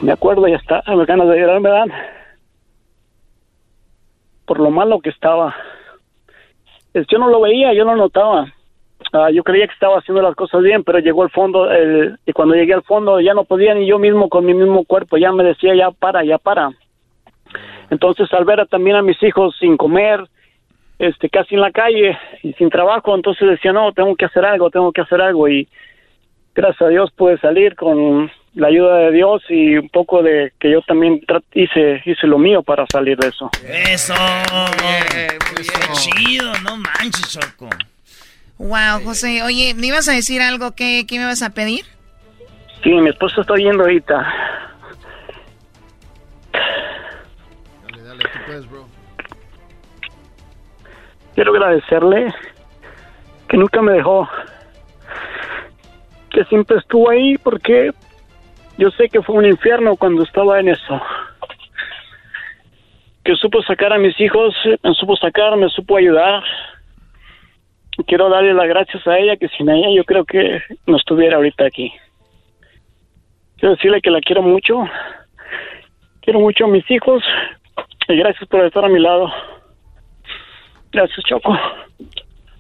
me 0.02 0.14
acuerdo 0.14 0.48
y 0.48 0.54
hasta 0.54 0.82
me 0.96 1.04
ganas 1.04 1.28
de 1.28 1.40
llorar 1.42 1.90
por 4.46 4.62
lo 4.62 4.72
malo 4.72 5.02
que 5.02 5.10
estaba. 5.10 5.54
Es- 6.94 7.06
Yo 7.08 7.18
no 7.18 7.28
lo 7.28 7.42
veía, 7.42 7.74
yo 7.74 7.84
no 7.84 7.98
notaba. 7.98 8.46
Ah, 9.12 9.30
yo 9.32 9.44
creía 9.44 9.68
que 9.68 9.74
estaba 9.74 9.98
haciendo 10.00 10.22
las 10.22 10.36
cosas 10.36 10.62
bien, 10.62 10.84
pero 10.84 11.00
llegó 11.00 11.24
al 11.24 11.30
fondo 11.32 11.70
el- 11.72 12.18
y 12.26 12.32
cuando 12.34 12.56
llegué 12.56 12.74
al 12.74 12.84
fondo 12.84 13.20
ya 13.20 13.34
no 13.34 13.44
podía 13.44 13.74
ni 13.74 13.86
yo 13.88 14.00
mismo 14.00 14.30
con 14.30 14.46
mi 14.46 14.54
mismo 14.54 14.86
cuerpo, 14.86 15.18
ya 15.18 15.32
me 15.32 15.44
decía 15.44 15.76
ya 15.76 15.92
para, 15.92 16.24
ya 16.24 16.38
para. 16.38 16.72
Entonces 17.90 18.32
al 18.34 18.46
ver 18.46 18.60
a- 18.62 18.66
también 18.66 18.96
a 18.96 19.02
mis 19.02 19.22
hijos 19.24 19.56
sin 19.60 19.78
comer, 19.78 20.22
este 21.00 21.30
casi 21.30 21.56
en 21.56 21.62
la 21.62 21.72
calle 21.72 22.18
y 22.44 22.54
sin 22.54 22.70
trabajo, 22.70 23.14
entonces 23.16 23.48
decía, 23.50 23.74
no, 23.74 23.92
tengo 23.94 24.16
que 24.16 24.26
hacer 24.26 24.46
algo, 24.46 24.70
tengo 24.70 24.92
que 24.92 25.02
hacer 25.02 25.22
algo 25.22 25.48
y 25.50 25.68
gracias 26.56 26.82
a 26.84 26.88
Dios 26.90 27.12
pude 27.12 27.38
salir 27.40 27.76
con 27.76 28.32
la 28.56 28.68
ayuda 28.68 28.98
de 28.98 29.12
Dios 29.12 29.44
y 29.50 29.76
un 29.78 29.90
poco 29.90 30.22
de 30.22 30.54
que 30.60 30.70
yo 30.72 30.82
también 30.84 31.20
hice 31.54 32.02
hice 32.06 32.28
lo 32.28 32.38
mío 32.38 32.62
para 32.62 32.86
salir 32.88 33.18
de 33.18 33.28
eso. 33.30 33.50
Eso. 33.68 34.14
Qué 35.56 35.94
chido, 35.94 36.52
no 36.64 36.78
manches, 36.78 37.34
Choco. 37.40 37.70
Wow, 38.58 39.04
José, 39.04 39.44
oye, 39.44 39.74
¿me 39.76 39.88
ibas 39.88 40.08
a 40.08 40.14
decir 40.14 40.42
algo? 40.42 40.72
¿Qué, 40.72 41.06
qué 41.08 41.20
me 41.20 41.26
vas 41.26 41.42
a 41.42 41.52
pedir? 41.52 41.86
Sí, 42.84 42.92
mi 42.92 43.10
esposa 43.10 43.42
está 43.42 43.56
yendo 43.56 43.84
ahorita. 43.84 44.34
Quiero 51.36 51.52
agradecerle 51.52 52.34
que 53.48 53.58
nunca 53.58 53.82
me 53.82 53.94
dejó 53.94 54.30
que 56.34 56.44
siempre 56.46 56.78
estuvo 56.78 57.10
ahí 57.10 57.38
porque 57.38 57.92
yo 58.78 58.90
sé 58.92 59.08
que 59.08 59.22
fue 59.22 59.36
un 59.36 59.46
infierno 59.46 59.96
cuando 59.96 60.24
estaba 60.24 60.60
en 60.60 60.70
eso. 60.70 61.02
Que 63.24 63.36
supo 63.36 63.62
sacar 63.62 63.94
a 63.94 64.00
mis 64.00 64.20
hijos, 64.20 64.54
me 64.84 64.94
supo 64.96 65.16
sacar, 65.16 65.56
me 65.56 65.70
supo 65.70 65.96
ayudar. 65.96 66.44
Quiero 68.08 68.30
darle 68.30 68.54
las 68.54 68.68
gracias 68.68 69.06
a 69.08 69.18
ella, 69.18 69.38
que 69.38 69.48
sin 69.50 69.70
ella 69.70 69.88
yo 69.96 70.04
creo 70.04 70.26
que 70.26 70.62
no 70.88 70.98
estuviera 70.98 71.38
ahorita 71.38 71.66
aquí. 71.66 71.92
Quiero 73.58 73.76
decirle 73.76 74.02
que 74.02 74.12
la 74.12 74.20
quiero 74.20 74.42
mucho. 74.42 74.84
Quiero 76.22 76.40
mucho 76.40 76.66
a 76.66 76.68
mis 76.68 76.90
hijos. 76.90 77.24
Y 78.08 78.18
gracias 78.18 78.48
por 78.50 78.66
estar 78.66 78.84
a 78.84 78.90
mi 78.90 79.00
lado. 79.00 79.32
Gracias, 80.92 81.24
Choco. 81.28 81.58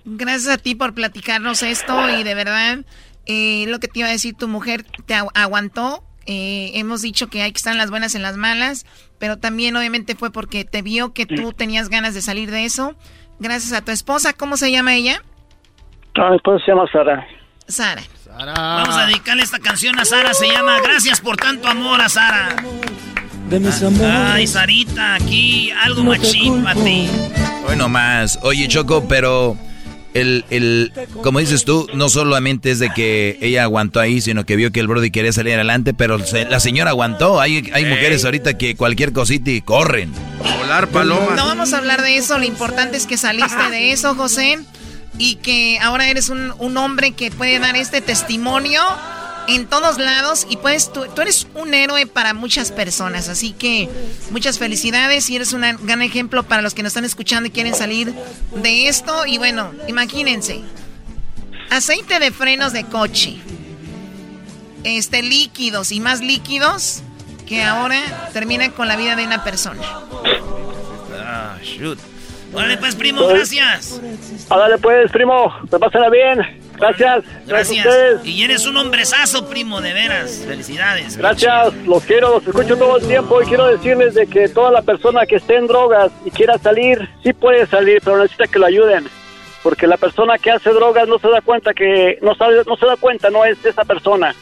Gracias 0.05 0.53
a 0.53 0.57
ti 0.57 0.75
por 0.75 0.93
platicarnos 0.93 1.63
esto 1.63 1.93
y 2.09 2.23
de 2.23 2.35
verdad 2.35 2.79
eh, 3.25 3.65
lo 3.67 3.79
que 3.79 3.87
te 3.87 3.99
iba 3.99 4.09
a 4.09 4.11
decir, 4.11 4.35
tu 4.35 4.47
mujer 4.47 4.83
te 5.05 5.13
aguantó. 5.13 6.03
Eh, 6.25 6.71
hemos 6.75 7.01
dicho 7.01 7.27
que 7.27 7.41
hay 7.41 7.51
que 7.51 7.57
estar 7.57 7.73
en 7.73 7.77
las 7.77 7.89
buenas, 7.89 8.15
en 8.15 8.21
las 8.21 8.37
malas, 8.37 8.85
pero 9.19 9.37
también 9.37 9.75
obviamente 9.75 10.15
fue 10.15 10.31
porque 10.31 10.63
te 10.63 10.81
vio 10.81 11.13
que 11.13 11.25
tú 11.25 11.51
tenías 11.51 11.89
ganas 11.89 12.13
de 12.13 12.21
salir 12.21 12.49
de 12.49 12.65
eso. 12.65 12.95
Gracias 13.39 13.73
a 13.73 13.83
tu 13.83 13.91
esposa, 13.91 14.33
¿cómo 14.33 14.57
se 14.57 14.71
llama 14.71 14.95
ella? 14.95 15.21
Ah, 16.15 16.29
mi 16.29 16.35
esposa 16.37 16.63
se 16.65 16.71
llama 16.71 16.85
Sara. 16.91 17.27
Sara. 17.67 18.01
Vamos 18.35 18.95
a 18.95 19.05
dedicarle 19.05 19.43
esta 19.43 19.59
canción 19.59 19.99
a 19.99 20.05
Sara, 20.05 20.33
se 20.33 20.47
llama 20.47 20.79
Gracias 20.81 21.21
por 21.21 21.37
tanto 21.37 21.67
amor 21.67 22.01
a 22.01 22.09
Sara. 22.09 22.55
Ay, 24.31 24.47
Sarita, 24.47 25.15
aquí 25.15 25.71
algo 25.71 26.03
machín 26.03 26.63
para 26.63 26.81
ti. 26.83 27.07
Bueno, 27.63 27.87
más. 27.87 28.39
Oye, 28.41 28.67
Choco, 28.67 29.07
pero 29.07 29.55
el, 30.13 30.45
el, 30.49 30.93
como 31.21 31.39
dices 31.39 31.65
tú, 31.65 31.87
no 31.93 32.09
solamente 32.09 32.71
es 32.71 32.79
de 32.79 32.89
que 32.91 33.37
ella 33.41 33.63
aguantó 33.63 33.99
ahí, 33.99 34.21
sino 34.21 34.45
que 34.45 34.55
vio 34.55 34.71
que 34.71 34.79
el 34.79 34.87
Brody 34.87 35.11
quería 35.11 35.33
salir 35.33 35.55
adelante, 35.55 35.93
pero 35.93 36.17
la 36.17 36.59
señora 36.59 36.91
aguantó. 36.91 37.41
Hay, 37.41 37.69
hay 37.73 37.85
mujeres 37.85 38.23
ahorita 38.25 38.57
que 38.57 38.75
cualquier 38.75 39.13
cosita 39.13 39.51
y 39.51 39.61
corren. 39.61 40.11
Volar 40.59 40.87
paloma. 40.89 41.35
No 41.35 41.45
vamos 41.45 41.73
a 41.73 41.77
hablar 41.77 42.01
de 42.01 42.17
eso, 42.17 42.37
lo 42.37 42.45
importante 42.45 42.97
es 42.97 43.05
que 43.05 43.17
saliste 43.17 43.69
de 43.69 43.91
eso, 43.91 44.15
José, 44.15 44.59
y 45.17 45.35
que 45.35 45.79
ahora 45.79 46.09
eres 46.09 46.29
un, 46.29 46.53
un 46.59 46.77
hombre 46.77 47.11
que 47.11 47.31
puede 47.31 47.59
dar 47.59 47.75
este 47.75 48.01
testimonio 48.01 48.81
en 49.47 49.67
todos 49.67 49.97
lados 49.97 50.47
y 50.49 50.57
puedes, 50.57 50.91
tú, 50.91 51.05
tú, 51.13 51.21
eres 51.21 51.47
un 51.53 51.73
héroe 51.73 52.05
para 52.05 52.33
muchas 52.33 52.71
personas, 52.71 53.29
así 53.29 53.53
que 53.53 53.89
muchas 54.31 54.59
felicidades 54.59 55.29
y 55.29 55.35
eres 55.35 55.53
un 55.53 55.61
gran 55.83 56.01
ejemplo 56.01 56.43
para 56.43 56.61
los 56.61 56.73
que 56.73 56.83
nos 56.83 56.91
están 56.91 57.05
escuchando 57.05 57.47
y 57.47 57.51
quieren 57.51 57.75
salir 57.75 58.13
de 58.55 58.87
esto 58.87 59.25
y 59.25 59.37
bueno, 59.37 59.71
imagínense, 59.87 60.61
aceite 61.69 62.19
de 62.19 62.31
frenos 62.31 62.73
de 62.73 62.85
coche, 62.85 63.37
este 64.83 65.21
líquidos 65.21 65.91
y 65.91 65.99
más 65.99 66.21
líquidos 66.21 67.01
que 67.45 67.63
ahora 67.63 68.29
terminan 68.33 68.71
con 68.71 68.87
la 68.87 68.95
vida 68.95 69.15
de 69.15 69.25
una 69.25 69.43
persona. 69.43 69.81
Ah, 71.19 71.57
shoot. 71.61 71.99
Órale 72.53 72.77
pues, 72.77 72.95
primo, 72.95 73.25
gracias. 73.27 73.99
Dale 74.47 74.77
pues, 74.77 75.11
primo, 75.11 75.51
te 75.69 75.79
pasará 75.79 76.09
bien. 76.09 76.62
Gracias. 76.77 77.23
Gracias. 77.45 78.25
y 78.25 78.43
eres 78.43 78.65
un 78.65 78.77
hombrezazo, 78.77 79.47
primo, 79.47 79.81
de 79.81 79.93
veras. 79.93 80.43
Felicidades. 80.47 81.17
Gracias, 81.17 81.73
los 81.85 82.03
quiero, 82.03 82.35
los 82.35 82.47
escucho 82.47 82.77
todo 82.77 82.97
el 82.97 83.07
tiempo 83.07 83.41
y 83.41 83.45
quiero 83.45 83.67
decirles 83.67 84.13
de 84.13 84.27
que 84.27 84.49
toda 84.49 84.71
la 84.71 84.81
persona 84.81 85.25
que 85.25 85.35
esté 85.35 85.57
en 85.57 85.67
drogas 85.67 86.11
y 86.25 86.31
quiera 86.31 86.57
salir, 86.57 87.09
sí 87.23 87.33
puede 87.33 87.65
salir, 87.67 88.01
pero 88.03 88.17
necesita 88.17 88.47
que 88.47 88.59
lo 88.59 88.65
ayuden. 88.65 89.07
Porque 89.61 89.87
la 89.87 89.97
persona 89.97 90.37
que 90.37 90.51
hace 90.51 90.71
drogas 90.71 91.07
no 91.07 91.19
se 91.19 91.29
da 91.29 91.41
cuenta 91.41 91.73
que, 91.73 92.19
no 92.21 92.35
sabe, 92.35 92.63
no 92.67 92.75
se 92.75 92.85
da 92.85 92.97
cuenta, 92.97 93.29
no 93.29 93.45
es 93.45 93.63
esa 93.63 93.85
persona. 93.85 94.35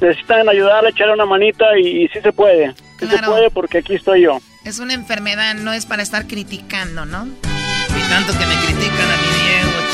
Necesitan 0.00 0.48
ayudarle, 0.48 0.90
echarle 0.90 1.14
una 1.14 1.26
manita 1.26 1.64
y, 1.76 2.08
sí 2.08 2.20
se 2.20 2.32
puede. 2.32 2.72
Sí 3.00 3.06
se 3.08 3.18
puede 3.18 3.50
porque 3.50 3.78
aquí 3.78 3.94
estoy 3.94 4.22
yo. 4.22 4.38
Es 4.64 4.78
una 4.78 4.94
enfermedad, 4.94 5.54
no 5.54 5.72
es 5.72 5.86
para 5.86 6.02
estar 6.02 6.26
criticando, 6.26 7.04
¿no? 7.04 7.26
Y 7.26 8.08
tanto 8.08 8.32
que 8.32 8.46
me 8.46 8.54
critican 8.64 9.10
a 9.10 9.16
mi 9.16 9.28
Diego, 9.42 9.93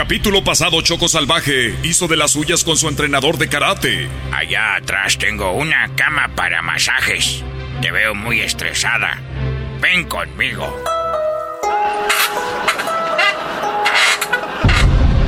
Capítulo 0.00 0.42
pasado, 0.42 0.80
Choco 0.80 1.08
Salvaje 1.08 1.76
hizo 1.82 2.08
de 2.08 2.16
las 2.16 2.30
suyas 2.30 2.64
con 2.64 2.78
su 2.78 2.88
entrenador 2.88 3.36
de 3.36 3.50
karate. 3.50 4.08
Allá 4.32 4.76
atrás 4.76 5.18
tengo 5.18 5.52
una 5.52 5.94
cama 5.94 6.34
para 6.34 6.62
masajes. 6.62 7.44
Te 7.82 7.90
veo 7.90 8.14
muy 8.14 8.40
estresada. 8.40 9.20
Ven 9.78 10.04
conmigo. 10.04 10.74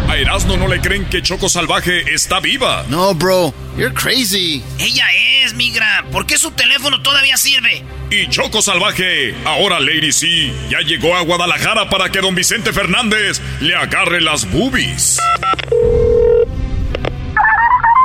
A 0.08 0.16
Erasmo 0.16 0.56
no 0.56 0.68
le 0.68 0.80
creen 0.80 1.04
que 1.04 1.20
Choco 1.20 1.50
Salvaje 1.50 2.10
está 2.10 2.40
viva. 2.40 2.86
No, 2.88 3.14
bro. 3.14 3.52
You're 3.76 3.92
crazy. 3.92 4.62
Ella 4.78 5.04
es, 5.44 5.54
migra. 5.54 6.04
¿Por 6.10 6.26
qué 6.26 6.38
su 6.38 6.50
teléfono 6.52 7.02
todavía 7.02 7.36
sirve? 7.36 7.84
Y 8.10 8.28
Choco 8.28 8.62
Salvaje, 8.62 9.34
ahora 9.44 9.80
Lady 9.80 10.12
C, 10.12 10.52
ya 10.68 10.80
llegó 10.80 11.16
a 11.16 11.22
Guadalajara 11.22 11.88
para 11.88 12.10
que 12.10 12.20
don 12.20 12.34
Vicente 12.34 12.72
Fernández 12.72 13.40
le 13.60 13.74
agarre 13.74 14.20
las 14.20 14.50
boobies. 14.50 15.18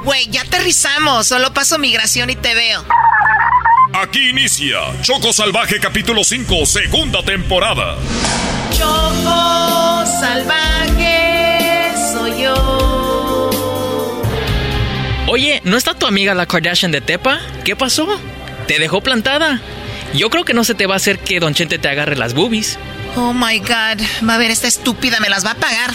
Güey, 0.04 0.28
ya 0.30 0.42
aterrizamos. 0.42 1.28
Solo 1.28 1.54
paso 1.54 1.78
migración 1.78 2.30
y 2.30 2.36
te 2.36 2.56
veo. 2.56 2.86
Aquí 3.94 4.30
inicia 4.30 4.78
Choco 5.02 5.34
Salvaje 5.34 5.80
capítulo 5.80 6.24
5, 6.24 6.66
segunda 6.66 7.24
temporada. 7.24 7.98
Choco 8.72 10.06
Salvaje 10.20 11.94
soy 12.14 12.44
yo. 12.44 12.77
Oye, 15.30 15.62
¿no 15.66 15.76
está 15.76 15.94
tu 15.94 16.06
amiga 16.06 16.34
la 16.34 16.46
Kardashian 16.46 16.92
de 16.92 17.02
Tepa? 17.02 17.42
¿Qué 17.66 17.76
pasó? 17.76 18.08
¿Te 18.66 18.80
dejó 18.80 19.02
plantada? 19.02 19.60
Yo 20.14 20.30
creo 20.30 20.46
que 20.46 20.54
no 20.54 20.64
se 20.64 20.74
te 20.74 20.88
va 20.88 20.94
a 20.94 20.98
hacer 20.98 21.20
que 21.20 21.42
Don 21.42 21.54
Chente 21.54 21.78
te 21.78 21.90
agarre 21.90 22.16
las 22.16 22.34
boobies. 22.34 22.80
Oh 23.18 23.34
my 23.34 23.60
god, 23.60 24.02
va 24.28 24.36
a 24.36 24.38
ver, 24.38 24.52
esta 24.52 24.68
estúpida 24.68 25.20
me 25.20 25.28
las 25.28 25.46
va 25.46 25.52
a 25.52 25.56
pagar. 25.56 25.92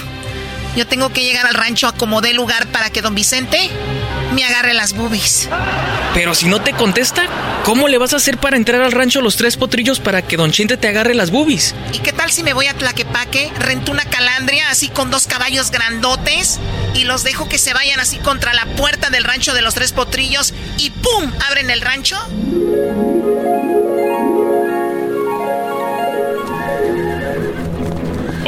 Yo 0.77 0.87
tengo 0.87 1.15
que 1.15 1.23
llegar 1.23 1.47
al 1.47 1.55
rancho 1.55 1.87
a 1.87 1.93
como 1.95 2.21
lugar 2.21 2.67
para 2.67 2.91
que 2.91 3.01
Don 3.01 3.15
Vicente 3.15 3.71
me 4.33 4.45
agarre 4.45 4.75
las 4.75 4.93
boobies. 4.93 5.49
Pero 6.15 6.35
si 6.35 6.49
no 6.49 6.61
te 6.61 6.73
contesta, 6.73 7.23
¿cómo 7.65 7.89
le 7.89 7.99
vas 7.99 8.13
a 8.13 8.17
hacer 8.17 8.39
para 8.39 8.57
entrar 8.57 8.83
al 8.83 8.93
rancho 8.93 9.21
los 9.21 9.37
tres 9.37 9.57
potrillos 9.57 10.01
para 10.01 10.23
que 10.23 10.37
Don 10.37 10.51
Chente 10.51 10.77
te 10.77 10.89
agarre 10.89 11.15
las 11.15 11.31
boobies? 11.31 11.75
¿Y 11.93 11.99
qué 11.99 12.13
tal 12.13 12.31
si 12.31 12.43
me 12.43 12.53
voy 12.53 12.67
a 12.67 12.75
Tlaquepaque, 12.75 13.53
rento 13.59 13.93
una 13.93 14.05
calandria 14.05 14.71
así 14.71 14.89
con 14.89 15.11
dos 15.11 15.27
caballos 15.27 15.71
grandotes 15.71 16.59
y 16.95 17.05
los 17.05 17.23
dejo 17.25 17.49
que 17.49 17.59
se 17.59 17.73
vayan 17.75 18.01
así 18.01 18.19
contra 18.19 18.53
la 18.53 18.67
puerta 18.77 19.11
del 19.11 19.25
rancho 19.25 19.55
de 19.55 19.63
los 19.63 19.75
tres 19.75 19.93
potrillos 19.93 20.53
y 20.77 20.91
¡pum! 20.91 21.33
abren 21.49 21.71
el 21.71 21.81
rancho? 21.81 22.19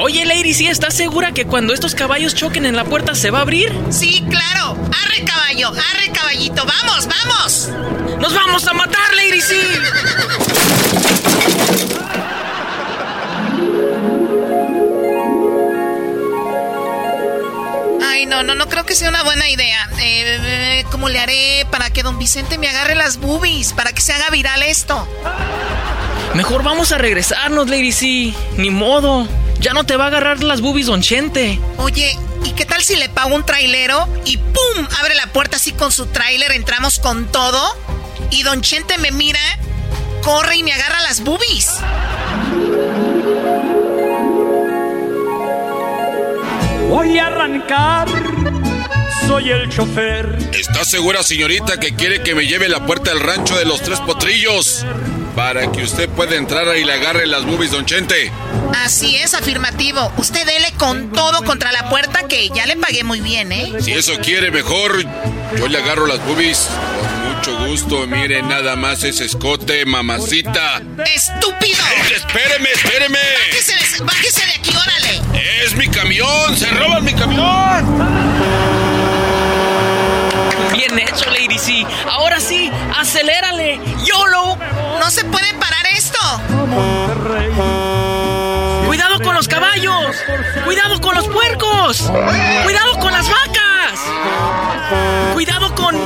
Oye, 0.06 0.26
Lady, 0.26 0.52
¿sí 0.52 0.66
estás 0.66 0.92
segura 0.92 1.32
que 1.32 1.46
cuando 1.46 1.72
estos 1.72 1.94
caballos 1.94 2.34
choquen 2.34 2.66
en 2.66 2.76
la 2.76 2.84
puerta 2.84 3.14
se 3.14 3.30
va 3.30 3.38
a 3.38 3.40
abrir? 3.40 3.74
Sí, 3.88 4.22
claro. 4.28 4.76
Arre 5.02 5.24
caballo, 5.24 5.68
arre 5.68 6.12
caballito. 6.12 6.62
Vamos, 6.66 7.08
vamos. 7.08 7.70
Nos 8.20 8.34
vamos 8.34 8.66
a 8.66 8.74
matar, 8.74 9.14
Lady, 9.14 9.40
sí. 9.40 9.60
Ay, 18.06 18.26
no, 18.26 18.42
no, 18.42 18.54
no 18.54 18.68
creo 18.68 18.84
que 18.84 18.94
sea 18.94 19.08
una 19.08 19.22
buena 19.22 19.48
idea. 19.48 19.88
Eh, 20.00 20.84
¿Cómo 20.90 21.08
le 21.08 21.18
haré 21.18 21.66
para 21.70 21.88
que 21.88 22.02
don 22.02 22.18
Vicente 22.18 22.58
me 22.58 22.68
agarre 22.68 22.94
las 22.94 23.16
boobies? 23.16 23.72
Para 23.72 23.94
que 23.94 24.02
se 24.02 24.12
haga 24.12 24.28
viral 24.28 24.64
esto. 24.64 25.08
Mejor 26.34 26.62
vamos 26.62 26.92
a 26.92 26.98
regresarnos, 26.98 27.70
Lady 27.70 27.92
C. 27.92 28.34
Ni 28.58 28.68
modo. 28.68 29.26
Ya 29.64 29.72
no 29.72 29.84
te 29.84 29.96
va 29.96 30.04
a 30.04 30.06
agarrar 30.08 30.42
las 30.42 30.60
boobies, 30.60 30.88
don 30.88 31.00
Chente. 31.00 31.58
Oye, 31.78 32.18
¿y 32.44 32.50
qué 32.50 32.66
tal 32.66 32.82
si 32.82 32.96
le 32.96 33.08
pago 33.08 33.34
un 33.34 33.46
trailero 33.46 34.06
y 34.26 34.36
¡pum! 34.36 34.86
Abre 35.00 35.14
la 35.14 35.28
puerta 35.28 35.56
así 35.56 35.72
con 35.72 35.90
su 35.90 36.04
trailer, 36.04 36.52
entramos 36.52 36.98
con 36.98 37.32
todo 37.32 37.74
y 38.30 38.42
don 38.42 38.60
Chente 38.60 38.98
me 38.98 39.10
mira, 39.10 39.40
corre 40.22 40.56
y 40.56 40.62
me 40.62 40.74
agarra 40.74 41.00
las 41.00 41.24
boobies. 41.24 41.76
Voy 46.90 47.18
a 47.18 47.26
arrancar 47.28 48.08
soy 49.26 49.50
el 49.50 49.70
chofer. 49.70 50.36
¿Está 50.52 50.84
segura, 50.84 51.22
señorita, 51.22 51.80
que 51.80 51.94
quiere 51.94 52.22
que 52.22 52.34
me 52.34 52.46
lleve 52.46 52.68
la 52.68 52.84
puerta 52.84 53.10
del 53.10 53.20
rancho 53.20 53.56
de 53.56 53.64
los 53.64 53.80
tres 53.80 53.98
potrillos? 54.00 54.84
Para 55.34 55.70
que 55.72 55.82
usted 55.82 56.08
pueda 56.10 56.36
entrar 56.36 56.76
y 56.76 56.84
le 56.84 56.92
agarre 56.92 57.26
las 57.26 57.44
boobies, 57.44 57.72
don 57.72 57.84
Chente. 57.84 58.30
Así 58.84 59.16
es, 59.16 59.34
afirmativo. 59.34 60.12
Usted 60.16 60.46
dele 60.46 60.72
con 60.78 61.10
todo 61.12 61.44
contra 61.44 61.72
la 61.72 61.88
puerta 61.88 62.28
que 62.28 62.48
ya 62.50 62.66
le 62.66 62.76
pagué 62.76 63.02
muy 63.04 63.20
bien, 63.20 63.50
¿eh? 63.52 63.72
Si 63.80 63.92
eso 63.92 64.14
quiere, 64.22 64.50
mejor 64.50 65.04
yo 65.56 65.68
le 65.68 65.78
agarro 65.78 66.06
las 66.06 66.24
boobies. 66.24 66.68
Con 67.00 67.34
mucho 67.34 67.66
gusto, 67.66 68.06
mire 68.06 68.42
nada 68.42 68.76
más 68.76 69.02
ese 69.02 69.24
escote, 69.24 69.84
mamacita. 69.84 70.80
¡Estúpido! 71.14 71.82
espéreme, 72.16 72.70
espéreme. 72.72 73.18
Bájese, 73.50 74.02
bájese 74.04 74.46
de 74.46 74.52
aquí, 74.52 74.70
órale. 74.76 75.20
Es 75.64 75.74
mi 75.74 75.88
camión, 75.88 76.56
se 76.56 76.68
roban 76.70 77.04
mi 77.04 77.12
camión. 77.14 78.63
Bien 80.86 81.08
hecho, 81.08 81.30
Lady 81.30 81.58
C. 81.58 81.86
Ahora 82.10 82.40
sí, 82.40 82.70
acelérale. 82.98 83.80
YOLO. 84.04 84.58
No 85.00 85.10
se 85.10 85.24
puede 85.24 85.54
parar 85.54 85.86
esto. 85.96 86.18
Cuidado 88.86 89.18
con 89.20 89.34
los 89.34 89.48
caballos. 89.48 90.16
Cuidado 90.64 91.00
con 91.00 91.14
los 91.14 91.26
puercos. 91.28 92.02
Cuidado 92.64 92.98
con 92.98 93.12
las 93.12 93.26
vacas. 93.28 94.00
Cuidado 95.32 95.74
con 95.74 95.96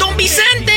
Don 0.00 0.16
Vicente. 0.16 0.69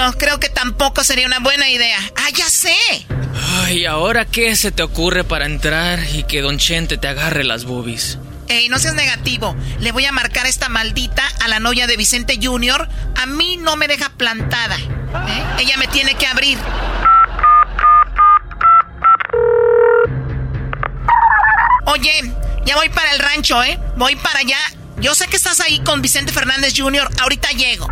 No. 0.00 0.12
Creo 0.14 0.40
que 0.40 0.48
tampoco 0.48 1.04
sería 1.04 1.26
una 1.26 1.38
buena 1.40 1.68
idea. 1.68 1.98
¡Ah, 2.16 2.30
ya 2.34 2.48
sé! 2.48 2.74
Ay, 3.64 3.84
¿ahora 3.84 4.24
qué 4.24 4.56
se 4.56 4.72
te 4.72 4.82
ocurre 4.82 5.24
para 5.24 5.46
entrar 5.46 6.00
y 6.14 6.24
que 6.24 6.40
Don 6.40 6.58
Chente 6.58 6.96
te 6.96 7.08
agarre 7.08 7.44
las 7.44 7.64
boobies? 7.64 8.18
Ey, 8.48 8.68
no 8.68 8.78
seas 8.78 8.94
negativo. 8.94 9.54
Le 9.78 9.92
voy 9.92 10.06
a 10.06 10.12
marcar 10.12 10.46
esta 10.46 10.68
maldita 10.68 11.22
a 11.44 11.48
la 11.48 11.60
novia 11.60 11.86
de 11.86 11.96
Vicente 11.96 12.38
Jr. 12.42 12.88
A 13.16 13.26
mí 13.26 13.58
no 13.58 13.76
me 13.76 13.86
deja 13.88 14.08
plantada. 14.10 14.76
¿eh? 14.76 15.44
Ella 15.60 15.76
me 15.76 15.86
tiene 15.86 16.14
que 16.14 16.26
abrir. 16.26 16.58
Oye, 21.86 22.32
ya 22.64 22.76
voy 22.76 22.88
para 22.88 23.12
el 23.12 23.18
rancho, 23.18 23.62
¿eh? 23.62 23.78
Voy 23.96 24.16
para 24.16 24.40
allá. 24.40 24.58
Yo 24.98 25.14
sé 25.14 25.26
que 25.28 25.36
estás 25.36 25.60
ahí 25.60 25.80
con 25.80 26.02
Vicente 26.02 26.32
Fernández 26.32 26.74
Jr. 26.76 27.08
Ahorita 27.20 27.50
llego. 27.50 27.88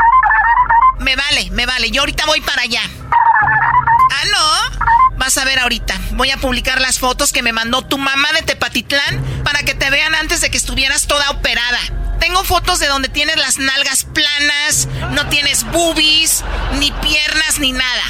Me 1.01 1.17
vale, 1.17 1.51
me 1.51 1.67
vale. 1.67 1.91
Yo 1.91 2.03
ahorita 2.03 2.27
voy 2.27 2.41
para 2.41 2.63
allá. 2.63 2.83
Ah, 2.83 4.25
no. 4.31 5.17
Vas 5.17 5.37
a 5.39 5.45
ver 5.45 5.59
ahorita. 5.59 5.95
Voy 6.13 6.31
a 6.31 6.37
publicar 6.37 6.81
las 6.81 6.99
fotos 6.99 7.33
que 7.33 7.43
me 7.43 7.53
mandó 7.53 7.83
tu 7.83 7.99
mamá 7.99 8.33
de 8.33 8.43
Tepatitlán 8.43 9.43
para 9.45 9.63
que 9.63 9.75
te 9.75 9.91
vean 9.91 10.15
antes 10.15 10.41
de 10.41 10.51
que 10.51 10.57
estuvieras 10.57 11.07
toda 11.07 11.31
operada. 11.31 11.79
Tengo 12.21 12.43
fotos 12.45 12.79
de 12.81 12.87
donde 12.87 13.09
tienes 13.09 13.37
las 13.37 13.59
nalgas 13.59 14.05
planas, 14.05 14.89
no 15.13 15.29
tienes 15.29 15.65
boobies, 15.65 16.45
ni 16.79 16.91
piernas, 16.91 17.59
ni 17.59 17.73
nada. 17.73 18.03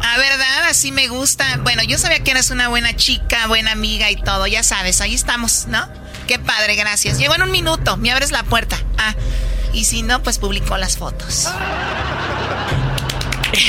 Ah, 0.00 0.18
¿verdad? 0.18 0.64
Así 0.68 0.92
me 0.92 1.08
gusta. 1.08 1.44
Bueno, 1.62 1.82
yo 1.82 1.98
sabía 1.98 2.22
que 2.22 2.30
eras 2.30 2.50
una 2.50 2.68
buena 2.68 2.94
chica, 2.94 3.46
buena 3.46 3.72
amiga 3.72 4.10
y 4.10 4.16
todo. 4.16 4.46
Ya 4.46 4.62
sabes, 4.62 5.00
ahí 5.00 5.14
estamos, 5.14 5.66
¿no? 5.68 5.88
Qué 6.26 6.38
padre, 6.38 6.74
gracias. 6.76 7.18
Llego 7.18 7.34
en 7.34 7.42
un 7.42 7.50
minuto. 7.50 7.96
Me 7.96 8.12
abres 8.12 8.30
la 8.30 8.42
puerta. 8.42 8.78
Ah, 8.98 9.14
y 9.74 9.84
si 9.84 10.02
no, 10.02 10.22
pues 10.22 10.38
publico 10.38 10.76
las 10.76 10.96
fotos. 10.96 11.48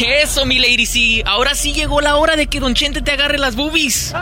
Eso, 0.02 0.46
mi 0.46 0.60
Lady 0.60 0.86
C. 0.86 1.24
Ahora 1.26 1.56
sí 1.56 1.74
llegó 1.74 2.02
la 2.02 2.16
hora 2.16 2.36
de 2.36 2.48
que 2.48 2.60
Don 2.60 2.74
Chente 2.74 3.02
te 3.02 3.12
agarre 3.12 3.38
las 3.38 3.56
boobies. 3.56 4.14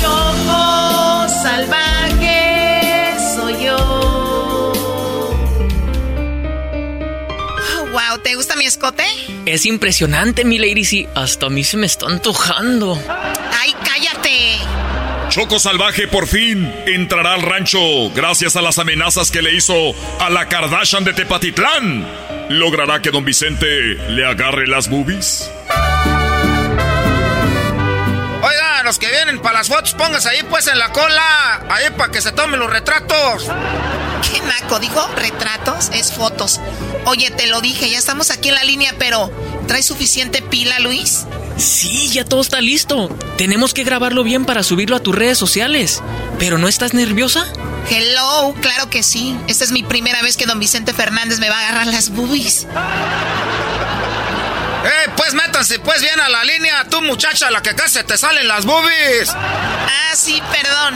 Choco 0.00 1.28
salvaje 1.42 3.14
soy 3.36 3.64
yo. 3.64 4.72
Wow, 7.92 8.18
¿te 8.22 8.34
gusta 8.34 8.56
mi 8.56 8.64
escote? 8.64 9.04
Es 9.44 9.66
impresionante, 9.66 10.44
mi 10.44 10.58
Lady 10.58 10.84
C. 10.84 11.08
Hasta 11.14 11.46
a 11.46 11.50
mí 11.50 11.62
se 11.64 11.76
me 11.76 11.86
está 11.86 12.06
antojando. 12.06 12.98
¡Ay, 13.60 13.74
cállate! 13.84 14.58
Choco 15.32 15.58
Salvaje 15.58 16.06
por 16.08 16.26
fin 16.26 16.70
entrará 16.86 17.32
al 17.32 17.40
rancho 17.40 17.80
gracias 18.14 18.54
a 18.56 18.60
las 18.60 18.78
amenazas 18.78 19.30
que 19.30 19.40
le 19.40 19.54
hizo 19.54 19.74
a 20.20 20.28
la 20.28 20.46
Kardashian 20.46 21.04
de 21.04 21.14
Tepatitlán. 21.14 22.06
¿Logrará 22.50 23.00
que 23.00 23.10
don 23.10 23.24
Vicente 23.24 23.94
le 24.10 24.26
agarre 24.26 24.66
las 24.66 24.90
boobies? 24.90 25.50
Oiga, 28.42 28.82
los 28.84 28.98
que 28.98 29.08
vienen 29.08 29.40
para 29.40 29.60
las 29.60 29.68
fotos, 29.68 29.94
pónganse 29.94 30.28
ahí 30.28 30.42
pues 30.50 30.66
en 30.66 30.78
la 30.78 30.92
cola. 30.92 31.62
Ahí 31.70 31.88
para 31.96 32.12
que 32.12 32.20
se 32.20 32.32
tomen 32.32 32.60
los 32.60 32.68
retratos. 32.68 33.50
¿Qué 34.30 34.38
naco? 34.40 34.80
¿Dijo 34.80 35.00
retratos? 35.16 35.88
Es 35.94 36.12
fotos. 36.12 36.60
Oye, 37.06 37.30
te 37.30 37.46
lo 37.46 37.62
dije, 37.62 37.88
ya 37.88 37.96
estamos 37.96 38.30
aquí 38.30 38.50
en 38.50 38.56
la 38.56 38.64
línea, 38.64 38.94
pero 38.98 39.32
¿traes 39.66 39.86
suficiente 39.86 40.42
pila, 40.42 40.78
Luis? 40.80 41.26
Sí, 41.56 42.08
ya 42.08 42.24
todo 42.24 42.40
está 42.40 42.60
listo. 42.60 43.08
Tenemos 43.36 43.74
que 43.74 43.84
grabarlo 43.84 44.24
bien 44.24 44.44
para 44.44 44.62
subirlo 44.62 44.96
a 44.96 45.00
tus 45.00 45.14
redes 45.14 45.38
sociales. 45.38 46.02
¿Pero 46.38 46.58
no 46.58 46.68
estás 46.68 46.94
nerviosa? 46.94 47.46
Hello, 47.90 48.54
claro 48.60 48.88
que 48.90 49.02
sí. 49.02 49.36
Esta 49.48 49.64
es 49.64 49.72
mi 49.72 49.82
primera 49.82 50.22
vez 50.22 50.36
que 50.36 50.46
don 50.46 50.58
Vicente 50.60 50.92
Fernández 50.92 51.38
me 51.40 51.50
va 51.50 51.58
a 51.58 51.68
agarrar 51.68 51.86
las 51.86 52.10
boobies. 52.10 52.66
¡Eh, 54.84 55.10
pues 55.16 55.34
métanse 55.34 55.78
pues 55.78 56.00
bien 56.00 56.18
a 56.20 56.28
la 56.28 56.42
línea! 56.44 56.84
Tú, 56.90 57.00
muchacha, 57.02 57.50
la 57.50 57.62
que 57.62 57.74
casi 57.74 58.02
te 58.02 58.18
salen 58.18 58.48
las 58.48 58.64
boobies. 58.64 59.30
Ah, 59.30 60.14
sí, 60.16 60.42
perdón. 60.50 60.94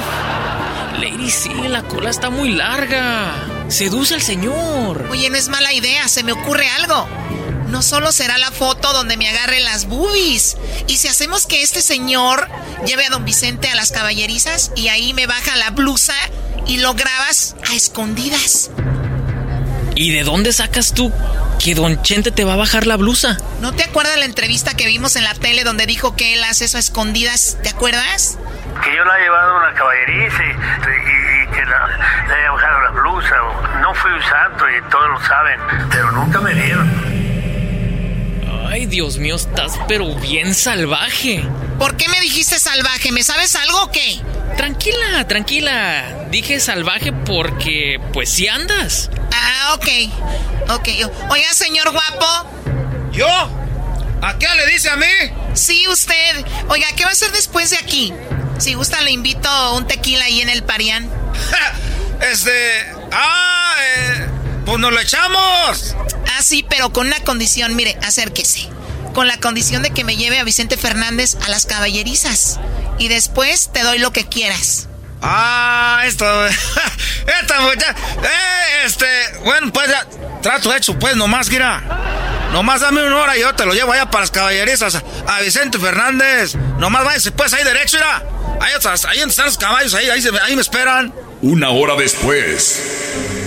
Lady, 1.00 1.30
sí, 1.30 1.52
la 1.68 1.82
cola 1.82 2.10
está 2.10 2.30
muy 2.30 2.52
larga. 2.52 3.32
Seduce 3.68 4.14
al 4.14 4.22
señor. 4.22 5.06
Oye, 5.10 5.30
no 5.30 5.36
es 5.36 5.48
mala 5.48 5.72
idea, 5.72 6.08
se 6.08 6.24
me 6.24 6.32
ocurre 6.32 6.68
algo. 6.70 7.06
No 7.68 7.82
solo 7.82 8.12
será 8.12 8.38
la 8.38 8.50
foto 8.52 8.92
donde 8.92 9.16
me 9.16 9.28
agarre 9.28 9.60
las 9.60 9.86
boobies. 9.86 10.56
Y 10.86 10.96
si 10.96 11.08
hacemos 11.08 11.46
que 11.46 11.62
este 11.62 11.82
señor 11.82 12.48
lleve 12.86 13.06
a 13.06 13.10
don 13.10 13.24
Vicente 13.24 13.68
a 13.68 13.74
las 13.74 13.90
caballerizas 13.92 14.70
y 14.76 14.88
ahí 14.88 15.12
me 15.14 15.26
baja 15.26 15.56
la 15.56 15.70
blusa 15.70 16.14
y 16.66 16.78
lo 16.78 16.94
grabas 16.94 17.56
a 17.70 17.74
escondidas. 17.74 18.70
¿Y 19.94 20.12
de 20.12 20.24
dónde 20.24 20.52
sacas 20.52 20.92
tú 20.92 21.10
que 21.58 21.74
Don 21.74 22.02
Chente 22.02 22.30
te 22.30 22.44
va 22.44 22.52
a 22.52 22.56
bajar 22.56 22.86
la 22.86 22.96
blusa? 22.96 23.38
¿No 23.60 23.72
te 23.72 23.82
acuerdas 23.82 24.16
la 24.18 24.26
entrevista 24.26 24.74
que 24.74 24.86
vimos 24.86 25.16
en 25.16 25.24
la 25.24 25.32
tele 25.34 25.64
donde 25.64 25.86
dijo 25.86 26.14
que 26.14 26.34
él 26.34 26.44
hace 26.44 26.66
eso 26.66 26.76
a 26.76 26.80
escondidas? 26.80 27.56
¿Te 27.62 27.70
acuerdas? 27.70 28.36
Que 28.84 28.94
yo 28.94 29.04
la 29.06 29.18
he 29.18 29.22
llevado 29.22 29.52
a 29.56 29.58
una 29.68 29.74
caballeriza 29.74 30.36
y, 30.44 30.48
y- 30.50 31.42
y 31.44 31.54
que 31.54 31.64
la, 31.64 32.26
le 32.28 32.34
haya 32.34 32.50
bajado 32.50 32.80
la 32.82 32.90
blusa. 32.90 33.34
No 33.80 33.94
fui 33.94 34.10
un 34.12 34.22
santo 34.22 34.64
y 34.68 34.90
todos 34.90 35.08
lo 35.10 35.26
saben, 35.26 35.58
pero 35.90 36.12
nunca 36.12 36.40
me 36.42 36.52
dieron. 36.54 37.15
Ay, 38.68 38.86
Dios 38.86 39.18
mío, 39.18 39.36
estás 39.36 39.72
pero 39.88 40.14
bien 40.16 40.54
salvaje. 40.54 41.42
¿Por 41.78 41.96
qué 41.96 42.08
me 42.08 42.20
dijiste 42.20 42.58
salvaje? 42.58 43.12
¿Me 43.12 43.22
sabes 43.22 43.54
algo 43.54 43.84
o 43.84 43.90
qué? 43.90 44.20
Tranquila, 44.56 45.26
tranquila. 45.28 46.26
Dije 46.30 46.58
salvaje 46.60 47.12
porque, 47.12 48.00
pues, 48.12 48.30
sí 48.30 48.48
andas. 48.48 49.10
Ah, 49.32 49.74
ok. 49.74 49.86
Ok. 50.70 50.88
Oiga, 51.30 51.52
señor 51.54 51.90
guapo. 51.90 52.50
¿Yo? 53.12 53.28
¿A 54.22 54.38
qué 54.38 54.46
le 54.56 54.66
dice 54.72 54.90
a 54.90 54.96
mí? 54.96 55.06
Sí, 55.54 55.86
usted. 55.88 56.44
Oiga, 56.68 56.86
¿qué 56.96 57.04
va 57.04 57.10
a 57.10 57.12
hacer 57.12 57.30
después 57.32 57.70
de 57.70 57.76
aquí? 57.76 58.12
Si 58.58 58.74
gusta, 58.74 59.00
le 59.02 59.10
invito 59.10 59.74
un 59.74 59.86
tequila 59.86 60.24
ahí 60.24 60.40
en 60.40 60.48
el 60.50 60.62
Parián. 60.62 61.08
Este. 62.20 62.86
¡Ah! 63.12 63.74
eh, 63.78 64.26
pues 64.66 64.78
nos 64.78 64.92
lo 64.92 65.00
echamos. 65.00 65.96
Ah, 66.36 66.42
sí, 66.42 66.64
pero 66.68 66.92
con 66.92 67.06
una 67.06 67.20
condición. 67.20 67.74
Mire, 67.76 67.96
acérquese. 68.02 68.68
Con 69.14 69.26
la 69.28 69.38
condición 69.38 69.82
de 69.82 69.90
que 69.90 70.04
me 70.04 70.16
lleve 70.16 70.38
a 70.38 70.44
Vicente 70.44 70.76
Fernández 70.76 71.36
a 71.46 71.48
las 71.48 71.64
caballerizas. 71.64 72.60
Y 72.98 73.08
después 73.08 73.70
te 73.72 73.82
doy 73.82 73.98
lo 73.98 74.12
que 74.12 74.26
quieras. 74.28 74.88
Ah, 75.22 76.02
esto. 76.04 76.26
Esta 77.40 77.60
muchacha. 77.60 77.94
Eh, 78.22 78.82
este. 78.84 79.06
Bueno, 79.44 79.72
pues 79.72 79.88
ya. 79.88 80.06
Trato 80.42 80.74
hecho, 80.74 80.98
pues, 80.98 81.16
nomás, 81.16 81.48
gira. 81.48 81.82
Nomás 82.52 82.80
dame 82.82 83.04
una 83.04 83.16
hora 83.16 83.36
y 83.36 83.40
yo 83.40 83.54
te 83.54 83.66
lo 83.66 83.72
llevo 83.74 83.92
allá 83.92 84.10
para 84.10 84.22
las 84.22 84.30
caballerizas. 84.30 85.02
A 85.26 85.40
Vicente 85.40 85.78
Fernández. 85.78 86.54
Nomás 86.78 87.04
váyase, 87.04 87.32
pues, 87.32 87.52
ahí 87.54 87.64
derecho, 87.64 87.96
mira. 87.96 88.22
Ahí, 88.60 88.72
ahí 89.08 89.18
están 89.20 89.46
los 89.46 89.58
caballos, 89.58 89.94
ahí, 89.94 90.08
ahí, 90.08 90.22
se- 90.22 90.30
ahí 90.40 90.54
me 90.54 90.62
esperan. 90.62 91.12
Una 91.46 91.70
hora 91.70 91.94
después. 91.94 92.82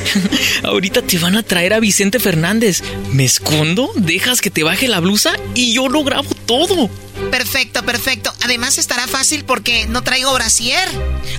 Ahorita 0.64 1.02
te 1.02 1.20
van 1.20 1.36
a 1.36 1.44
traer 1.44 1.74
a 1.74 1.82
Vicente 1.82 2.18
Fernández. 2.22 2.82
¿Me 3.12 3.26
escondo? 3.26 3.92
¿Dejas 3.98 4.40
que 4.40 4.50
te 4.50 4.64
baje 4.64 4.88
la 4.88 5.02
blusa? 5.02 5.34
Y 5.54 5.74
yo 5.74 5.90
lo 5.90 6.06
grabo 6.06 6.30
todo. 6.46 6.90
Perfecto, 7.30 7.84
perfecto. 7.84 8.34
Además 8.46 8.78
estará 8.78 9.06
fácil 9.06 9.44
porque 9.44 9.86
no 9.88 10.02
traigo 10.02 10.34
brasier. 10.34 10.88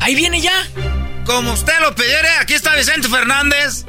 Ahí 0.01 0.15
viene 0.15 0.43
ya. 0.43 0.53
Como 1.25 1.55
usted 1.55 1.73
lo 1.81 1.95
pidiere, 1.95 2.29
aquí 2.43 2.53
está 2.53 2.77
Vicente 2.77 3.09
Fernández. 3.09 3.87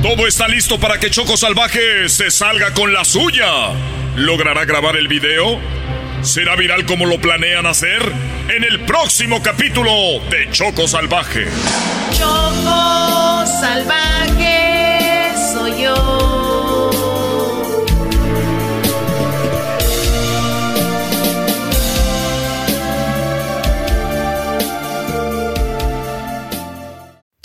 Todo 0.00 0.26
está 0.26 0.48
listo 0.48 0.80
para 0.80 0.98
que 0.98 1.10
Choco 1.10 1.36
Salvaje 1.36 2.08
se 2.08 2.30
salga 2.30 2.72
con 2.72 2.94
la 2.94 3.04
suya. 3.04 3.74
¿Logrará 4.16 4.64
grabar 4.64 4.96
el 4.96 5.06
video? 5.06 5.60
¿Será 6.22 6.56
viral 6.56 6.84
como 6.86 7.06
lo 7.06 7.18
planean 7.18 7.66
hacer? 7.66 8.02
En 8.54 8.64
el 8.64 8.80
próximo 8.80 9.42
capítulo 9.42 9.92
de 10.30 10.50
Choco 10.50 10.88
Salvaje. 10.88 11.46
Choco 12.12 13.44
Salvaje 13.60 15.32
soy 15.52 15.82
yo. 15.82 16.25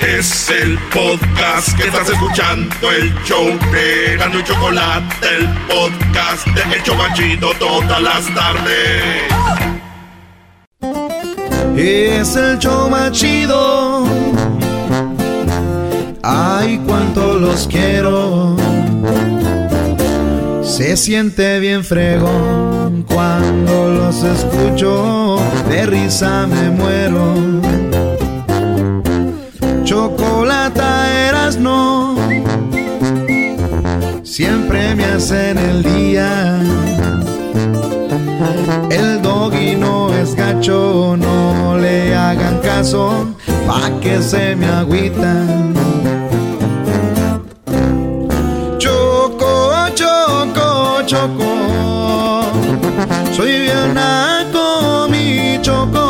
Es 0.00 0.48
el 0.48 0.78
podcast 0.92 1.76
que 1.76 1.88
estás 1.88 2.08
escuchando, 2.08 2.90
el 2.90 3.14
show 3.24 3.46
de 3.70 4.16
y 4.16 4.44
Chocolate, 4.44 5.36
el 5.36 5.48
podcast 5.68 6.46
de 6.46 6.74
El 6.74 6.82
Chobachito 6.82 7.50
todas 7.58 8.02
las 8.02 8.34
tardes. 8.34 9.30
Es 11.76 12.34
el 12.34 12.58
show 12.58 12.88
más 12.88 13.12
chido. 13.12 14.06
Ay, 16.22 16.80
cuánto 16.86 17.34
los 17.34 17.68
quiero. 17.68 18.56
Se 20.62 20.96
siente 20.96 21.60
bien 21.60 21.84
fregón 21.84 23.04
cuando 23.06 23.88
los 23.88 24.22
escucho. 24.22 25.38
De 25.68 25.84
risa 25.84 26.46
me 26.46 26.70
muero. 26.70 28.29
Chocolata 29.90 31.10
eras 31.26 31.56
no. 31.56 32.14
Siempre 34.22 34.94
me 34.94 35.04
hacen 35.04 35.58
el 35.58 35.82
día. 35.82 36.60
El 38.88 39.20
doggy 39.20 39.74
no 39.74 40.14
es 40.14 40.36
gacho, 40.36 41.16
no 41.18 41.76
le 41.76 42.14
hagan 42.14 42.58
caso, 42.58 43.34
pa' 43.66 43.90
que 44.00 44.22
se 44.22 44.54
me 44.54 44.66
agüitan. 44.66 45.74
Choco, 48.78 49.72
choco, 49.96 51.02
choco, 51.04 52.42
soy 53.32 53.62
bien 53.62 53.94
naco, 53.94 55.08
mi 55.10 55.58
choco. 55.60 56.09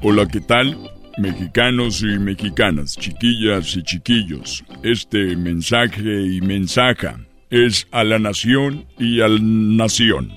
Hola, 0.00 0.28
¿qué 0.28 0.40
tal? 0.40 0.78
Mexicanos 1.18 2.02
y 2.02 2.20
mexicanas, 2.20 2.96
chiquillas 2.96 3.76
y 3.76 3.82
chiquillos. 3.82 4.64
Este 4.84 5.34
mensaje 5.34 6.22
y 6.22 6.40
mensaja 6.40 7.18
es 7.50 7.88
a 7.90 8.04
la 8.04 8.20
nación 8.20 8.86
y 8.96 9.22
al 9.22 9.76
nación 9.76 10.30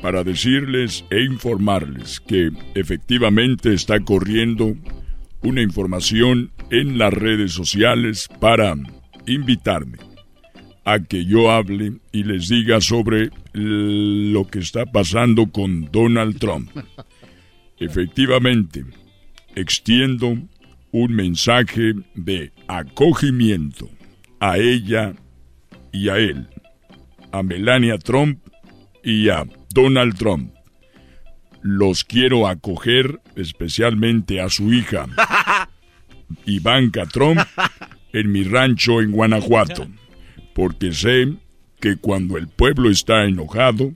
para 0.00 0.24
decirles 0.24 1.04
e 1.10 1.20
informarles 1.20 2.18
que 2.20 2.50
efectivamente 2.74 3.74
está 3.74 4.00
corriendo 4.00 4.74
una 5.42 5.60
información 5.60 6.50
en 6.70 6.96
las 6.96 7.12
redes 7.12 7.52
sociales 7.52 8.26
para 8.40 8.74
invitarme 9.26 9.98
a 10.86 10.98
que 10.98 11.26
yo 11.26 11.50
hable 11.50 11.98
y 12.10 12.24
les 12.24 12.48
diga 12.48 12.80
sobre 12.80 13.28
lo 13.52 14.46
que 14.48 14.60
está 14.60 14.86
pasando 14.86 15.52
con 15.52 15.90
Donald 15.92 16.38
Trump. 16.38 16.70
Efectivamente, 17.82 18.84
extiendo 19.56 20.38
un 20.92 21.12
mensaje 21.12 21.94
de 22.14 22.52
acogimiento 22.68 23.90
a 24.38 24.56
ella 24.56 25.14
y 25.90 26.08
a 26.08 26.18
él, 26.18 26.46
a 27.32 27.42
Melania 27.42 27.98
Trump 27.98 28.38
y 29.02 29.30
a 29.30 29.44
Donald 29.74 30.16
Trump. 30.16 30.54
Los 31.60 32.04
quiero 32.04 32.46
acoger, 32.46 33.20
especialmente 33.34 34.40
a 34.40 34.48
su 34.48 34.72
hija, 34.72 35.08
Ivanka 36.46 37.04
Trump, 37.06 37.40
en 38.12 38.30
mi 38.30 38.44
rancho 38.44 39.00
en 39.00 39.10
Guanajuato, 39.10 39.88
porque 40.54 40.92
sé 40.92 41.34
que 41.80 41.96
cuando 41.96 42.38
el 42.38 42.46
pueblo 42.46 42.90
está 42.90 43.24
enojado, 43.24 43.92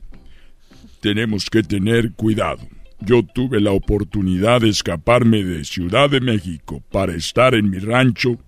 tenemos 1.01 1.49
que 1.49 1.63
tener 1.63 2.11
cuidado. 2.11 2.67
Yo 3.01 3.23
tuve 3.23 3.61
la 3.61 3.73
oportunidad 3.73 4.63
de 4.63 4.71
escaparme 4.71 5.45
de 5.45 5.65
Ciudad 5.65 6.09
de 6.09 6.21
México 6.21 6.83
para 6.91 7.15
estar 7.15 7.55
en 7.55 7.71
mi 7.71 7.79
rancho, 7.79 8.39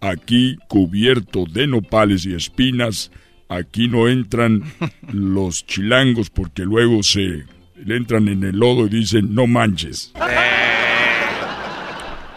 aquí 0.00 0.56
cubierto 0.68 1.44
de 1.44 1.66
nopales 1.66 2.24
y 2.26 2.34
espinas. 2.34 3.10
Aquí 3.48 3.88
no 3.88 4.08
entran 4.08 4.62
los 5.12 5.66
chilangos 5.66 6.30
porque 6.30 6.62
luego 6.62 7.02
se 7.02 7.44
le 7.76 7.96
entran 7.96 8.28
en 8.28 8.44
el 8.44 8.56
lodo 8.56 8.86
y 8.86 8.90
dicen 8.90 9.34
no 9.34 9.46
manches. 9.46 10.12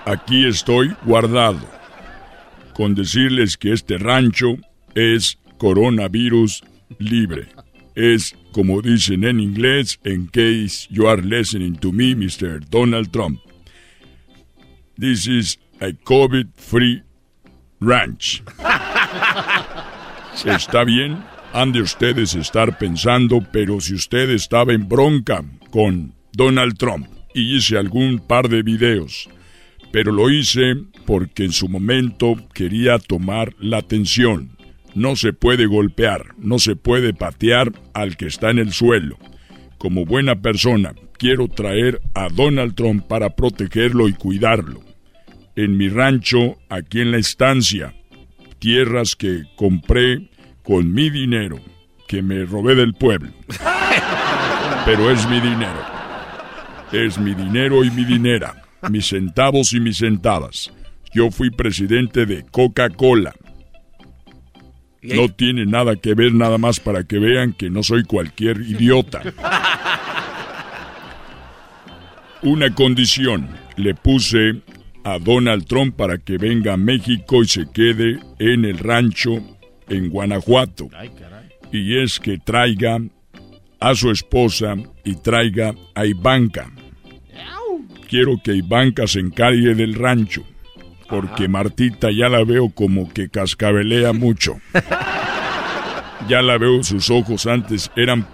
Aquí 0.05 0.45
estoy 0.45 0.93
guardado 1.05 1.61
con 2.73 2.93
decirles 2.93 3.55
que 3.57 3.71
este 3.71 3.97
rancho 3.97 4.57
es 4.95 5.37
coronavirus 5.57 6.63
libre. 6.99 7.47
Es 7.95 8.35
como 8.53 8.81
dicen 8.81 9.25
en 9.25 9.41
inglés, 9.41 9.99
in 10.05 10.27
case 10.27 10.87
you 10.89 11.07
are 11.07 11.21
listening 11.21 11.75
to 11.75 11.91
me, 11.91 12.15
Mr. 12.15 12.61
Donald 12.69 13.11
Trump. 13.11 13.41
This 14.97 15.27
is 15.27 15.57
a 15.81 15.91
COVID-free 15.91 17.03
ranch. 17.81 18.43
Está 20.45 20.85
bien, 20.85 21.23
han 21.51 21.71
de 21.71 21.81
ustedes 21.81 22.35
estar 22.35 22.77
pensando, 22.77 23.41
pero 23.51 23.81
si 23.81 23.95
usted 23.95 24.29
estaba 24.29 24.73
en 24.73 24.87
bronca 24.87 25.43
con 25.71 26.13
Donald 26.31 26.77
Trump 26.77 27.07
y 27.33 27.55
hice 27.55 27.77
algún 27.77 28.19
par 28.19 28.49
de 28.49 28.63
videos, 28.63 29.29
pero 29.91 30.11
lo 30.11 30.29
hice 30.29 30.75
porque 31.05 31.43
en 31.45 31.51
su 31.51 31.67
momento 31.67 32.35
quería 32.53 32.97
tomar 32.99 33.53
la 33.59 33.77
atención. 33.77 34.52
No 34.95 35.15
se 35.15 35.33
puede 35.33 35.65
golpear, 35.65 36.35
no 36.37 36.59
se 36.59 36.75
puede 36.75 37.13
patear 37.13 37.71
al 37.93 38.15
que 38.17 38.27
está 38.27 38.51
en 38.51 38.59
el 38.59 38.71
suelo. 38.71 39.17
Como 39.77 40.05
buena 40.05 40.41
persona, 40.41 40.93
quiero 41.17 41.47
traer 41.47 42.01
a 42.13 42.29
Donald 42.29 42.75
Trump 42.75 43.05
para 43.07 43.35
protegerlo 43.35 44.07
y 44.07 44.13
cuidarlo. 44.13 44.81
En 45.55 45.77
mi 45.77 45.89
rancho, 45.89 46.57
aquí 46.69 47.01
en 47.01 47.11
la 47.11 47.17
estancia, 47.17 47.93
tierras 48.59 49.15
que 49.15 49.43
compré 49.55 50.29
con 50.63 50.93
mi 50.93 51.09
dinero, 51.09 51.59
que 52.07 52.21
me 52.21 52.45
robé 52.45 52.75
del 52.75 52.93
pueblo. 52.93 53.31
Pero 54.85 55.09
es 55.09 55.27
mi 55.27 55.39
dinero. 55.39 55.81
Es 56.91 57.17
mi 57.17 57.33
dinero 57.33 57.83
y 57.83 57.91
mi 57.91 58.05
dinera, 58.05 58.63
mis 58.89 59.07
centavos 59.07 59.73
y 59.73 59.79
mis 59.79 59.97
centavas. 59.97 60.71
Yo 61.13 61.31
fui 61.31 61.49
presidente 61.49 62.25
de 62.25 62.45
Coca-Cola. 62.51 63.33
No 65.03 65.29
tiene 65.29 65.65
nada 65.65 65.95
que 65.97 66.13
ver, 66.13 66.33
nada 66.33 66.57
más 66.57 66.79
para 66.79 67.03
que 67.03 67.19
vean 67.19 67.53
que 67.53 67.69
no 67.69 67.83
soy 67.83 68.03
cualquier 68.03 68.61
idiota. 68.61 69.21
Una 72.41 72.73
condición 72.73 73.49
le 73.77 73.95
puse 73.95 74.61
a 75.03 75.19
Donald 75.19 75.65
Trump 75.65 75.95
para 75.95 76.17
que 76.17 76.37
venga 76.37 76.73
a 76.73 76.77
México 76.77 77.43
y 77.43 77.47
se 77.47 77.65
quede 77.71 78.19
en 78.39 78.65
el 78.65 78.79
rancho 78.79 79.41
en 79.89 80.09
Guanajuato. 80.09 80.89
Y 81.71 81.97
es 81.97 82.19
que 82.19 82.37
traiga 82.37 82.99
a 83.79 83.95
su 83.95 84.11
esposa 84.11 84.75
y 85.03 85.15
traiga 85.15 85.73
a 85.95 86.05
Ivanka. 86.05 86.71
Quiero 88.09 88.39
que 88.43 88.53
Ivanka 88.53 89.07
se 89.07 89.19
encargue 89.19 89.73
del 89.73 89.95
rancho, 89.95 90.45
porque 91.13 91.47
Martita 91.47 92.09
ya 92.09 92.27
la 92.27 92.43
veo 92.43 92.69
como 92.69 93.07
que 93.13 93.29
cascabelea 93.29 94.13
mucho. 94.13 94.59
Ya 96.27 96.41
la 96.41 96.57
veo, 96.57 96.81
sus 96.83 97.11
ojos 97.11 97.45
antes 97.45 97.91
eran 97.95 98.25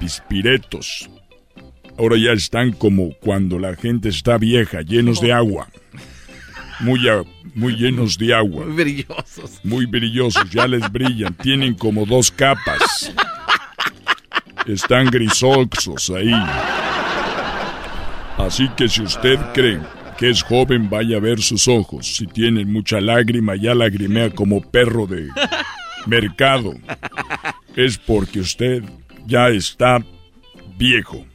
pispiretos. 0.00 1.08
Ahora 1.96 2.16
ya 2.16 2.32
están 2.32 2.72
como 2.72 3.12
cuando 3.20 3.60
la 3.60 3.76
gente 3.76 4.08
está 4.08 4.38
vieja, 4.38 4.80
llenos 4.80 5.20
de 5.20 5.32
agua. 5.32 5.68
Muy, 6.80 7.00
muy 7.54 7.76
llenos 7.76 8.18
de 8.18 8.34
agua. 8.34 8.64
Muy 8.64 8.74
brillosos. 8.74 9.60
Muy 9.62 9.86
brillosos, 9.86 10.50
ya 10.50 10.66
les 10.66 10.90
brillan. 10.90 11.34
Tienen 11.34 11.74
como 11.74 12.06
dos 12.06 12.32
capas. 12.32 13.12
Están 14.66 15.06
grisoxos 15.10 16.10
ahí. 16.10 16.34
Así 18.38 18.68
que 18.76 18.88
si 18.88 19.02
usted 19.02 19.38
cree 19.54 19.78
que 20.18 20.30
es 20.30 20.42
joven, 20.42 20.88
vaya 20.88 21.18
a 21.18 21.20
ver 21.20 21.40
sus 21.40 21.68
ojos. 21.68 22.16
Si 22.16 22.26
tienen 22.26 22.72
mucha 22.72 23.00
lágrima, 23.00 23.56
ya 23.56 23.74
lagrimea 23.74 24.30
como 24.30 24.60
perro 24.60 25.06
de 25.06 25.28
mercado. 26.06 26.74
Es 27.74 27.98
porque 27.98 28.40
usted 28.40 28.82
ya 29.26 29.48
está 29.48 30.04
viejo. 30.78 31.26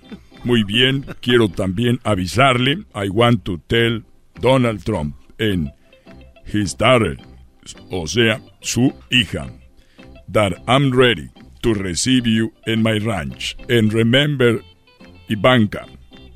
Muy 0.43 0.63
bien, 0.63 1.05
quiero 1.21 1.49
también 1.49 1.99
avisarle, 2.03 2.83
I 2.95 3.09
want 3.09 3.43
to 3.43 3.59
tell 3.67 4.03
Donald 4.39 4.83
Trump 4.83 5.15
en 5.37 5.71
his 6.51 6.75
daughter, 6.75 7.17
o 7.91 8.07
sea, 8.07 8.41
su 8.61 8.93
hija, 9.11 9.51
that 10.31 10.53
I'm 10.67 10.91
ready 10.91 11.29
to 11.61 11.73
receive 11.75 12.25
you 12.25 12.53
in 12.65 12.81
my 12.81 12.97
ranch. 12.97 13.55
And 13.69 13.93
remember, 13.93 14.61
Ivanka, 15.29 15.85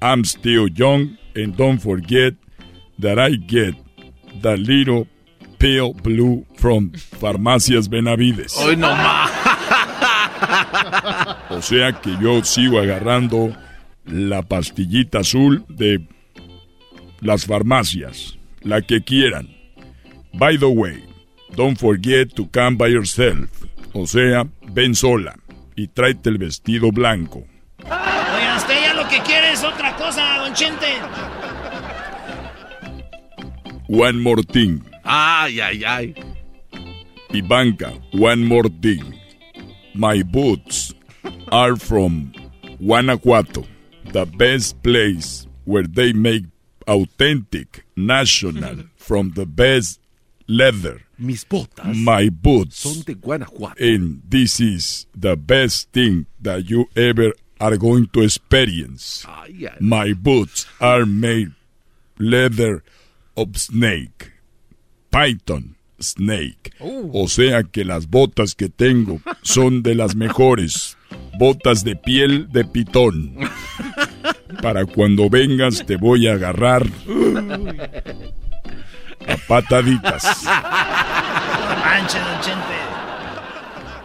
I'm 0.01 0.23
still 0.23 0.67
young 0.67 1.17
and 1.35 1.55
don't 1.55 1.79
forget 1.79 2.33
that 2.99 3.19
I 3.19 3.35
get 3.35 3.75
the 4.41 4.57
little 4.57 5.07
pale 5.59 5.93
blue 5.93 6.45
from 6.55 6.91
Farmacias 6.91 7.87
Benavides. 7.89 8.55
Hoy 8.57 8.75
no 8.75 8.89
más. 8.89 9.31
O 11.49 11.61
sea 11.61 11.93
que 11.93 12.15
yo 12.21 12.43
sigo 12.43 12.79
agarrando 12.79 13.55
la 14.05 14.41
pastillita 14.41 15.19
azul 15.19 15.65
de 15.69 16.05
las 17.21 17.45
farmacias, 17.45 18.37
la 18.61 18.81
que 18.81 19.01
quieran. 19.01 19.49
By 20.33 20.57
the 20.57 20.67
way, 20.67 21.03
don't 21.55 21.77
forget 21.77 22.33
to 22.35 22.47
come 22.51 22.77
by 22.77 22.89
yourself. 22.91 23.49
O 23.93 24.05
sea, 24.05 24.45
ven 24.73 24.95
sola 24.95 25.37
y 25.75 25.87
tráete 25.87 26.29
el 26.29 26.37
vestido 26.37 26.91
blanco. 26.91 27.45
Oiga, 27.83 28.55
usted 28.57 28.81
ya 28.81 28.93
lo 28.93 29.03
que 29.15 29.23
quiere 29.23 29.51
es 29.51 29.63
otra 29.63 29.95
cosa, 29.95 30.37
don 30.39 30.53
Chente. 30.53 30.87
One 33.87 34.19
more 34.21 34.41
thing. 34.43 34.81
Ay, 35.03 35.59
ay, 35.61 35.83
ay. 35.85 36.15
Ivanka, 37.33 37.93
one 38.13 38.43
more 38.45 38.69
thing. 38.81 39.03
My 39.93 40.23
boots 40.23 40.93
are 41.51 41.75
from 41.75 42.33
Guanajuato, 42.79 43.65
the 44.11 44.25
best 44.25 44.81
place 44.83 45.47
where 45.65 45.83
they 45.87 46.11
make 46.13 46.45
authentic, 46.87 47.85
national, 47.95 48.85
from 48.97 49.31
the 49.35 49.45
best 49.45 49.99
leather. 50.47 51.01
Mis 51.17 51.45
botas 51.45 51.95
My 51.95 52.29
boots. 52.29 52.79
son 52.79 53.01
de 53.05 53.13
Guanajuato. 53.13 53.75
And 53.79 54.21
this 54.27 54.59
is 54.59 55.05
the 55.15 55.37
best 55.37 55.91
thing 55.93 56.25
that 56.41 56.69
you 56.69 56.87
ever 56.95 57.31
are 57.65 57.77
going 57.77 58.07
to 58.13 58.21
experience. 58.21 59.25
Ay, 59.27 59.67
ay. 59.67 59.77
My 59.79 60.13
boots 60.13 60.67
are 60.79 61.05
made 61.05 61.51
leather 62.17 62.83
of 63.35 63.57
snake. 63.57 64.31
Python 65.11 65.75
snake. 65.99 66.73
O 66.79 67.27
sea 67.27 67.63
que 67.63 67.83
las 67.83 68.07
botas 68.07 68.55
que 68.55 68.69
tengo 68.69 69.19
son 69.41 69.81
de 69.83 69.95
las 69.95 70.15
mejores. 70.15 70.97
Botas 71.39 71.83
de 71.83 71.95
piel 71.95 72.47
de 72.51 72.65
pitón. 72.65 73.35
Para 74.61 74.85
cuando 74.85 75.29
vengas 75.29 75.85
te 75.85 75.97
voy 75.97 76.27
a 76.27 76.33
agarrar 76.33 76.85
a 79.27 79.37
pataditas. 79.47 80.45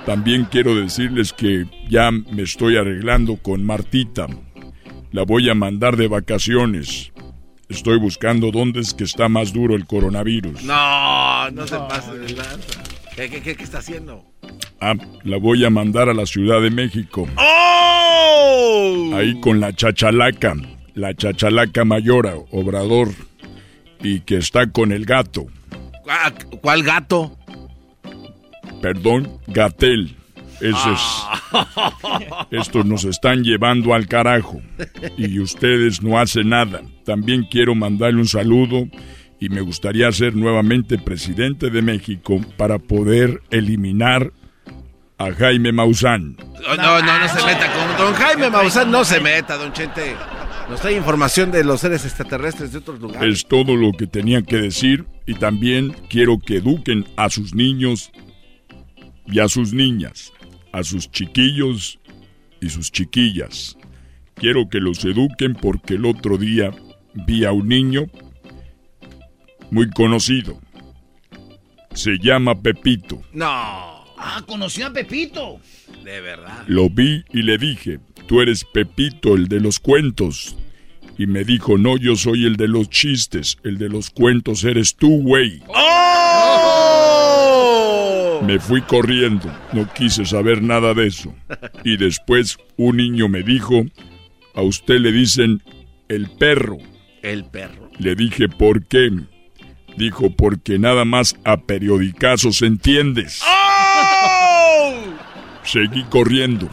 También 0.06 0.46
quiero 0.50 0.74
decirles 0.74 1.32
que 1.32 1.66
ya 1.88 2.10
me 2.10 2.42
estoy 2.42 2.76
arreglando 2.76 3.36
con 3.36 3.64
Martita. 3.64 4.26
La 5.12 5.24
voy 5.24 5.50
a 5.50 5.54
mandar 5.54 5.96
de 5.96 6.08
vacaciones. 6.08 7.12
Estoy 7.68 7.98
buscando 7.98 8.50
dónde 8.50 8.80
es 8.80 8.94
que 8.94 9.04
está 9.04 9.28
más 9.28 9.52
duro 9.52 9.76
el 9.76 9.86
coronavirus. 9.86 10.64
No, 10.64 11.50
no 11.50 11.66
se 11.66 11.76
pase 11.76 12.18
de 12.18 12.34
lanza. 12.34 12.82
¿Qué, 13.14 13.28
qué, 13.28 13.42
qué, 13.42 13.54
qué 13.54 13.62
está 13.62 13.78
haciendo? 13.78 14.24
Ah, 14.80 14.94
la 15.24 15.36
voy 15.36 15.64
a 15.64 15.70
mandar 15.70 16.08
a 16.08 16.14
la 16.14 16.26
Ciudad 16.26 16.62
de 16.62 16.70
México. 16.70 17.28
¡Oh! 17.36 19.12
Ahí 19.14 19.38
con 19.40 19.60
la 19.60 19.72
chachalaca. 19.74 20.54
La 20.94 21.14
chachalaca 21.14 21.84
mayora, 21.84 22.34
Obrador. 22.50 23.10
Y 24.02 24.20
que 24.20 24.38
está 24.38 24.70
con 24.70 24.90
el 24.90 25.04
gato. 25.04 25.46
¿Cuál 26.60 26.82
gato? 26.82 27.38
Perdón, 28.80 29.28
Gatel. 29.46 30.16
Ah. 30.62 31.30
es. 32.50 32.60
Estos 32.60 32.84
nos 32.84 33.04
están 33.04 33.42
llevando 33.42 33.94
al 33.94 34.06
carajo. 34.06 34.60
Y 35.16 35.38
ustedes 35.40 36.02
no 36.02 36.18
hacen 36.18 36.50
nada. 36.50 36.82
También 37.04 37.46
quiero 37.50 37.74
mandarle 37.74 38.20
un 38.20 38.28
saludo. 38.28 38.88
Y 39.38 39.48
me 39.48 39.62
gustaría 39.62 40.10
ser 40.12 40.36
nuevamente 40.36 40.98
presidente 40.98 41.70
de 41.70 41.80
México 41.80 42.40
para 42.58 42.78
poder 42.78 43.40
eliminar 43.50 44.32
a 45.16 45.32
Jaime 45.32 45.72
Maussan. 45.72 46.36
No, 46.62 46.76
no, 46.76 47.02
no, 47.02 47.18
no 47.18 47.28
se 47.28 47.46
meta 47.46 47.72
con 47.72 47.96
don 47.96 48.14
Jaime 48.14 48.50
Maussan. 48.50 48.90
No 48.90 49.04
se 49.04 49.20
meta, 49.20 49.56
don 49.56 49.72
Chente. 49.72 50.14
Nos 50.68 50.80
trae 50.80 50.94
información 50.94 51.50
de 51.50 51.64
los 51.64 51.80
seres 51.80 52.04
extraterrestres 52.04 52.72
de 52.72 52.78
otros 52.78 53.00
lugares. 53.00 53.34
Es 53.34 53.48
todo 53.48 53.76
lo 53.76 53.92
que 53.92 54.06
tenía 54.06 54.42
que 54.42 54.56
decir. 54.56 55.06
Y 55.26 55.34
también 55.34 55.96
quiero 56.08 56.38
que 56.38 56.58
eduquen 56.58 57.06
a 57.16 57.30
sus 57.30 57.54
niños 57.54 58.12
y 59.26 59.38
a 59.40 59.48
sus 59.48 59.72
niñas, 59.72 60.32
a 60.72 60.82
sus 60.84 61.10
chiquillos 61.10 61.98
y 62.60 62.68
sus 62.70 62.90
chiquillas. 62.92 63.76
Quiero 64.34 64.68
que 64.68 64.78
los 64.80 65.04
eduquen 65.04 65.54
porque 65.54 65.94
el 65.94 66.06
otro 66.06 66.38
día 66.38 66.70
vi 67.14 67.44
a 67.44 67.52
un 67.52 67.68
niño 67.68 68.06
muy 69.70 69.88
conocido. 69.90 70.60
Se 71.94 72.18
llama 72.18 72.60
Pepito. 72.60 73.20
No, 73.32 74.00
Ah, 74.22 74.42
conoció 74.46 74.86
a 74.86 74.92
Pepito. 74.92 75.60
de 76.04 76.20
verdad. 76.20 76.64
Lo 76.66 76.90
vi 76.90 77.24
y 77.32 77.42
le 77.42 77.56
dije, 77.56 78.00
tú 78.26 78.40
eres 78.42 78.64
Pepito, 78.72 79.34
el 79.34 79.48
de 79.48 79.60
los 79.60 79.78
cuentos. 79.80 80.56
Y 81.18 81.26
me 81.26 81.42
dijo, 81.44 81.78
no, 81.78 81.96
yo 81.96 82.16
soy 82.16 82.44
el 82.46 82.56
de 82.56 82.68
los 82.68 82.88
chistes, 82.90 83.58
el 83.64 83.78
de 83.78 83.88
los 83.88 84.10
cuentos 84.10 84.62
eres 84.64 84.94
tú, 84.96 85.22
güey. 85.22 85.62
¡Oh! 85.68 86.79
Me 88.50 88.58
fui 88.58 88.82
corriendo, 88.82 89.48
no 89.72 89.88
quise 89.92 90.24
saber 90.24 90.60
nada 90.60 90.92
de 90.92 91.06
eso. 91.06 91.32
Y 91.84 91.96
después 91.96 92.58
un 92.76 92.96
niño 92.96 93.28
me 93.28 93.44
dijo, 93.44 93.84
a 94.56 94.62
usted 94.62 94.98
le 94.98 95.12
dicen 95.12 95.62
el 96.08 96.28
perro. 96.28 96.78
El 97.22 97.44
perro. 97.44 97.88
Le 98.00 98.16
dije, 98.16 98.48
¿por 98.48 98.84
qué? 98.86 99.08
Dijo, 99.96 100.34
porque 100.34 100.80
nada 100.80 101.04
más 101.04 101.36
a 101.44 101.58
periodicazos 101.58 102.62
entiendes. 102.62 103.40
¡Oh! 103.46 104.94
Seguí 105.62 106.02
corriendo. 106.10 106.68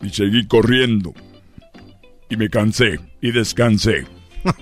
Y 0.00 0.08
seguí 0.08 0.46
corriendo. 0.46 1.12
Y 2.30 2.38
me 2.38 2.48
cansé 2.48 3.00
y 3.20 3.32
descansé. 3.32 4.06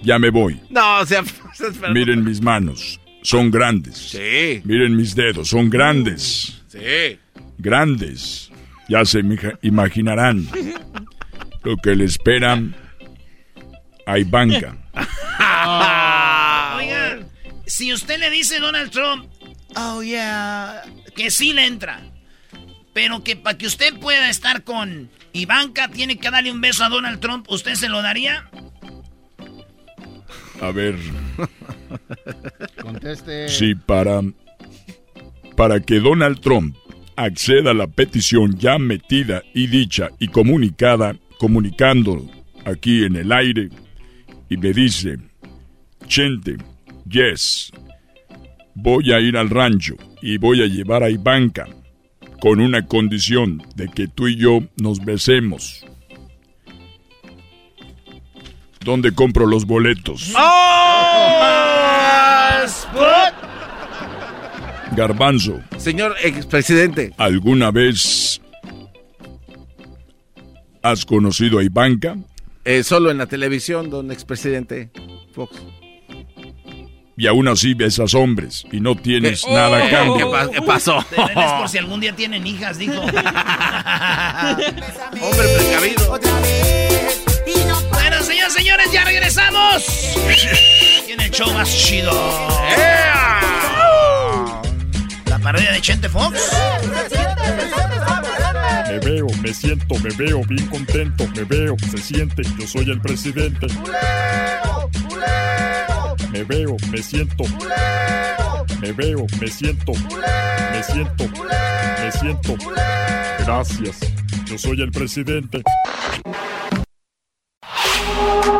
Ya 0.00 0.16
me 0.18 0.30
voy. 0.30 0.60
No, 0.70 1.00
o 1.00 1.06
sea, 1.06 1.24
Miren 1.92 2.22
mis 2.22 2.40
manos. 2.40 3.00
Son 3.22 3.50
grandes. 3.50 3.96
Sí. 3.96 4.60
Miren 4.64 4.96
mis 4.96 5.14
dedos. 5.14 5.48
Son 5.48 5.68
grandes. 5.68 6.62
Sí. 6.68 7.18
Grandes. 7.58 8.50
Ya 8.88 9.04
se 9.04 9.20
imaginarán 9.62 10.48
lo 11.62 11.76
que 11.76 11.94
le 11.94 12.04
esperan 12.04 12.74
a 14.06 14.18
Ivanka. 14.18 14.76
Oiga, 16.78 17.18
si 17.66 17.92
usted 17.92 18.18
le 18.18 18.30
dice 18.30 18.56
a 18.56 18.60
Donald 18.60 18.90
Trump, 18.90 19.26
oh 19.76 20.02
yeah, 20.02 20.82
que 21.14 21.30
sí 21.30 21.52
le 21.52 21.66
entra, 21.66 22.00
pero 22.94 23.22
que 23.22 23.36
para 23.36 23.58
que 23.58 23.66
usted 23.66 23.98
pueda 24.00 24.30
estar 24.30 24.64
con 24.64 25.10
Ivanka 25.34 25.88
tiene 25.88 26.18
que 26.18 26.30
darle 26.30 26.50
un 26.50 26.62
beso 26.62 26.84
a 26.84 26.88
Donald 26.88 27.20
Trump, 27.20 27.46
¿usted 27.50 27.74
se 27.74 27.90
lo 27.90 28.00
daría? 28.00 28.48
A 30.60 30.72
ver. 30.72 30.96
Conteste. 32.82 33.48
Sí, 33.48 33.74
para. 33.74 34.22
Para 35.56 35.80
que 35.80 35.98
Donald 35.98 36.40
Trump 36.40 36.76
acceda 37.16 37.72
a 37.72 37.74
la 37.74 37.88
petición 37.88 38.56
ya 38.58 38.78
metida 38.78 39.42
y 39.54 39.66
dicha 39.66 40.10
y 40.20 40.28
comunicada, 40.28 41.16
comunicando 41.38 42.24
aquí 42.64 43.04
en 43.04 43.16
el 43.16 43.32
aire, 43.32 43.68
y 44.48 44.56
me 44.56 44.72
dice: 44.72 45.16
Chente, 46.06 46.56
yes, 47.08 47.72
voy 48.74 49.12
a 49.12 49.20
ir 49.20 49.36
al 49.36 49.50
rancho 49.50 49.96
y 50.22 50.38
voy 50.38 50.62
a 50.62 50.66
llevar 50.66 51.02
a 51.02 51.10
Ivanka 51.10 51.66
con 52.40 52.60
una 52.60 52.86
condición 52.86 53.62
de 53.74 53.88
que 53.88 54.06
tú 54.06 54.28
y 54.28 54.36
yo 54.36 54.60
nos 54.76 55.04
besemos. 55.04 55.84
¿Dónde 58.88 59.12
compro 59.12 59.44
los 59.46 59.66
boletos? 59.66 60.32
Garbanzo. 64.96 65.60
Señor 65.76 66.16
expresidente. 66.22 67.12
¿Alguna 67.18 67.70
vez 67.70 68.40
has 70.82 71.04
conocido 71.04 71.58
a 71.58 71.64
Ivanka? 71.64 72.16
Eh, 72.64 72.82
solo 72.82 73.10
en 73.10 73.18
la 73.18 73.26
televisión, 73.26 73.90
don 73.90 74.10
expresidente 74.10 74.90
Fox. 75.34 75.54
Y 77.18 77.26
aún 77.26 77.46
así 77.48 77.74
besas 77.74 78.14
hombres 78.14 78.64
y 78.72 78.80
no 78.80 78.96
tienes 78.96 79.42
¿Qué? 79.44 79.52
nada 79.52 79.80
a 79.80 79.86
Oh, 79.86 79.90
cambio. 79.90 80.16
¿qué 80.16 80.32
pa- 80.32 80.50
qué 80.50 80.62
pasó? 80.62 80.98
Es 81.00 81.52
por 81.58 81.68
si 81.68 81.76
algún 81.84 82.00
día 82.00 82.16
tienen 82.16 82.46
hijas, 82.46 82.78
dijo. 82.78 82.98
Hombre 83.02 83.12
precavido. 85.58 86.08
Bueno, 86.08 86.28
señores, 88.28 88.52
señores, 88.52 88.92
ya 88.92 89.04
regresamos. 89.04 89.86
Tiene 91.06 91.24
el 91.24 91.30
show 91.30 91.50
más 91.54 91.74
chido. 91.74 92.12
La 95.24 95.38
parodia 95.38 95.72
de 95.72 95.80
Chente 95.80 96.10
Fox. 96.10 96.38
Me 98.88 98.98
veo, 98.98 99.26
me 99.40 99.54
siento, 99.54 99.94
me 99.96 100.10
veo 100.16 100.42
bien 100.46 100.66
contento, 100.66 101.26
me 101.34 101.44
veo, 101.44 101.76
se 101.90 101.98
siente, 101.98 102.42
yo 102.58 102.66
soy 102.66 102.90
el 102.90 103.00
presidente. 103.00 103.66
Me 106.30 106.44
veo, 106.44 106.76
me 106.90 107.02
siento. 107.02 107.44
Me 108.80 108.92
veo, 108.92 109.26
me 109.40 109.48
siento. 109.48 109.92
Me 110.72 110.82
siento. 110.82 111.24
Me 112.02 112.12
siento. 112.12 112.56
Gracias. 113.38 114.00
Yo 114.44 114.58
soy 114.58 114.82
el 114.82 114.90
presidente. 114.90 115.62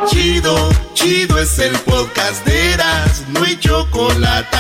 Chido, 0.09 0.71
chido 0.95 1.39
es 1.39 1.59
el 1.59 1.77
podcast 1.81 2.45
de 2.47 2.73
Eras, 2.73 3.25
no 3.29 3.43
hay 3.45 3.59
chocolate. 3.59 4.57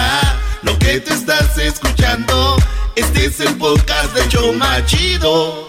Lo 0.62 0.78
que 0.78 1.01
te 1.01 1.15
estás 1.15 1.56
escuchando, 1.59 2.56
este 2.97 3.27
es 3.27 3.40
el 3.40 3.56
podcast 3.56 4.15
de 4.15 4.28
Choma 4.28 4.85
Chido. 4.86 5.69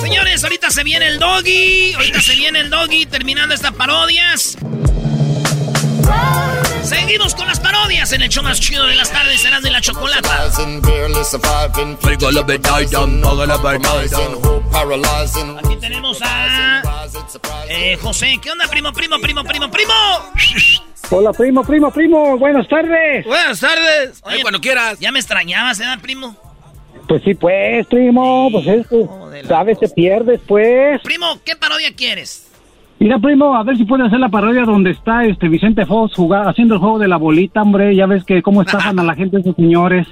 Señores, 0.00 0.44
ahorita 0.44 0.70
se 0.70 0.84
viene 0.84 1.08
el 1.08 1.18
doggy. 1.18 1.94
Ahorita 1.94 2.20
se 2.20 2.34
viene 2.34 2.60
el 2.60 2.70
doggy 2.70 3.06
terminando 3.06 3.54
estas 3.54 3.72
parodias. 3.72 4.56
Seguimos 6.92 7.34
con 7.34 7.46
las 7.46 7.58
parodias 7.58 8.12
en 8.12 8.20
el 8.20 8.28
show 8.28 8.42
más 8.42 8.60
chido 8.60 8.84
de 8.86 8.94
las 8.94 9.10
tardes, 9.10 9.40
serás 9.40 9.62
de 9.62 9.70
la 9.70 9.80
chocolata. 9.80 10.50
Aquí 15.58 15.76
tenemos 15.80 16.18
a 16.22 16.82
eh, 17.68 17.96
José. 17.96 18.38
¿Qué 18.42 18.50
onda, 18.50 18.68
primo, 18.68 18.92
primo, 18.92 19.18
primo, 19.20 19.42
primo, 19.42 19.70
primo? 19.70 19.92
Hola, 21.10 21.32
primo, 21.32 21.64
primo, 21.64 21.90
primo. 21.90 22.36
Buenas 22.36 22.68
tardes. 22.68 23.24
Buenas 23.24 23.58
tardes. 23.58 24.20
Oye, 24.24 24.42
cuando 24.42 24.60
quieras. 24.60 24.98
Ya 25.00 25.10
me 25.12 25.18
extrañabas, 25.18 25.80
¿eh, 25.80 25.84
primo? 26.02 26.36
Pues 27.08 27.22
sí, 27.24 27.34
pues, 27.34 27.86
primo. 27.86 28.50
Pues 28.52 28.66
esto. 28.66 29.30
¿Sabes? 29.48 29.78
Te 29.78 29.88
pierdes, 29.88 30.40
pues. 30.46 31.00
Primo, 31.02 31.40
¿qué 31.42 31.56
parodia 31.56 31.94
quieres? 31.94 32.41
Mira, 33.02 33.18
primo, 33.18 33.56
a 33.56 33.64
ver 33.64 33.76
si 33.76 33.84
puede 33.84 34.06
hacer 34.06 34.20
la 34.20 34.28
parodia 34.28 34.62
donde 34.62 34.92
está 34.92 35.24
este 35.24 35.48
Vicente 35.48 35.84
Fox 35.86 36.14
jugar, 36.14 36.48
haciendo 36.48 36.74
el 36.74 36.80
juego 36.80 37.00
de 37.00 37.08
la 37.08 37.16
bolita, 37.16 37.60
hombre. 37.60 37.96
Ya 37.96 38.06
ves 38.06 38.22
que 38.22 38.42
cómo 38.42 38.62
estafan 38.62 38.96
a 39.00 39.02
la 39.02 39.16
gente 39.16 39.40
esos 39.40 39.56
señores. 39.56 40.06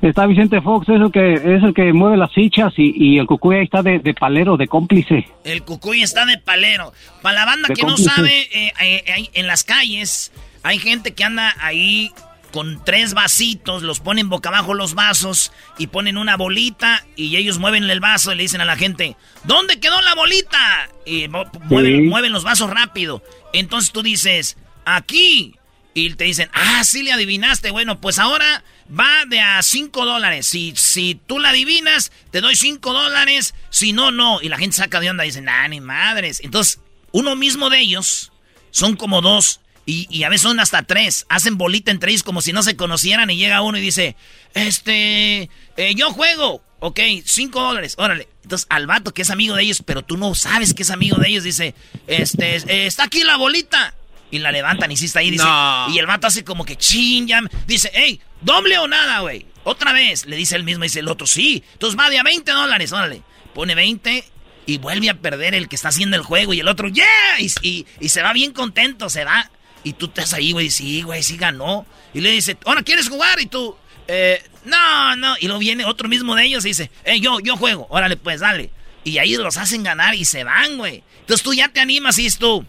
Está 0.00 0.24
Vicente 0.24 0.62
Fox, 0.62 0.88
es 0.88 1.02
el 1.02 1.12
que, 1.12 1.34
es 1.34 1.62
el 1.62 1.74
que 1.74 1.92
mueve 1.92 2.16
las 2.16 2.32
fichas 2.32 2.72
y, 2.78 2.94
y 2.96 3.18
el 3.18 3.26
cucuy 3.26 3.56
ahí 3.56 3.64
está 3.64 3.82
de, 3.82 3.98
de 3.98 4.14
palero, 4.14 4.56
de 4.56 4.66
cómplice. 4.68 5.26
El 5.44 5.64
cucuy 5.64 6.00
está 6.00 6.24
de 6.24 6.38
palero. 6.38 6.94
Para 7.20 7.40
la 7.40 7.44
banda 7.44 7.68
De 7.68 7.74
que 7.74 7.82
no 7.82 7.98
sabe, 7.98 8.48
eh, 8.54 8.72
eh, 8.80 9.28
en 9.34 9.46
las 9.46 9.62
calles 9.62 10.32
hay 10.62 10.78
gente 10.78 11.12
que 11.12 11.24
anda 11.24 11.52
ahí 11.60 12.10
con 12.54 12.84
tres 12.84 13.14
vasitos, 13.14 13.82
los 13.82 13.98
ponen 13.98 14.28
boca 14.28 14.48
abajo 14.48 14.74
los 14.74 14.94
vasos 14.94 15.50
y 15.76 15.88
ponen 15.88 16.16
una 16.16 16.36
bolita 16.36 17.04
y 17.16 17.34
ellos 17.34 17.58
mueven 17.58 17.82
el 17.82 17.98
vaso 17.98 18.30
y 18.30 18.36
le 18.36 18.44
dicen 18.44 18.60
a 18.60 18.64
la 18.64 18.76
gente, 18.76 19.16
¿dónde 19.42 19.80
quedó 19.80 20.00
la 20.02 20.14
bolita? 20.14 20.88
Y 21.04 21.26
mueven, 21.26 22.08
mueven 22.08 22.30
los 22.30 22.44
vasos 22.44 22.70
rápido. 22.70 23.24
Entonces 23.52 23.90
tú 23.90 24.04
dices, 24.04 24.56
aquí. 24.84 25.56
Y 25.94 26.14
te 26.14 26.22
dicen, 26.22 26.48
ah, 26.52 26.84
sí 26.84 27.02
le 27.02 27.12
adivinaste. 27.12 27.72
Bueno, 27.72 28.00
pues 28.00 28.20
ahora 28.20 28.62
va 28.88 29.24
de 29.26 29.40
a 29.40 29.60
5 29.60 30.04
dólares. 30.04 30.46
Si, 30.46 30.74
si 30.76 31.20
tú 31.26 31.40
la 31.40 31.48
adivinas, 31.48 32.12
te 32.30 32.40
doy 32.40 32.54
5 32.54 32.92
dólares. 32.92 33.56
Si 33.70 33.92
no, 33.92 34.12
no. 34.12 34.40
Y 34.40 34.48
la 34.48 34.58
gente 34.58 34.76
saca 34.76 35.00
de 35.00 35.10
onda 35.10 35.24
y 35.24 35.30
dicen, 35.30 35.48
ah, 35.48 35.66
ni 35.66 35.80
madres. 35.80 36.38
Entonces, 36.44 36.78
uno 37.10 37.34
mismo 37.34 37.68
de 37.68 37.80
ellos 37.80 38.30
son 38.70 38.94
como 38.94 39.22
dos. 39.22 39.60
Y, 39.86 40.06
y 40.10 40.22
a 40.24 40.28
veces 40.28 40.42
son 40.42 40.60
hasta 40.60 40.82
tres. 40.82 41.26
Hacen 41.28 41.58
bolita 41.58 41.90
entre 41.90 42.10
ellos 42.10 42.22
como 42.22 42.40
si 42.40 42.52
no 42.52 42.62
se 42.62 42.76
conocieran. 42.76 43.30
Y 43.30 43.36
llega 43.36 43.60
uno 43.62 43.76
y 43.78 43.80
dice, 43.82 44.16
este, 44.54 45.50
eh, 45.76 45.94
yo 45.94 46.10
juego. 46.12 46.62
Ok, 46.80 47.00
5 47.24 47.60
dólares, 47.62 47.94
órale. 47.96 48.28
Entonces 48.42 48.66
al 48.68 48.86
vato 48.86 49.14
que 49.14 49.22
es 49.22 49.30
amigo 49.30 49.54
de 49.56 49.62
ellos, 49.62 49.82
pero 49.86 50.02
tú 50.02 50.18
no 50.18 50.34
sabes 50.34 50.74
que 50.74 50.82
es 50.82 50.90
amigo 50.90 51.16
de 51.16 51.28
ellos, 51.28 51.42
dice, 51.44 51.74
este, 52.06 52.56
eh, 52.56 52.86
está 52.86 53.04
aquí 53.04 53.24
la 53.24 53.36
bolita. 53.36 53.94
Y 54.30 54.38
la 54.40 54.50
levantan 54.52 54.90
y 54.90 54.96
sí 54.96 55.04
está 55.06 55.20
ahí, 55.20 55.30
dice. 55.30 55.44
No. 55.44 55.86
Y 55.90 55.98
el 55.98 56.06
vato 56.06 56.26
hace 56.26 56.44
como 56.44 56.64
que 56.64 56.76
chin, 56.76 57.26
ya. 57.28 57.40
Dice, 57.66 57.90
hey, 57.94 58.20
doble 58.40 58.76
o 58.78 58.88
nada, 58.88 59.20
güey. 59.20 59.46
Otra 59.62 59.92
vez. 59.92 60.26
Le 60.26 60.36
dice 60.36 60.56
el 60.56 60.64
mismo, 60.64 60.82
dice 60.82 61.00
el 61.00 61.08
otro, 61.08 61.26
sí. 61.26 61.62
Entonces 61.74 61.98
va 61.98 62.10
de 62.10 62.18
a 62.18 62.22
20 62.24 62.50
dólares, 62.50 62.90
órale. 62.92 63.22
Pone 63.54 63.74
20 63.76 64.24
y 64.66 64.78
vuelve 64.78 65.08
a 65.10 65.14
perder 65.14 65.54
el 65.54 65.68
que 65.68 65.76
está 65.76 65.88
haciendo 65.88 66.16
el 66.16 66.22
juego. 66.22 66.52
Y 66.52 66.60
el 66.60 66.68
otro, 66.68 66.88
yeah. 66.88 67.38
Y, 67.38 67.50
y- 67.62 67.86
y 68.00 68.08
se 68.08 68.22
va 68.22 68.32
bien 68.32 68.52
contento, 68.52 69.08
se 69.08 69.24
va. 69.24 69.50
Y 69.84 69.92
tú 69.92 70.06
estás 70.06 70.32
ahí, 70.32 70.52
güey, 70.52 70.70
sí, 70.70 71.02
güey, 71.02 71.22
sí 71.22 71.36
ganó. 71.36 71.86
Y 72.12 72.20
le 72.20 72.30
dice, 72.30 72.56
ahora 72.64 72.82
quieres 72.82 73.08
jugar. 73.08 73.38
Y 73.40 73.46
tú, 73.46 73.76
eh, 74.08 74.42
no, 74.64 75.14
no. 75.16 75.36
Y 75.38 75.46
luego 75.46 75.60
viene 75.60 75.84
otro 75.84 76.08
mismo 76.08 76.34
de 76.34 76.44
ellos 76.44 76.64
y 76.64 76.68
dice, 76.68 76.90
hey, 77.04 77.20
yo, 77.20 77.38
yo 77.40 77.56
juego. 77.56 77.86
Órale, 77.90 78.16
pues, 78.16 78.40
dale. 78.40 78.70
Y 79.04 79.18
ahí 79.18 79.36
los 79.36 79.58
hacen 79.58 79.82
ganar 79.82 80.14
y 80.14 80.24
se 80.24 80.44
van, 80.44 80.78
güey. 80.78 81.04
Entonces 81.20 81.44
tú 81.44 81.52
ya 81.52 81.68
te 81.68 81.80
animas 81.80 82.18
y 82.18 82.28
tú, 82.30 82.66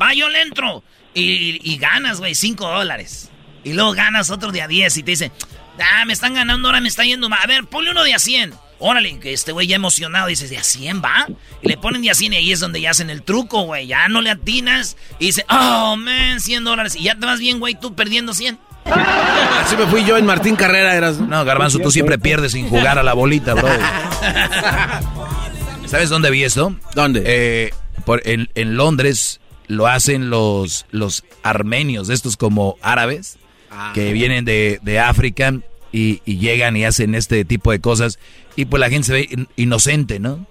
Va, 0.00 0.14
yo 0.14 0.28
le 0.28 0.42
entro. 0.42 0.84
Y, 1.14 1.60
y 1.62 1.78
ganas, 1.78 2.18
güey, 2.18 2.34
5 2.34 2.66
dólares. 2.66 3.30
Y 3.64 3.72
luego 3.72 3.92
ganas 3.92 4.30
otro 4.30 4.52
de 4.52 4.62
a 4.62 4.68
10 4.68 4.96
y 4.98 5.02
te 5.02 5.10
dicen, 5.12 5.32
ah, 5.80 6.04
me 6.04 6.12
están 6.12 6.34
ganando, 6.34 6.68
ahora 6.68 6.80
me 6.80 6.88
está 6.88 7.04
yendo 7.04 7.28
mal. 7.28 7.40
A 7.42 7.46
ver, 7.46 7.64
ponle 7.64 7.90
uno 7.90 8.04
de 8.04 8.14
a 8.14 8.18
100. 8.18 8.54
Órale, 8.80 9.18
que 9.18 9.32
este 9.32 9.52
güey 9.52 9.66
ya 9.66 9.76
emocionado 9.76 10.28
dices, 10.28 10.50
¿de 10.50 10.58
a 10.58 10.62
100 10.62 11.02
va? 11.02 11.26
Y 11.62 11.68
le 11.68 11.76
ponen 11.76 12.02
de 12.02 12.10
a 12.10 12.14
100 12.14 12.32
y 12.32 12.36
ahí 12.36 12.52
es 12.52 12.60
donde 12.60 12.80
ya 12.80 12.90
hacen 12.90 13.10
el 13.10 13.22
truco, 13.22 13.62
güey. 13.62 13.86
Ya 13.88 14.08
no 14.08 14.20
le 14.20 14.30
atinas. 14.30 14.96
Y 15.18 15.26
dice, 15.26 15.44
oh, 15.50 15.96
man, 15.96 16.40
100 16.40 16.64
dólares. 16.64 16.94
Y 16.96 17.04
ya 17.04 17.14
te 17.16 17.26
vas 17.26 17.40
bien, 17.40 17.58
güey, 17.58 17.74
tú 17.74 17.94
perdiendo 17.94 18.34
100. 18.34 18.58
Así 18.84 19.76
me 19.76 19.86
fui 19.86 20.04
yo 20.04 20.16
en 20.16 20.24
Martín 20.24 20.56
Carrera, 20.56 20.94
eras. 20.94 21.18
No, 21.18 21.44
Garbanzo, 21.44 21.78
tú 21.78 21.90
siempre 21.90 22.18
pierdes 22.18 22.52
sin 22.52 22.68
jugar 22.68 22.98
a 22.98 23.02
la 23.02 23.12
bolita, 23.14 23.54
bro. 23.54 23.68
¿Sabes 25.86 26.08
dónde 26.08 26.30
vi 26.30 26.44
esto? 26.44 26.74
¿Dónde? 26.94 27.72
por, 28.04 28.22
en, 28.26 28.48
en 28.54 28.76
Londres 28.76 29.40
lo 29.66 29.86
hacen 29.86 30.30
los, 30.30 30.86
los 30.90 31.24
armenios, 31.42 32.08
estos 32.08 32.36
como 32.36 32.76
árabes, 32.82 33.38
Ah. 33.70 33.92
que 33.94 34.14
vienen 34.14 34.46
de, 34.46 34.80
de 34.82 34.98
África 34.98 35.52
y, 35.92 36.20
y 36.24 36.38
llegan 36.38 36.76
y 36.76 36.84
hacen 36.84 37.14
este 37.14 37.44
tipo 37.44 37.70
de 37.72 37.80
cosas. 37.80 38.18
Y 38.56 38.64
pues 38.66 38.80
la 38.80 38.90
gente 38.90 39.06
se 39.06 39.12
ve 39.12 39.28
in- 39.30 39.48
inocente, 39.56 40.18
¿no? 40.18 40.46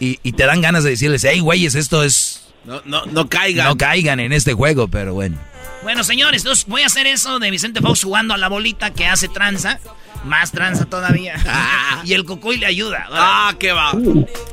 Y, 0.00 0.18
y 0.22 0.32
te 0.32 0.44
dan 0.46 0.60
ganas 0.60 0.84
de 0.84 0.90
decirles, 0.90 1.24
hey, 1.24 1.40
güeyes, 1.40 1.74
esto 1.74 2.02
es... 2.02 2.48
No, 2.64 2.80
no, 2.84 3.04
no 3.06 3.28
caigan. 3.28 3.66
No 3.68 3.76
caigan 3.76 4.20
en 4.20 4.32
este 4.32 4.52
juego, 4.54 4.88
pero 4.88 5.14
bueno. 5.14 5.36
Bueno, 5.82 6.04
señores, 6.04 6.42
entonces 6.42 6.64
voy 6.66 6.82
a 6.82 6.86
hacer 6.86 7.06
eso 7.08 7.38
de 7.40 7.50
Vicente 7.50 7.80
Fox 7.80 8.04
jugando 8.04 8.34
a 8.34 8.38
la 8.38 8.48
bolita 8.48 8.92
que 8.92 9.06
hace 9.06 9.28
tranza. 9.28 9.80
Más 10.24 10.52
tranza 10.52 10.84
todavía. 10.84 11.34
y 12.04 12.12
el 12.12 12.24
cucuy 12.24 12.58
le 12.58 12.66
ayuda. 12.66 13.06
Ah, 13.10 13.54
qué 13.58 13.72
va. 13.72 13.92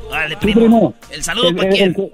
Vale, 0.10 0.38
primo. 0.38 0.96
El 1.12 1.24
saludo 1.24 1.50
El- 1.50 1.56
para 1.56 1.70
el- 1.70 1.76
quién. 1.76 1.90
el 1.90 1.96
que- 1.96 2.12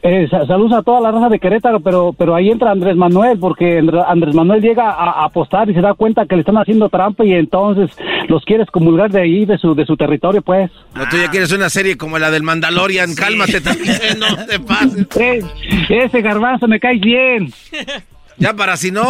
Eh, 0.00 0.28
saludos 0.30 0.72
a 0.72 0.82
toda 0.82 1.00
la 1.00 1.10
raza 1.10 1.28
de 1.28 1.40
Querétaro, 1.40 1.80
pero 1.80 2.14
pero 2.16 2.34
ahí 2.34 2.50
entra 2.50 2.70
Andrés 2.70 2.96
Manuel, 2.96 3.38
porque 3.38 3.78
Andrés 3.78 4.34
Manuel 4.34 4.62
llega 4.62 4.90
a, 4.90 5.24
apostar 5.24 5.68
y 5.68 5.74
se 5.74 5.80
da 5.80 5.94
cuenta 5.94 6.26
que 6.26 6.36
le 6.36 6.42
están 6.42 6.56
haciendo 6.56 6.88
trampa 6.88 7.24
y 7.24 7.32
entonces 7.32 7.90
los 8.28 8.44
quieres 8.44 8.70
comulgar 8.70 9.10
de 9.10 9.22
ahí, 9.22 9.44
de 9.44 9.58
su 9.58 9.74
de 9.74 9.84
su 9.86 9.96
territorio, 9.96 10.40
pues. 10.42 10.70
No, 10.94 11.02
tú 11.10 11.16
ya 11.16 11.30
quieres 11.30 11.52
una 11.52 11.68
serie 11.68 11.96
como 11.96 12.18
la 12.18 12.30
del 12.30 12.44
Mandalorian, 12.44 13.14
cálmate 13.16 13.60
también, 13.60 13.98
no 14.20 14.46
te 14.46 14.60
pases. 14.66 15.08
Eh, 15.16 15.42
ese 15.88 16.22
garbanzo 16.22 16.68
me 16.68 16.78
cae 16.78 16.98
bien. 16.98 17.52
Ya 18.38 18.54
para 18.54 18.76
si 18.76 18.90
no. 18.90 19.02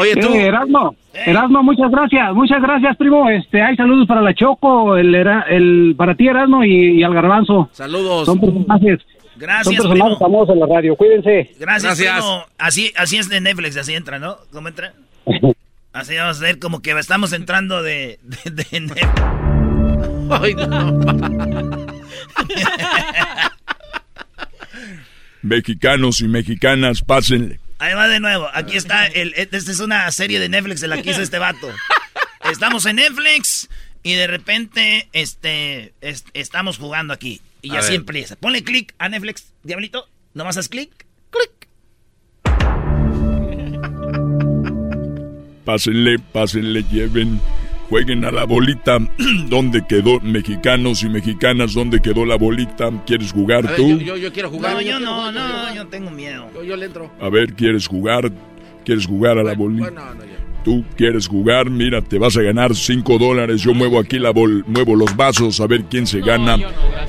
Oye, 0.00 0.16
tú. 0.20 0.34
Eh, 0.34 0.46
Erasmo, 0.46 0.94
Erasmo, 1.12 1.62
muchas 1.62 1.90
gracias, 1.90 2.32
muchas 2.34 2.62
gracias, 2.62 2.96
primo. 2.96 3.28
Este, 3.28 3.60
hay 3.60 3.76
saludos 3.76 4.06
para 4.06 4.20
la 4.22 4.34
Choco, 4.34 4.96
el, 4.96 5.14
el 5.14 5.94
para 5.96 6.14
ti, 6.14 6.28
Erasmo, 6.28 6.64
y, 6.64 7.02
al 7.02 7.14
Garbanzo. 7.14 7.68
Saludos. 7.72 8.26
Son 8.26 8.40
personajes. 8.40 9.00
Gracias, 9.36 9.76
Son 9.76 9.88
personajes 9.88 10.18
famosos 10.18 10.54
en 10.54 10.60
la 10.60 10.66
radio, 10.66 10.96
cuídense. 10.96 11.50
Gracias, 11.58 12.00
gracias. 12.00 12.24
Así, 12.58 12.92
así 12.96 13.18
es 13.18 13.28
de 13.28 13.40
Netflix, 13.40 13.76
así 13.76 13.94
entra, 13.94 14.18
¿no? 14.18 14.36
¿Cómo 14.52 14.68
entra? 14.68 14.92
Así 15.92 16.14
vamos 16.14 16.40
a 16.42 16.44
ver 16.44 16.58
como 16.58 16.82
que 16.82 16.90
estamos 16.90 17.32
entrando 17.32 17.82
de, 17.82 18.18
de, 18.22 18.50
de 18.50 18.80
Netflix. 18.80 19.08
Ay, 20.30 20.54
no. 20.54 21.00
Mexicanos 25.46 26.20
y 26.22 26.28
mexicanas, 26.28 27.02
pásenle. 27.02 27.60
Ahí 27.78 27.94
va 27.94 28.08
de 28.08 28.18
nuevo. 28.18 28.48
Aquí 28.52 28.76
está. 28.76 29.06
El, 29.06 29.32
esta 29.36 29.56
es 29.56 29.78
una 29.78 30.10
serie 30.10 30.40
de 30.40 30.48
Netflix 30.48 30.80
de 30.80 30.88
la 30.88 31.00
que 31.00 31.10
hizo 31.10 31.22
este 31.22 31.38
vato. 31.38 31.68
Estamos 32.50 32.84
en 32.86 32.96
Netflix 32.96 33.68
y 34.02 34.14
de 34.14 34.26
repente 34.26 35.08
este, 35.12 35.94
estamos 36.34 36.78
jugando 36.78 37.14
aquí. 37.14 37.40
Y 37.62 37.76
así 37.76 37.94
empieza. 37.94 38.34
Ponle 38.34 38.64
clic 38.64 38.92
a 38.98 39.08
Netflix, 39.08 39.52
diablito. 39.62 40.08
Nomás 40.34 40.56
haz 40.56 40.68
clic. 40.68 40.90
Clic. 41.30 41.68
Pásenle, 45.64 46.18
pásenle, 46.18 46.84
lleven 46.90 47.40
Jueguen 47.88 48.24
a 48.24 48.30
la 48.30 48.44
bolita. 48.44 48.98
¿Dónde 49.48 49.86
quedó? 49.86 50.20
Mexicanos 50.20 51.02
y 51.02 51.08
mexicanas, 51.08 51.74
¿dónde 51.74 52.00
quedó 52.00 52.24
la 52.24 52.36
bolita? 52.36 52.90
¿Quieres 53.06 53.32
jugar 53.32 53.76
tú? 53.76 53.98
Yo, 53.98 54.16
yo, 54.16 54.32
quiero 54.32 54.50
jugar. 54.50 54.74
No, 54.74 54.80
yo, 54.80 54.98
no, 54.98 55.30
no, 55.30 55.74
yo 55.74 55.86
tengo 55.86 56.10
miedo. 56.10 56.48
Yo, 56.64 56.76
le 56.76 56.86
entro. 56.86 57.10
A 57.20 57.28
ver, 57.28 57.54
¿quieres 57.54 57.86
jugar? 57.86 58.32
¿Quieres 58.84 59.06
jugar 59.06 59.38
a 59.38 59.42
la 59.42 59.54
bolita? 59.54 59.90
Bueno, 59.90 60.14
no, 60.14 60.36
Tú 60.66 60.84
quieres 60.96 61.28
jugar, 61.28 61.70
mira, 61.70 62.02
te 62.02 62.18
vas 62.18 62.36
a 62.36 62.42
ganar 62.42 62.74
5 62.74 63.18
dólares. 63.18 63.62
Yo 63.62 63.72
muevo 63.72 64.00
aquí 64.00 64.18
la 64.18 64.30
bol, 64.30 64.64
muevo 64.66 64.96
los 64.96 65.14
vasos 65.14 65.60
a 65.60 65.68
ver 65.68 65.84
quién 65.84 66.08
se 66.08 66.20
gana 66.20 66.58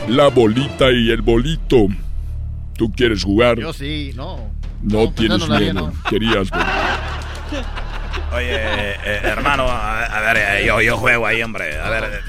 la 0.07 0.27
bolita 0.27 0.91
y 0.91 1.09
el 1.09 1.23
bolito. 1.23 1.87
¿Tú 2.75 2.91
quieres 2.91 3.23
jugar? 3.23 3.59
Yo 3.59 3.73
sí, 3.73 4.11
no. 4.15 4.51
No, 4.83 5.11
tienes 5.11 5.49
miedo. 5.49 5.91
Querías. 6.07 6.49
Oye, 8.33 8.49
eh, 8.51 9.21
hermano, 9.23 9.67
a, 9.69 10.19
ver, 10.19 10.37
eh, 10.37 10.65
yo, 10.65 10.81
yo 10.81 10.97
juego 10.97 11.25
ahí, 11.25 11.41
hombre. 11.41 11.79
A 11.79 11.89
ver, 11.89 12.21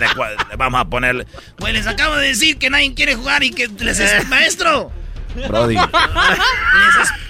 vamos 0.57 0.81
a 0.81 0.85
poner. 0.85 1.27
Pues 1.57 1.73
les 1.73 1.87
acabo 1.87 2.17
de 2.17 2.29
decir 2.29 2.59
que 2.59 2.71
nadie 2.71 2.95
quiere 2.95 3.15
jugar 3.15 3.43
y 3.43 3.51
que 3.51 3.69
les 3.69 3.99
es 3.99 4.29
maestro. 4.29 4.93
Brody. 5.47 5.77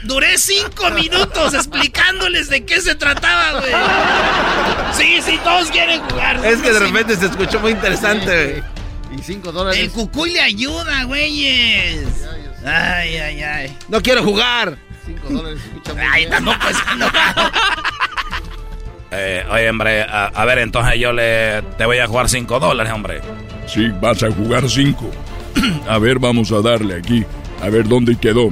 duré 0.04 0.38
cinco 0.38 0.90
minutos 0.90 1.52
explicándoles 1.54 2.48
de 2.48 2.64
qué 2.64 2.80
se 2.80 2.94
trataba, 2.94 3.60
güey. 3.60 3.72
Sí, 4.92 5.20
sí, 5.22 5.38
todos 5.42 5.70
quieren 5.70 6.00
jugar. 6.02 6.44
Es 6.44 6.60
que 6.60 6.72
de 6.72 6.78
repente 6.78 7.16
se 7.16 7.26
escuchó 7.26 7.60
muy 7.60 7.72
interesante, 7.72 8.62
Y 9.16 9.22
cinco 9.22 9.52
dólares. 9.52 9.80
El 9.80 9.90
cucuy 9.90 10.32
le 10.32 10.40
ayuda, 10.40 11.04
güeyes. 11.04 12.06
Ay, 12.64 13.16
ay, 13.16 13.42
ay. 13.42 13.78
No 13.88 14.00
quiero 14.00 14.22
jugar. 14.22 14.76
Cinco 15.04 15.28
dólares 15.30 15.60
Ay, 16.12 16.28
tampoco 16.28 16.68
es. 16.68 16.76
Eh, 19.10 19.44
oye, 19.50 19.70
hombre, 19.70 20.02
a, 20.02 20.44
ver, 20.44 20.58
entonces 20.58 20.98
yo 20.98 21.12
le 21.12 21.62
te 21.76 21.86
voy 21.86 21.98
a 21.98 22.06
jugar 22.06 22.28
5 22.28 22.60
dólares, 22.60 22.92
hombre. 22.92 23.20
Sí, 23.66 23.88
vas 24.00 24.22
a 24.22 24.30
jugar 24.30 24.68
5. 24.68 25.10
a 25.88 25.98
ver, 25.98 26.18
vamos 26.18 26.52
a 26.52 26.60
darle 26.60 26.96
aquí. 26.96 27.24
A 27.62 27.68
ver 27.70 27.88
dónde 27.88 28.16
quedó. 28.16 28.50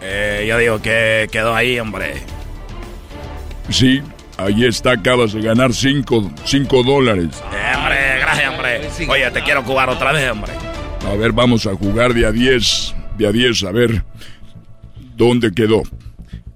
Eh, 0.00 0.44
yo 0.48 0.58
digo 0.58 0.82
que 0.82 1.28
quedó 1.32 1.54
ahí, 1.54 1.78
hombre. 1.80 2.14
Sí, 3.70 4.02
ahí 4.36 4.64
está, 4.64 4.92
acabas 4.92 5.32
de 5.32 5.40
ganar 5.40 5.72
5 5.72 6.30
cinco, 6.44 6.82
dólares. 6.82 7.42
Eh, 7.52 7.76
hombre, 7.76 8.18
gracias, 8.20 8.50
hombre. 8.50 8.80
Oye, 9.08 9.30
te 9.30 9.42
quiero 9.42 9.62
jugar 9.62 9.88
otra 9.88 10.12
vez, 10.12 10.30
hombre. 10.30 10.52
A 11.10 11.14
ver, 11.14 11.32
vamos 11.32 11.66
a 11.66 11.74
jugar 11.74 12.12
de 12.12 12.26
a 12.26 12.32
10. 12.32 12.94
De 13.16 13.26
a 13.26 13.32
10, 13.32 13.64
a 13.64 13.72
ver. 13.72 14.04
¿Dónde 15.16 15.52
quedó? 15.52 15.82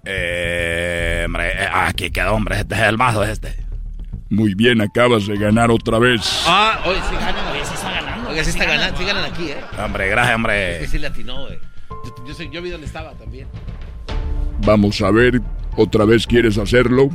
Eh, 0.05 1.23
hombre, 1.27 1.51
eh, 1.53 1.69
aquí 1.73 2.11
quedó, 2.11 2.35
hombre. 2.35 2.61
Este 2.61 2.75
es 2.75 2.81
el 2.83 2.97
mazo 2.97 3.23
este. 3.25 3.55
Muy 4.31 4.55
bien, 4.55 4.81
acabas 4.81 5.27
de 5.27 5.37
ganar 5.37 5.71
otra 5.71 5.99
vez. 5.99 6.45
Ah, 6.47 6.81
oye, 6.87 7.01
sí 7.09 7.15
ganan, 7.17 7.47
oye, 7.53 7.65
sí 7.65 7.75
está 7.75 7.91
ganando. 7.91 8.31
Oye, 8.31 8.45
sí 8.45 8.51
está 8.51 8.65
ganando, 8.65 8.97
sí 8.97 9.05
ganan 9.05 9.25
aquí, 9.25 9.51
¿eh? 9.51 9.61
Hombre, 9.85 10.09
gracias, 10.09 10.37
hombre. 10.37 10.75
Es 10.77 10.81
que 10.83 10.87
sí 10.89 10.99
le 10.99 11.09
atinó, 11.09 11.47
güey. 11.47 11.59
Yo, 11.91 12.15
yo, 12.27 12.45
yo 12.45 12.63
vi 12.63 12.71
dónde 12.71 12.87
estaba 12.87 13.13
también. 13.15 13.49
Vamos 14.65 15.01
a 15.03 15.11
ver, 15.11 15.41
¿otra 15.77 16.05
vez 16.05 16.27
quieres 16.27 16.59
hacerlo? 16.59 17.11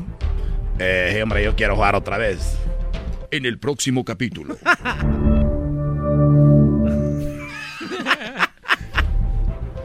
Eh, 0.78 1.20
hombre, 1.24 1.44
yo 1.44 1.56
quiero 1.56 1.76
jugar 1.76 1.95
otra 1.95 2.18
vez. 2.18 2.57
En 3.32 3.45
el 3.45 3.60
próximo 3.60 4.03
capítulo. 4.03 4.57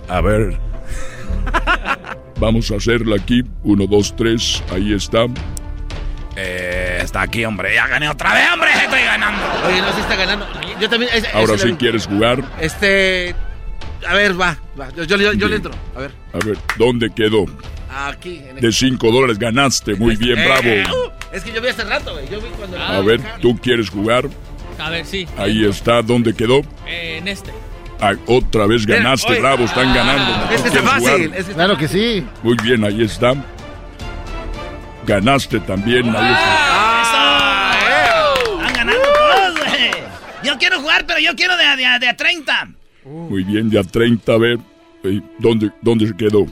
a 0.09 0.21
ver. 0.21 0.70
Vamos 2.41 2.71
a 2.71 2.77
hacerla 2.77 3.17
aquí. 3.17 3.43
Uno, 3.63 3.87
dos, 3.87 4.17
tres. 4.17 4.65
Ahí 4.73 4.95
está. 4.95 5.27
Eh, 6.37 6.99
está 7.03 7.21
aquí, 7.21 7.45
hombre. 7.45 7.75
Ya 7.75 7.87
gané 7.87 8.09
otra 8.09 8.33
vez, 8.33 8.45
hombre. 8.51 8.71
Estoy 8.83 9.03
ganando. 9.03 9.43
Oye, 9.69 9.83
no, 9.83 9.93
se 9.93 10.01
está 10.01 10.17
ganando. 10.17 10.47
Yo 10.81 10.89
también. 10.89 11.11
Ahora 11.35 11.59
sí 11.59 11.73
quieres 11.75 12.07
jugar. 12.07 12.43
Este. 12.59 13.35
A 14.09 14.15
ver, 14.15 14.41
va. 14.41 14.57
Yo, 14.97 15.05
yo, 15.05 15.17
le 15.49 15.57
entro. 15.57 15.73
A 15.95 16.01
ver. 16.01 16.13
A 16.33 16.39
ver, 16.39 16.57
¿dónde 16.79 17.11
quedó? 17.15 17.45
Aquí. 17.95 18.41
De 18.59 18.73
cinco 18.73 19.13
dólares 19.13 19.39
ganaste. 19.39 19.95
Muy 19.97 20.17
bien, 20.17 20.39
eh, 20.39 20.47
bravo. 20.47 21.07
Uh, 21.07 21.11
es 21.37 21.45
que 21.45 21.53
yo 21.53 21.61
vi 21.61 21.69
hace 21.69 21.85
rato, 21.85 22.15
güey. 22.15 22.27
Yo 22.31 22.41
vi 22.41 22.49
cuando. 22.57 22.79
a 22.79 23.01
ver, 23.03 23.21
¿tú 23.43 23.59
quieres 23.59 23.91
jugar? 23.91 24.31
A 24.79 24.89
ver, 24.89 25.05
sí. 25.05 25.29
Ahí 25.37 25.67
está. 25.67 26.01
¿Dónde 26.01 26.33
quedó? 26.33 26.61
Eh, 26.87 27.19
en 27.19 27.29
este. 27.29 27.53
Ah, 28.03 28.15
otra 28.27 28.67
vez 28.67 28.87
ganaste, 28.87 29.39
bravo, 29.41 29.65
están 29.65 29.95
ganando. 29.95 30.55
Este 30.55 30.69
es 30.69 30.81
fácil. 30.81 31.31
claro 31.55 31.77
que 31.77 31.87
sí. 31.87 32.27
Muy 32.43 32.57
bien, 32.63 32.83
ahí 32.85 33.03
está. 33.03 33.35
Ganaste 35.07 35.61
también, 35.61 36.05
ahí 36.17 36.33
está. 36.33 37.73
Están 38.57 38.73
ganando 38.75 39.03
todos, 39.03 39.59
güey. 39.59 39.91
Yo 40.43 40.57
quiero 40.59 40.81
jugar, 40.81 41.05
pero 41.07 41.21
yo 41.21 41.35
quiero 41.37 41.57
de, 41.57 41.65
de, 41.77 42.09
a 42.09 42.17
30. 42.17 42.69
Muy 43.05 43.45
bien, 43.45 43.69
de 43.69 43.79
a 43.79 43.83
30, 43.85 44.33
a 44.33 44.39
ver. 44.39 44.59
¿Dónde, 45.39 45.71
dónde 45.83 46.07
se 46.07 46.17
quedó? 46.17 46.47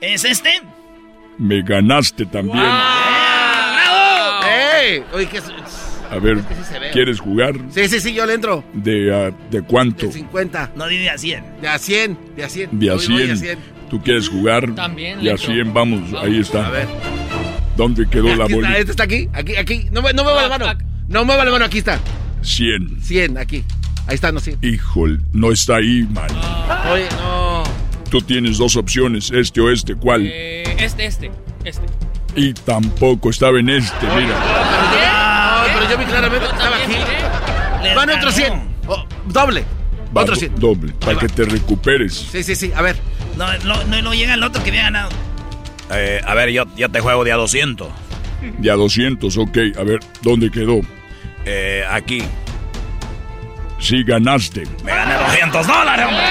¿Es 0.00 0.24
este? 0.24 0.60
Me 1.38 1.62
ganaste 1.62 2.26
también. 2.26 2.58
¡Bravo! 2.58 4.44
¡Ey! 4.46 5.04
Oye, 5.12 5.26
¿qué 5.26 5.40
a 6.10 6.18
ver, 6.18 6.38
¿quieres 6.92 7.20
jugar? 7.20 7.54
Sí, 7.70 7.88
sí, 7.88 8.00
sí, 8.00 8.12
yo 8.12 8.26
le 8.26 8.34
entro. 8.34 8.64
¿De, 8.74 9.28
uh, 9.28 9.50
¿de 9.50 9.62
cuánto? 9.62 10.06
De 10.06 10.12
50. 10.12 10.72
No, 10.74 10.86
de 10.86 11.08
a 11.08 11.16
100. 11.16 11.44
De 11.62 11.68
a 11.68 11.78
100, 11.78 12.18
de 12.36 12.44
a 12.44 12.48
100. 12.48 12.78
De 12.78 12.90
a 12.90 12.98
100. 12.98 13.58
¿Tú 13.88 14.00
quieres 14.02 14.28
jugar? 14.28 14.74
También. 14.74 15.22
De 15.22 15.32
a 15.32 15.38
100, 15.38 15.72
vamos, 15.72 16.12
ahí 16.20 16.40
está. 16.40 16.66
A 16.66 16.70
ver. 16.70 16.88
¿Dónde 17.76 18.08
quedó 18.08 18.34
la 18.34 18.46
bolita? 18.46 18.76
Este 18.76 18.90
está 18.90 19.04
aquí, 19.04 19.28
aquí, 19.32 19.56
aquí. 19.56 19.86
No, 19.92 20.02
no 20.02 20.24
mueva 20.24 20.42
la 20.42 20.48
mano. 20.48 20.66
No 21.08 21.24
mueva 21.24 21.44
la 21.44 21.52
mano, 21.52 21.64
aquí 21.64 21.78
está. 21.78 22.00
100. 22.42 23.02
100, 23.02 23.38
aquí. 23.38 23.64
Ahí 24.08 24.14
está, 24.16 24.32
no, 24.32 24.40
sí. 24.40 24.56
Híjole, 24.62 25.20
no 25.32 25.52
está 25.52 25.76
ahí, 25.76 26.06
man. 26.10 26.28
Oye, 26.92 27.08
no. 27.20 27.62
Tú 28.10 28.20
tienes 28.20 28.58
dos 28.58 28.74
opciones, 28.74 29.30
este 29.30 29.60
o 29.60 29.70
este, 29.70 29.94
¿cuál? 29.94 30.26
Eh, 30.26 30.64
este, 30.78 31.06
este, 31.06 31.30
este. 31.64 31.82
Y 32.34 32.52
tampoco 32.52 33.30
estaba 33.30 33.60
en 33.60 33.68
este, 33.68 34.06
mira 34.16 35.19
yo 35.90 35.98
vi 35.98 36.04
claramente 36.04 36.46
que 36.46 36.52
estaba 36.52 36.76
aquí. 36.76 37.94
Van 37.94 38.10
otros 38.10 38.34
100. 38.34 38.52
doble. 39.26 39.64
otro 40.14 40.36
100. 40.36 40.54
Doble, 40.56 40.92
para 41.00 41.18
que 41.18 41.28
te 41.28 41.44
recuperes. 41.44 42.14
Sí, 42.30 42.42
sí, 42.44 42.54
sí. 42.54 42.72
A 42.74 42.82
ver. 42.82 42.96
No, 43.36 43.46
no, 43.64 44.02
no, 44.02 44.14
llega 44.14 44.34
el 44.34 44.42
otro 44.42 44.62
que 44.62 44.70
había 44.70 44.82
ganado. 44.82 45.10
Eh, 45.90 46.20
a 46.24 46.34
ver, 46.34 46.50
yo, 46.50 46.64
yo 46.76 46.88
te 46.90 47.00
juego 47.00 47.24
de 47.24 47.32
a 47.32 47.36
200. 47.36 47.88
De 48.58 48.70
a 48.70 48.74
200, 48.74 49.36
ok. 49.36 49.58
A 49.78 49.82
ver, 49.82 50.00
¿dónde 50.22 50.50
quedó? 50.50 50.80
Eh, 51.44 51.84
aquí. 51.90 52.22
Sí, 53.78 54.04
ganaste. 54.04 54.64
Me 54.84 54.92
gané 54.92 55.14
200 55.14 55.66
dólares, 55.66 56.06
hombre. 56.06 56.24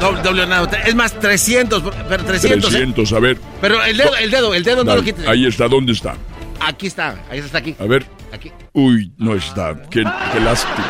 doble, 0.00 0.22
doble 0.22 0.46
nada. 0.46 0.78
Es 0.86 0.94
más, 0.94 1.18
300. 1.18 1.82
Pero 2.08 2.24
300. 2.24 2.70
300, 2.70 3.12
¿eh? 3.12 3.16
a 3.16 3.18
ver. 3.18 3.38
Pero 3.60 3.84
el 3.84 3.96
dedo, 3.96 4.16
el 4.16 4.30
dedo, 4.30 4.54
el 4.54 4.62
dedo 4.62 4.84
no 4.84 4.96
lo 4.96 5.02
quites. 5.02 5.26
Ahí 5.26 5.46
está, 5.46 5.68
¿dónde 5.68 5.92
está? 5.92 6.14
Aquí 6.60 6.86
está, 6.86 7.16
ahí 7.30 7.38
está 7.38 7.58
aquí. 7.58 7.76
A 7.78 7.84
ver. 7.84 8.06
Aquí. 8.32 8.50
Uy, 8.72 9.12
no 9.18 9.34
está. 9.34 9.74
Qué, 9.90 10.04
qué 10.32 10.40
lástima. 10.40 10.84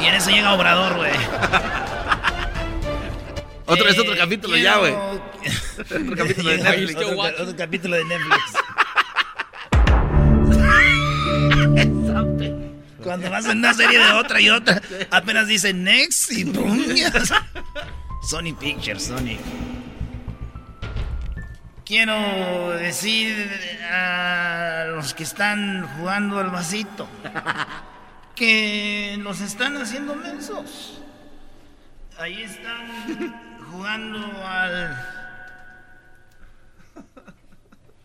Y 0.00 0.06
en 0.06 0.14
eso 0.14 0.30
llega 0.30 0.52
Obrador, 0.54 0.96
güey. 0.96 1.12
Otro, 3.70 3.86
es 3.86 3.98
otro 3.98 4.16
capítulo 4.16 4.56
ya, 4.56 4.78
güey. 4.78 4.94
otro 5.78 6.16
capítulo 6.16 6.50
de 6.50 6.58
Netflix. 6.58 6.96
Otro, 7.38 7.56
capítulo 7.56 7.96
de 7.96 8.04
Netflix. 8.06 8.42
Cuando 13.02 13.30
vas 13.30 13.44
en 13.46 13.58
una 13.58 13.74
serie 13.74 13.98
de 13.98 14.12
otra 14.12 14.40
y 14.40 14.48
otra, 14.48 14.80
apenas 15.10 15.48
dicen 15.48 15.84
next 15.84 16.32
y. 16.32 16.50
Sony 18.22 18.54
Pictures, 18.58 19.04
Sony. 19.04 19.36
Quiero 21.88 22.68
decir 22.72 23.34
a 23.90 24.84
los 24.88 25.14
que 25.14 25.22
están 25.22 25.88
jugando 25.96 26.38
al 26.38 26.50
vasito 26.50 27.08
que 28.34 29.16
los 29.20 29.40
están 29.40 29.74
haciendo 29.78 30.14
mensos. 30.14 31.00
Ahí 32.18 32.42
están 32.42 33.56
jugando 33.72 34.18
al 34.46 34.98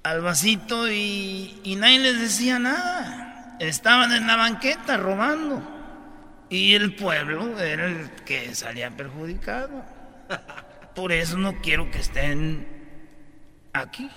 al 0.04 0.22
vasito 0.22 0.90
y, 0.90 1.60
y 1.66 1.76
nadie 1.76 2.00
les 2.00 2.22
decía 2.22 2.60
nada. 2.60 3.58
Estaban 3.60 4.14
en 4.14 4.26
la 4.28 4.38
banqueta 4.38 4.96
robando. 4.96 5.62
Y 6.50 6.76
el 6.76 6.96
pueblo 6.96 7.60
era 7.60 7.88
el 7.88 8.12
que 8.24 8.56
salía 8.56 8.92
perjudicado. 8.92 9.84
Por 10.96 11.12
eso 11.12 11.38
no 11.38 11.60
quiero 11.62 11.92
que 11.92 12.00
estén 12.00 12.73
aquí. 13.74 14.10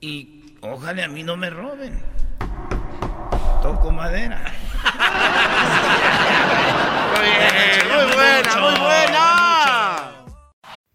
Y 0.00 0.56
ojalá 0.60 1.04
a 1.04 1.08
mí 1.08 1.22
no 1.22 1.36
me 1.36 1.50
roben. 1.50 2.02
Toco 3.62 3.90
madera. 3.90 4.52
muy 7.88 8.04
buena, 8.14 8.60
muy 8.60 8.78
buena. 8.78 9.24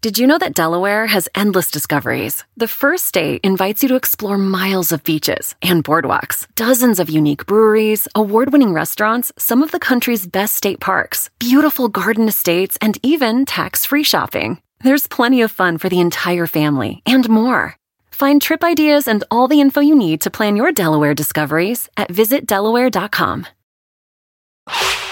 Did 0.00 0.18
you 0.18 0.26
know 0.26 0.38
that 0.38 0.54
Delaware 0.54 1.06
has 1.06 1.30
endless 1.34 1.70
discoveries? 1.70 2.44
The 2.58 2.68
first 2.68 3.06
state 3.06 3.40
invites 3.42 3.82
you 3.82 3.88
to 3.88 3.94
explore 3.94 4.36
miles 4.36 4.92
of 4.92 5.02
beaches 5.02 5.54
and 5.62 5.82
boardwalks, 5.82 6.46
dozens 6.56 7.00
of 7.00 7.08
unique 7.08 7.46
breweries, 7.46 8.06
award 8.14 8.52
winning 8.52 8.74
restaurants, 8.74 9.32
some 9.38 9.62
of 9.62 9.70
the 9.70 9.78
country's 9.78 10.26
best 10.26 10.56
state 10.56 10.78
parks, 10.78 11.30
beautiful 11.38 11.88
garden 11.88 12.28
estates, 12.28 12.76
and 12.82 12.98
even 13.02 13.46
tax 13.46 13.86
free 13.86 14.02
shopping. 14.02 14.58
There's 14.84 15.06
plenty 15.06 15.40
of 15.40 15.50
fun 15.50 15.78
for 15.78 15.88
the 15.88 15.98
entire 15.98 16.46
family 16.46 17.00
and 17.06 17.26
more. 17.26 17.76
Find 18.10 18.36
trip 18.42 18.62
ideas 18.62 19.08
and 19.08 19.24
all 19.30 19.48
the 19.48 19.62
info 19.62 19.80
you 19.80 19.94
need 19.94 20.20
to 20.20 20.30
plan 20.30 20.56
your 20.56 20.72
Delaware 20.72 21.14
discoveries 21.14 21.88
at 21.96 22.08
visitdelaware.com. 22.12 23.46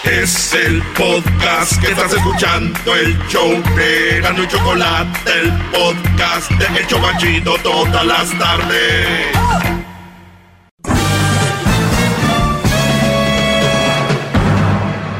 Es 0.04 0.52
el 0.52 0.82
podcast 0.94 1.80
que 1.80 1.90
estás 1.90 2.12
escuchando, 2.12 2.94
el 2.94 3.16
show 3.28 3.48
de 3.74 4.20
Gano 4.20 4.42
y 4.42 4.48
Chocolate, 4.48 5.18
el 5.40 5.50
podcast 5.70 6.50
de 6.50 6.66
El 6.78 6.86
Chocachito 6.86 7.56
todas 7.62 8.04
las 8.04 8.30
tardes. 8.38 9.32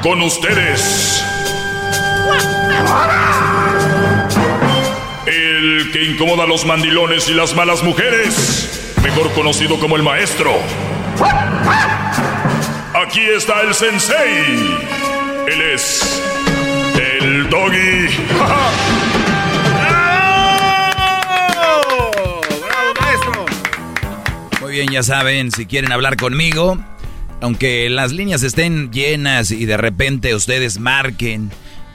Con 0.03 0.21
ustedes. 0.21 1.25
Que 5.93 6.03
incomoda 6.05 6.45
a 6.45 6.47
los 6.47 6.65
mandilones 6.65 7.29
y 7.29 7.35
las 7.35 7.55
malas 7.55 7.83
mujeres, 7.83 8.95
mejor 9.03 9.31
conocido 9.35 9.79
como 9.79 9.97
el 9.97 10.03
maestro. 10.03 10.51
Aquí 12.95 13.21
está 13.21 13.61
el 13.61 13.75
sensei. 13.75 14.79
Él 15.49 15.61
es 15.75 16.23
el 17.21 17.51
doggy. 17.51 18.09
Muy 24.63 24.73
bien, 24.73 24.89
ya 24.91 25.03
saben, 25.03 25.51
si 25.51 25.67
quieren 25.67 25.93
hablar 25.93 26.17
conmigo, 26.17 26.79
aunque 27.43 27.91
las 27.91 28.13
líneas 28.13 28.43
estén 28.43 28.91
llenas 28.93 29.51
y 29.51 29.67
de 29.67 29.77
repente 29.77 30.35
ustedes 30.35 30.79
marquen 30.79 31.51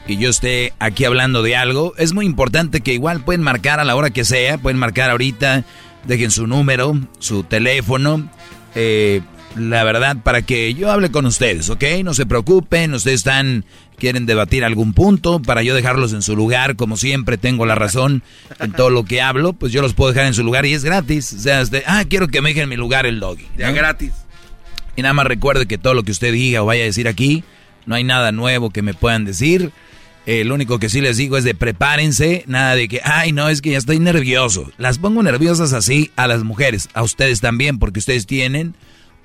y 0.08 0.18
yo 0.18 0.30
esté 0.30 0.74
aquí 0.80 1.06
hablando 1.06 1.44
de 1.44 1.56
algo, 1.56 1.94
es 1.98 2.14
muy 2.14 2.26
importante 2.26 2.82
que 2.82 2.94
igual 2.94 3.24
pueden 3.24 3.42
marcar 3.42 3.80
a 3.80 3.86
la 3.86 3.96
hora 3.96 4.10
que 4.10 4.24
sea, 4.24 4.58
pueden 4.58 4.78
marcar 4.78 5.12
ahorita, 5.12 5.66
dejen 6.06 6.32
su 6.32 6.48
número, 6.48 6.98
su 7.20 7.44
teléfono, 7.44 8.30
eh, 8.76 9.22
la 9.58 9.84
verdad, 9.84 10.18
para 10.24 10.44
que 10.44 10.74
yo 10.74 10.92
hable 10.92 11.12
con 11.12 11.26
ustedes, 11.26 11.70
¿ok? 11.70 11.84
No 12.04 12.14
se 12.14 12.26
preocupen, 12.26 12.94
ustedes 12.94 13.22
están, 13.22 13.66
quieren 13.98 14.26
debatir 14.26 14.64
algún 14.64 14.94
punto, 14.94 15.42
para 15.42 15.64
yo 15.64 15.76
dejarlos 15.76 16.14
en 16.14 16.22
su 16.22 16.36
lugar, 16.36 16.76
como 16.76 16.96
siempre 16.96 17.38
tengo 17.38 17.66
la 17.66 17.76
razón 17.76 18.24
en 18.60 18.72
todo 18.72 18.90
lo 18.90 19.04
que 19.04 19.22
hablo, 19.22 19.54
pues 19.54 19.74
yo 19.74 19.82
los 19.82 19.94
puedo 19.94 20.14
dejar 20.14 20.28
en 20.28 20.34
su 20.34 20.44
lugar 20.44 20.66
y 20.66 20.74
es 20.74 20.84
gratis. 20.84 21.34
O 21.34 21.40
sea, 21.40 21.62
este, 21.62 21.84
ah, 21.88 22.04
quiero 22.08 22.28
que 22.28 22.42
me 22.42 22.50
dejen 22.50 22.64
en 22.64 22.70
mi 22.70 22.76
lugar 22.76 23.06
el 23.06 23.20
doggy. 23.20 23.48
Ya 23.58 23.72
gratis. 23.72 24.14
Y 24.96 25.02
nada 25.02 25.14
más 25.14 25.28
recuerde 25.28 25.66
que 25.66 25.78
todo 25.78 25.94
lo 25.94 26.04
que 26.04 26.12
usted 26.12 26.32
diga 26.32 26.62
o 26.62 26.66
vaya 26.66 26.84
a 26.84 26.86
decir 26.86 27.08
aquí, 27.08 27.44
no 27.86 27.96
hay 27.96 28.04
nada 28.04 28.32
nuevo 28.32 28.70
que 28.70 28.82
me 28.82 28.94
puedan 28.94 29.26
decir. 29.26 29.72
Eh, 30.28 30.44
lo 30.44 30.56
único 30.56 30.78
que 30.78 30.90
sí 30.90 31.00
les 31.00 31.16
digo 31.16 31.38
es 31.38 31.46
de 31.46 31.56
prepárense, 31.56 32.44
nada 32.48 32.76
de 32.76 32.90
que, 32.90 33.00
ay, 33.02 33.32
no, 33.32 33.48
es 33.48 33.62
que 33.62 33.72
ya 33.72 33.78
estoy 33.78 33.98
nervioso. 34.00 34.70
Las 34.78 35.00
pongo 35.00 35.24
nerviosas 35.24 35.72
así 35.72 36.12
a 36.18 36.28
las 36.28 36.44
mujeres, 36.44 36.90
a 36.94 37.02
ustedes 37.02 37.40
también, 37.40 37.80
porque 37.80 38.00
ustedes 38.00 38.28
tienen 38.28 38.76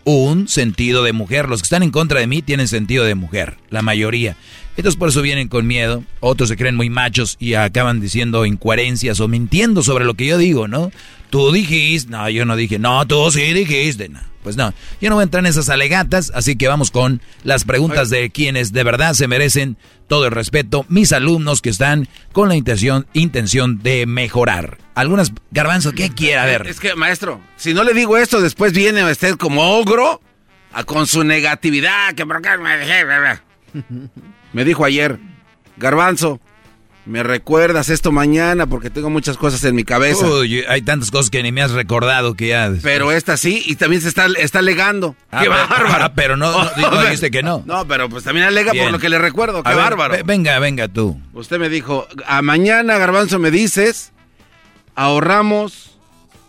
un 0.04 0.46
sentido 0.46 1.02
de 1.02 1.12
mujer. 1.12 1.48
Los 1.48 1.60
que 1.60 1.66
están 1.66 1.82
en 1.82 1.90
contra 1.90 2.20
de 2.20 2.28
mí 2.28 2.40
tienen 2.40 2.68
sentido 2.68 3.04
de 3.04 3.16
mujer, 3.16 3.56
la 3.68 3.82
mayoría. 3.82 4.36
Entonces 4.76 4.98
por 4.98 5.10
eso 5.10 5.22
vienen 5.22 5.48
con 5.48 5.66
miedo, 5.66 6.02
otros 6.20 6.48
se 6.48 6.56
creen 6.56 6.76
muy 6.76 6.88
machos 6.88 7.36
y 7.38 7.54
acaban 7.54 8.00
diciendo 8.00 8.46
incoherencias 8.46 9.20
o 9.20 9.28
mintiendo 9.28 9.82
sobre 9.82 10.04
lo 10.04 10.14
que 10.14 10.26
yo 10.26 10.38
digo, 10.38 10.68
¿no? 10.68 10.90
Tú 11.30 11.52
dijiste, 11.52 12.10
no, 12.10 12.28
yo 12.28 12.44
no 12.44 12.56
dije, 12.56 12.78
no, 12.78 13.06
tú 13.06 13.30
sí 13.30 13.52
dijiste, 13.52 14.08
no. 14.08 14.20
Pues 14.42 14.56
no, 14.56 14.74
yo 15.00 15.08
no 15.08 15.16
voy 15.16 15.22
a 15.22 15.24
entrar 15.24 15.44
en 15.44 15.50
esas 15.50 15.68
alegatas, 15.68 16.32
así 16.34 16.56
que 16.56 16.66
vamos 16.66 16.90
con 16.90 17.20
las 17.44 17.64
preguntas 17.64 18.10
de 18.10 18.30
quienes 18.30 18.72
de 18.72 18.82
verdad 18.82 19.14
se 19.14 19.28
merecen 19.28 19.76
todo 20.08 20.26
el 20.26 20.32
respeto, 20.32 20.84
mis 20.88 21.12
alumnos 21.12 21.62
que 21.62 21.70
están 21.70 22.08
con 22.32 22.48
la 22.48 22.56
intención, 22.56 23.06
intención 23.12 23.78
de 23.82 24.04
mejorar. 24.06 24.78
Algunas, 24.96 25.32
garbanzo, 25.52 25.92
¿qué 25.92 26.10
quiere? 26.10 26.38
A 26.38 26.44
ver. 26.44 26.66
Es 26.66 26.80
que, 26.80 26.96
maestro, 26.96 27.40
si 27.56 27.72
no 27.72 27.84
le 27.84 27.94
digo 27.94 28.16
esto, 28.16 28.40
después 28.40 28.72
viene 28.72 29.08
usted 29.08 29.36
como 29.36 29.78
ogro 29.78 30.20
a, 30.72 30.82
con 30.82 31.06
su 31.06 31.22
negatividad, 31.22 32.14
que 32.14 32.26
por 32.26 32.42
qué 32.42 32.58
me 32.58 32.76
dejé. 32.78 33.04
Me 34.52 34.64
dijo 34.64 34.84
ayer, 34.84 35.18
garbanzo, 35.76 36.40
me 37.04 37.22
recuerdas 37.24 37.88
esto 37.88 38.12
mañana 38.12 38.66
porque 38.66 38.88
tengo 38.90 39.10
muchas 39.10 39.36
cosas 39.36 39.64
en 39.64 39.74
mi 39.74 39.82
cabeza. 39.82 40.24
Uy, 40.26 40.62
hay 40.68 40.82
tantas 40.82 41.10
cosas 41.10 41.30
que 41.30 41.42
ni 41.42 41.50
me 41.50 41.60
has 41.62 41.72
recordado 41.72 42.34
que 42.34 42.48
ya. 42.48 42.72
Pero 42.82 43.10
esta 43.10 43.36
sí, 43.36 43.62
y 43.66 43.74
también 43.76 44.02
se 44.02 44.08
está, 44.08 44.26
está 44.38 44.60
alegando. 44.60 45.16
Ah, 45.30 45.40
¡Qué 45.42 45.48
pero- 45.50 45.68
bárbaro! 45.68 46.04
ah, 46.04 46.12
pero 46.14 46.36
no- 46.36 46.52
no- 46.76 46.90
no 46.90 47.02
dijiste 47.02 47.30
que 47.30 47.42
no. 47.42 47.62
No, 47.66 47.88
pero 47.88 48.08
pues 48.08 48.22
también 48.24 48.46
alega 48.46 48.72
Bien. 48.72 48.84
por 48.84 48.92
lo 48.92 48.98
que 49.00 49.08
le 49.08 49.18
recuerdo. 49.18 49.62
¡Qué 49.64 49.70
A 49.70 49.74
bárbaro! 49.74 50.14
ve- 50.14 50.22
venga, 50.24 50.58
venga 50.60 50.86
tú. 50.86 51.18
Usted 51.32 51.58
me 51.58 51.68
dijo, 51.68 52.06
a 52.26 52.40
mañana, 52.42 52.98
Garbanzo, 52.98 53.38
me 53.40 53.50
dices, 53.50 54.12
ahorramos 54.94 55.98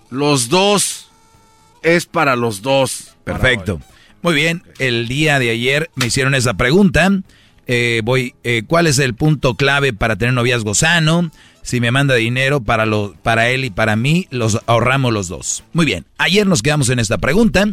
los 0.09 0.49
dos. 0.49 1.09
Es 1.81 2.05
para 2.05 2.35
los 2.35 2.61
dos. 2.61 3.15
Perfecto. 3.23 3.81
Muy 4.21 4.35
bien, 4.35 4.63
el 4.80 5.07
día 5.09 5.38
de 5.39 5.49
ayer 5.49 5.89
me 5.95 6.05
hicieron 6.05 6.34
esa 6.35 6.53
pregunta. 6.53 7.09
Eh, 7.68 8.02
voy, 8.03 8.35
eh, 8.44 8.64
¿cuál 8.68 8.88
es 8.88 8.99
el 8.99 9.14
punto 9.14 9.56
clave 9.56 9.94
para 9.94 10.15
tener 10.15 10.34
noviazgo 10.34 10.73
sano? 10.73 11.31
Si 11.64 11.80
me 11.80 11.91
manda 11.91 12.15
dinero 12.15 12.61
para, 12.61 12.85
lo, 12.85 13.15
para 13.23 13.49
él 13.49 13.64
y 13.64 13.69
para 13.69 13.95
mí, 13.95 14.27
los 14.31 14.60
ahorramos 14.68 15.14
los 15.14 15.30
dos. 15.30 15.64
Muy 15.72 15.85
bien, 15.85 16.06
ayer 16.18 16.45
nos 16.45 16.61
quedamos 16.61 16.90
en 16.90 16.99
esta 16.99 17.18
pregunta. 17.18 17.65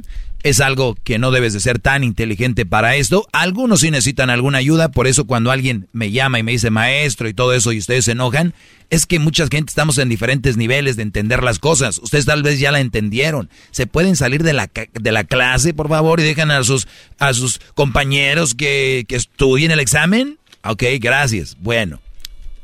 Es 0.42 0.60
algo 0.60 0.96
que 1.04 1.18
no 1.18 1.32
debes 1.32 1.52
de 1.52 1.60
ser 1.60 1.80
tan 1.80 2.02
inteligente 2.02 2.64
para 2.64 2.96
esto. 2.96 3.26
Algunos 3.32 3.80
sí 3.80 3.90
necesitan 3.90 4.30
alguna 4.30 4.58
ayuda, 4.58 4.90
por 4.90 5.06
eso 5.06 5.26
cuando 5.26 5.50
alguien 5.50 5.88
me 5.92 6.12
llama 6.12 6.38
y 6.38 6.42
me 6.42 6.52
dice 6.52 6.70
maestro 6.70 7.28
y 7.28 7.34
todo 7.34 7.52
eso 7.52 7.72
y 7.72 7.78
ustedes 7.78 8.06
se 8.06 8.12
enojan, 8.12 8.54
es 8.88 9.06
que 9.06 9.18
mucha 9.18 9.46
gente 9.48 9.70
estamos 9.70 9.98
en 9.98 10.08
diferentes 10.08 10.56
niveles 10.56 10.96
de 10.96 11.02
entender 11.02 11.42
las 11.42 11.58
cosas. 11.58 11.98
Ustedes 11.98 12.24
tal 12.24 12.42
vez 12.42 12.58
ya 12.58 12.72
la 12.72 12.80
entendieron. 12.80 13.50
Se 13.70 13.86
pueden 13.86 14.16
salir 14.16 14.42
de 14.42 14.52
la, 14.52 14.70
de 14.94 15.12
la 15.12 15.24
clase, 15.24 15.74
por 15.74 15.88
favor, 15.88 16.20
y 16.20 16.22
dejan 16.22 16.50
a 16.52 16.62
sus, 16.62 16.88
a 17.18 17.34
sus 17.34 17.60
compañeros 17.74 18.54
que, 18.54 19.04
que 19.08 19.16
estudien 19.16 19.72
el 19.72 19.80
examen. 19.80 20.38
Ok, 20.62 20.84
gracias. 21.00 21.56
Bueno, 21.60 22.00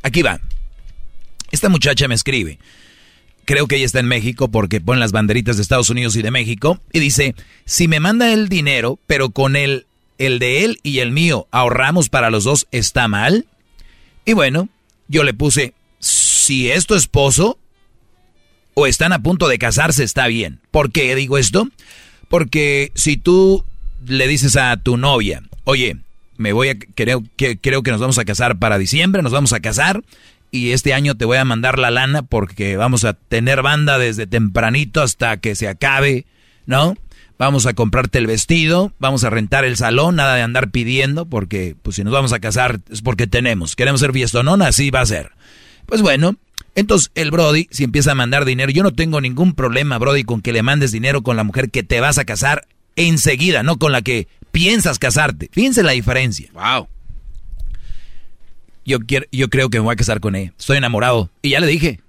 aquí 0.03 0.23
va. 0.23 0.41
Esta 1.51 1.69
muchacha 1.69 2.09
me 2.09 2.15
escribe. 2.15 2.59
Creo 3.45 3.69
que 3.69 3.77
ella 3.77 3.87
está 3.87 4.01
en 4.01 4.09
México 4.09 4.49
porque 4.49 4.81
pone 4.81 5.01
las 5.01 5.13
banderitas 5.13 5.57
de 5.57 5.63
Estados 5.63 5.91
Unidos 5.91 6.17
y 6.17 6.23
de 6.23 6.31
México. 6.31 6.81
Y 6.93 6.99
dice, 6.99 7.35
si 7.65 7.87
me 7.87 8.01
manda 8.01 8.33
el 8.33 8.49
dinero, 8.49 8.99
pero 9.07 9.31
con 9.31 9.55
el, 9.55 9.87
el 10.19 10.39
de 10.39 10.65
él 10.65 10.81
y 10.83 10.99
el 10.99 11.13
mío 11.13 11.47
ahorramos 11.53 12.09
para 12.09 12.31
los 12.31 12.45
dos, 12.45 12.67
¿está 12.73 13.07
mal? 13.07 13.47
Y 14.25 14.33
bueno, 14.33 14.69
yo 15.09 15.23
le 15.23 15.35
puse, 15.35 15.75
si 16.01 16.71
es 16.71 16.87
tu 16.87 16.95
esposo 16.95 17.59
o 18.75 18.87
están 18.87 19.13
a 19.13 19.23
punto 19.23 19.49
de 19.49 19.59
casarse, 19.59 20.03
está 20.03 20.27
bien. 20.27 20.61
¿Por 20.71 20.91
qué 20.91 21.15
digo 21.15 21.39
esto? 21.39 21.69
Porque 22.29 22.91
si 22.95 23.17
tú 23.17 23.65
le 24.07 24.27
dices 24.27 24.57
a 24.57 24.77
tu 24.77 24.97
novia, 24.97 25.43
oye, 25.65 25.97
me 26.37 26.53
voy 26.53 26.69
a, 26.69 26.79
creo 26.79 27.23
que, 27.37 27.59
creo 27.59 27.83
que 27.83 27.91
nos 27.91 28.01
vamos 28.01 28.19
a 28.19 28.25
casar 28.25 28.59
para 28.59 28.79
diciembre, 28.79 29.23
nos 29.23 29.33
vamos 29.33 29.53
a 29.53 29.61
casar 29.61 30.03
y 30.57 30.73
este 30.73 30.95
año 30.95 31.15
te 31.15 31.25
voy 31.25 31.37
a 31.37 31.45
mandar 31.45 31.79
la 31.79 31.91
lana 31.91 32.23
porque 32.23 32.77
vamos 32.77 33.05
a 33.05 33.13
tener 33.15 33.63
banda 33.63 33.99
desde 33.99 34.27
tempranito 34.27 35.03
hasta 35.03 35.37
que 35.37 35.55
se 35.55 35.69
acabe, 35.69 36.27
¿no? 36.67 36.97
Vamos 37.39 37.67
a 37.67 37.75
comprarte 37.75 38.19
el 38.19 38.27
vestido, 38.27 38.93
vamos 38.99 39.23
a 39.25 39.31
rentar 39.31 39.65
el 39.65 39.77
salón, 39.77 40.17
nada 40.17 40.37
de 40.37 40.43
andar 40.43 40.71
pidiendo, 40.71 41.27
porque 41.27 41.77
pues 41.83 41.97
si 41.97 42.05
nos 42.05 42.13
vamos 42.13 42.33
a 42.33 42.39
casar 42.41 42.81
es 42.91 43.03
porque 43.03 43.27
tenemos. 43.27 43.77
Queremos 43.77 44.01
ser 44.01 44.13
fiestonona, 44.13 44.69
así 44.69 44.91
va 44.91 45.01
a 45.01 45.07
ser. 45.07 45.33
Pues 45.85 46.01
bueno, 46.01 46.37
entonces 46.75 47.11
el 47.15 47.31
Brody, 47.31 47.69
si 47.71 47.85
empieza 47.85 48.13
a 48.13 48.15
mandar 48.15 48.47
dinero, 48.47 48.73
yo 48.73 48.83
no 48.83 48.95
tengo 48.95 49.21
ningún 49.21 49.55
problema, 49.55 49.99
Brody, 49.99 50.25
con 50.25 50.41
que 50.41 50.53
le 50.53 50.63
mandes 50.63 50.93
dinero 50.93 51.23
con 51.23 51.37
la 51.37 51.45
mujer 51.45 51.71
que 51.71 51.83
te 51.83 52.01
vas 52.01 52.17
a 52.17 52.25
casar 52.25 52.67
enseguida, 52.97 53.63
no 53.63 53.79
con 53.79 53.93
la 53.93 54.01
que 54.01 54.29
piensas 54.51 54.99
casarte. 54.99 55.51
Fíjense 55.53 55.83
la 55.83 55.93
diferencia. 55.93 56.49
Wow. 56.55 56.89
Yo, 58.87 59.01
quiero, 59.01 59.27
yo 59.33 59.51
creo 59.51 59.69
que 59.69 59.79
me 59.79 59.85
voy 59.85 59.93
a 59.93 59.97
casar 59.97 60.21
con 60.21 60.37
ella. 60.37 60.55
Estoy 60.57 60.79
enamorado. 60.79 61.29
Y 61.43 61.51
ya 61.51 61.61
le 61.61 61.67
dije. 61.67 62.01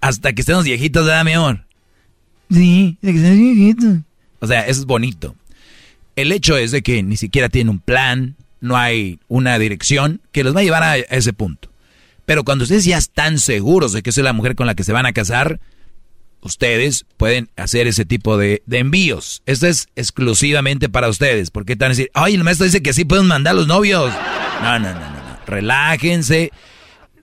hasta 0.00 0.32
que 0.32 0.40
estemos 0.40 0.64
viejitos, 0.64 1.04
¿verdad, 1.04 1.24
mi 1.24 1.32
amor? 1.32 1.64
Sí, 2.50 2.96
hasta 3.02 3.12
que 3.12 3.16
estemos 3.16 3.38
viejitos. 3.38 3.96
O 4.38 4.46
sea, 4.46 4.60
eso 4.60 4.80
es 4.80 4.86
bonito. 4.86 5.34
El 6.14 6.32
hecho 6.32 6.56
es 6.56 6.70
de 6.70 6.82
que 6.82 7.02
ni 7.02 7.16
siquiera 7.16 7.48
tiene 7.48 7.70
un 7.70 7.80
plan, 7.80 8.36
no 8.60 8.76
hay 8.76 9.18
una 9.28 9.58
dirección 9.58 10.20
que 10.32 10.44
los 10.44 10.54
va 10.54 10.60
a 10.60 10.64
llevar 10.64 10.82
a 10.84 10.96
ese 10.96 11.32
punto. 11.32 11.68
Pero 12.26 12.44
cuando 12.44 12.64
ustedes 12.64 12.84
ya 12.84 12.98
están 12.98 13.38
seguros 13.38 13.92
de 13.92 14.02
que 14.02 14.10
es 14.10 14.16
la 14.18 14.32
mujer 14.32 14.54
con 14.54 14.66
la 14.66 14.74
que 14.74 14.84
se 14.84 14.92
van 14.92 15.06
a 15.06 15.12
casar, 15.12 15.60
ustedes 16.42 17.06
pueden 17.16 17.48
hacer 17.56 17.86
ese 17.86 18.04
tipo 18.04 18.36
de, 18.36 18.62
envíos. 18.70 19.42
Esto 19.46 19.66
es 19.66 19.88
exclusivamente 19.96 20.88
para 20.88 21.08
ustedes. 21.08 21.50
Porque 21.50 21.72
están 21.72 21.86
a 21.86 21.88
decir, 21.90 22.10
ay, 22.14 22.34
el 22.34 22.44
maestro 22.44 22.66
dice 22.66 22.82
que 22.82 22.92
sí 22.92 23.04
pueden 23.04 23.26
mandar 23.26 23.54
los 23.54 23.66
novios. 23.66 24.12
No, 24.62 24.78
no, 24.78 24.92
no, 24.92 25.00
no, 25.00 25.10
no. 25.12 25.17
Relájense, 25.48 26.52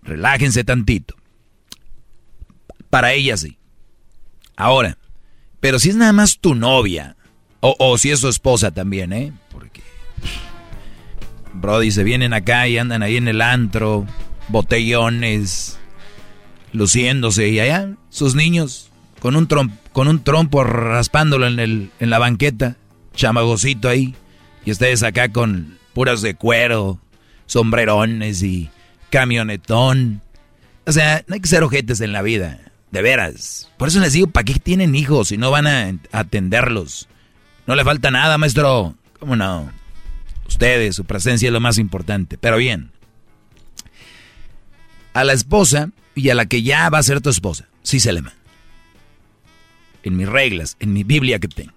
relájense 0.02 0.64
tantito. 0.64 1.16
Para 2.90 3.14
ella 3.14 3.38
sí. 3.38 3.58
Ahora, 4.58 4.98
pero 5.60 5.78
si 5.80 5.90
es 5.90 5.96
nada 5.96 6.12
más 6.12 6.40
tu 6.40 6.56
novia, 6.56 7.16
o, 7.60 7.98
si 7.98 8.12
es 8.12 8.20
su 8.20 8.28
esposa 8.28 8.72
también, 8.72 9.14
¿eh? 9.14 9.32
Porque, 9.52 9.82
Brody, 11.54 11.92
se 11.92 12.04
vienen 12.04 12.34
acá 12.34 12.68
y 12.68 12.78
andan 12.78 13.02
ahí 13.02 13.18
en 13.18 13.28
el 13.28 13.42
antro, 13.42 14.06
botellones, 14.50 15.80
luciéndose, 16.74 17.50
y 17.50 17.60
allá 17.60 17.90
sus 18.10 18.36
niños 18.36 18.92
con 19.20 19.36
un, 19.36 19.48
con 19.92 20.08
un 20.08 20.24
trompo 20.24 20.64
raspándolo 20.64 21.48
en, 21.48 21.60
el, 21.60 21.92
en 22.00 22.10
la 22.10 22.20
banqueta, 22.20 22.76
chamagocito 23.16 23.90
ahí, 23.90 24.16
y 24.64 24.72
ustedes 24.72 25.02
acá 25.02 25.30
con 25.30 25.80
puras 25.94 26.22
de 26.22 26.36
cuero, 26.36 27.00
sombrerones 27.46 28.44
y 28.44 28.70
camionetón. 29.10 30.22
O 30.86 30.92
sea, 30.92 31.24
no 31.28 31.36
hay 31.36 31.42
que 31.42 31.48
ser 31.48 31.64
ojetes 31.64 32.02
en 32.02 32.12
la 32.12 32.22
vida. 32.22 32.60
De 32.92 33.02
veras. 33.02 33.70
Por 33.78 33.90
eso 33.90 34.00
les 34.00 34.14
digo, 34.14 34.28
¿para 34.28 34.46
qué 34.46 34.54
tienen 34.54 34.96
hijos 34.96 35.30
si 35.30 35.38
no 35.38 35.52
van 35.52 35.68
a 35.68 35.94
atenderlos? 36.12 37.10
No 37.68 37.76
le 37.76 37.84
falta 37.84 38.12
nada, 38.12 38.38
maestro. 38.38 38.96
¿Cómo 39.20 39.36
no? 39.36 39.72
Ustedes, 40.48 40.96
su 40.96 41.04
presencia 41.04 41.48
es 41.48 41.54
lo 41.54 41.60
más 41.60 41.78
importante. 41.78 42.38
Pero 42.38 42.58
bien. 42.58 42.92
A 45.14 45.24
la 45.24 45.34
esposa 45.34 45.90
y 46.14 46.30
a 46.30 46.36
la 46.36 46.46
que 46.46 46.62
ya 46.62 46.90
va 46.90 47.00
a 47.00 47.04
ser 47.04 47.22
tu 47.22 47.30
esposa, 47.30 47.68
sí 47.84 48.00
se 48.00 48.14
le 48.14 48.22
manda. 48.22 48.40
En 50.04 50.16
mis 50.16 50.30
reglas, 50.30 50.78
en 50.80 50.94
mi 50.94 51.04
Biblia 51.04 51.40
que 51.40 51.48
tengo. 51.48 51.74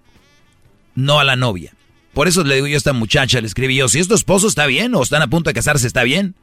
No 0.95 1.19
a 1.19 1.23
la 1.23 1.35
novia. 1.35 1.73
Por 2.13 2.27
eso 2.27 2.43
le 2.43 2.55
digo 2.55 2.67
yo 2.67 2.75
a 2.75 2.77
esta 2.77 2.93
muchacha, 2.93 3.39
le 3.39 3.47
escribí 3.47 3.75
yo, 3.75 3.87
si 3.87 3.99
es 3.99 4.07
tu 4.07 4.15
esposo 4.15 4.47
está 4.47 4.65
bien 4.65 4.95
o 4.95 5.03
están 5.03 5.21
a 5.21 5.27
punto 5.27 5.49
de 5.49 5.53
casarse 5.53 5.87
está 5.87 6.03
bien. 6.03 6.35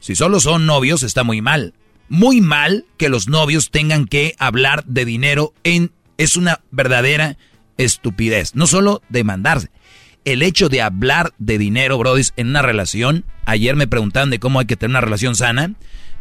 Si 0.00 0.14
solo 0.14 0.40
son 0.40 0.66
novios 0.66 1.02
está 1.02 1.22
muy 1.22 1.40
mal 1.40 1.74
muy 2.08 2.40
mal 2.40 2.84
que 2.96 3.08
los 3.08 3.28
novios 3.28 3.70
tengan 3.70 4.06
que 4.06 4.34
hablar 4.38 4.84
de 4.84 5.04
dinero 5.04 5.52
en 5.64 5.92
es 6.16 6.36
una 6.36 6.60
verdadera 6.70 7.36
estupidez, 7.76 8.54
no 8.54 8.66
solo 8.66 9.02
demandarse. 9.08 9.70
El 10.24 10.42
hecho 10.42 10.68
de 10.68 10.80
hablar 10.80 11.32
de 11.38 11.58
dinero, 11.58 11.98
brodis, 11.98 12.32
en 12.36 12.48
una 12.48 12.62
relación, 12.62 13.24
ayer 13.44 13.76
me 13.76 13.88
preguntaban 13.88 14.30
de 14.30 14.38
cómo 14.38 14.60
hay 14.60 14.66
que 14.66 14.76
tener 14.76 14.92
una 14.92 15.00
relación 15.00 15.34
sana. 15.34 15.72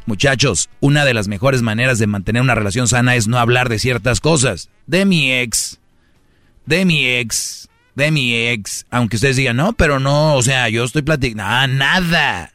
Muchachos, 0.06 0.70
una 0.82 1.06
de 1.06 1.14
las 1.14 1.30
mejores 1.30 1.62
maneras 1.62 2.00
de 2.00 2.08
mantener 2.08 2.42
una 2.42 2.56
relación 2.56 2.88
sana 2.88 3.16
es 3.16 3.28
no 3.28 3.38
hablar 3.38 3.70
de 3.70 3.80
ciertas 3.80 4.20
cosas. 4.20 4.70
De 4.88 5.06
mi 5.06 5.32
ex, 5.32 5.80
de 6.66 6.84
mi 6.84 7.06
ex, 7.06 7.70
de 7.96 8.12
mi 8.12 8.34
ex. 8.36 8.86
Aunque 8.90 9.18
ustedes 9.18 9.36
digan, 9.36 9.58
no, 9.58 9.74
pero 9.74 10.00
no, 10.00 10.36
o 10.36 10.42
sea, 10.42 10.70
yo 10.70 10.84
estoy 10.84 11.02
platicando. 11.02 11.44
nada. 11.68 12.52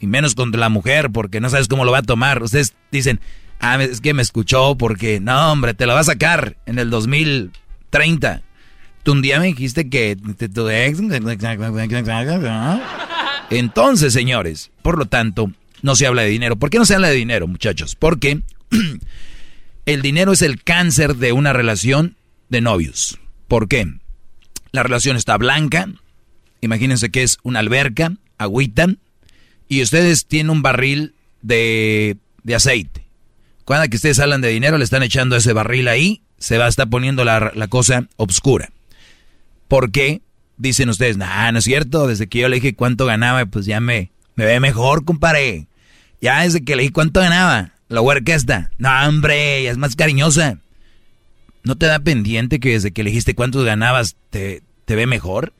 Y 0.00 0.06
menos 0.06 0.34
contra 0.34 0.60
la 0.60 0.68
mujer, 0.68 1.10
porque 1.10 1.40
no 1.40 1.50
sabes 1.50 1.68
cómo 1.68 1.84
lo 1.84 1.92
va 1.92 1.98
a 1.98 2.02
tomar. 2.02 2.42
Ustedes 2.42 2.74
dicen, 2.92 3.20
ah, 3.60 3.82
es 3.82 4.00
que 4.00 4.14
me 4.14 4.22
escuchó 4.22 4.76
porque, 4.76 5.20
no, 5.20 5.52
hombre, 5.52 5.74
te 5.74 5.86
lo 5.86 5.94
va 5.94 6.00
a 6.00 6.04
sacar 6.04 6.56
en 6.66 6.78
el 6.78 6.90
2030. 6.90 8.42
Tú 9.02 9.12
un 9.12 9.22
día 9.22 9.40
me 9.40 9.46
dijiste 9.46 9.88
que 9.88 10.16
tu 10.16 10.68
ex... 10.68 11.00
Entonces, 13.50 14.12
señores, 14.12 14.70
por 14.82 14.98
lo 14.98 15.06
tanto, 15.06 15.50
no 15.82 15.96
se 15.96 16.06
habla 16.06 16.22
de 16.22 16.28
dinero. 16.28 16.56
¿Por 16.56 16.70
qué 16.70 16.78
no 16.78 16.84
se 16.84 16.94
habla 16.94 17.08
de 17.08 17.14
dinero, 17.14 17.46
muchachos? 17.46 17.96
Porque 17.96 18.42
el 19.86 20.02
dinero 20.02 20.32
es 20.32 20.42
el 20.42 20.62
cáncer 20.62 21.16
de 21.16 21.32
una 21.32 21.52
relación 21.52 22.16
de 22.48 22.60
novios. 22.60 23.18
¿Por 23.48 23.68
qué? 23.68 23.86
La 24.72 24.82
relación 24.82 25.16
está 25.16 25.36
blanca. 25.36 25.88
Imagínense 26.60 27.10
que 27.10 27.22
es 27.22 27.38
una 27.42 27.60
alberca, 27.60 28.12
agüita, 28.36 28.88
y 29.68 29.82
ustedes 29.82 30.26
tienen 30.26 30.50
un 30.50 30.62
barril 30.62 31.14
de, 31.42 32.16
aceite. 32.54 33.06
Cuando 33.64 33.88
que 33.88 33.96
ustedes 33.96 34.18
hablan 34.18 34.40
de 34.40 34.48
dinero, 34.48 34.78
le 34.78 34.84
están 34.84 35.02
echando 35.02 35.36
ese 35.36 35.52
barril 35.52 35.88
ahí, 35.88 36.22
se 36.38 36.58
va 36.58 36.66
a 36.66 36.68
estar 36.68 36.88
poniendo 36.88 37.24
la, 37.24 37.52
cosa 37.68 38.08
obscura. 38.16 38.70
¿Por 39.68 39.90
qué? 39.90 40.22
Dicen 40.56 40.88
ustedes, 40.88 41.16
nah, 41.16 41.52
no 41.52 41.58
es 41.58 41.64
cierto, 41.64 42.06
desde 42.06 42.28
que 42.28 42.40
yo 42.40 42.48
le 42.48 42.56
dije 42.56 42.74
cuánto 42.74 43.04
ganaba, 43.04 43.44
pues 43.46 43.66
ya 43.66 43.80
me, 43.80 44.10
me 44.34 44.44
ve 44.44 44.58
mejor, 44.58 45.04
compadre. 45.04 45.68
Ya 46.20 46.42
desde 46.42 46.64
que 46.64 46.74
le 46.74 46.82
dije 46.82 46.92
cuánto 46.92 47.20
ganaba, 47.20 47.72
la 47.88 48.00
huerca 48.00 48.34
está. 48.34 48.70
No, 48.78 48.90
hombre, 49.06 49.62
ya 49.62 49.70
es 49.70 49.78
más 49.78 49.94
cariñosa. 49.94 50.58
¿No 51.68 51.76
te 51.76 51.84
da 51.84 51.98
pendiente 51.98 52.60
que 52.60 52.70
desde 52.70 52.92
que 52.92 53.02
le 53.02 53.10
dijiste 53.10 53.34
cuánto 53.34 53.62
ganabas 53.62 54.16
te, 54.30 54.62
te 54.86 54.96
ve 54.96 55.06
mejor? 55.06 55.52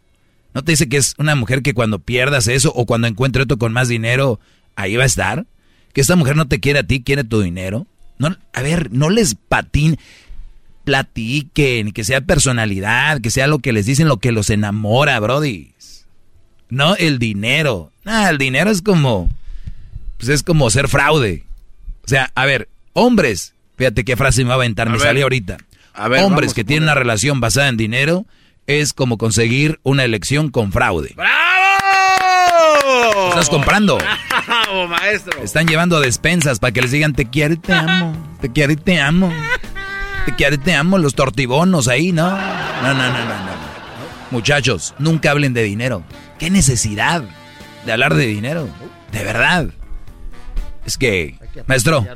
¿No 0.55 0.65
te 0.65 0.73
dice 0.73 0.89
que 0.89 0.97
es 0.97 1.15
una 1.19 1.35
mujer 1.35 1.61
que 1.61 1.75
cuando 1.75 1.99
pierdas 1.99 2.49
eso 2.49 2.73
o 2.75 2.87
cuando 2.87 3.07
encuentre 3.07 3.43
otro 3.43 3.59
con 3.59 3.75
más 3.75 3.89
dinero, 3.89 4.41
ahí 4.75 4.97
va 4.97 5.03
a 5.03 5.07
estar? 5.07 5.45
Que 5.93 6.01
esta 6.01 6.17
mujer 6.17 6.35
no 6.35 6.49
te 6.49 6.61
quiere 6.61 6.79
a 6.79 6.83
ti, 6.83 7.03
quiere 7.03 7.25
tu 7.25 7.43
dinero. 7.43 7.87
No, 8.17 8.35
a 8.55 8.63
ver, 8.63 8.91
no 8.91 9.11
les 9.11 9.35
patín, 9.35 9.99
platiquen, 10.85 11.93
que 11.93 12.05
sea 12.05 12.23
personalidad, 12.23 13.21
que 13.21 13.29
sea 13.29 13.47
lo 13.47 13.59
que 13.59 13.75
les 13.75 13.85
dicen, 13.85 14.09
lo 14.09 14.17
que 14.17 14.33
los 14.33 14.49
enamora, 14.49 15.21
brody. 15.21 15.75
No 16.71 16.97
el 16.97 17.19
dinero. 17.19 17.93
Ah, 18.07 18.31
el 18.31 18.39
dinero 18.39 18.71
es 18.71 18.81
como, 18.81 19.31
pues 20.17 20.31
es 20.31 20.43
como 20.43 20.71
ser 20.71 20.89
fraude. 20.89 21.45
O 22.03 22.09
sea, 22.09 22.33
a 22.35 22.47
ver, 22.47 22.71
hombres, 22.95 23.53
fíjate 23.77 24.07
qué 24.07 24.17
frase 24.17 24.43
me 24.43 24.49
va 24.49 24.55
a 24.55 24.57
aventar, 24.57 24.89
me 24.89 24.99
salió 24.99 25.25
ahorita. 25.25 25.59
A 25.99 26.09
ver, 26.09 26.23
hombres 26.23 26.55
que 26.55 26.63
tienen 26.63 26.85
una 26.85 26.95
relación 26.95 27.41
basada 27.41 27.69
en 27.69 27.77
dinero 27.77 28.25
es 28.69 28.93
como 28.93 29.19
conseguir 29.19 29.81
una 29.83 30.05
elección 30.05 30.49
con 30.51 30.71
fraude. 30.71 31.13
¡Bravo! 31.17 31.33
Estás 33.31 33.51
comprando. 33.51 33.99
¡Bravo, 33.99 34.87
maestro! 34.87 35.43
Están 35.43 35.67
llevando 35.67 35.99
despensas 36.01 36.61
para 36.61 36.73
que 36.73 36.83
les 36.83 36.93
digan 36.93 37.15
te 37.15 37.29
quiero 37.29 37.55
y 37.55 37.57
te 37.57 37.73
amo. 37.73 38.37
Te 38.41 38.53
quiero 38.53 38.73
y 38.73 38.77
te 38.77 39.01
amo. 39.01 39.33
Te 40.25 40.37
quiero 40.37 40.55
y 40.55 40.59
te 40.59 40.73
amo. 40.75 40.99
Los 40.99 41.17
tortibonos 41.17 41.89
ahí, 41.89 42.13
¿no? 42.13 42.31
No, 42.31 42.95
no, 42.95 42.95
no, 42.95 43.09
no, 43.09 43.25
no. 43.25 43.59
Muchachos, 44.31 44.95
nunca 45.01 45.33
hablen 45.33 45.53
de 45.53 45.65
dinero. 45.65 46.05
¿Qué 46.39 46.49
necesidad 46.49 47.25
de 47.87 47.93
hablar 47.93 48.15
de 48.15 48.27
dinero? 48.27 48.69
De 49.11 49.25
verdad. 49.25 49.71
Es 50.87 50.97
que, 50.97 51.39
maestro, 51.67 52.07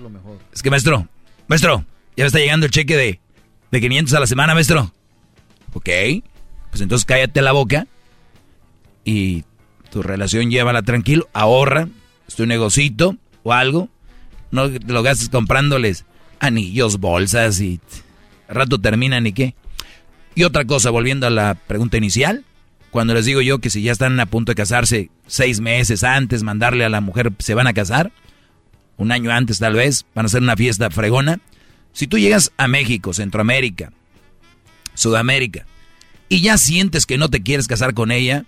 es 0.53 0.63
que 0.63 0.71
maestro, 0.71 1.09
maestro, 1.49 1.85
ya 2.17 2.25
me 2.25 2.27
está 2.29 2.39
llegando 2.39 2.67
el 2.67 2.73
cheque 2.73 2.97
de, 2.97 3.21
de 3.73 3.81
500 3.81 4.15
a 4.15 4.21
la 4.21 4.27
semana, 4.27 4.55
maestro. 4.55 4.93
¿Ok? 5.73 5.89
pues 6.73 6.81
entonces 6.81 7.05
cállate 7.05 7.43
la 7.43 7.53
boca 7.53 7.87
y 9.05 9.45
tu 9.91 10.03
relación 10.03 10.51
llévala 10.51 10.81
tranquilo, 10.83 11.29
ahorra, 11.35 11.89
es 12.27 12.35
tu 12.35 12.47
negocito 12.47 13.17
o 13.43 13.53
algo, 13.53 13.91
no 14.51 14.69
lo 14.69 15.03
gastes 15.03 15.29
comprándoles 15.29 16.07
anillos, 16.41 16.99
bolsas 16.99 17.61
y 17.61 17.79
rato 18.49 18.81
terminan 18.81 19.27
y 19.27 19.35
qué. 19.35 19.55
Y 20.35 20.45
otra 20.45 20.65
cosa, 20.65 20.89
volviendo 20.89 21.27
a 21.27 21.31
la 21.31 21.55
pregunta 21.55 21.99
inicial, 21.99 22.43
cuando 22.91 23.13
les 23.13 23.27
digo 23.27 23.43
yo 23.43 23.59
que 23.59 23.69
si 23.69 23.83
ya 23.83 23.93
están 23.93 24.19
a 24.19 24.25
punto 24.25 24.53
de 24.53 24.57
casarse 24.57 25.11
seis 25.27 25.61
meses 25.61 26.05
antes, 26.05 26.43
mandarle 26.43 26.87
a 26.87 26.89
la 26.89 27.03
mujer, 27.03 27.33
se 27.39 27.53
van 27.53 27.67
a 27.67 27.75
casar, 27.75 28.13
un 28.97 29.13
año 29.13 29.31
antes 29.31 29.59
tal 29.59 29.75
vez, 29.75 30.07
van 30.15 30.25
a 30.25 30.29
hacer 30.29 30.41
una 30.41 30.57
fiesta 30.57 30.89
fregona. 30.89 31.41
Si 31.93 32.07
tú 32.07 32.19
llegas 32.19 32.53
a 32.57 32.69
México, 32.69 33.13
Centroamérica, 33.13 33.93
Sudamérica, 34.95 35.67
y 36.29 36.41
ya 36.41 36.57
sientes 36.57 37.07
que 37.07 37.19
no 37.19 37.29
te 37.29 37.43
quieres 37.43 37.69
casar 37.69 37.95
con 37.95 38.11
ella, 38.11 38.47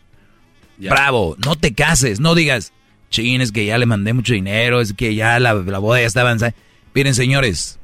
Bravo, 0.76 1.36
no 1.44 1.56
te 1.56 1.74
cases, 1.74 2.20
no 2.20 2.34
digas, 2.34 2.72
chin, 3.10 3.40
es 3.40 3.52
que 3.52 3.64
ya 3.64 3.78
le 3.78 3.86
mandé 3.86 4.12
mucho 4.12 4.34
dinero, 4.34 4.80
es 4.80 4.92
que 4.92 5.14
ya 5.14 5.38
la, 5.38 5.54
la 5.54 5.78
boda 5.78 6.00
ya 6.00 6.06
está 6.06 6.22
avanzada. 6.22 6.54
Miren, 6.94 7.14
señores, 7.14 7.78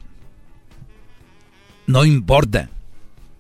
no 1.87 2.05
importa. 2.05 2.71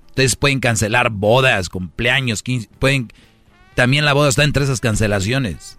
Ustedes 0.09 0.36
pueden 0.36 0.60
cancelar 0.60 1.10
bodas, 1.10 1.68
cumpleaños, 1.68 2.42
15, 2.42 2.68
pueden... 2.78 3.12
También 3.74 4.05
la 4.05 4.12
boda 4.12 4.28
está 4.28 4.44
entre 4.44 4.64
esas 4.64 4.80
cancelaciones. 4.80 5.78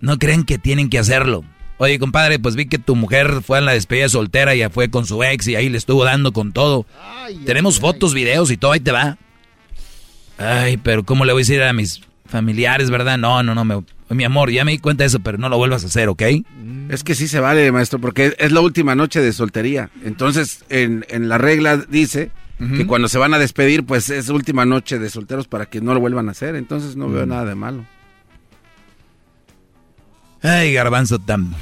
No 0.00 0.18
creen 0.18 0.44
que 0.44 0.58
tienen 0.58 0.88
que 0.88 0.98
hacerlo. 0.98 1.44
Oye, 1.82 1.98
compadre, 1.98 2.38
pues 2.38 2.56
vi 2.56 2.66
que 2.66 2.78
tu 2.78 2.94
mujer 2.94 3.40
fue 3.42 3.56
a 3.56 3.62
la 3.62 3.72
despedida 3.72 4.06
soltera, 4.10 4.54
ya 4.54 4.68
fue 4.68 4.90
con 4.90 5.06
su 5.06 5.22
ex 5.22 5.48
y 5.48 5.56
ahí 5.56 5.70
le 5.70 5.78
estuvo 5.78 6.04
dando 6.04 6.30
con 6.30 6.52
todo. 6.52 6.84
Tenemos 7.46 7.80
fotos, 7.80 8.12
videos 8.12 8.50
y 8.50 8.58
todo, 8.58 8.72
ahí 8.72 8.80
te 8.80 8.92
va. 8.92 9.16
Ay, 10.36 10.76
pero 10.76 11.04
¿cómo 11.04 11.24
le 11.24 11.32
voy 11.32 11.40
a 11.40 11.44
decir 11.44 11.62
a 11.62 11.72
mis 11.72 12.02
familiares, 12.26 12.90
verdad? 12.90 13.16
No, 13.16 13.42
no, 13.42 13.54
no, 13.54 13.64
me, 13.64 13.82
mi 14.10 14.24
amor, 14.24 14.50
ya 14.50 14.62
me 14.62 14.72
di 14.72 14.78
cuenta 14.78 15.04
de 15.04 15.06
eso, 15.08 15.20
pero 15.20 15.38
no 15.38 15.48
lo 15.48 15.56
vuelvas 15.56 15.82
a 15.82 15.86
hacer, 15.86 16.10
¿ok? 16.10 16.22
Es 16.90 17.02
que 17.02 17.14
sí 17.14 17.26
se 17.26 17.40
vale, 17.40 17.72
maestro, 17.72 17.98
porque 17.98 18.34
es 18.36 18.52
la 18.52 18.60
última 18.60 18.94
noche 18.94 19.22
de 19.22 19.32
soltería. 19.32 19.88
Entonces, 20.04 20.62
en, 20.68 21.06
en 21.08 21.30
la 21.30 21.38
regla 21.38 21.78
dice 21.78 22.30
que 22.76 22.86
cuando 22.86 23.08
se 23.08 23.16
van 23.16 23.32
a 23.32 23.38
despedir, 23.38 23.86
pues 23.86 24.10
es 24.10 24.28
última 24.28 24.66
noche 24.66 24.98
de 24.98 25.08
solteros 25.08 25.48
para 25.48 25.64
que 25.64 25.80
no 25.80 25.94
lo 25.94 26.00
vuelvan 26.00 26.28
a 26.28 26.32
hacer. 26.32 26.56
Entonces 26.56 26.94
no 26.94 27.08
veo 27.08 27.24
nada 27.24 27.46
de 27.46 27.54
malo. 27.54 27.86
Ay, 30.42 30.72
garbanzo 30.72 31.18
tan... 31.18 31.54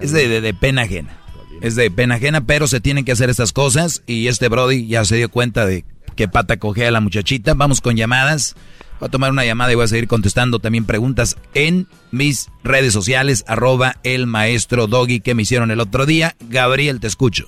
es 0.00 0.12
de- 0.12 0.40
de 0.40 0.54
pena 0.54 0.82
ajena. 0.82 1.16
Es 1.62 1.76
de 1.76 1.90
pena 1.90 2.16
ajena, 2.16 2.42
pero 2.42 2.66
se 2.66 2.80
tienen 2.80 3.04
que 3.06 3.12
hacer 3.12 3.30
estas 3.30 3.52
cosas 3.52 4.02
y 4.06 4.26
este 4.28 4.48
Brody 4.48 4.86
ya 4.86 5.04
se 5.06 5.16
dio 5.16 5.30
cuenta 5.30 5.64
de 5.64 5.84
que 6.14 6.28
pata 6.28 6.58
cogea 6.58 6.88
a 6.88 6.92
la 6.92 7.00
muchachita. 7.00 7.54
Vamos 7.54 7.80
con 7.80 7.96
llamadas. 7.96 8.54
Voy 9.00 9.08
a 9.08 9.10
tomar 9.10 9.30
una 9.32 9.44
llamada 9.44 9.72
y 9.72 9.74
voy 9.74 9.84
a 9.84 9.88
seguir 9.88 10.06
contestando 10.08 10.60
también 10.60 10.86
preguntas 10.86 11.36
en 11.54 11.88
mis 12.12 12.48
redes 12.62 12.92
sociales, 12.92 13.44
arroba 13.48 13.96
el 14.04 14.26
maestro 14.26 14.86
Doggy 14.86 15.20
que 15.20 15.34
me 15.34 15.42
hicieron 15.42 15.70
el 15.72 15.80
otro 15.80 16.06
día. 16.06 16.34
Gabriel, 16.48 17.00
te 17.00 17.08
escucho. 17.08 17.46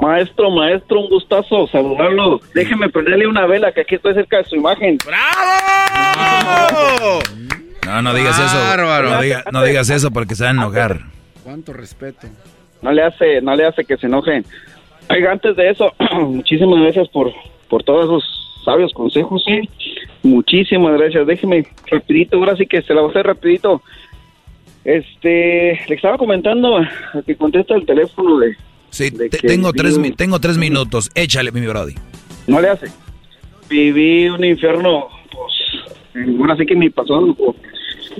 Maestro, 0.00 0.50
maestro, 0.50 1.00
un 1.00 1.08
gustazo 1.08 1.66
saludarlo. 1.68 2.40
Déjeme 2.54 2.88
prenderle 2.90 3.26
una 3.26 3.46
vela 3.46 3.72
que 3.72 3.80
aquí 3.82 3.94
estoy 3.94 4.14
cerca 4.14 4.38
de 4.38 4.44
su 4.44 4.56
imagen. 4.56 4.98
¡Bravo! 5.06 7.20
No, 7.86 8.02
no 8.02 8.14
digas 8.14 8.38
eso. 8.38 8.56
Bárbaro. 8.58 9.10
No, 9.10 9.22
diga- 9.22 9.44
no 9.52 9.62
digas 9.64 9.88
eso 9.90 10.10
porque 10.10 10.34
se 10.34 10.44
van 10.44 10.58
a 10.58 10.62
enojar. 10.64 11.00
Cuánto 11.44 11.72
respeto. 11.72 12.26
No 12.82 12.92
le 12.92 13.02
hace, 13.04 13.40
no 13.40 13.54
le 13.56 13.66
hace 13.66 13.84
que 13.84 13.96
se 13.96 14.06
enojen. 14.06 14.44
Oiga, 15.10 15.32
antes 15.32 15.56
de 15.56 15.70
eso, 15.70 15.92
muchísimas 16.26 16.80
gracias 16.80 17.08
por, 17.08 17.32
por 17.68 17.82
todos 17.84 18.04
esos 18.04 18.62
sabios 18.64 18.92
consejos, 18.92 19.42
¿eh? 19.48 19.62
Muchísimas 20.22 20.98
gracias. 20.98 21.26
Déjeme 21.26 21.64
rapidito, 21.90 22.36
ahora 22.38 22.56
sí 22.56 22.66
que 22.66 22.82
se 22.82 22.92
la 22.94 23.00
voy 23.02 23.08
a 23.08 23.10
hacer 23.12 23.26
rapidito. 23.26 23.82
Este, 24.84 25.80
le 25.88 25.94
estaba 25.94 26.16
comentando 26.18 26.76
a 26.78 26.88
que 27.26 27.36
contesta 27.36 27.74
el 27.74 27.84
teléfono 27.86 28.38
de... 28.38 28.56
Sí, 28.90 29.10
de 29.10 29.28
te- 29.28 29.38
que 29.38 29.48
tengo, 29.48 29.72
tres, 29.72 29.96
vivo- 29.98 30.02
mi- 30.02 30.12
tengo 30.12 30.38
tres 30.40 30.58
minutos. 30.58 31.10
Échale, 31.14 31.50
mi 31.52 31.66
Brody. 31.66 31.94
No 32.46 32.60
le 32.60 32.68
hace. 32.68 32.86
Viví 33.68 34.28
un 34.28 34.44
infierno, 34.44 35.08
pues, 35.30 35.84
en- 36.14 36.40
ahora 36.40 36.56
sí 36.56 36.64
que 36.66 36.76
me 36.76 36.90
pasó 36.90 37.20
con, 37.34 37.54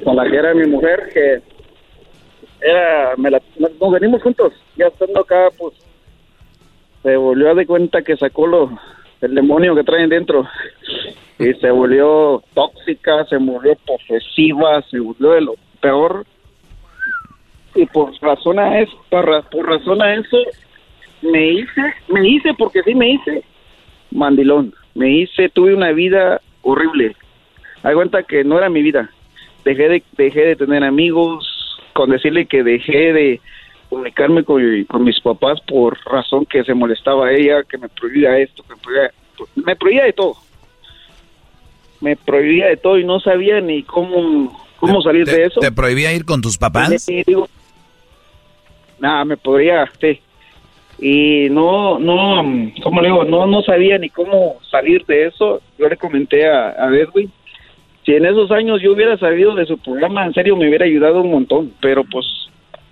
con 0.04 0.16
la 0.16 0.28
que 0.28 0.36
era 0.36 0.54
mi 0.54 0.66
mujer, 0.66 1.08
que 1.14 1.40
era, 2.66 3.14
me 3.16 3.30
la, 3.30 3.40
nos 3.58 3.70
nos 3.80 3.92
venimos 3.92 4.22
juntos, 4.22 4.52
ya 4.76 4.86
estando 4.86 5.20
acá, 5.20 5.48
pues, 5.56 5.72
se 7.06 7.16
volvió 7.16 7.52
a 7.52 7.54
de 7.54 7.66
cuenta 7.66 8.02
que 8.02 8.16
sacó 8.16 8.48
lo, 8.48 8.68
el 9.20 9.32
demonio 9.32 9.76
que 9.76 9.84
traen 9.84 10.08
dentro 10.08 10.44
y 11.38 11.54
se 11.54 11.70
volvió 11.70 12.42
tóxica, 12.52 13.24
se 13.26 13.36
volvió 13.36 13.76
posesiva, 13.86 14.82
se 14.90 14.98
volvió 14.98 15.30
de 15.30 15.40
lo 15.42 15.54
peor 15.80 16.26
y 17.76 17.86
por 17.86 18.12
razón 18.20 18.58
a 18.58 18.80
eso, 18.80 19.00
por, 19.08 19.48
por 19.50 19.68
razón 19.68 20.02
a 20.02 20.14
eso 20.14 20.36
me 21.22 21.46
hice, 21.46 21.94
me 22.08 22.28
hice 22.28 22.52
porque 22.54 22.82
sí 22.82 22.92
me 22.92 23.10
hice 23.10 23.44
mandilón. 24.10 24.74
Me 24.96 25.08
hice, 25.08 25.48
tuve 25.50 25.74
una 25.74 25.92
vida 25.92 26.40
horrible. 26.62 27.14
Hay 27.84 27.94
cuenta 27.94 28.24
que 28.24 28.42
no 28.42 28.58
era 28.58 28.68
mi 28.68 28.82
vida. 28.82 29.10
Dejé 29.64 29.88
de, 29.88 30.02
dejé 30.16 30.40
de 30.40 30.56
tener 30.56 30.82
amigos, 30.82 31.78
con 31.92 32.10
decirle 32.10 32.46
que 32.46 32.64
dejé 32.64 33.12
de 33.12 33.40
comunicarme 33.88 34.44
con, 34.44 34.84
con 34.84 35.04
mis 35.04 35.20
papás 35.20 35.60
por 35.62 35.98
razón 36.04 36.44
que 36.46 36.64
se 36.64 36.74
molestaba 36.74 37.32
ella, 37.32 37.62
que 37.64 37.78
me 37.78 37.88
prohibía 37.88 38.38
esto, 38.38 38.62
que 38.62 38.74
me 38.74 38.80
prohibía, 38.80 39.10
me 39.56 39.76
prohibía 39.76 40.04
de 40.04 40.12
todo. 40.12 40.34
Me 42.00 42.16
prohibía 42.16 42.66
de 42.66 42.76
todo 42.76 42.98
y 42.98 43.04
no 43.04 43.20
sabía 43.20 43.60
ni 43.60 43.82
cómo, 43.82 44.56
cómo 44.78 45.00
salir 45.02 45.24
¿Te, 45.24 45.36
de 45.36 45.44
eso. 45.46 45.60
te 45.60 45.72
prohibía 45.72 46.12
ir 46.12 46.24
con 46.24 46.42
tus 46.42 46.58
papás? 46.58 47.06
Nada, 48.98 49.24
me 49.24 49.36
podría, 49.36 49.90
sí. 50.00 50.20
Y 50.98 51.48
no, 51.50 51.98
no, 51.98 52.72
¿cómo 52.82 53.00
le 53.02 53.08
digo? 53.08 53.24
No, 53.24 53.46
no 53.46 53.62
sabía 53.62 53.98
ni 53.98 54.08
cómo 54.08 54.56
salir 54.70 55.04
de 55.06 55.26
eso. 55.26 55.60
Yo 55.78 55.88
le 55.88 55.96
comenté 55.96 56.48
a, 56.48 56.68
a 56.70 56.88
Edwin, 56.96 57.30
si 58.04 58.12
en 58.12 58.24
esos 58.24 58.50
años 58.50 58.80
yo 58.80 58.92
hubiera 58.92 59.18
sabido 59.18 59.54
de 59.54 59.66
su 59.66 59.76
programa, 59.78 60.24
en 60.24 60.32
serio 60.32 60.56
me 60.56 60.68
hubiera 60.68 60.86
ayudado 60.86 61.20
un 61.20 61.30
montón. 61.30 61.72
Pero 61.80 62.04
pues, 62.04 62.24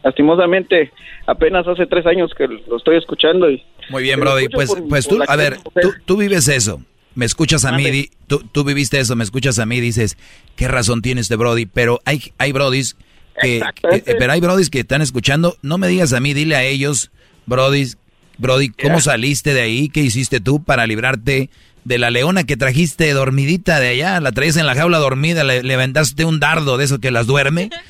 lastimosamente, 0.05 0.93
apenas 1.27 1.67
hace 1.67 1.87
tres 1.87 2.07
años 2.07 2.31
que 2.37 2.47
lo 2.47 2.77
estoy 2.77 2.97
escuchando 2.99 3.51
y... 3.51 3.63
Muy 3.91 4.03
bien, 4.03 4.21
Brody. 4.21 4.49
Pues, 4.49 4.69
por- 4.69 4.89
pues 4.89 5.09
tú, 5.09 5.19
a 5.27 5.37
ver, 5.37 5.59
tú, 5.83 5.93
tú 6.05 6.17
vives 6.17 6.47
eso. 6.49 6.81
Me 7.15 7.25
escuchas 7.25 7.65
a 7.65 7.71
mí, 7.73 7.85
Mande. 7.85 7.91
di- 7.93 8.11
tú, 8.27 8.41
tú 8.51 8.65
viviste 8.65 8.99
eso, 8.99 9.15
me 9.17 9.23
escuchas 9.25 9.59
a 9.59 9.67
mí, 9.67 9.81
dices, 9.81 10.17
¿qué 10.57 10.67
razón 10.69 11.01
tiene 11.01 11.21
este 11.21 11.37
Brody? 11.37 11.67
Pero 11.67 12.01
hay, 12.05 12.33
hay 12.39 12.53
Brodis 12.53 12.97
que, 13.41 13.61
que- 14.05 14.15
pero 14.19 14.33
hay 14.33 14.41
Brodis 14.41 14.69
que 14.71 14.81
están 14.81 15.01
escuchando, 15.03 15.57
no 15.63 15.79
me 15.79 15.87
digas 15.89 16.13
a 16.13 16.21
mí, 16.21 16.35
dile 16.35 16.57
a 16.57 16.65
ellos, 16.65 17.11
Brodis, 17.47 17.99
Brody, 18.39 18.71
¿cómo 18.71 19.01
saliste 19.01 19.55
de 19.55 19.61
ahí? 19.61 19.89
¿Qué 19.89 20.01
hiciste 20.01 20.41
tú 20.41 20.63
para 20.65 20.87
librarte 20.89 21.51
de 21.85 21.98
la 21.98 22.11
leona 22.11 22.44
que 22.44 22.56
trajiste 22.56 23.12
dormidita 23.12 23.81
de 23.81 23.89
allá? 23.89 24.20
La 24.20 24.32
traes 24.32 24.56
en 24.56 24.66
la 24.66 24.74
jaula 24.74 24.98
dormida, 24.98 25.44
le, 25.44 25.62
le 25.62 25.74
aventaste 25.74 26.24
un 26.24 26.40
dardo 26.40 26.77
de 26.77 26.85
eso 26.85 26.98
que 27.01 27.11
las 27.11 27.27
duerme. 27.27 27.70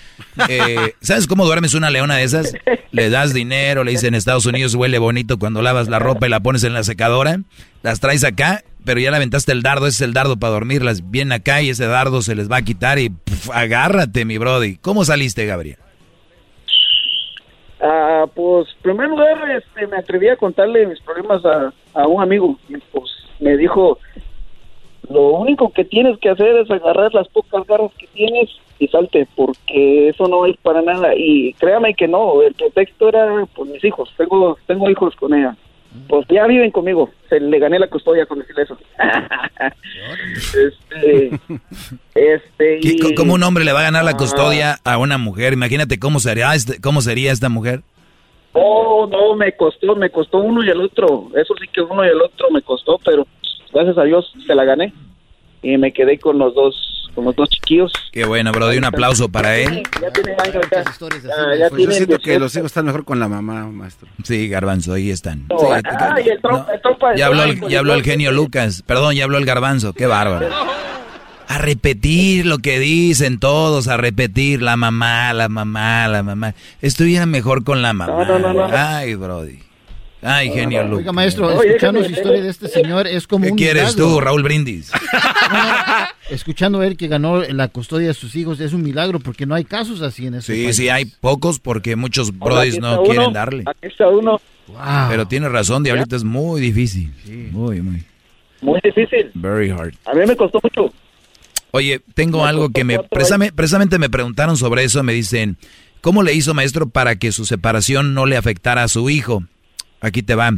Eh, 0.49 0.95
¿Sabes 1.01 1.27
cómo 1.27 1.45
duermes 1.45 1.75
una 1.75 1.91
leona 1.91 2.17
de 2.17 2.23
esas? 2.23 2.55
Le 2.93 3.11
das 3.11 3.35
dinero, 3.35 3.83
le 3.83 3.91
dicen 3.91 4.09
en 4.09 4.15
Estados 4.15 4.47
Unidos 4.47 4.75
huele 4.77 4.99
bonito 4.99 5.41
cuando 5.41 5.61
lavas 5.61 5.89
la 5.89 5.99
ropa 5.99 6.27
y 6.27 6.31
la 6.31 6.39
pones 6.39 6.63
en 6.63 6.73
la 6.73 6.85
secadora. 6.85 7.41
Las 7.83 7.99
traes 7.99 8.23
acá, 8.23 8.63
pero 8.85 9.01
ya 9.01 9.11
le 9.11 9.17
aventaste 9.17 9.51
el 9.51 9.63
dardo, 9.63 9.89
ese 9.89 9.97
es 9.97 10.01
el 10.03 10.13
dardo 10.13 10.37
para 10.37 10.53
dormirlas. 10.53 11.11
Viene 11.11 11.35
acá 11.35 11.63
y 11.63 11.71
ese 11.71 11.87
dardo 11.87 12.23
se 12.23 12.37
les 12.37 12.51
va 12.51 12.59
a 12.59 12.63
quitar 12.63 13.01
y 13.01 13.11
pf, 13.11 13.51
agárrate, 13.53 14.25
mi 14.25 14.39
Brody. 14.39 14.77
¿Cómo 14.77 15.05
saliste, 15.05 15.47
Gabriel? 15.47 15.79
Ah, 17.81 18.25
pues, 18.35 18.69
en 18.77 18.83
primer 18.83 19.09
lugar, 19.09 19.51
este, 19.51 19.87
me 19.87 19.97
atreví 19.99 20.29
a 20.29 20.37
contarle 20.37 20.87
mis 20.87 21.01
problemas 21.01 21.45
a, 21.45 21.73
a 22.01 22.07
un 22.07 22.23
amigo. 22.23 22.59
Pues 22.93 23.11
me 23.41 23.57
dijo, 23.57 23.99
lo 25.11 25.33
único 25.33 25.71
que 25.73 25.85
tienes 25.85 26.19
que 26.19 26.31
hacer 26.31 26.57
es 26.57 26.71
agarrar 26.71 27.13
las 27.15 27.29
pocas 27.29 27.67
garras 27.67 27.91
que 27.99 28.07
tienes 28.09 28.49
y 28.79 28.89
salte, 28.89 29.27
porque 29.37 30.09
eso 30.09 30.27
no 30.29 30.47
es 30.47 30.57
para 30.59 30.83
nada. 30.83 31.15
Y 31.17 31.53
créame 31.55 31.95
que 31.95 32.09
no, 32.09 32.43
el 32.43 32.55
pretexto 32.55 33.09
era 33.09 33.47
por 33.55 33.67
mis 33.67 33.85
hijos. 33.85 34.11
Tengo, 34.17 34.57
tengo 34.67 34.91
hijos 34.91 35.15
con 35.17 35.35
ella. 35.35 35.57
Pues 36.09 36.27
ya 36.29 36.45
viven 36.49 36.73
conmigo. 36.73 37.09
Se 37.29 37.39
le 37.39 37.57
gané 37.61 37.79
la 37.79 37.89
custodia 37.89 38.27
con 38.27 38.41
decirle 38.41 38.63
eso. 38.65 38.77
este, 40.47 41.31
este, 42.15 42.81
¿Qué- 42.81 42.97
y- 43.11 43.15
¿Cómo 43.15 43.35
un 43.35 43.43
hombre 43.43 43.65
le 43.65 43.73
va 43.73 43.81
a 43.81 43.85
ganar 43.85 44.05
la 44.05 44.13
Ah. 44.13 44.17
custodia 44.17 44.79
a 44.85 44.99
una 44.99 45.19
mujer? 45.19 45.53
Imagínate 45.53 45.99
cómo 45.99 46.19
sería, 46.19 46.53
este- 46.55 46.81
cómo 46.81 47.01
sería 47.01 47.31
esta 47.33 47.49
mujer. 47.49 47.83
Oh, 48.55 49.07
no, 49.11 49.35
me 49.37 49.53
costó, 49.57 49.97
me 49.97 50.11
costó 50.11 50.39
uno 50.39 50.63
y 50.65 50.71
el 50.71 50.81
otro. 50.81 51.29
Eso 51.37 51.55
sí 51.61 51.67
que 51.73 51.81
uno 51.83 52.05
y 52.05 52.09
el 52.09 52.23
otro 52.23 52.51
me 52.51 52.63
costó, 52.63 52.99
pero 53.05 53.27
gracias 53.73 53.99
a 53.99 54.05
Dios 54.05 54.33
se 54.47 54.55
la 54.55 54.65
gané. 54.65 54.93
y 55.63 55.79
me 55.79 55.93
quedé 55.93 56.19
con 56.19 56.39
los 56.39 56.55
dos, 56.55 57.11
con 57.15 57.25
los 57.25 57.35
dos 57.35 57.49
chiquillos. 57.49 57.91
Qué 58.13 58.27
bueno, 58.27 58.53
Brody, 58.53 58.77
un 58.77 58.85
aplauso 58.85 59.31
para 59.31 59.57
él. 59.57 59.83
Ya 60.01 60.11
tienen 60.13 60.37
años 60.39 60.63
ya. 60.71 60.85
Ah, 60.87 61.55
ya 61.59 61.71
Pues 61.71 61.85
yo 61.85 61.91
siento 61.91 62.19
que 62.19 62.33
18. 62.33 62.39
los 62.39 62.55
hijos 62.57 62.67
están 62.67 62.85
mejor 62.85 63.05
con 63.07 63.19
la 63.19 63.29
mamá, 63.29 63.65
maestro. 63.69 64.07
Sí, 64.25 64.47
Garbanzo, 64.51 64.93
ahí 64.93 65.11
están. 65.11 65.47
No, 65.49 65.59
Sí, 65.59 65.67
ah, 65.71 66.21
y 66.23 66.29
el 66.29 66.41
trompa- 66.43 66.75
el 66.75 66.81
trompa 66.83 67.15
Ya 67.17 67.27
habló, 67.27 67.45
el, 67.45 67.61
ya 67.69 67.79
habló 67.79 67.95
el 67.95 68.03
genio 68.03 68.31
Lucas. 68.31 68.83
Perdón, 68.87 69.15
ya 69.15 69.25
habló 69.25 69.39
el 69.39 69.47
garbanzo. 69.47 69.95
Qué 69.95 70.05
bárbaro. 70.07 70.49
A 71.47 71.59
repetir 71.59 72.47
lo 72.47 72.59
que 72.59 72.79
dicen 72.79 73.39
todos, 73.39 73.87
a 73.89 73.97
repetir 73.97 74.63
la 74.63 74.77
mamá, 74.77 75.33
la 75.35 75.49
mamá, 75.49 76.09
la 76.09 76.23
mamá. 76.23 76.55
Estuviera 76.81 77.27
mejor 77.27 77.65
con 77.65 77.83
la 77.83 77.93
mamá. 77.93 78.25
No, 78.25 78.25
no, 78.25 78.39
no, 78.39 78.53
no. 78.69 78.77
Ay, 78.77 79.15
Brody. 79.15 79.59
Ay, 80.27 80.51
genio 80.51 80.83
Lucas. 80.85 80.99
Oiga, 81.01 81.13
maestro, 81.13 81.63
escuchando 81.63 82.03
su 82.03 82.11
historia 82.11 82.43
de 82.43 82.49
este 82.49 82.67
señor 82.69 83.07
es 83.07 83.27
como 83.27 83.45
¿Qué 83.45 83.51
un 83.51 83.59
quieres 83.59 83.95
milagro. 83.95 84.15
tú, 84.15 84.21
Raúl 84.21 84.43
Brindis? 84.43 84.91
Escuchando 86.31 86.81
a 86.81 86.87
él 86.87 86.97
que 86.97 87.09
ganó 87.09 87.43
la 87.43 87.69
custodia 87.69 88.09
de 88.09 88.15
sus 88.15 88.35
hijos 88.35 88.59
es 88.61 88.73
un 88.73 88.83
milagro 88.83 89.21
porque 89.21 89.45
no 89.45 89.55
hay 89.55 89.65
casos 89.65 90.01
así 90.01 90.27
en 90.27 90.37
ese 90.37 90.55
Sí, 90.55 90.65
país. 90.65 90.77
sí, 90.77 90.89
hay 90.89 91.05
pocos 91.05 91.59
porque 91.61 91.95
muchos 91.97 92.37
brodis 92.39 92.81
no 92.81 93.03
uno, 93.03 93.11
quieren 93.11 93.33
darle. 93.35 93.65
Aquí 93.67 93.89
está 93.89 94.09
uno. 94.09 94.41
Pero 95.11 95.29
tiene 95.29 95.51
razón, 95.51 95.83
Diablito, 95.83 96.17
es 96.17 96.25
muy 96.25 96.61
difícil. 96.63 97.13
Muy, 97.53 97.83
muy. 97.83 98.03
Muy 98.63 98.81
difícil. 98.83 99.31
Very 99.35 99.69
hard. 99.71 99.93
A 100.07 100.15
mí 100.15 100.21
me 100.27 100.35
costó 100.35 100.59
mucho. 100.63 100.91
Oye, 101.77 102.01
tengo 102.15 102.47
algo 102.47 102.71
que 102.71 102.85
me 102.85 103.01
precisamente 103.01 103.99
me 103.99 104.09
preguntaron 104.09 104.57
sobre 104.57 104.85
eso, 104.85 105.03
me 105.03 105.13
dicen, 105.13 105.57
¿cómo 106.03 106.23
le 106.23 106.33
hizo 106.33 106.55
maestro 106.55 106.89
para 106.89 107.17
que 107.17 107.33
su 107.33 107.47
separación 107.47 108.15
no 108.15 108.27
le 108.27 108.37
afectara 108.37 108.85
a 108.85 108.89
su 108.89 109.11
hijo? 109.11 109.43
Aquí 110.01 110.23
te 110.23 110.37
va. 110.37 110.55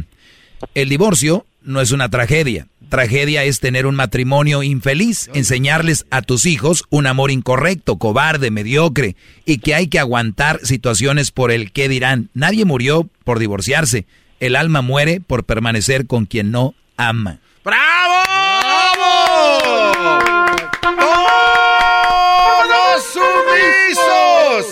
El 0.75 0.89
divorcio 0.89 1.47
no 1.63 1.81
es 1.81 1.91
una 1.91 2.09
tragedia. 2.09 2.67
Tragedia 2.89 3.45
es 3.45 3.59
tener 3.59 3.87
un 3.87 3.95
matrimonio 3.95 4.61
infeliz, 4.61 5.31
enseñarles 5.33 6.05
a 6.11 6.21
tus 6.21 6.45
hijos 6.45 6.83
un 6.91 7.07
amor 7.07 7.31
incorrecto, 7.31 7.97
cobarde, 7.97 8.51
mediocre 8.51 9.15
y 9.43 9.57
que 9.57 9.73
hay 9.73 9.87
que 9.87 9.97
aguantar 9.97 10.59
situaciones 10.61 11.31
por 11.31 11.49
el 11.49 11.71
qué 11.71 11.89
dirán. 11.89 12.29
Nadie 12.35 12.63
murió 12.63 13.09
por 13.23 13.39
divorciarse. 13.39 14.05
El 14.39 14.55
alma 14.55 14.83
muere 14.83 15.19
por 15.19 15.45
permanecer 15.45 16.05
con 16.05 16.27
quien 16.27 16.51
no 16.51 16.75
ama. 16.95 17.39
¡Todos 20.95 23.03
sumisos! 23.13 24.65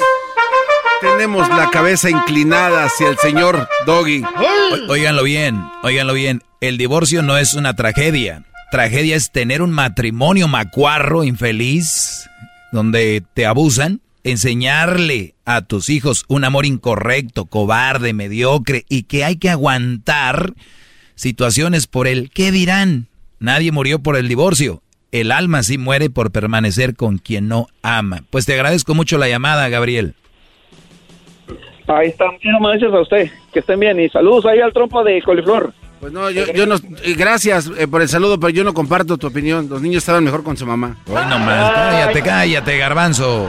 Tenemos 1.01 1.47
la 1.49 1.69
cabeza 1.69 2.09
inclinada 2.09 2.85
hacia 2.85 3.09
el 3.09 3.17
señor 3.17 3.67
Doggy. 3.85 4.23
O- 4.23 4.91
Óiganlo 4.91 5.23
bien, 5.23 5.61
óiganlo 5.83 6.13
bien. 6.13 6.41
El 6.61 6.77
divorcio 6.77 7.21
no 7.21 7.37
es 7.37 7.53
una 7.53 7.75
tragedia. 7.75 8.43
Tragedia 8.71 9.15
es 9.15 9.31
tener 9.31 9.61
un 9.61 9.71
matrimonio 9.71 10.47
macuarro, 10.47 11.23
infeliz, 11.23 12.27
donde 12.71 13.23
te 13.33 13.45
abusan, 13.45 14.01
enseñarle 14.23 15.35
a 15.45 15.61
tus 15.61 15.89
hijos 15.89 16.25
un 16.27 16.43
amor 16.45 16.65
incorrecto, 16.65 17.45
cobarde, 17.45 18.13
mediocre 18.13 18.85
y 18.89 19.03
que 19.03 19.23
hay 19.23 19.35
que 19.35 19.49
aguantar 19.49 20.53
situaciones 21.13 21.87
por 21.87 22.07
el 22.07 22.31
¿qué 22.31 22.51
dirán? 22.51 23.07
Nadie 23.39 23.71
murió 23.71 23.99
por 23.99 24.15
el 24.17 24.27
divorcio. 24.27 24.81
El 25.15 25.31
alma 25.31 25.63
sí 25.63 25.77
muere 25.77 26.09
por 26.09 26.31
permanecer 26.31 26.93
con 26.93 27.19
quien 27.19 27.47
no 27.47 27.67
ama. 27.81 28.23
Pues 28.31 28.45
te 28.45 28.53
agradezco 28.53 28.93
mucho 28.93 29.17
la 29.17 29.29
llamada, 29.29 29.69
Gabriel. 29.69 30.13
Ahí 31.87 32.09
está. 32.09 32.29
Muchísimas 32.29 32.71
gracias 32.73 32.93
a 32.93 32.99
usted. 32.99 33.31
Que 33.53 33.59
estén 33.59 33.79
bien. 33.79 33.97
Y 33.97 34.09
saludos 34.09 34.45
ahí 34.45 34.59
al 34.59 34.73
trompa 34.73 35.03
de 35.03 35.21
coliflor. 35.21 35.73
Pues 36.01 36.11
no, 36.11 36.29
yo, 36.29 36.51
yo 36.51 36.65
no. 36.65 36.75
Gracias 37.15 37.71
eh, 37.77 37.87
por 37.87 38.01
el 38.01 38.09
saludo, 38.09 38.37
pero 38.41 38.49
yo 38.49 38.65
no 38.65 38.73
comparto 38.73 39.17
tu 39.17 39.27
opinión. 39.27 39.69
Los 39.69 39.81
niños 39.81 39.99
estaban 39.99 40.21
mejor 40.21 40.43
con 40.43 40.57
su 40.57 40.65
mamá. 40.65 40.97
Hoy 41.07 41.25
nomás, 41.29 41.71
cállate, 41.71 42.21
cállate, 42.21 42.77
garbanzo. 42.77 43.47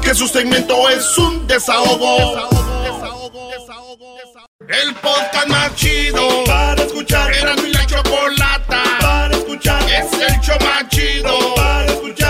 Que 0.02 0.14
su 0.16 0.28
segmento 0.28 0.90
es 0.90 1.18
un 1.18 1.48
desahogo. 1.48 2.36
El 4.68 4.96
podcast 4.96 5.48
más 5.48 5.76
chido 5.76 6.44
para 6.46 6.82
escuchar. 6.84 7.32
Era 7.34 7.56
mi 7.58 7.70
la 7.72 7.86
chocolata 7.86 8.84
para 9.02 9.36
escuchar. 9.36 9.84
Es 9.84 10.12
el 10.14 10.40
show 10.42 10.58
más 10.62 10.88
chido 10.90 11.54
para 11.56 11.86
escuchar. 11.86 12.25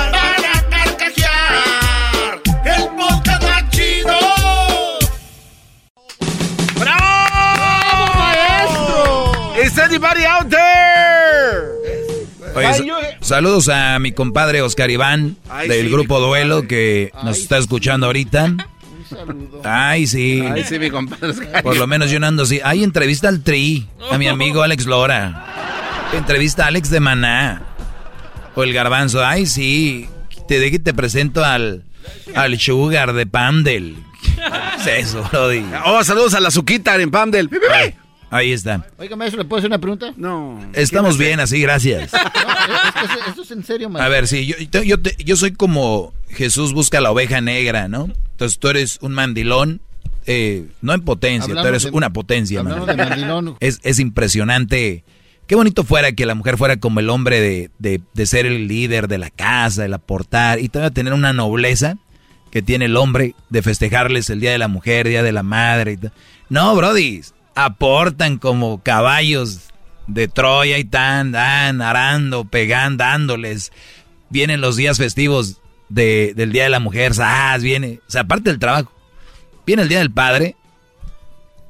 Anybody 9.95 10.25
out 10.25 10.49
there? 10.49 11.71
Oye, 12.55 13.17
saludos 13.21 13.69
a 13.69 13.99
mi 13.99 14.11
compadre 14.11 14.61
Oscar 14.61 14.89
Iván 14.89 15.37
Ay, 15.49 15.67
del 15.67 15.87
sí, 15.87 15.91
grupo 15.91 16.19
Duelo 16.19 16.67
que 16.67 17.11
nos 17.23 17.37
está 17.37 17.57
escuchando 17.57 18.05
ahorita. 18.05 18.55
Ay, 19.63 20.07
sí. 20.07 20.41
Ay, 20.41 20.63
sí, 20.63 20.79
mi 20.79 20.89
compadre. 20.89 21.29
Oscar. 21.29 21.63
Por 21.63 21.77
lo 21.77 21.87
menos 21.87 22.09
yo 22.11 22.19
no 22.19 22.27
ando 22.27 22.43
así. 22.43 22.59
Ay, 22.63 22.83
entrevista 22.83 23.27
al 23.29 23.41
Tri, 23.41 23.87
a 24.09 24.17
mi 24.17 24.27
amigo 24.27 24.63
Alex 24.63 24.85
Lora. 24.85 25.45
Entrevista 26.13 26.65
a 26.65 26.67
Alex 26.67 26.89
de 26.89 26.99
Maná. 26.99 27.61
O 28.55 28.63
el 28.63 28.73
Garbanzo. 28.73 29.23
Ay, 29.23 29.45
sí. 29.45 30.07
Te 30.47 30.59
de 30.59 30.71
que 30.71 30.79
te 30.79 30.93
presento 30.93 31.43
al, 31.43 31.83
al 32.35 32.59
Sugar 32.59 33.13
de 33.13 33.25
Pandel. 33.25 33.97
¿Qué 34.83 34.97
es 34.99 35.07
eso, 35.07 35.27
Brody? 35.31 35.63
Oh, 35.85 36.03
saludos 36.03 36.33
a 36.35 36.39
la 36.39 36.51
Zuquita 36.51 36.95
en 36.95 37.11
Pamdel. 37.11 37.49
Ahí 38.35 38.51
está. 38.51 38.85
Oiga, 38.97 39.15
maestro, 39.15 39.41
¿le 39.41 39.47
puedo 39.47 39.59
hacer 39.59 39.69
una 39.69 39.79
pregunta? 39.79 40.13
No. 40.17 40.59
Estamos 40.73 41.17
bien 41.17 41.39
así, 41.39 41.61
gracias. 41.61 42.11
No, 42.13 42.19
es 42.19 43.09
que 43.23 43.29
esto, 43.29 43.41
es 43.43 43.51
en 43.51 43.63
serio, 43.63 43.89
maestro. 43.89 44.05
A 44.05 44.09
ver, 44.09 44.27
sí, 44.27 44.45
yo, 44.45 44.55
yo, 44.71 44.83
yo 44.83 45.01
te- 45.01 45.15
yo 45.23 45.35
soy 45.35 45.51
como 45.53 46.13
Jesús 46.29 46.73
busca 46.73 46.99
la 47.01 47.11
oveja 47.11 47.39
negra, 47.41 47.87
¿no? 47.87 48.09
Entonces 48.31 48.59
tú 48.59 48.67
eres 48.67 48.97
un 49.01 49.13
mandilón, 49.13 49.79
eh, 50.25 50.65
no 50.81 50.93
en 50.93 51.01
potencia, 51.01 51.53
tú 51.53 51.65
eres 51.67 51.83
de- 51.83 51.91
una 51.91 52.11
potencia, 52.11 52.59
hablando 52.59 52.85
man. 52.85 52.97
de 52.97 53.05
mandilón. 53.05 53.57
Es, 53.59 53.79
es 53.83 53.99
impresionante. 53.99 55.03
Qué 55.47 55.55
bonito 55.55 55.83
fuera 55.83 56.11
que 56.11 56.25
la 56.25 56.33
mujer 56.35 56.57
fuera 56.57 56.77
como 56.77 56.99
el 56.99 57.09
hombre 57.09 57.39
de, 57.39 57.69
de, 57.77 58.01
de 58.13 58.25
ser 58.25 58.45
el 58.47 58.67
líder 58.67 59.07
de 59.07 59.19
la 59.19 59.29
casa, 59.29 59.85
el 59.85 59.93
aportar, 59.93 60.59
y 60.59 60.69
todavía 60.69 60.91
tener 60.93 61.13
una 61.13 61.33
nobleza 61.33 61.97
que 62.51 62.61
tiene 62.63 62.85
el 62.85 62.97
hombre 62.97 63.35
de 63.49 63.61
festejarles 63.61 64.29
el 64.29 64.39
Día 64.39 64.51
de 64.51 64.57
la 64.57 64.67
Mujer, 64.67 65.07
Día 65.07 65.21
de 65.23 65.31
la 65.31 65.43
Madre. 65.43 65.93
Y 66.01 66.07
no, 66.49 66.75
Brody, 66.75 67.21
aportan 67.55 68.37
como 68.37 68.81
caballos 68.83 69.61
de 70.07 70.27
Troya 70.27 70.77
y 70.77 70.83
tan, 70.85 71.31
dan, 71.31 71.81
arando, 71.81 72.45
pegan, 72.45 72.97
dándoles. 72.97 73.71
Vienen 74.29 74.61
los 74.61 74.75
días 74.75 74.97
festivos 74.97 75.61
de, 75.89 76.33
del 76.35 76.51
Día 76.51 76.63
de 76.63 76.69
la 76.69 76.79
Mujer, 76.79 77.13
¡zas! 77.13 77.61
viene, 77.63 77.99
o 78.07 78.11
sea, 78.11 78.21
aparte 78.21 78.49
del 78.49 78.59
trabajo, 78.59 78.91
viene 79.65 79.83
el 79.83 79.89
Día 79.89 79.99
del 79.99 80.11
Padre, 80.11 80.55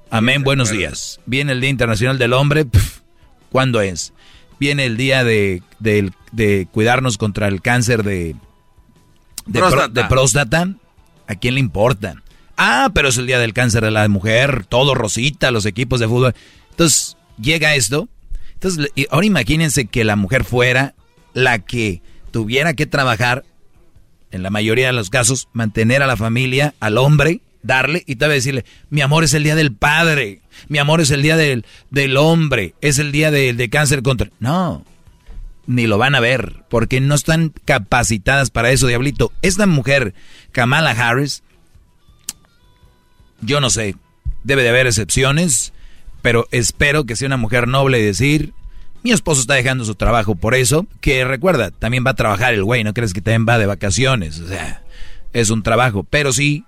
amén, 0.09 0.43
buenos 0.43 0.69
días. 0.71 1.19
Viene 1.25 1.51
el 1.51 1.61
Día 1.61 1.69
Internacional 1.69 2.17
del 2.17 2.33
Hombre, 2.33 2.65
pf, 2.65 3.01
¿cuándo 3.51 3.81
es? 3.81 4.13
Viene 4.59 4.85
el 4.85 4.95
día 4.97 5.23
de, 5.25 5.61
de 5.79 6.67
cuidarnos 6.71 7.17
contra 7.17 7.47
el 7.49 7.61
cáncer 7.61 8.03
de, 8.03 8.35
de, 9.45 9.59
pro- 9.59 9.69
Próstata. 9.69 10.01
de 10.01 10.03
próstata. 10.05 10.69
¿A 11.27 11.35
quién 11.35 11.55
le 11.55 11.59
importa? 11.59 12.21
Ah, 12.57 12.89
pero 12.93 13.09
es 13.09 13.17
el 13.17 13.27
día 13.27 13.39
del 13.39 13.53
cáncer 13.53 13.83
de 13.83 13.91
la 13.91 14.07
mujer, 14.07 14.65
todo 14.65 14.95
rosita, 14.95 15.51
los 15.51 15.65
equipos 15.65 15.99
de 15.99 16.07
fútbol. 16.07 16.35
Entonces, 16.71 17.17
llega 17.39 17.75
esto. 17.75 18.07
Entonces, 18.53 18.91
ahora 19.09 19.25
imagínense 19.25 19.85
que 19.85 20.03
la 20.03 20.15
mujer 20.15 20.43
fuera 20.43 20.95
la 21.33 21.59
que 21.59 22.01
tuviera 22.31 22.73
que 22.73 22.85
trabajar, 22.85 23.43
en 24.31 24.43
la 24.43 24.49
mayoría 24.49 24.87
de 24.87 24.93
los 24.93 25.09
casos, 25.09 25.49
mantener 25.53 26.01
a 26.01 26.07
la 26.07 26.17
familia, 26.17 26.73
al 26.79 26.97
hombre, 26.97 27.41
darle 27.61 28.03
y 28.05 28.15
tal 28.15 28.29
vez 28.29 28.43
decirle, 28.43 28.65
mi 28.89 29.01
amor 29.01 29.23
es 29.23 29.33
el 29.33 29.43
día 29.43 29.55
del 29.55 29.73
padre, 29.73 30.41
mi 30.67 30.77
amor 30.77 31.01
es 31.01 31.11
el 31.11 31.21
día 31.21 31.37
del, 31.37 31.65
del 31.89 32.17
hombre, 32.17 32.73
es 32.81 32.99
el 32.99 33.11
día 33.11 33.31
de, 33.31 33.53
de 33.53 33.69
cáncer 33.69 34.01
contra... 34.01 34.29
No, 34.39 34.83
ni 35.67 35.87
lo 35.87 35.97
van 35.97 36.15
a 36.15 36.19
ver, 36.19 36.63
porque 36.69 37.01
no 37.01 37.15
están 37.15 37.53
capacitadas 37.65 38.49
para 38.51 38.71
eso, 38.71 38.87
diablito. 38.87 39.31
Esta 39.41 39.65
mujer, 39.65 40.13
Kamala 40.51 40.91
Harris, 40.91 41.43
yo 43.41 43.61
no 43.61 43.69
sé, 43.69 43.95
debe 44.43 44.63
de 44.63 44.69
haber 44.69 44.87
excepciones, 44.87 45.73
pero 46.21 46.47
espero 46.51 47.05
que 47.05 47.15
sea 47.15 47.27
una 47.27 47.37
mujer 47.37 47.67
noble 47.67 47.99
y 47.99 48.03
decir, 48.03 48.53
mi 49.03 49.11
esposo 49.11 49.41
está 49.41 49.53
dejando 49.53 49.85
su 49.85 49.95
trabajo 49.95 50.35
por 50.35 50.55
eso, 50.55 50.87
que 51.01 51.23
recuerda, 51.25 51.71
también 51.71 52.03
va 52.05 52.11
a 52.11 52.15
trabajar 52.15 52.53
el 52.53 52.63
güey, 52.63 52.83
no 52.83 52.93
crees 52.93 53.13
que 53.13 53.21
también 53.21 53.45
va 53.47 53.57
de 53.57 53.65
vacaciones, 53.65 54.39
o 54.39 54.47
sea, 54.47 54.83
es 55.33 55.49
un 55.49 55.63
trabajo, 55.63 56.03
pero 56.03 56.33
sí, 56.33 56.63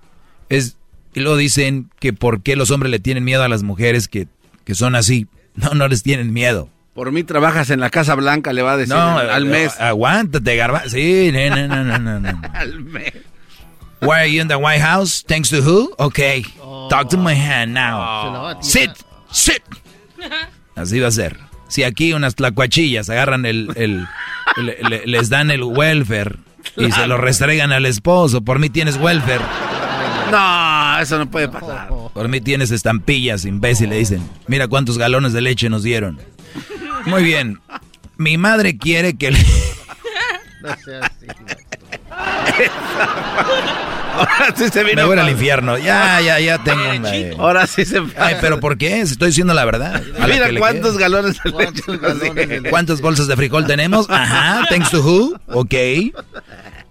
es, 0.48 0.76
y 1.14 1.20
luego 1.20 1.36
dicen 1.36 1.90
que 1.98 2.12
por 2.12 2.42
qué 2.42 2.56
los 2.56 2.70
hombres 2.70 2.90
le 2.90 3.00
tienen 3.00 3.24
miedo 3.24 3.42
a 3.42 3.48
las 3.48 3.62
mujeres 3.62 4.08
que, 4.08 4.28
que 4.64 4.74
son 4.74 4.94
así, 4.94 5.26
No, 5.58 5.74
no 5.74 5.88
les 5.88 6.04
tienen 6.04 6.32
miedo. 6.32 6.68
Por 6.94 7.10
mí 7.10 7.24
trabajas 7.24 7.70
en 7.70 7.80
la 7.80 7.90
Casa 7.90 8.14
Blanca, 8.14 8.52
le 8.52 8.62
va 8.62 8.72
a 8.72 8.76
decir 8.76 8.94
No, 8.94 9.18
al 9.18 9.44
mes. 9.44 9.80
Aguántate, 9.80 10.54
garbanzo. 10.56 10.90
Sí, 10.90 11.32
no, 11.32 11.68
no, 11.68 11.98
no, 11.98 12.20
no. 12.20 12.42
al 12.54 12.80
mes. 12.80 13.12
Why 14.00 14.20
are 14.20 14.26
you 14.26 14.40
in 14.40 14.48
the 14.48 14.56
White 14.58 14.80
House? 14.80 15.22
Thanks 15.26 15.50
to 15.50 15.60
who? 15.60 15.92
Okay. 15.98 16.44
Talk 16.90 17.08
to 17.10 17.16
my 17.16 17.34
hand 17.34 17.74
now. 17.74 18.58
Sit, 18.60 18.90
sit. 19.30 19.62
Así 20.76 21.00
va 21.00 21.08
a 21.08 21.10
ser. 21.10 21.36
Si 21.68 21.82
aquí 21.82 22.12
unas 22.12 22.34
tlacuachillas 22.34 23.10
agarran 23.10 23.44
el, 23.44 23.70
el- 23.76 24.06
le- 24.56 24.78
le- 24.88 25.06
les 25.06 25.28
dan 25.28 25.50
el 25.50 25.62
welfare 25.64 26.36
y 26.76 26.90
se 26.92 27.06
lo 27.06 27.16
restregan 27.18 27.72
al 27.72 27.84
esposo, 27.86 28.40
por 28.42 28.58
mí 28.58 28.70
tienes 28.70 28.96
welfare. 28.96 29.44
No, 30.30 30.98
eso 31.00 31.18
no 31.18 31.30
puede 31.30 31.48
pasar. 31.48 31.88
Por 32.14 32.28
mí 32.28 32.40
tienes 32.40 32.70
estampillas, 32.70 33.44
imbécil, 33.44 33.90
le 33.90 33.96
dicen. 33.98 34.26
Mira 34.46 34.68
cuántos 34.68 34.96
galones 34.98 35.32
de 35.32 35.40
leche 35.40 35.68
nos 35.68 35.82
dieron. 35.82 36.18
Muy 37.06 37.22
bien. 37.22 37.60
Mi 38.16 38.36
madre 38.38 38.76
quiere 38.78 39.16
que 39.16 39.32
le... 39.32 39.38
No 40.62 40.74
sea 40.84 41.00
así. 41.00 41.26
Ahora 44.14 44.52
sí 44.56 44.68
se 44.68 44.82
vino. 44.82 45.02
Me 45.02 45.04
voy 45.04 45.18
al 45.18 45.28
infierno. 45.28 45.78
Ya, 45.78 46.20
ya, 46.20 46.40
ya 46.40 46.58
tengo 46.58 46.82
una... 46.90 47.10
Ahora 47.38 47.66
sí 47.66 47.84
se 47.84 48.02
Ay, 48.16 48.36
pero 48.40 48.58
¿por 48.58 48.76
qué? 48.76 49.06
Si 49.06 49.12
Estoy 49.12 49.28
diciendo 49.28 49.54
la 49.54 49.64
verdad. 49.64 50.02
A 50.18 50.26
Mira 50.26 50.48
cuántos 50.58 50.98
galones 50.98 51.40
de 51.42 51.50
leche. 51.50 51.82
nos 51.86 52.70
¿Cuántas 52.70 53.00
bolsas 53.00 53.28
de 53.28 53.36
frijol 53.36 53.66
tenemos? 53.66 54.10
Ajá, 54.10 54.66
thanks 54.68 54.90
to 54.90 55.00
who? 55.00 55.38
Ok. 55.48 55.74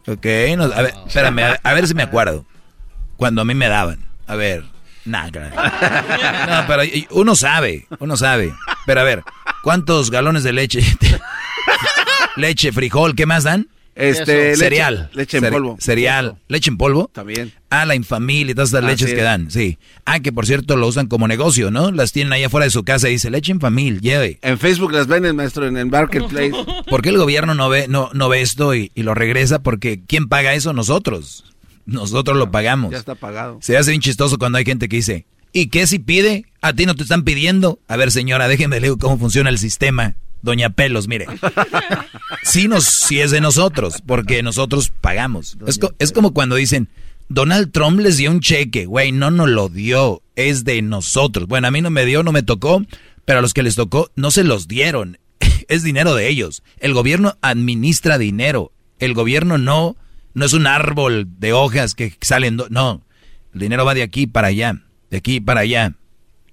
Ok, 0.08 0.26
no, 0.56 0.64
a 0.64 0.82
ver, 0.82 0.94
espérame, 1.06 1.40
a, 1.40 1.60
a 1.62 1.74
ver 1.74 1.86
si 1.86 1.94
me 1.94 2.04
acuerdo. 2.04 2.46
Cuando 3.18 3.42
a 3.42 3.46
mí 3.46 3.54
me 3.54 3.68
daban. 3.68 4.00
A 4.26 4.36
ver, 4.36 4.64
nah, 5.04 5.30
caray. 5.30 5.52
No, 5.52 6.66
pero 6.66 6.84
uno 7.12 7.36
sabe, 7.36 7.88
uno 8.00 8.16
sabe. 8.16 8.54
Pero 8.86 9.02
a 9.02 9.04
ver, 9.04 9.24
¿cuántos 9.64 10.10
galones 10.10 10.44
de 10.44 10.54
leche? 10.54 10.80
leche, 12.38 12.72
frijol, 12.72 13.16
¿qué 13.16 13.26
más 13.26 13.44
dan? 13.44 13.68
Este, 13.98 14.52
leche- 14.52 14.56
cereal. 14.58 15.10
leche 15.14 15.38
en 15.38 15.44
Cere- 15.44 15.52
polvo. 15.52 15.78
Cereal. 15.80 16.38
¿Leche 16.48 16.70
en 16.70 16.78
polvo? 16.78 17.10
También. 17.14 17.52
Ah, 17.70 17.86
la 17.86 17.96
infamilia 17.96 18.52
y 18.52 18.56
todas 18.56 18.70
estas 18.70 18.84
Así 18.84 18.92
leches 18.92 19.14
que 19.16 19.22
dan, 19.24 19.50
sí. 19.52 19.78
Ah, 20.06 20.20
que 20.20 20.32
por 20.32 20.46
cierto 20.46 20.76
lo 20.78 20.88
usan 20.88 21.08
como 21.08 21.28
negocio, 21.28 21.72
¿no? 21.72 21.92
Las 21.92 22.12
tienen 22.12 22.32
ahí 22.34 22.44
afuera 22.44 22.66
de 22.66 22.70
su 22.72 22.84
casa 22.84 23.10
y 23.10 23.14
dice, 23.14 23.30
leche 23.30 23.52
en 23.52 23.60
familia, 23.60 24.00
lleve. 24.02 24.40
En 24.42 24.58
Facebook 24.60 24.92
las 24.94 25.08
venden, 25.08 25.36
maestro, 25.36 25.68
en 25.68 25.78
el 25.78 25.88
marketplace. 25.88 26.52
¿Por 26.90 27.02
qué 27.02 27.10
el 27.10 27.18
gobierno 27.18 27.54
no 27.56 27.70
ve, 27.70 27.88
no, 27.88 28.10
no 28.14 28.30
ve 28.30 28.42
esto 28.42 28.76
y, 28.76 28.92
y 28.96 29.04
lo 29.04 29.14
regresa? 29.14 29.60
Porque 29.60 30.00
¿quién 30.08 30.28
paga 30.30 30.54
eso? 30.54 30.74
Nosotros. 30.74 31.44
Nosotros 31.86 32.38
lo 32.38 32.52
pagamos. 32.52 32.92
Ya 32.92 32.98
está 32.98 33.16
pagado. 33.16 33.60
Se 33.62 33.78
hace 33.78 33.92
bien 33.92 34.02
chistoso 34.02 34.38
cuando 34.38 34.58
hay 34.58 34.66
gente 34.66 34.90
que 34.90 34.98
dice, 34.98 35.26
¿y 35.54 35.68
qué 35.68 35.88
si 35.88 36.00
pide? 36.00 36.46
A 36.62 36.74
ti 36.74 36.86
no 36.86 36.96
te 36.96 37.04
están 37.04 37.24
pidiendo. 37.24 37.80
A 37.88 37.96
ver, 37.98 38.12
señora, 38.12 38.48
déjeme 38.48 38.80
leer 38.80 38.96
cómo 39.00 39.18
funciona 39.18 39.50
el 39.50 39.58
sistema. 39.58 40.16
Doña 40.42 40.70
Pelos, 40.70 41.08
mire. 41.08 41.26
Sí, 42.44 42.68
nos, 42.68 42.86
sí 42.86 43.20
es 43.20 43.32
de 43.32 43.42
nosotros, 43.42 44.02
porque 44.06 44.44
nosotros 44.44 44.92
pagamos. 45.02 45.58
Es, 45.68 45.78
co- 45.78 45.94
es 46.00 46.12
como 46.12 46.34
cuando 46.34 46.56
dicen, 46.56 46.90
Donald 47.30 47.72
Trump 47.72 48.00
les 48.00 48.18
dio 48.18 48.32
un 48.32 48.40
cheque. 48.40 48.86
Güey, 48.86 49.12
no 49.12 49.32
nos 49.32 49.50
lo 49.50 49.70
dio, 49.70 50.22
es 50.36 50.64
de 50.64 50.82
nosotros. 50.82 51.48
Bueno, 51.48 51.68
a 51.68 51.72
mí 51.72 51.82
no 51.82 51.90
me 51.90 52.06
dio, 52.06 52.24
no 52.24 52.32
me 52.32 52.44
tocó, 52.44 52.84
pero 53.26 53.40
a 53.40 53.42
los 53.42 53.54
que 53.54 53.64
les 53.64 53.76
tocó 53.76 54.12
no 54.16 54.32
se 54.32 54.44
los 54.44 54.68
dieron. 54.68 55.18
Es 55.68 55.84
dinero 55.84 56.16
de 56.16 56.30
ellos. 56.30 56.64
El 56.80 56.94
gobierno 56.94 57.36
administra 57.42 58.18
dinero. 58.18 58.72
El 59.00 59.14
gobierno 59.14 59.58
no, 59.58 59.98
no 60.34 60.46
es 60.46 60.54
un 60.54 60.66
árbol 60.66 61.28
de 61.40 61.52
hojas 61.52 61.94
que 61.94 62.16
salen. 62.22 62.58
No, 62.70 63.04
el 63.54 63.60
dinero 63.60 63.84
va 63.84 63.94
de 63.94 64.04
aquí 64.04 64.28
para 64.28 64.48
allá, 64.48 64.82
de 65.10 65.18
aquí 65.18 65.42
para 65.42 65.62
allá. 65.62 65.94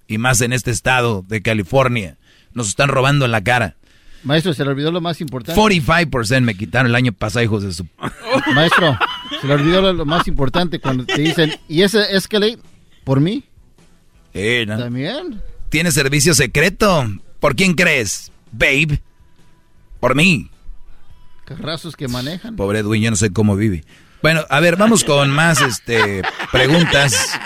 Y 0.09 0.19
más 0.19 0.40
en 0.40 0.52
este 0.52 0.73
estado 0.73 1.24
de 1.28 1.43
California. 1.43 2.19
Nos 2.55 2.68
están 2.68 2.89
robando 2.89 3.24
en 3.24 3.32
la 3.32 3.43
cara. 3.43 3.76
Maestro, 4.22 4.55
se 4.55 4.64
le 4.64 4.70
olvidó 4.70 4.90
lo 4.90 5.02
más 5.02 5.20
importante. 5.20 5.60
45% 5.60 6.40
me 6.40 6.56
quitaron 6.56 6.86
el 6.86 6.94
año 6.94 7.12
pasado, 7.12 7.44
hijos 7.44 7.62
de 7.62 7.72
su... 7.72 7.86
Maestro, 8.55 8.98
se 9.40 9.47
le 9.47 9.55
olvidó 9.55 9.82
lo, 9.82 9.93
lo 9.93 10.06
más 10.06 10.26
importante 10.26 10.81
cuando 10.81 11.05
te 11.05 11.20
dicen, 11.20 11.55
¿y 11.68 11.82
ese 11.82 12.16
Escalade 12.16 12.59
por 13.05 13.20
mí? 13.20 13.44
Eh, 14.32 14.64
¿no? 14.66 14.78
También. 14.78 15.43
¿Tiene 15.68 15.93
servicio 15.93 16.35
secreto? 16.35 17.06
¿Por 17.39 17.55
quién 17.55 17.74
crees? 17.74 18.32
Babe. 18.51 19.02
Por 20.01 20.14
mí. 20.14 20.51
Carrazos 21.44 21.94
que 21.94 22.09
manejan. 22.09 22.56
Pobre 22.56 22.78
Edwin, 22.78 23.02
yo 23.02 23.10
no 23.10 23.16
sé 23.16 23.32
cómo 23.32 23.56
vive. 23.56 23.85
Bueno, 24.22 24.43
a 24.48 24.60
ver, 24.60 24.76
vamos 24.76 25.05
con 25.05 25.28
más 25.28 25.60
este, 25.60 26.22
preguntas. 26.51 27.39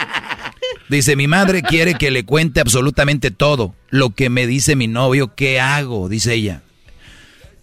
Dice, 0.89 1.17
mi 1.17 1.27
madre 1.27 1.63
quiere 1.63 1.95
que 1.95 2.11
le 2.11 2.25
cuente 2.25 2.61
absolutamente 2.61 3.31
todo. 3.31 3.75
Lo 3.91 4.11
que 4.11 4.31
me 4.31 4.47
dice 4.47 4.75
mi 4.75 4.89
novio, 4.89 5.35
¿qué 5.35 5.61
hago? 5.61 6.09
Dice 6.09 6.35
ella. 6.35 6.63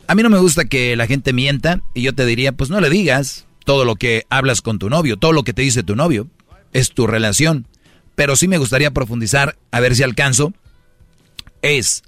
A 0.07 0.13
mí 0.13 0.21
no 0.21 0.29
me 0.29 0.37
gusta 0.37 0.65
que 0.65 0.95
la 0.95 1.07
gente 1.07 1.33
mienta 1.33 1.81
y 1.95 2.03
yo 2.03 2.13
te 2.13 2.25
diría, 2.25 2.51
pues 2.51 2.69
no 2.69 2.79
le 2.79 2.89
digas 2.91 3.47
todo 3.63 3.83
lo 3.83 3.95
que 3.95 4.25
hablas 4.29 4.61
con 4.61 4.77
tu 4.77 4.89
novio, 4.89 5.17
todo 5.17 5.31
lo 5.31 5.43
que 5.43 5.53
te 5.53 5.63
dice 5.63 5.81
tu 5.81 5.95
novio. 5.95 6.27
Es 6.71 6.91
tu 6.91 7.07
relación. 7.07 7.67
Pero 8.13 8.35
sí 8.35 8.47
me 8.47 8.59
gustaría 8.59 8.91
profundizar, 8.91 9.57
a 9.71 9.79
ver 9.79 9.95
si 9.95 10.03
alcanzo. 10.03 10.53
Es, 11.63 12.03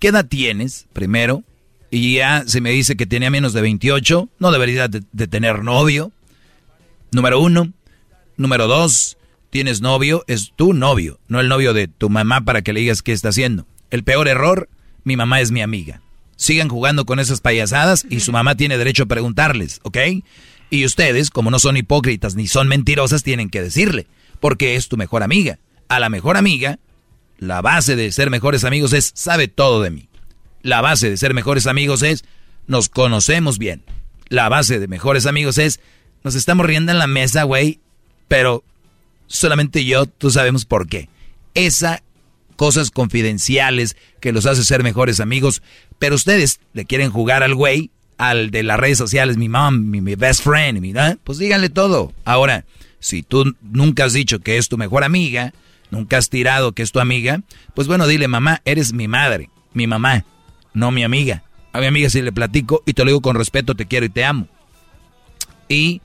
¿qué 0.00 0.08
edad 0.08 0.26
tienes? 0.26 0.86
Primero. 0.94 1.44
Y 1.90 2.14
ya 2.14 2.44
se 2.46 2.62
me 2.62 2.70
dice 2.70 2.96
que 2.96 3.04
tenía 3.04 3.30
menos 3.30 3.52
de 3.52 3.60
28, 3.60 4.30
no 4.38 4.50
debería 4.50 4.88
de, 4.88 5.02
de 5.12 5.26
tener 5.28 5.62
novio. 5.62 6.12
Número 7.10 7.38
uno. 7.40 7.70
Número 8.38 8.66
dos, 8.66 9.18
tienes 9.52 9.82
novio, 9.82 10.24
es 10.28 10.54
tu 10.56 10.72
novio, 10.72 11.20
no 11.28 11.38
el 11.38 11.48
novio 11.48 11.74
de 11.74 11.86
tu 11.86 12.08
mamá 12.08 12.40
para 12.40 12.62
que 12.62 12.72
le 12.72 12.80
digas 12.80 13.02
qué 13.02 13.12
está 13.12 13.28
haciendo. 13.28 13.66
El 13.90 14.02
peor 14.02 14.26
error, 14.26 14.70
mi 15.04 15.14
mamá 15.14 15.42
es 15.42 15.50
mi 15.50 15.60
amiga. 15.60 16.00
Sigan 16.36 16.70
jugando 16.70 17.04
con 17.04 17.20
esas 17.20 17.42
payasadas 17.42 18.06
y 18.08 18.20
su 18.20 18.32
mamá 18.32 18.54
tiene 18.54 18.78
derecho 18.78 19.02
a 19.02 19.06
preguntarles, 19.06 19.80
¿ok? 19.82 19.98
Y 20.70 20.86
ustedes, 20.86 21.28
como 21.28 21.50
no 21.50 21.58
son 21.58 21.76
hipócritas 21.76 22.34
ni 22.34 22.48
son 22.48 22.66
mentirosas, 22.66 23.24
tienen 23.24 23.50
que 23.50 23.60
decirle, 23.60 24.06
porque 24.40 24.74
es 24.74 24.88
tu 24.88 24.96
mejor 24.96 25.22
amiga. 25.22 25.58
A 25.86 26.00
la 26.00 26.08
mejor 26.08 26.38
amiga, 26.38 26.78
la 27.36 27.60
base 27.60 27.94
de 27.94 28.10
ser 28.10 28.30
mejores 28.30 28.64
amigos 28.64 28.94
es, 28.94 29.12
sabe 29.14 29.48
todo 29.48 29.82
de 29.82 29.90
mí. 29.90 30.08
La 30.62 30.80
base 30.80 31.10
de 31.10 31.18
ser 31.18 31.34
mejores 31.34 31.66
amigos 31.66 32.02
es, 32.02 32.24
nos 32.66 32.88
conocemos 32.88 33.58
bien. 33.58 33.82
La 34.30 34.48
base 34.48 34.78
de 34.80 34.88
mejores 34.88 35.26
amigos 35.26 35.58
es, 35.58 35.78
nos 36.24 36.36
estamos 36.36 36.64
riendo 36.64 36.90
en 36.90 36.98
la 36.98 37.06
mesa, 37.06 37.42
güey, 37.42 37.80
pero 38.28 38.64
solamente 39.32 39.84
yo, 39.84 40.06
tú 40.06 40.30
sabemos 40.30 40.64
por 40.64 40.86
qué. 40.86 41.08
Esa 41.54 42.02
cosas 42.56 42.90
confidenciales 42.90 43.96
que 44.20 44.32
los 44.32 44.46
hace 44.46 44.62
ser 44.62 44.82
mejores 44.82 45.20
amigos, 45.20 45.62
pero 45.98 46.14
ustedes 46.14 46.60
le 46.74 46.84
quieren 46.84 47.10
jugar 47.10 47.42
al 47.42 47.54
güey, 47.54 47.90
al 48.18 48.50
de 48.50 48.62
las 48.62 48.78
redes 48.78 48.98
sociales, 48.98 49.36
mi 49.36 49.48
mom, 49.48 49.90
mi, 49.90 50.14
best 50.14 50.42
friend, 50.42 50.80
mi, 50.80 50.92
¿ah? 50.96 51.16
pues 51.24 51.38
díganle 51.38 51.70
todo. 51.70 52.12
Ahora, 52.24 52.64
si 53.00 53.22
tú 53.22 53.56
nunca 53.62 54.04
has 54.04 54.12
dicho 54.12 54.38
que 54.38 54.58
es 54.58 54.68
tu 54.68 54.78
mejor 54.78 55.02
amiga, 55.02 55.52
nunca 55.90 56.18
has 56.18 56.28
tirado 56.28 56.72
que 56.72 56.82
es 56.82 56.92
tu 56.92 57.00
amiga, 57.00 57.40
pues 57.74 57.88
bueno, 57.88 58.06
dile, 58.06 58.28
mamá, 58.28 58.60
eres 58.64 58.92
mi 58.92 59.08
madre, 59.08 59.50
mi 59.72 59.86
mamá, 59.86 60.24
no 60.74 60.90
mi 60.90 61.02
amiga. 61.02 61.42
A 61.72 61.80
mi 61.80 61.86
amiga 61.86 62.10
si 62.10 62.20
le 62.20 62.32
platico 62.32 62.82
y 62.84 62.92
te 62.92 63.02
lo 63.02 63.08
digo 63.08 63.22
con 63.22 63.34
respeto, 63.34 63.74
te 63.74 63.86
quiero 63.86 64.06
y 64.06 64.10
te 64.10 64.24
amo. 64.24 64.46
Y 65.68 66.02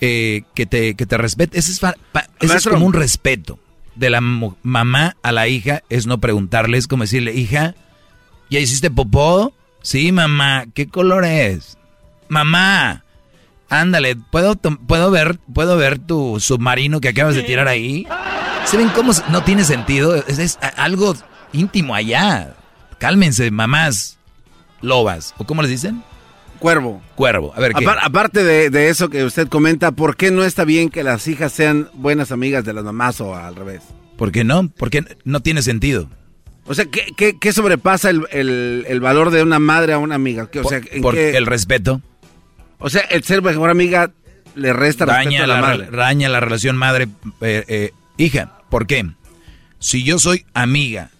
eh, 0.00 0.42
que, 0.54 0.66
te, 0.66 0.94
que 0.94 1.06
te 1.06 1.16
respete. 1.16 1.58
Ese 1.58 1.72
es, 1.72 1.80
fa- 1.80 1.94
pa- 2.12 2.20
ese 2.38 2.46
es 2.46 2.48
Maestro. 2.50 2.72
como 2.74 2.86
un 2.86 2.92
respeto 2.92 3.58
de 3.94 4.10
la 4.10 4.20
mamá 4.20 5.16
a 5.22 5.32
la 5.32 5.48
hija, 5.48 5.82
es 5.88 6.06
no 6.06 6.18
preguntarle, 6.18 6.78
es 6.78 6.86
como 6.86 7.02
decirle, 7.04 7.34
hija, 7.34 7.74
¿ya 8.50 8.60
hiciste 8.60 8.90
popó? 8.90 9.52
Sí, 9.82 10.12
mamá, 10.12 10.64
¿qué 10.74 10.86
color 10.88 11.24
es? 11.24 11.76
Mamá, 12.28 13.04
ándale, 13.68 14.16
¿puedo, 14.16 14.54
puedo, 14.56 15.10
ver, 15.10 15.38
¿puedo 15.52 15.76
ver 15.76 15.98
tu 15.98 16.38
submarino 16.40 17.00
que 17.00 17.08
acabas 17.08 17.34
de 17.34 17.42
tirar 17.42 17.66
ahí? 17.68 18.06
¿Se 18.66 18.76
ven 18.76 18.90
cómo 18.90 19.12
no 19.30 19.42
tiene 19.42 19.64
sentido? 19.64 20.14
Es, 20.14 20.38
es 20.38 20.58
algo 20.76 21.16
íntimo 21.52 21.94
allá. 21.94 22.54
Cálmense, 22.98 23.50
mamás 23.50 24.18
lobas, 24.80 25.34
¿o 25.38 25.44
cómo 25.44 25.62
les 25.62 25.70
dicen? 25.70 26.02
Cuervo. 26.58 27.02
Cuervo, 27.14 27.52
a 27.54 27.60
ver 27.60 27.72
qué. 27.74 27.84
Apar- 27.84 27.98
aparte 28.02 28.44
de, 28.44 28.70
de 28.70 28.88
eso 28.88 29.08
que 29.08 29.24
usted 29.24 29.48
comenta, 29.48 29.92
¿por 29.92 30.16
qué 30.16 30.30
no 30.30 30.44
está 30.44 30.64
bien 30.64 30.90
que 30.90 31.02
las 31.04 31.26
hijas 31.28 31.52
sean 31.52 31.88
buenas 31.94 32.32
amigas 32.32 32.64
de 32.64 32.72
las 32.72 32.84
mamás 32.84 33.20
o 33.20 33.34
al 33.34 33.54
revés? 33.56 33.82
¿Por 34.16 34.32
qué 34.32 34.44
no? 34.44 34.68
Porque 34.68 35.04
no 35.24 35.40
tiene 35.40 35.62
sentido. 35.62 36.08
O 36.66 36.74
sea, 36.74 36.84
¿qué, 36.86 37.06
qué- 37.16 37.38
qué 37.38 37.52
sobrepasa 37.52 38.10
el, 38.10 38.26
el- 38.32 38.84
el 38.88 39.00
valor 39.00 39.30
de 39.30 39.42
una 39.42 39.58
madre 39.58 39.92
a 39.92 39.98
una 39.98 40.16
amiga? 40.16 40.50
¿Qué- 40.50 40.60
o 40.60 40.64
sea, 40.68 40.80
¿en 40.90 41.00
Porque 41.02 41.30
qué- 41.32 41.36
el 41.36 41.46
respeto 41.46 42.02
o 42.80 42.90
sea, 42.90 43.00
el 43.02 43.24
ser 43.24 43.42
mejor 43.42 43.70
amiga 43.70 44.10
le 44.54 44.72
resta 44.72 45.04
respeto 45.06 45.24
daña 45.24 45.44
a 45.44 45.46
la, 45.46 45.54
la, 45.54 45.60
madre. 45.60 45.88
daña 45.90 46.28
la 46.28 46.40
relación 46.40 46.76
madre 46.76 47.08
eh, 47.40 47.64
eh, 47.68 47.90
hija. 48.18 48.58
¿Por 48.70 48.86
qué? 48.86 49.04
Si 49.80 50.02
yo 50.04 50.18
soy 50.18 50.44
amiga, 50.54 51.10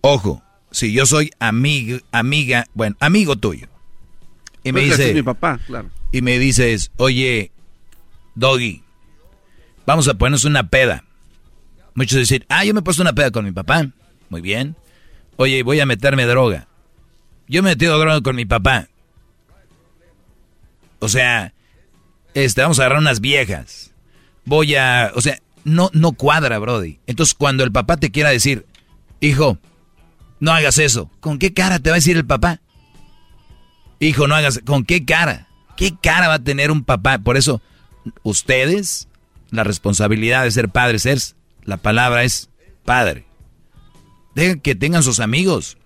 ojo, 0.00 0.42
si 0.70 0.92
yo 0.92 1.06
soy 1.06 1.30
amiga, 1.38 1.98
amiga, 2.12 2.66
bueno, 2.74 2.96
amigo 3.00 3.36
tuyo, 3.36 3.68
y 4.64 4.72
me 4.72 4.80
dice, 4.80 5.14
mi 5.14 5.22
papá, 5.22 5.60
claro. 5.66 5.90
y 6.10 6.22
me 6.22 6.38
dices, 6.38 6.90
oye, 6.96 7.52
Doggy, 8.34 8.82
vamos 9.86 10.08
a 10.08 10.14
ponernos 10.14 10.44
una 10.44 10.68
peda. 10.68 11.04
Muchos 11.94 12.18
dicen, 12.18 12.44
ah, 12.48 12.64
yo 12.64 12.74
me 12.74 12.80
he 12.80 12.82
puesto 12.82 13.02
una 13.02 13.12
peda 13.12 13.30
con 13.30 13.44
mi 13.44 13.52
papá. 13.52 13.86
Muy 14.28 14.40
bien. 14.40 14.74
Oye, 15.36 15.62
voy 15.62 15.78
a 15.80 15.86
meterme 15.86 16.26
droga. 16.26 16.66
Yo 17.46 17.62
me 17.62 17.70
he 17.70 17.74
metido 17.74 17.98
droga 17.98 18.20
con 18.20 18.34
mi 18.34 18.46
papá. 18.46 18.88
O 20.98 21.08
sea, 21.08 21.52
este, 22.32 22.62
vamos 22.62 22.78
a 22.78 22.82
agarrar 22.82 23.00
unas 23.00 23.20
viejas. 23.20 23.92
Voy 24.44 24.74
a, 24.74 25.12
o 25.14 25.20
sea, 25.20 25.38
no, 25.64 25.90
no 25.92 26.12
cuadra, 26.12 26.58
Brody. 26.58 26.98
Entonces, 27.06 27.34
cuando 27.34 27.62
el 27.64 27.72
papá 27.72 27.96
te 27.96 28.10
quiera 28.10 28.30
decir, 28.30 28.66
hijo, 29.20 29.58
no 30.40 30.52
hagas 30.52 30.78
eso, 30.78 31.10
¿con 31.20 31.38
qué 31.38 31.52
cara 31.52 31.78
te 31.78 31.90
va 31.90 31.96
a 31.96 31.98
decir 31.98 32.16
el 32.16 32.26
papá? 32.26 32.60
Hijo, 34.04 34.28
no 34.28 34.34
hagas, 34.34 34.60
¿con 34.66 34.84
qué 34.84 35.04
cara? 35.04 35.48
¿Qué 35.76 35.94
cara 36.00 36.28
va 36.28 36.34
a 36.34 36.44
tener 36.44 36.70
un 36.70 36.84
papá? 36.84 37.18
Por 37.18 37.36
eso, 37.38 37.62
ustedes, 38.22 39.08
la 39.50 39.64
responsabilidad 39.64 40.44
de 40.44 40.50
ser 40.50 40.68
padres 40.68 41.06
es, 41.06 41.36
la 41.64 41.78
palabra 41.78 42.22
es 42.22 42.50
padre. 42.84 43.24
Deja 44.34 44.56
que 44.56 44.74
tengan 44.74 45.02
sus 45.02 45.20
amigos. 45.20 45.78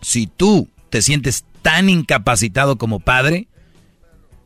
Si 0.00 0.26
tú 0.26 0.68
te 0.90 1.00
sientes 1.00 1.44
tan 1.62 1.88
incapacitado 1.88 2.76
como 2.76 2.98
padre, 2.98 3.46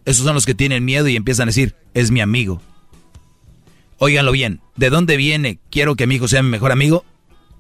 esos 0.05 0.27
son 0.27 0.35
los 0.35 0.45
que 0.45 0.55
tienen 0.55 0.85
miedo 0.85 1.09
y 1.09 1.17
empiezan 1.17 1.49
a 1.49 1.53
decir, 1.53 1.75
es 1.95 2.11
mi 2.11 2.21
amigo. 2.21 2.61
Óiganlo 3.97 4.33
bien, 4.33 4.61
¿de 4.77 4.91
dónde 4.91 5.17
viene 5.17 5.59
quiero 5.71 5.97
que 5.97 6.07
mi 6.07 6.17
hijo 6.17 6.29
sea 6.29 6.43
mi 6.43 6.51
mejor 6.51 6.73
amigo? 6.73 7.07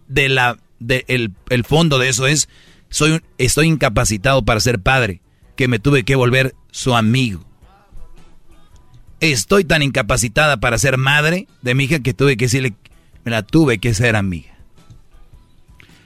De 0.09 0.29
la, 0.29 0.59
de 0.79 1.07
el, 1.09 1.33
el 1.49 1.65
fondo 1.65 1.99
de 1.99 2.11
eso 2.11 2.27
es, 2.27 2.51
soy, 2.91 3.21
estoy 3.39 3.67
incapacitado 3.67 4.45
para 4.45 4.61
ser 4.61 4.81
padre, 4.81 5.21
que 5.57 5.69
me 5.69 5.79
tuve 5.79 6.05
que 6.05 6.17
volver 6.17 6.55
su 6.71 6.95
amigo. 6.95 7.45
Estoy 9.21 9.65
tan 9.65 9.83
incapacitada 9.83 10.59
para 10.59 10.79
ser 10.79 10.99
madre 10.99 11.49
de 11.63 11.75
mi 11.75 11.85
hija 11.85 12.01
que 12.01 12.15
tuve 12.15 12.37
que 12.37 12.47
decirle, 12.47 12.75
me 13.25 13.31
la 13.31 13.43
tuve 13.43 13.79
que 13.79 13.95
ser 13.95 14.17
amiga. 14.17 14.57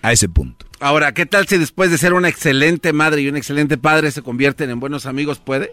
A 0.03 0.13
ese 0.13 0.29
punto. 0.29 0.67
Ahora, 0.79 1.13
¿qué 1.13 1.27
tal 1.27 1.47
si 1.47 1.59
después 1.59 1.91
de 1.91 1.99
ser 1.99 2.15
una 2.15 2.29
excelente 2.29 2.93
madre 2.93 3.21
y 3.21 3.29
un 3.29 3.37
excelente 3.37 3.77
padre 3.77 4.11
se 4.11 4.23
convierten 4.23 4.71
en 4.71 4.81
buenos 4.81 5.05
amigos? 5.07 5.39
¿Puede? 5.39 5.73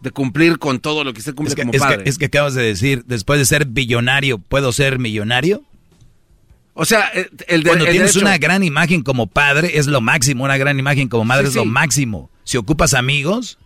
de 0.00 0.10
cumplir 0.10 0.58
con 0.58 0.80
todo 0.80 1.04
lo 1.04 1.12
que 1.12 1.22
se 1.22 1.32
cumple 1.32 1.56
como 1.56 1.72
padre. 1.72 2.02
es 2.06 2.18
que 2.18 2.26
acabas 2.26 2.54
de 2.54 2.62
decir, 2.62 3.04
después 3.06 3.38
de 3.38 3.46
ser 3.46 3.66
billonario, 3.66 4.38
¿puedo 4.38 4.72
ser 4.72 4.98
millonario? 4.98 5.64
O 6.78 6.84
sea, 6.84 7.10
eh, 7.14 7.30
el 7.48 7.62
de, 7.62 7.70
Cuando 7.70 7.86
tienes 7.86 8.16
una 8.16 8.36
gran 8.36 8.62
imagen 8.62 9.02
como 9.02 9.26
padre, 9.26 9.78
es 9.78 9.86
lo 9.86 10.02
máximo. 10.02 10.44
Una 10.44 10.58
gran 10.58 10.78
imagen 10.78 11.08
como 11.08 11.24
madre 11.24 11.48
es 11.48 11.54
lo 11.54 11.64
máximo. 11.64 12.30
Si 12.44 12.56
ocupas 12.58 12.94
amigos... 12.94 13.58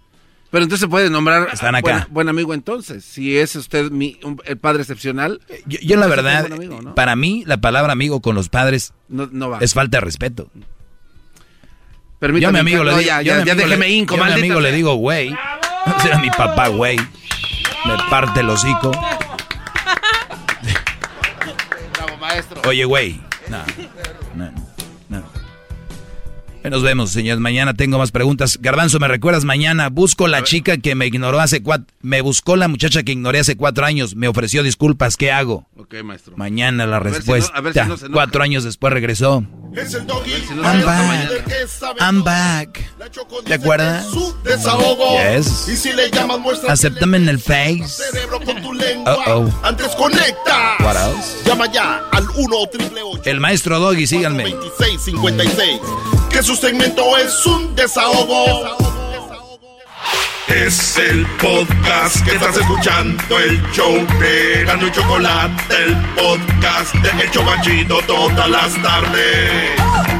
Pero 0.50 0.64
entonces 0.64 0.80
se 0.80 0.88
puede 0.88 1.10
nombrar 1.10 1.48
están 1.52 1.76
acá. 1.76 2.08
Buen, 2.10 2.28
amigo 2.28 2.54
entonces. 2.54 3.04
Si 3.04 3.38
es 3.38 3.54
usted 3.54 3.88
el 4.44 4.58
padre 4.58 4.82
excepcional. 4.82 5.40
Yo, 5.66 5.96
la 5.96 6.08
verdad, 6.08 6.48
para 6.96 7.14
mí 7.14 7.44
la 7.46 7.60
palabra 7.60 7.92
amigo 7.92 8.20
con 8.20 8.34
los 8.34 8.48
padres 8.48 8.92
no, 9.08 9.30
es 9.60 9.74
falta 9.74 9.98
de 9.98 10.00
respeto. 10.00 10.50
Permítame, 12.18 12.40
yo 12.40 12.48
a 12.48 12.52
mi 12.52 12.58
amigo 12.58 12.82
le 12.82 12.90
digo, 12.90 13.02
ya, 13.02 13.22
ya, 13.22 13.44
ya 13.44 13.54
déjeme 13.54 14.04
yo 14.04 14.22
a 14.22 14.26
mi 14.26 14.32
amigo 14.32 14.60
le 14.60 14.72
digo, 14.72 14.94
güey. 14.94 15.32
Será 16.02 16.18
mi 16.18 16.30
papá, 16.30 16.66
güey. 16.66 16.96
Me 16.96 17.96
parte 18.10 18.40
el 18.40 18.50
hocico. 18.50 18.90
Maestro. 22.30 22.62
Oye, 22.68 22.84
güey. 22.84 23.20
No. 23.48 23.58
Nos 26.68 26.82
vemos, 26.82 27.10
señores. 27.10 27.40
Mañana 27.40 27.74
tengo 27.74 27.98
más 27.98 28.10
preguntas. 28.10 28.58
Garbanzo, 28.60 28.98
¿me 28.98 29.08
recuerdas 29.08 29.44
mañana? 29.44 29.88
Busco 29.88 30.28
la 30.28 30.44
chica 30.44 30.76
que 30.76 30.94
me 30.94 31.06
ignoró 31.06 31.40
hace 31.40 31.62
cuatro... 31.62 31.86
Me 32.02 32.20
buscó 32.20 32.56
la 32.56 32.68
muchacha 32.68 33.02
que 33.02 33.12
ignoré 33.12 33.38
hace 33.40 33.56
cuatro 33.56 33.86
años. 33.86 34.14
Me 34.14 34.28
ofreció 34.28 34.62
disculpas. 34.62 35.16
¿Qué 35.16 35.32
hago? 35.32 35.66
Ok, 35.76 35.94
maestro. 36.04 36.36
Mañana 36.36 36.86
la 36.86 37.00
respuesta. 37.00 37.62
cuatro 38.12 38.42
años 38.42 38.64
después 38.64 38.92
regresó. 38.92 39.44
Es 39.74 39.94
el 39.94 40.06
doggy. 40.06 40.32
I'm 40.62 40.84
back. 40.84 41.98
I'm 42.00 42.24
back. 42.24 42.80
¿Te 43.44 43.54
acuerdas? 43.54 44.06
Yes. 45.34 45.68
Y 45.68 45.76
si 45.76 45.92
le 45.92 46.10
llamas, 46.10 46.40
muestra 46.40 46.72
Acéptame 46.72 47.16
en 47.16 47.28
el 47.28 47.38
face. 47.38 47.86
Cerebro 47.86 48.40
con 48.40 48.60
tu 48.62 48.72
lengua. 48.74 49.14
Uh 49.14 49.30
-oh. 49.30 49.52
Antes 49.62 49.88
conecta. 49.96 50.76
What 50.80 50.96
else? 50.96 51.38
Llama 51.46 51.66
ya 51.72 52.02
al 52.12 52.24
1 52.36 52.66
triple 52.70 53.00
El 53.24 53.40
maestro 53.40 53.78
Doggy, 53.78 54.06
síganme. 54.06 54.44
2656. 54.44 56.19
Que 56.30 56.42
su 56.42 56.54
segmento 56.56 57.16
es 57.18 57.46
un 57.46 57.74
desahogo. 57.74 58.76
Es 60.48 60.96
el 60.96 61.26
podcast 61.40 62.24
que 62.24 62.32
estás 62.32 62.56
escuchando, 62.56 63.38
el 63.38 63.62
show 63.70 63.94
de 64.18 64.64
Gano 64.64 64.86
y 64.86 64.90
Chocolate, 64.90 65.74
el 65.84 65.96
podcast 66.16 66.94
de 66.94 67.22
El 67.22 67.30
Chobachito 67.30 68.00
todas 68.02 68.50
las 68.50 68.82
tardes. 68.82 70.19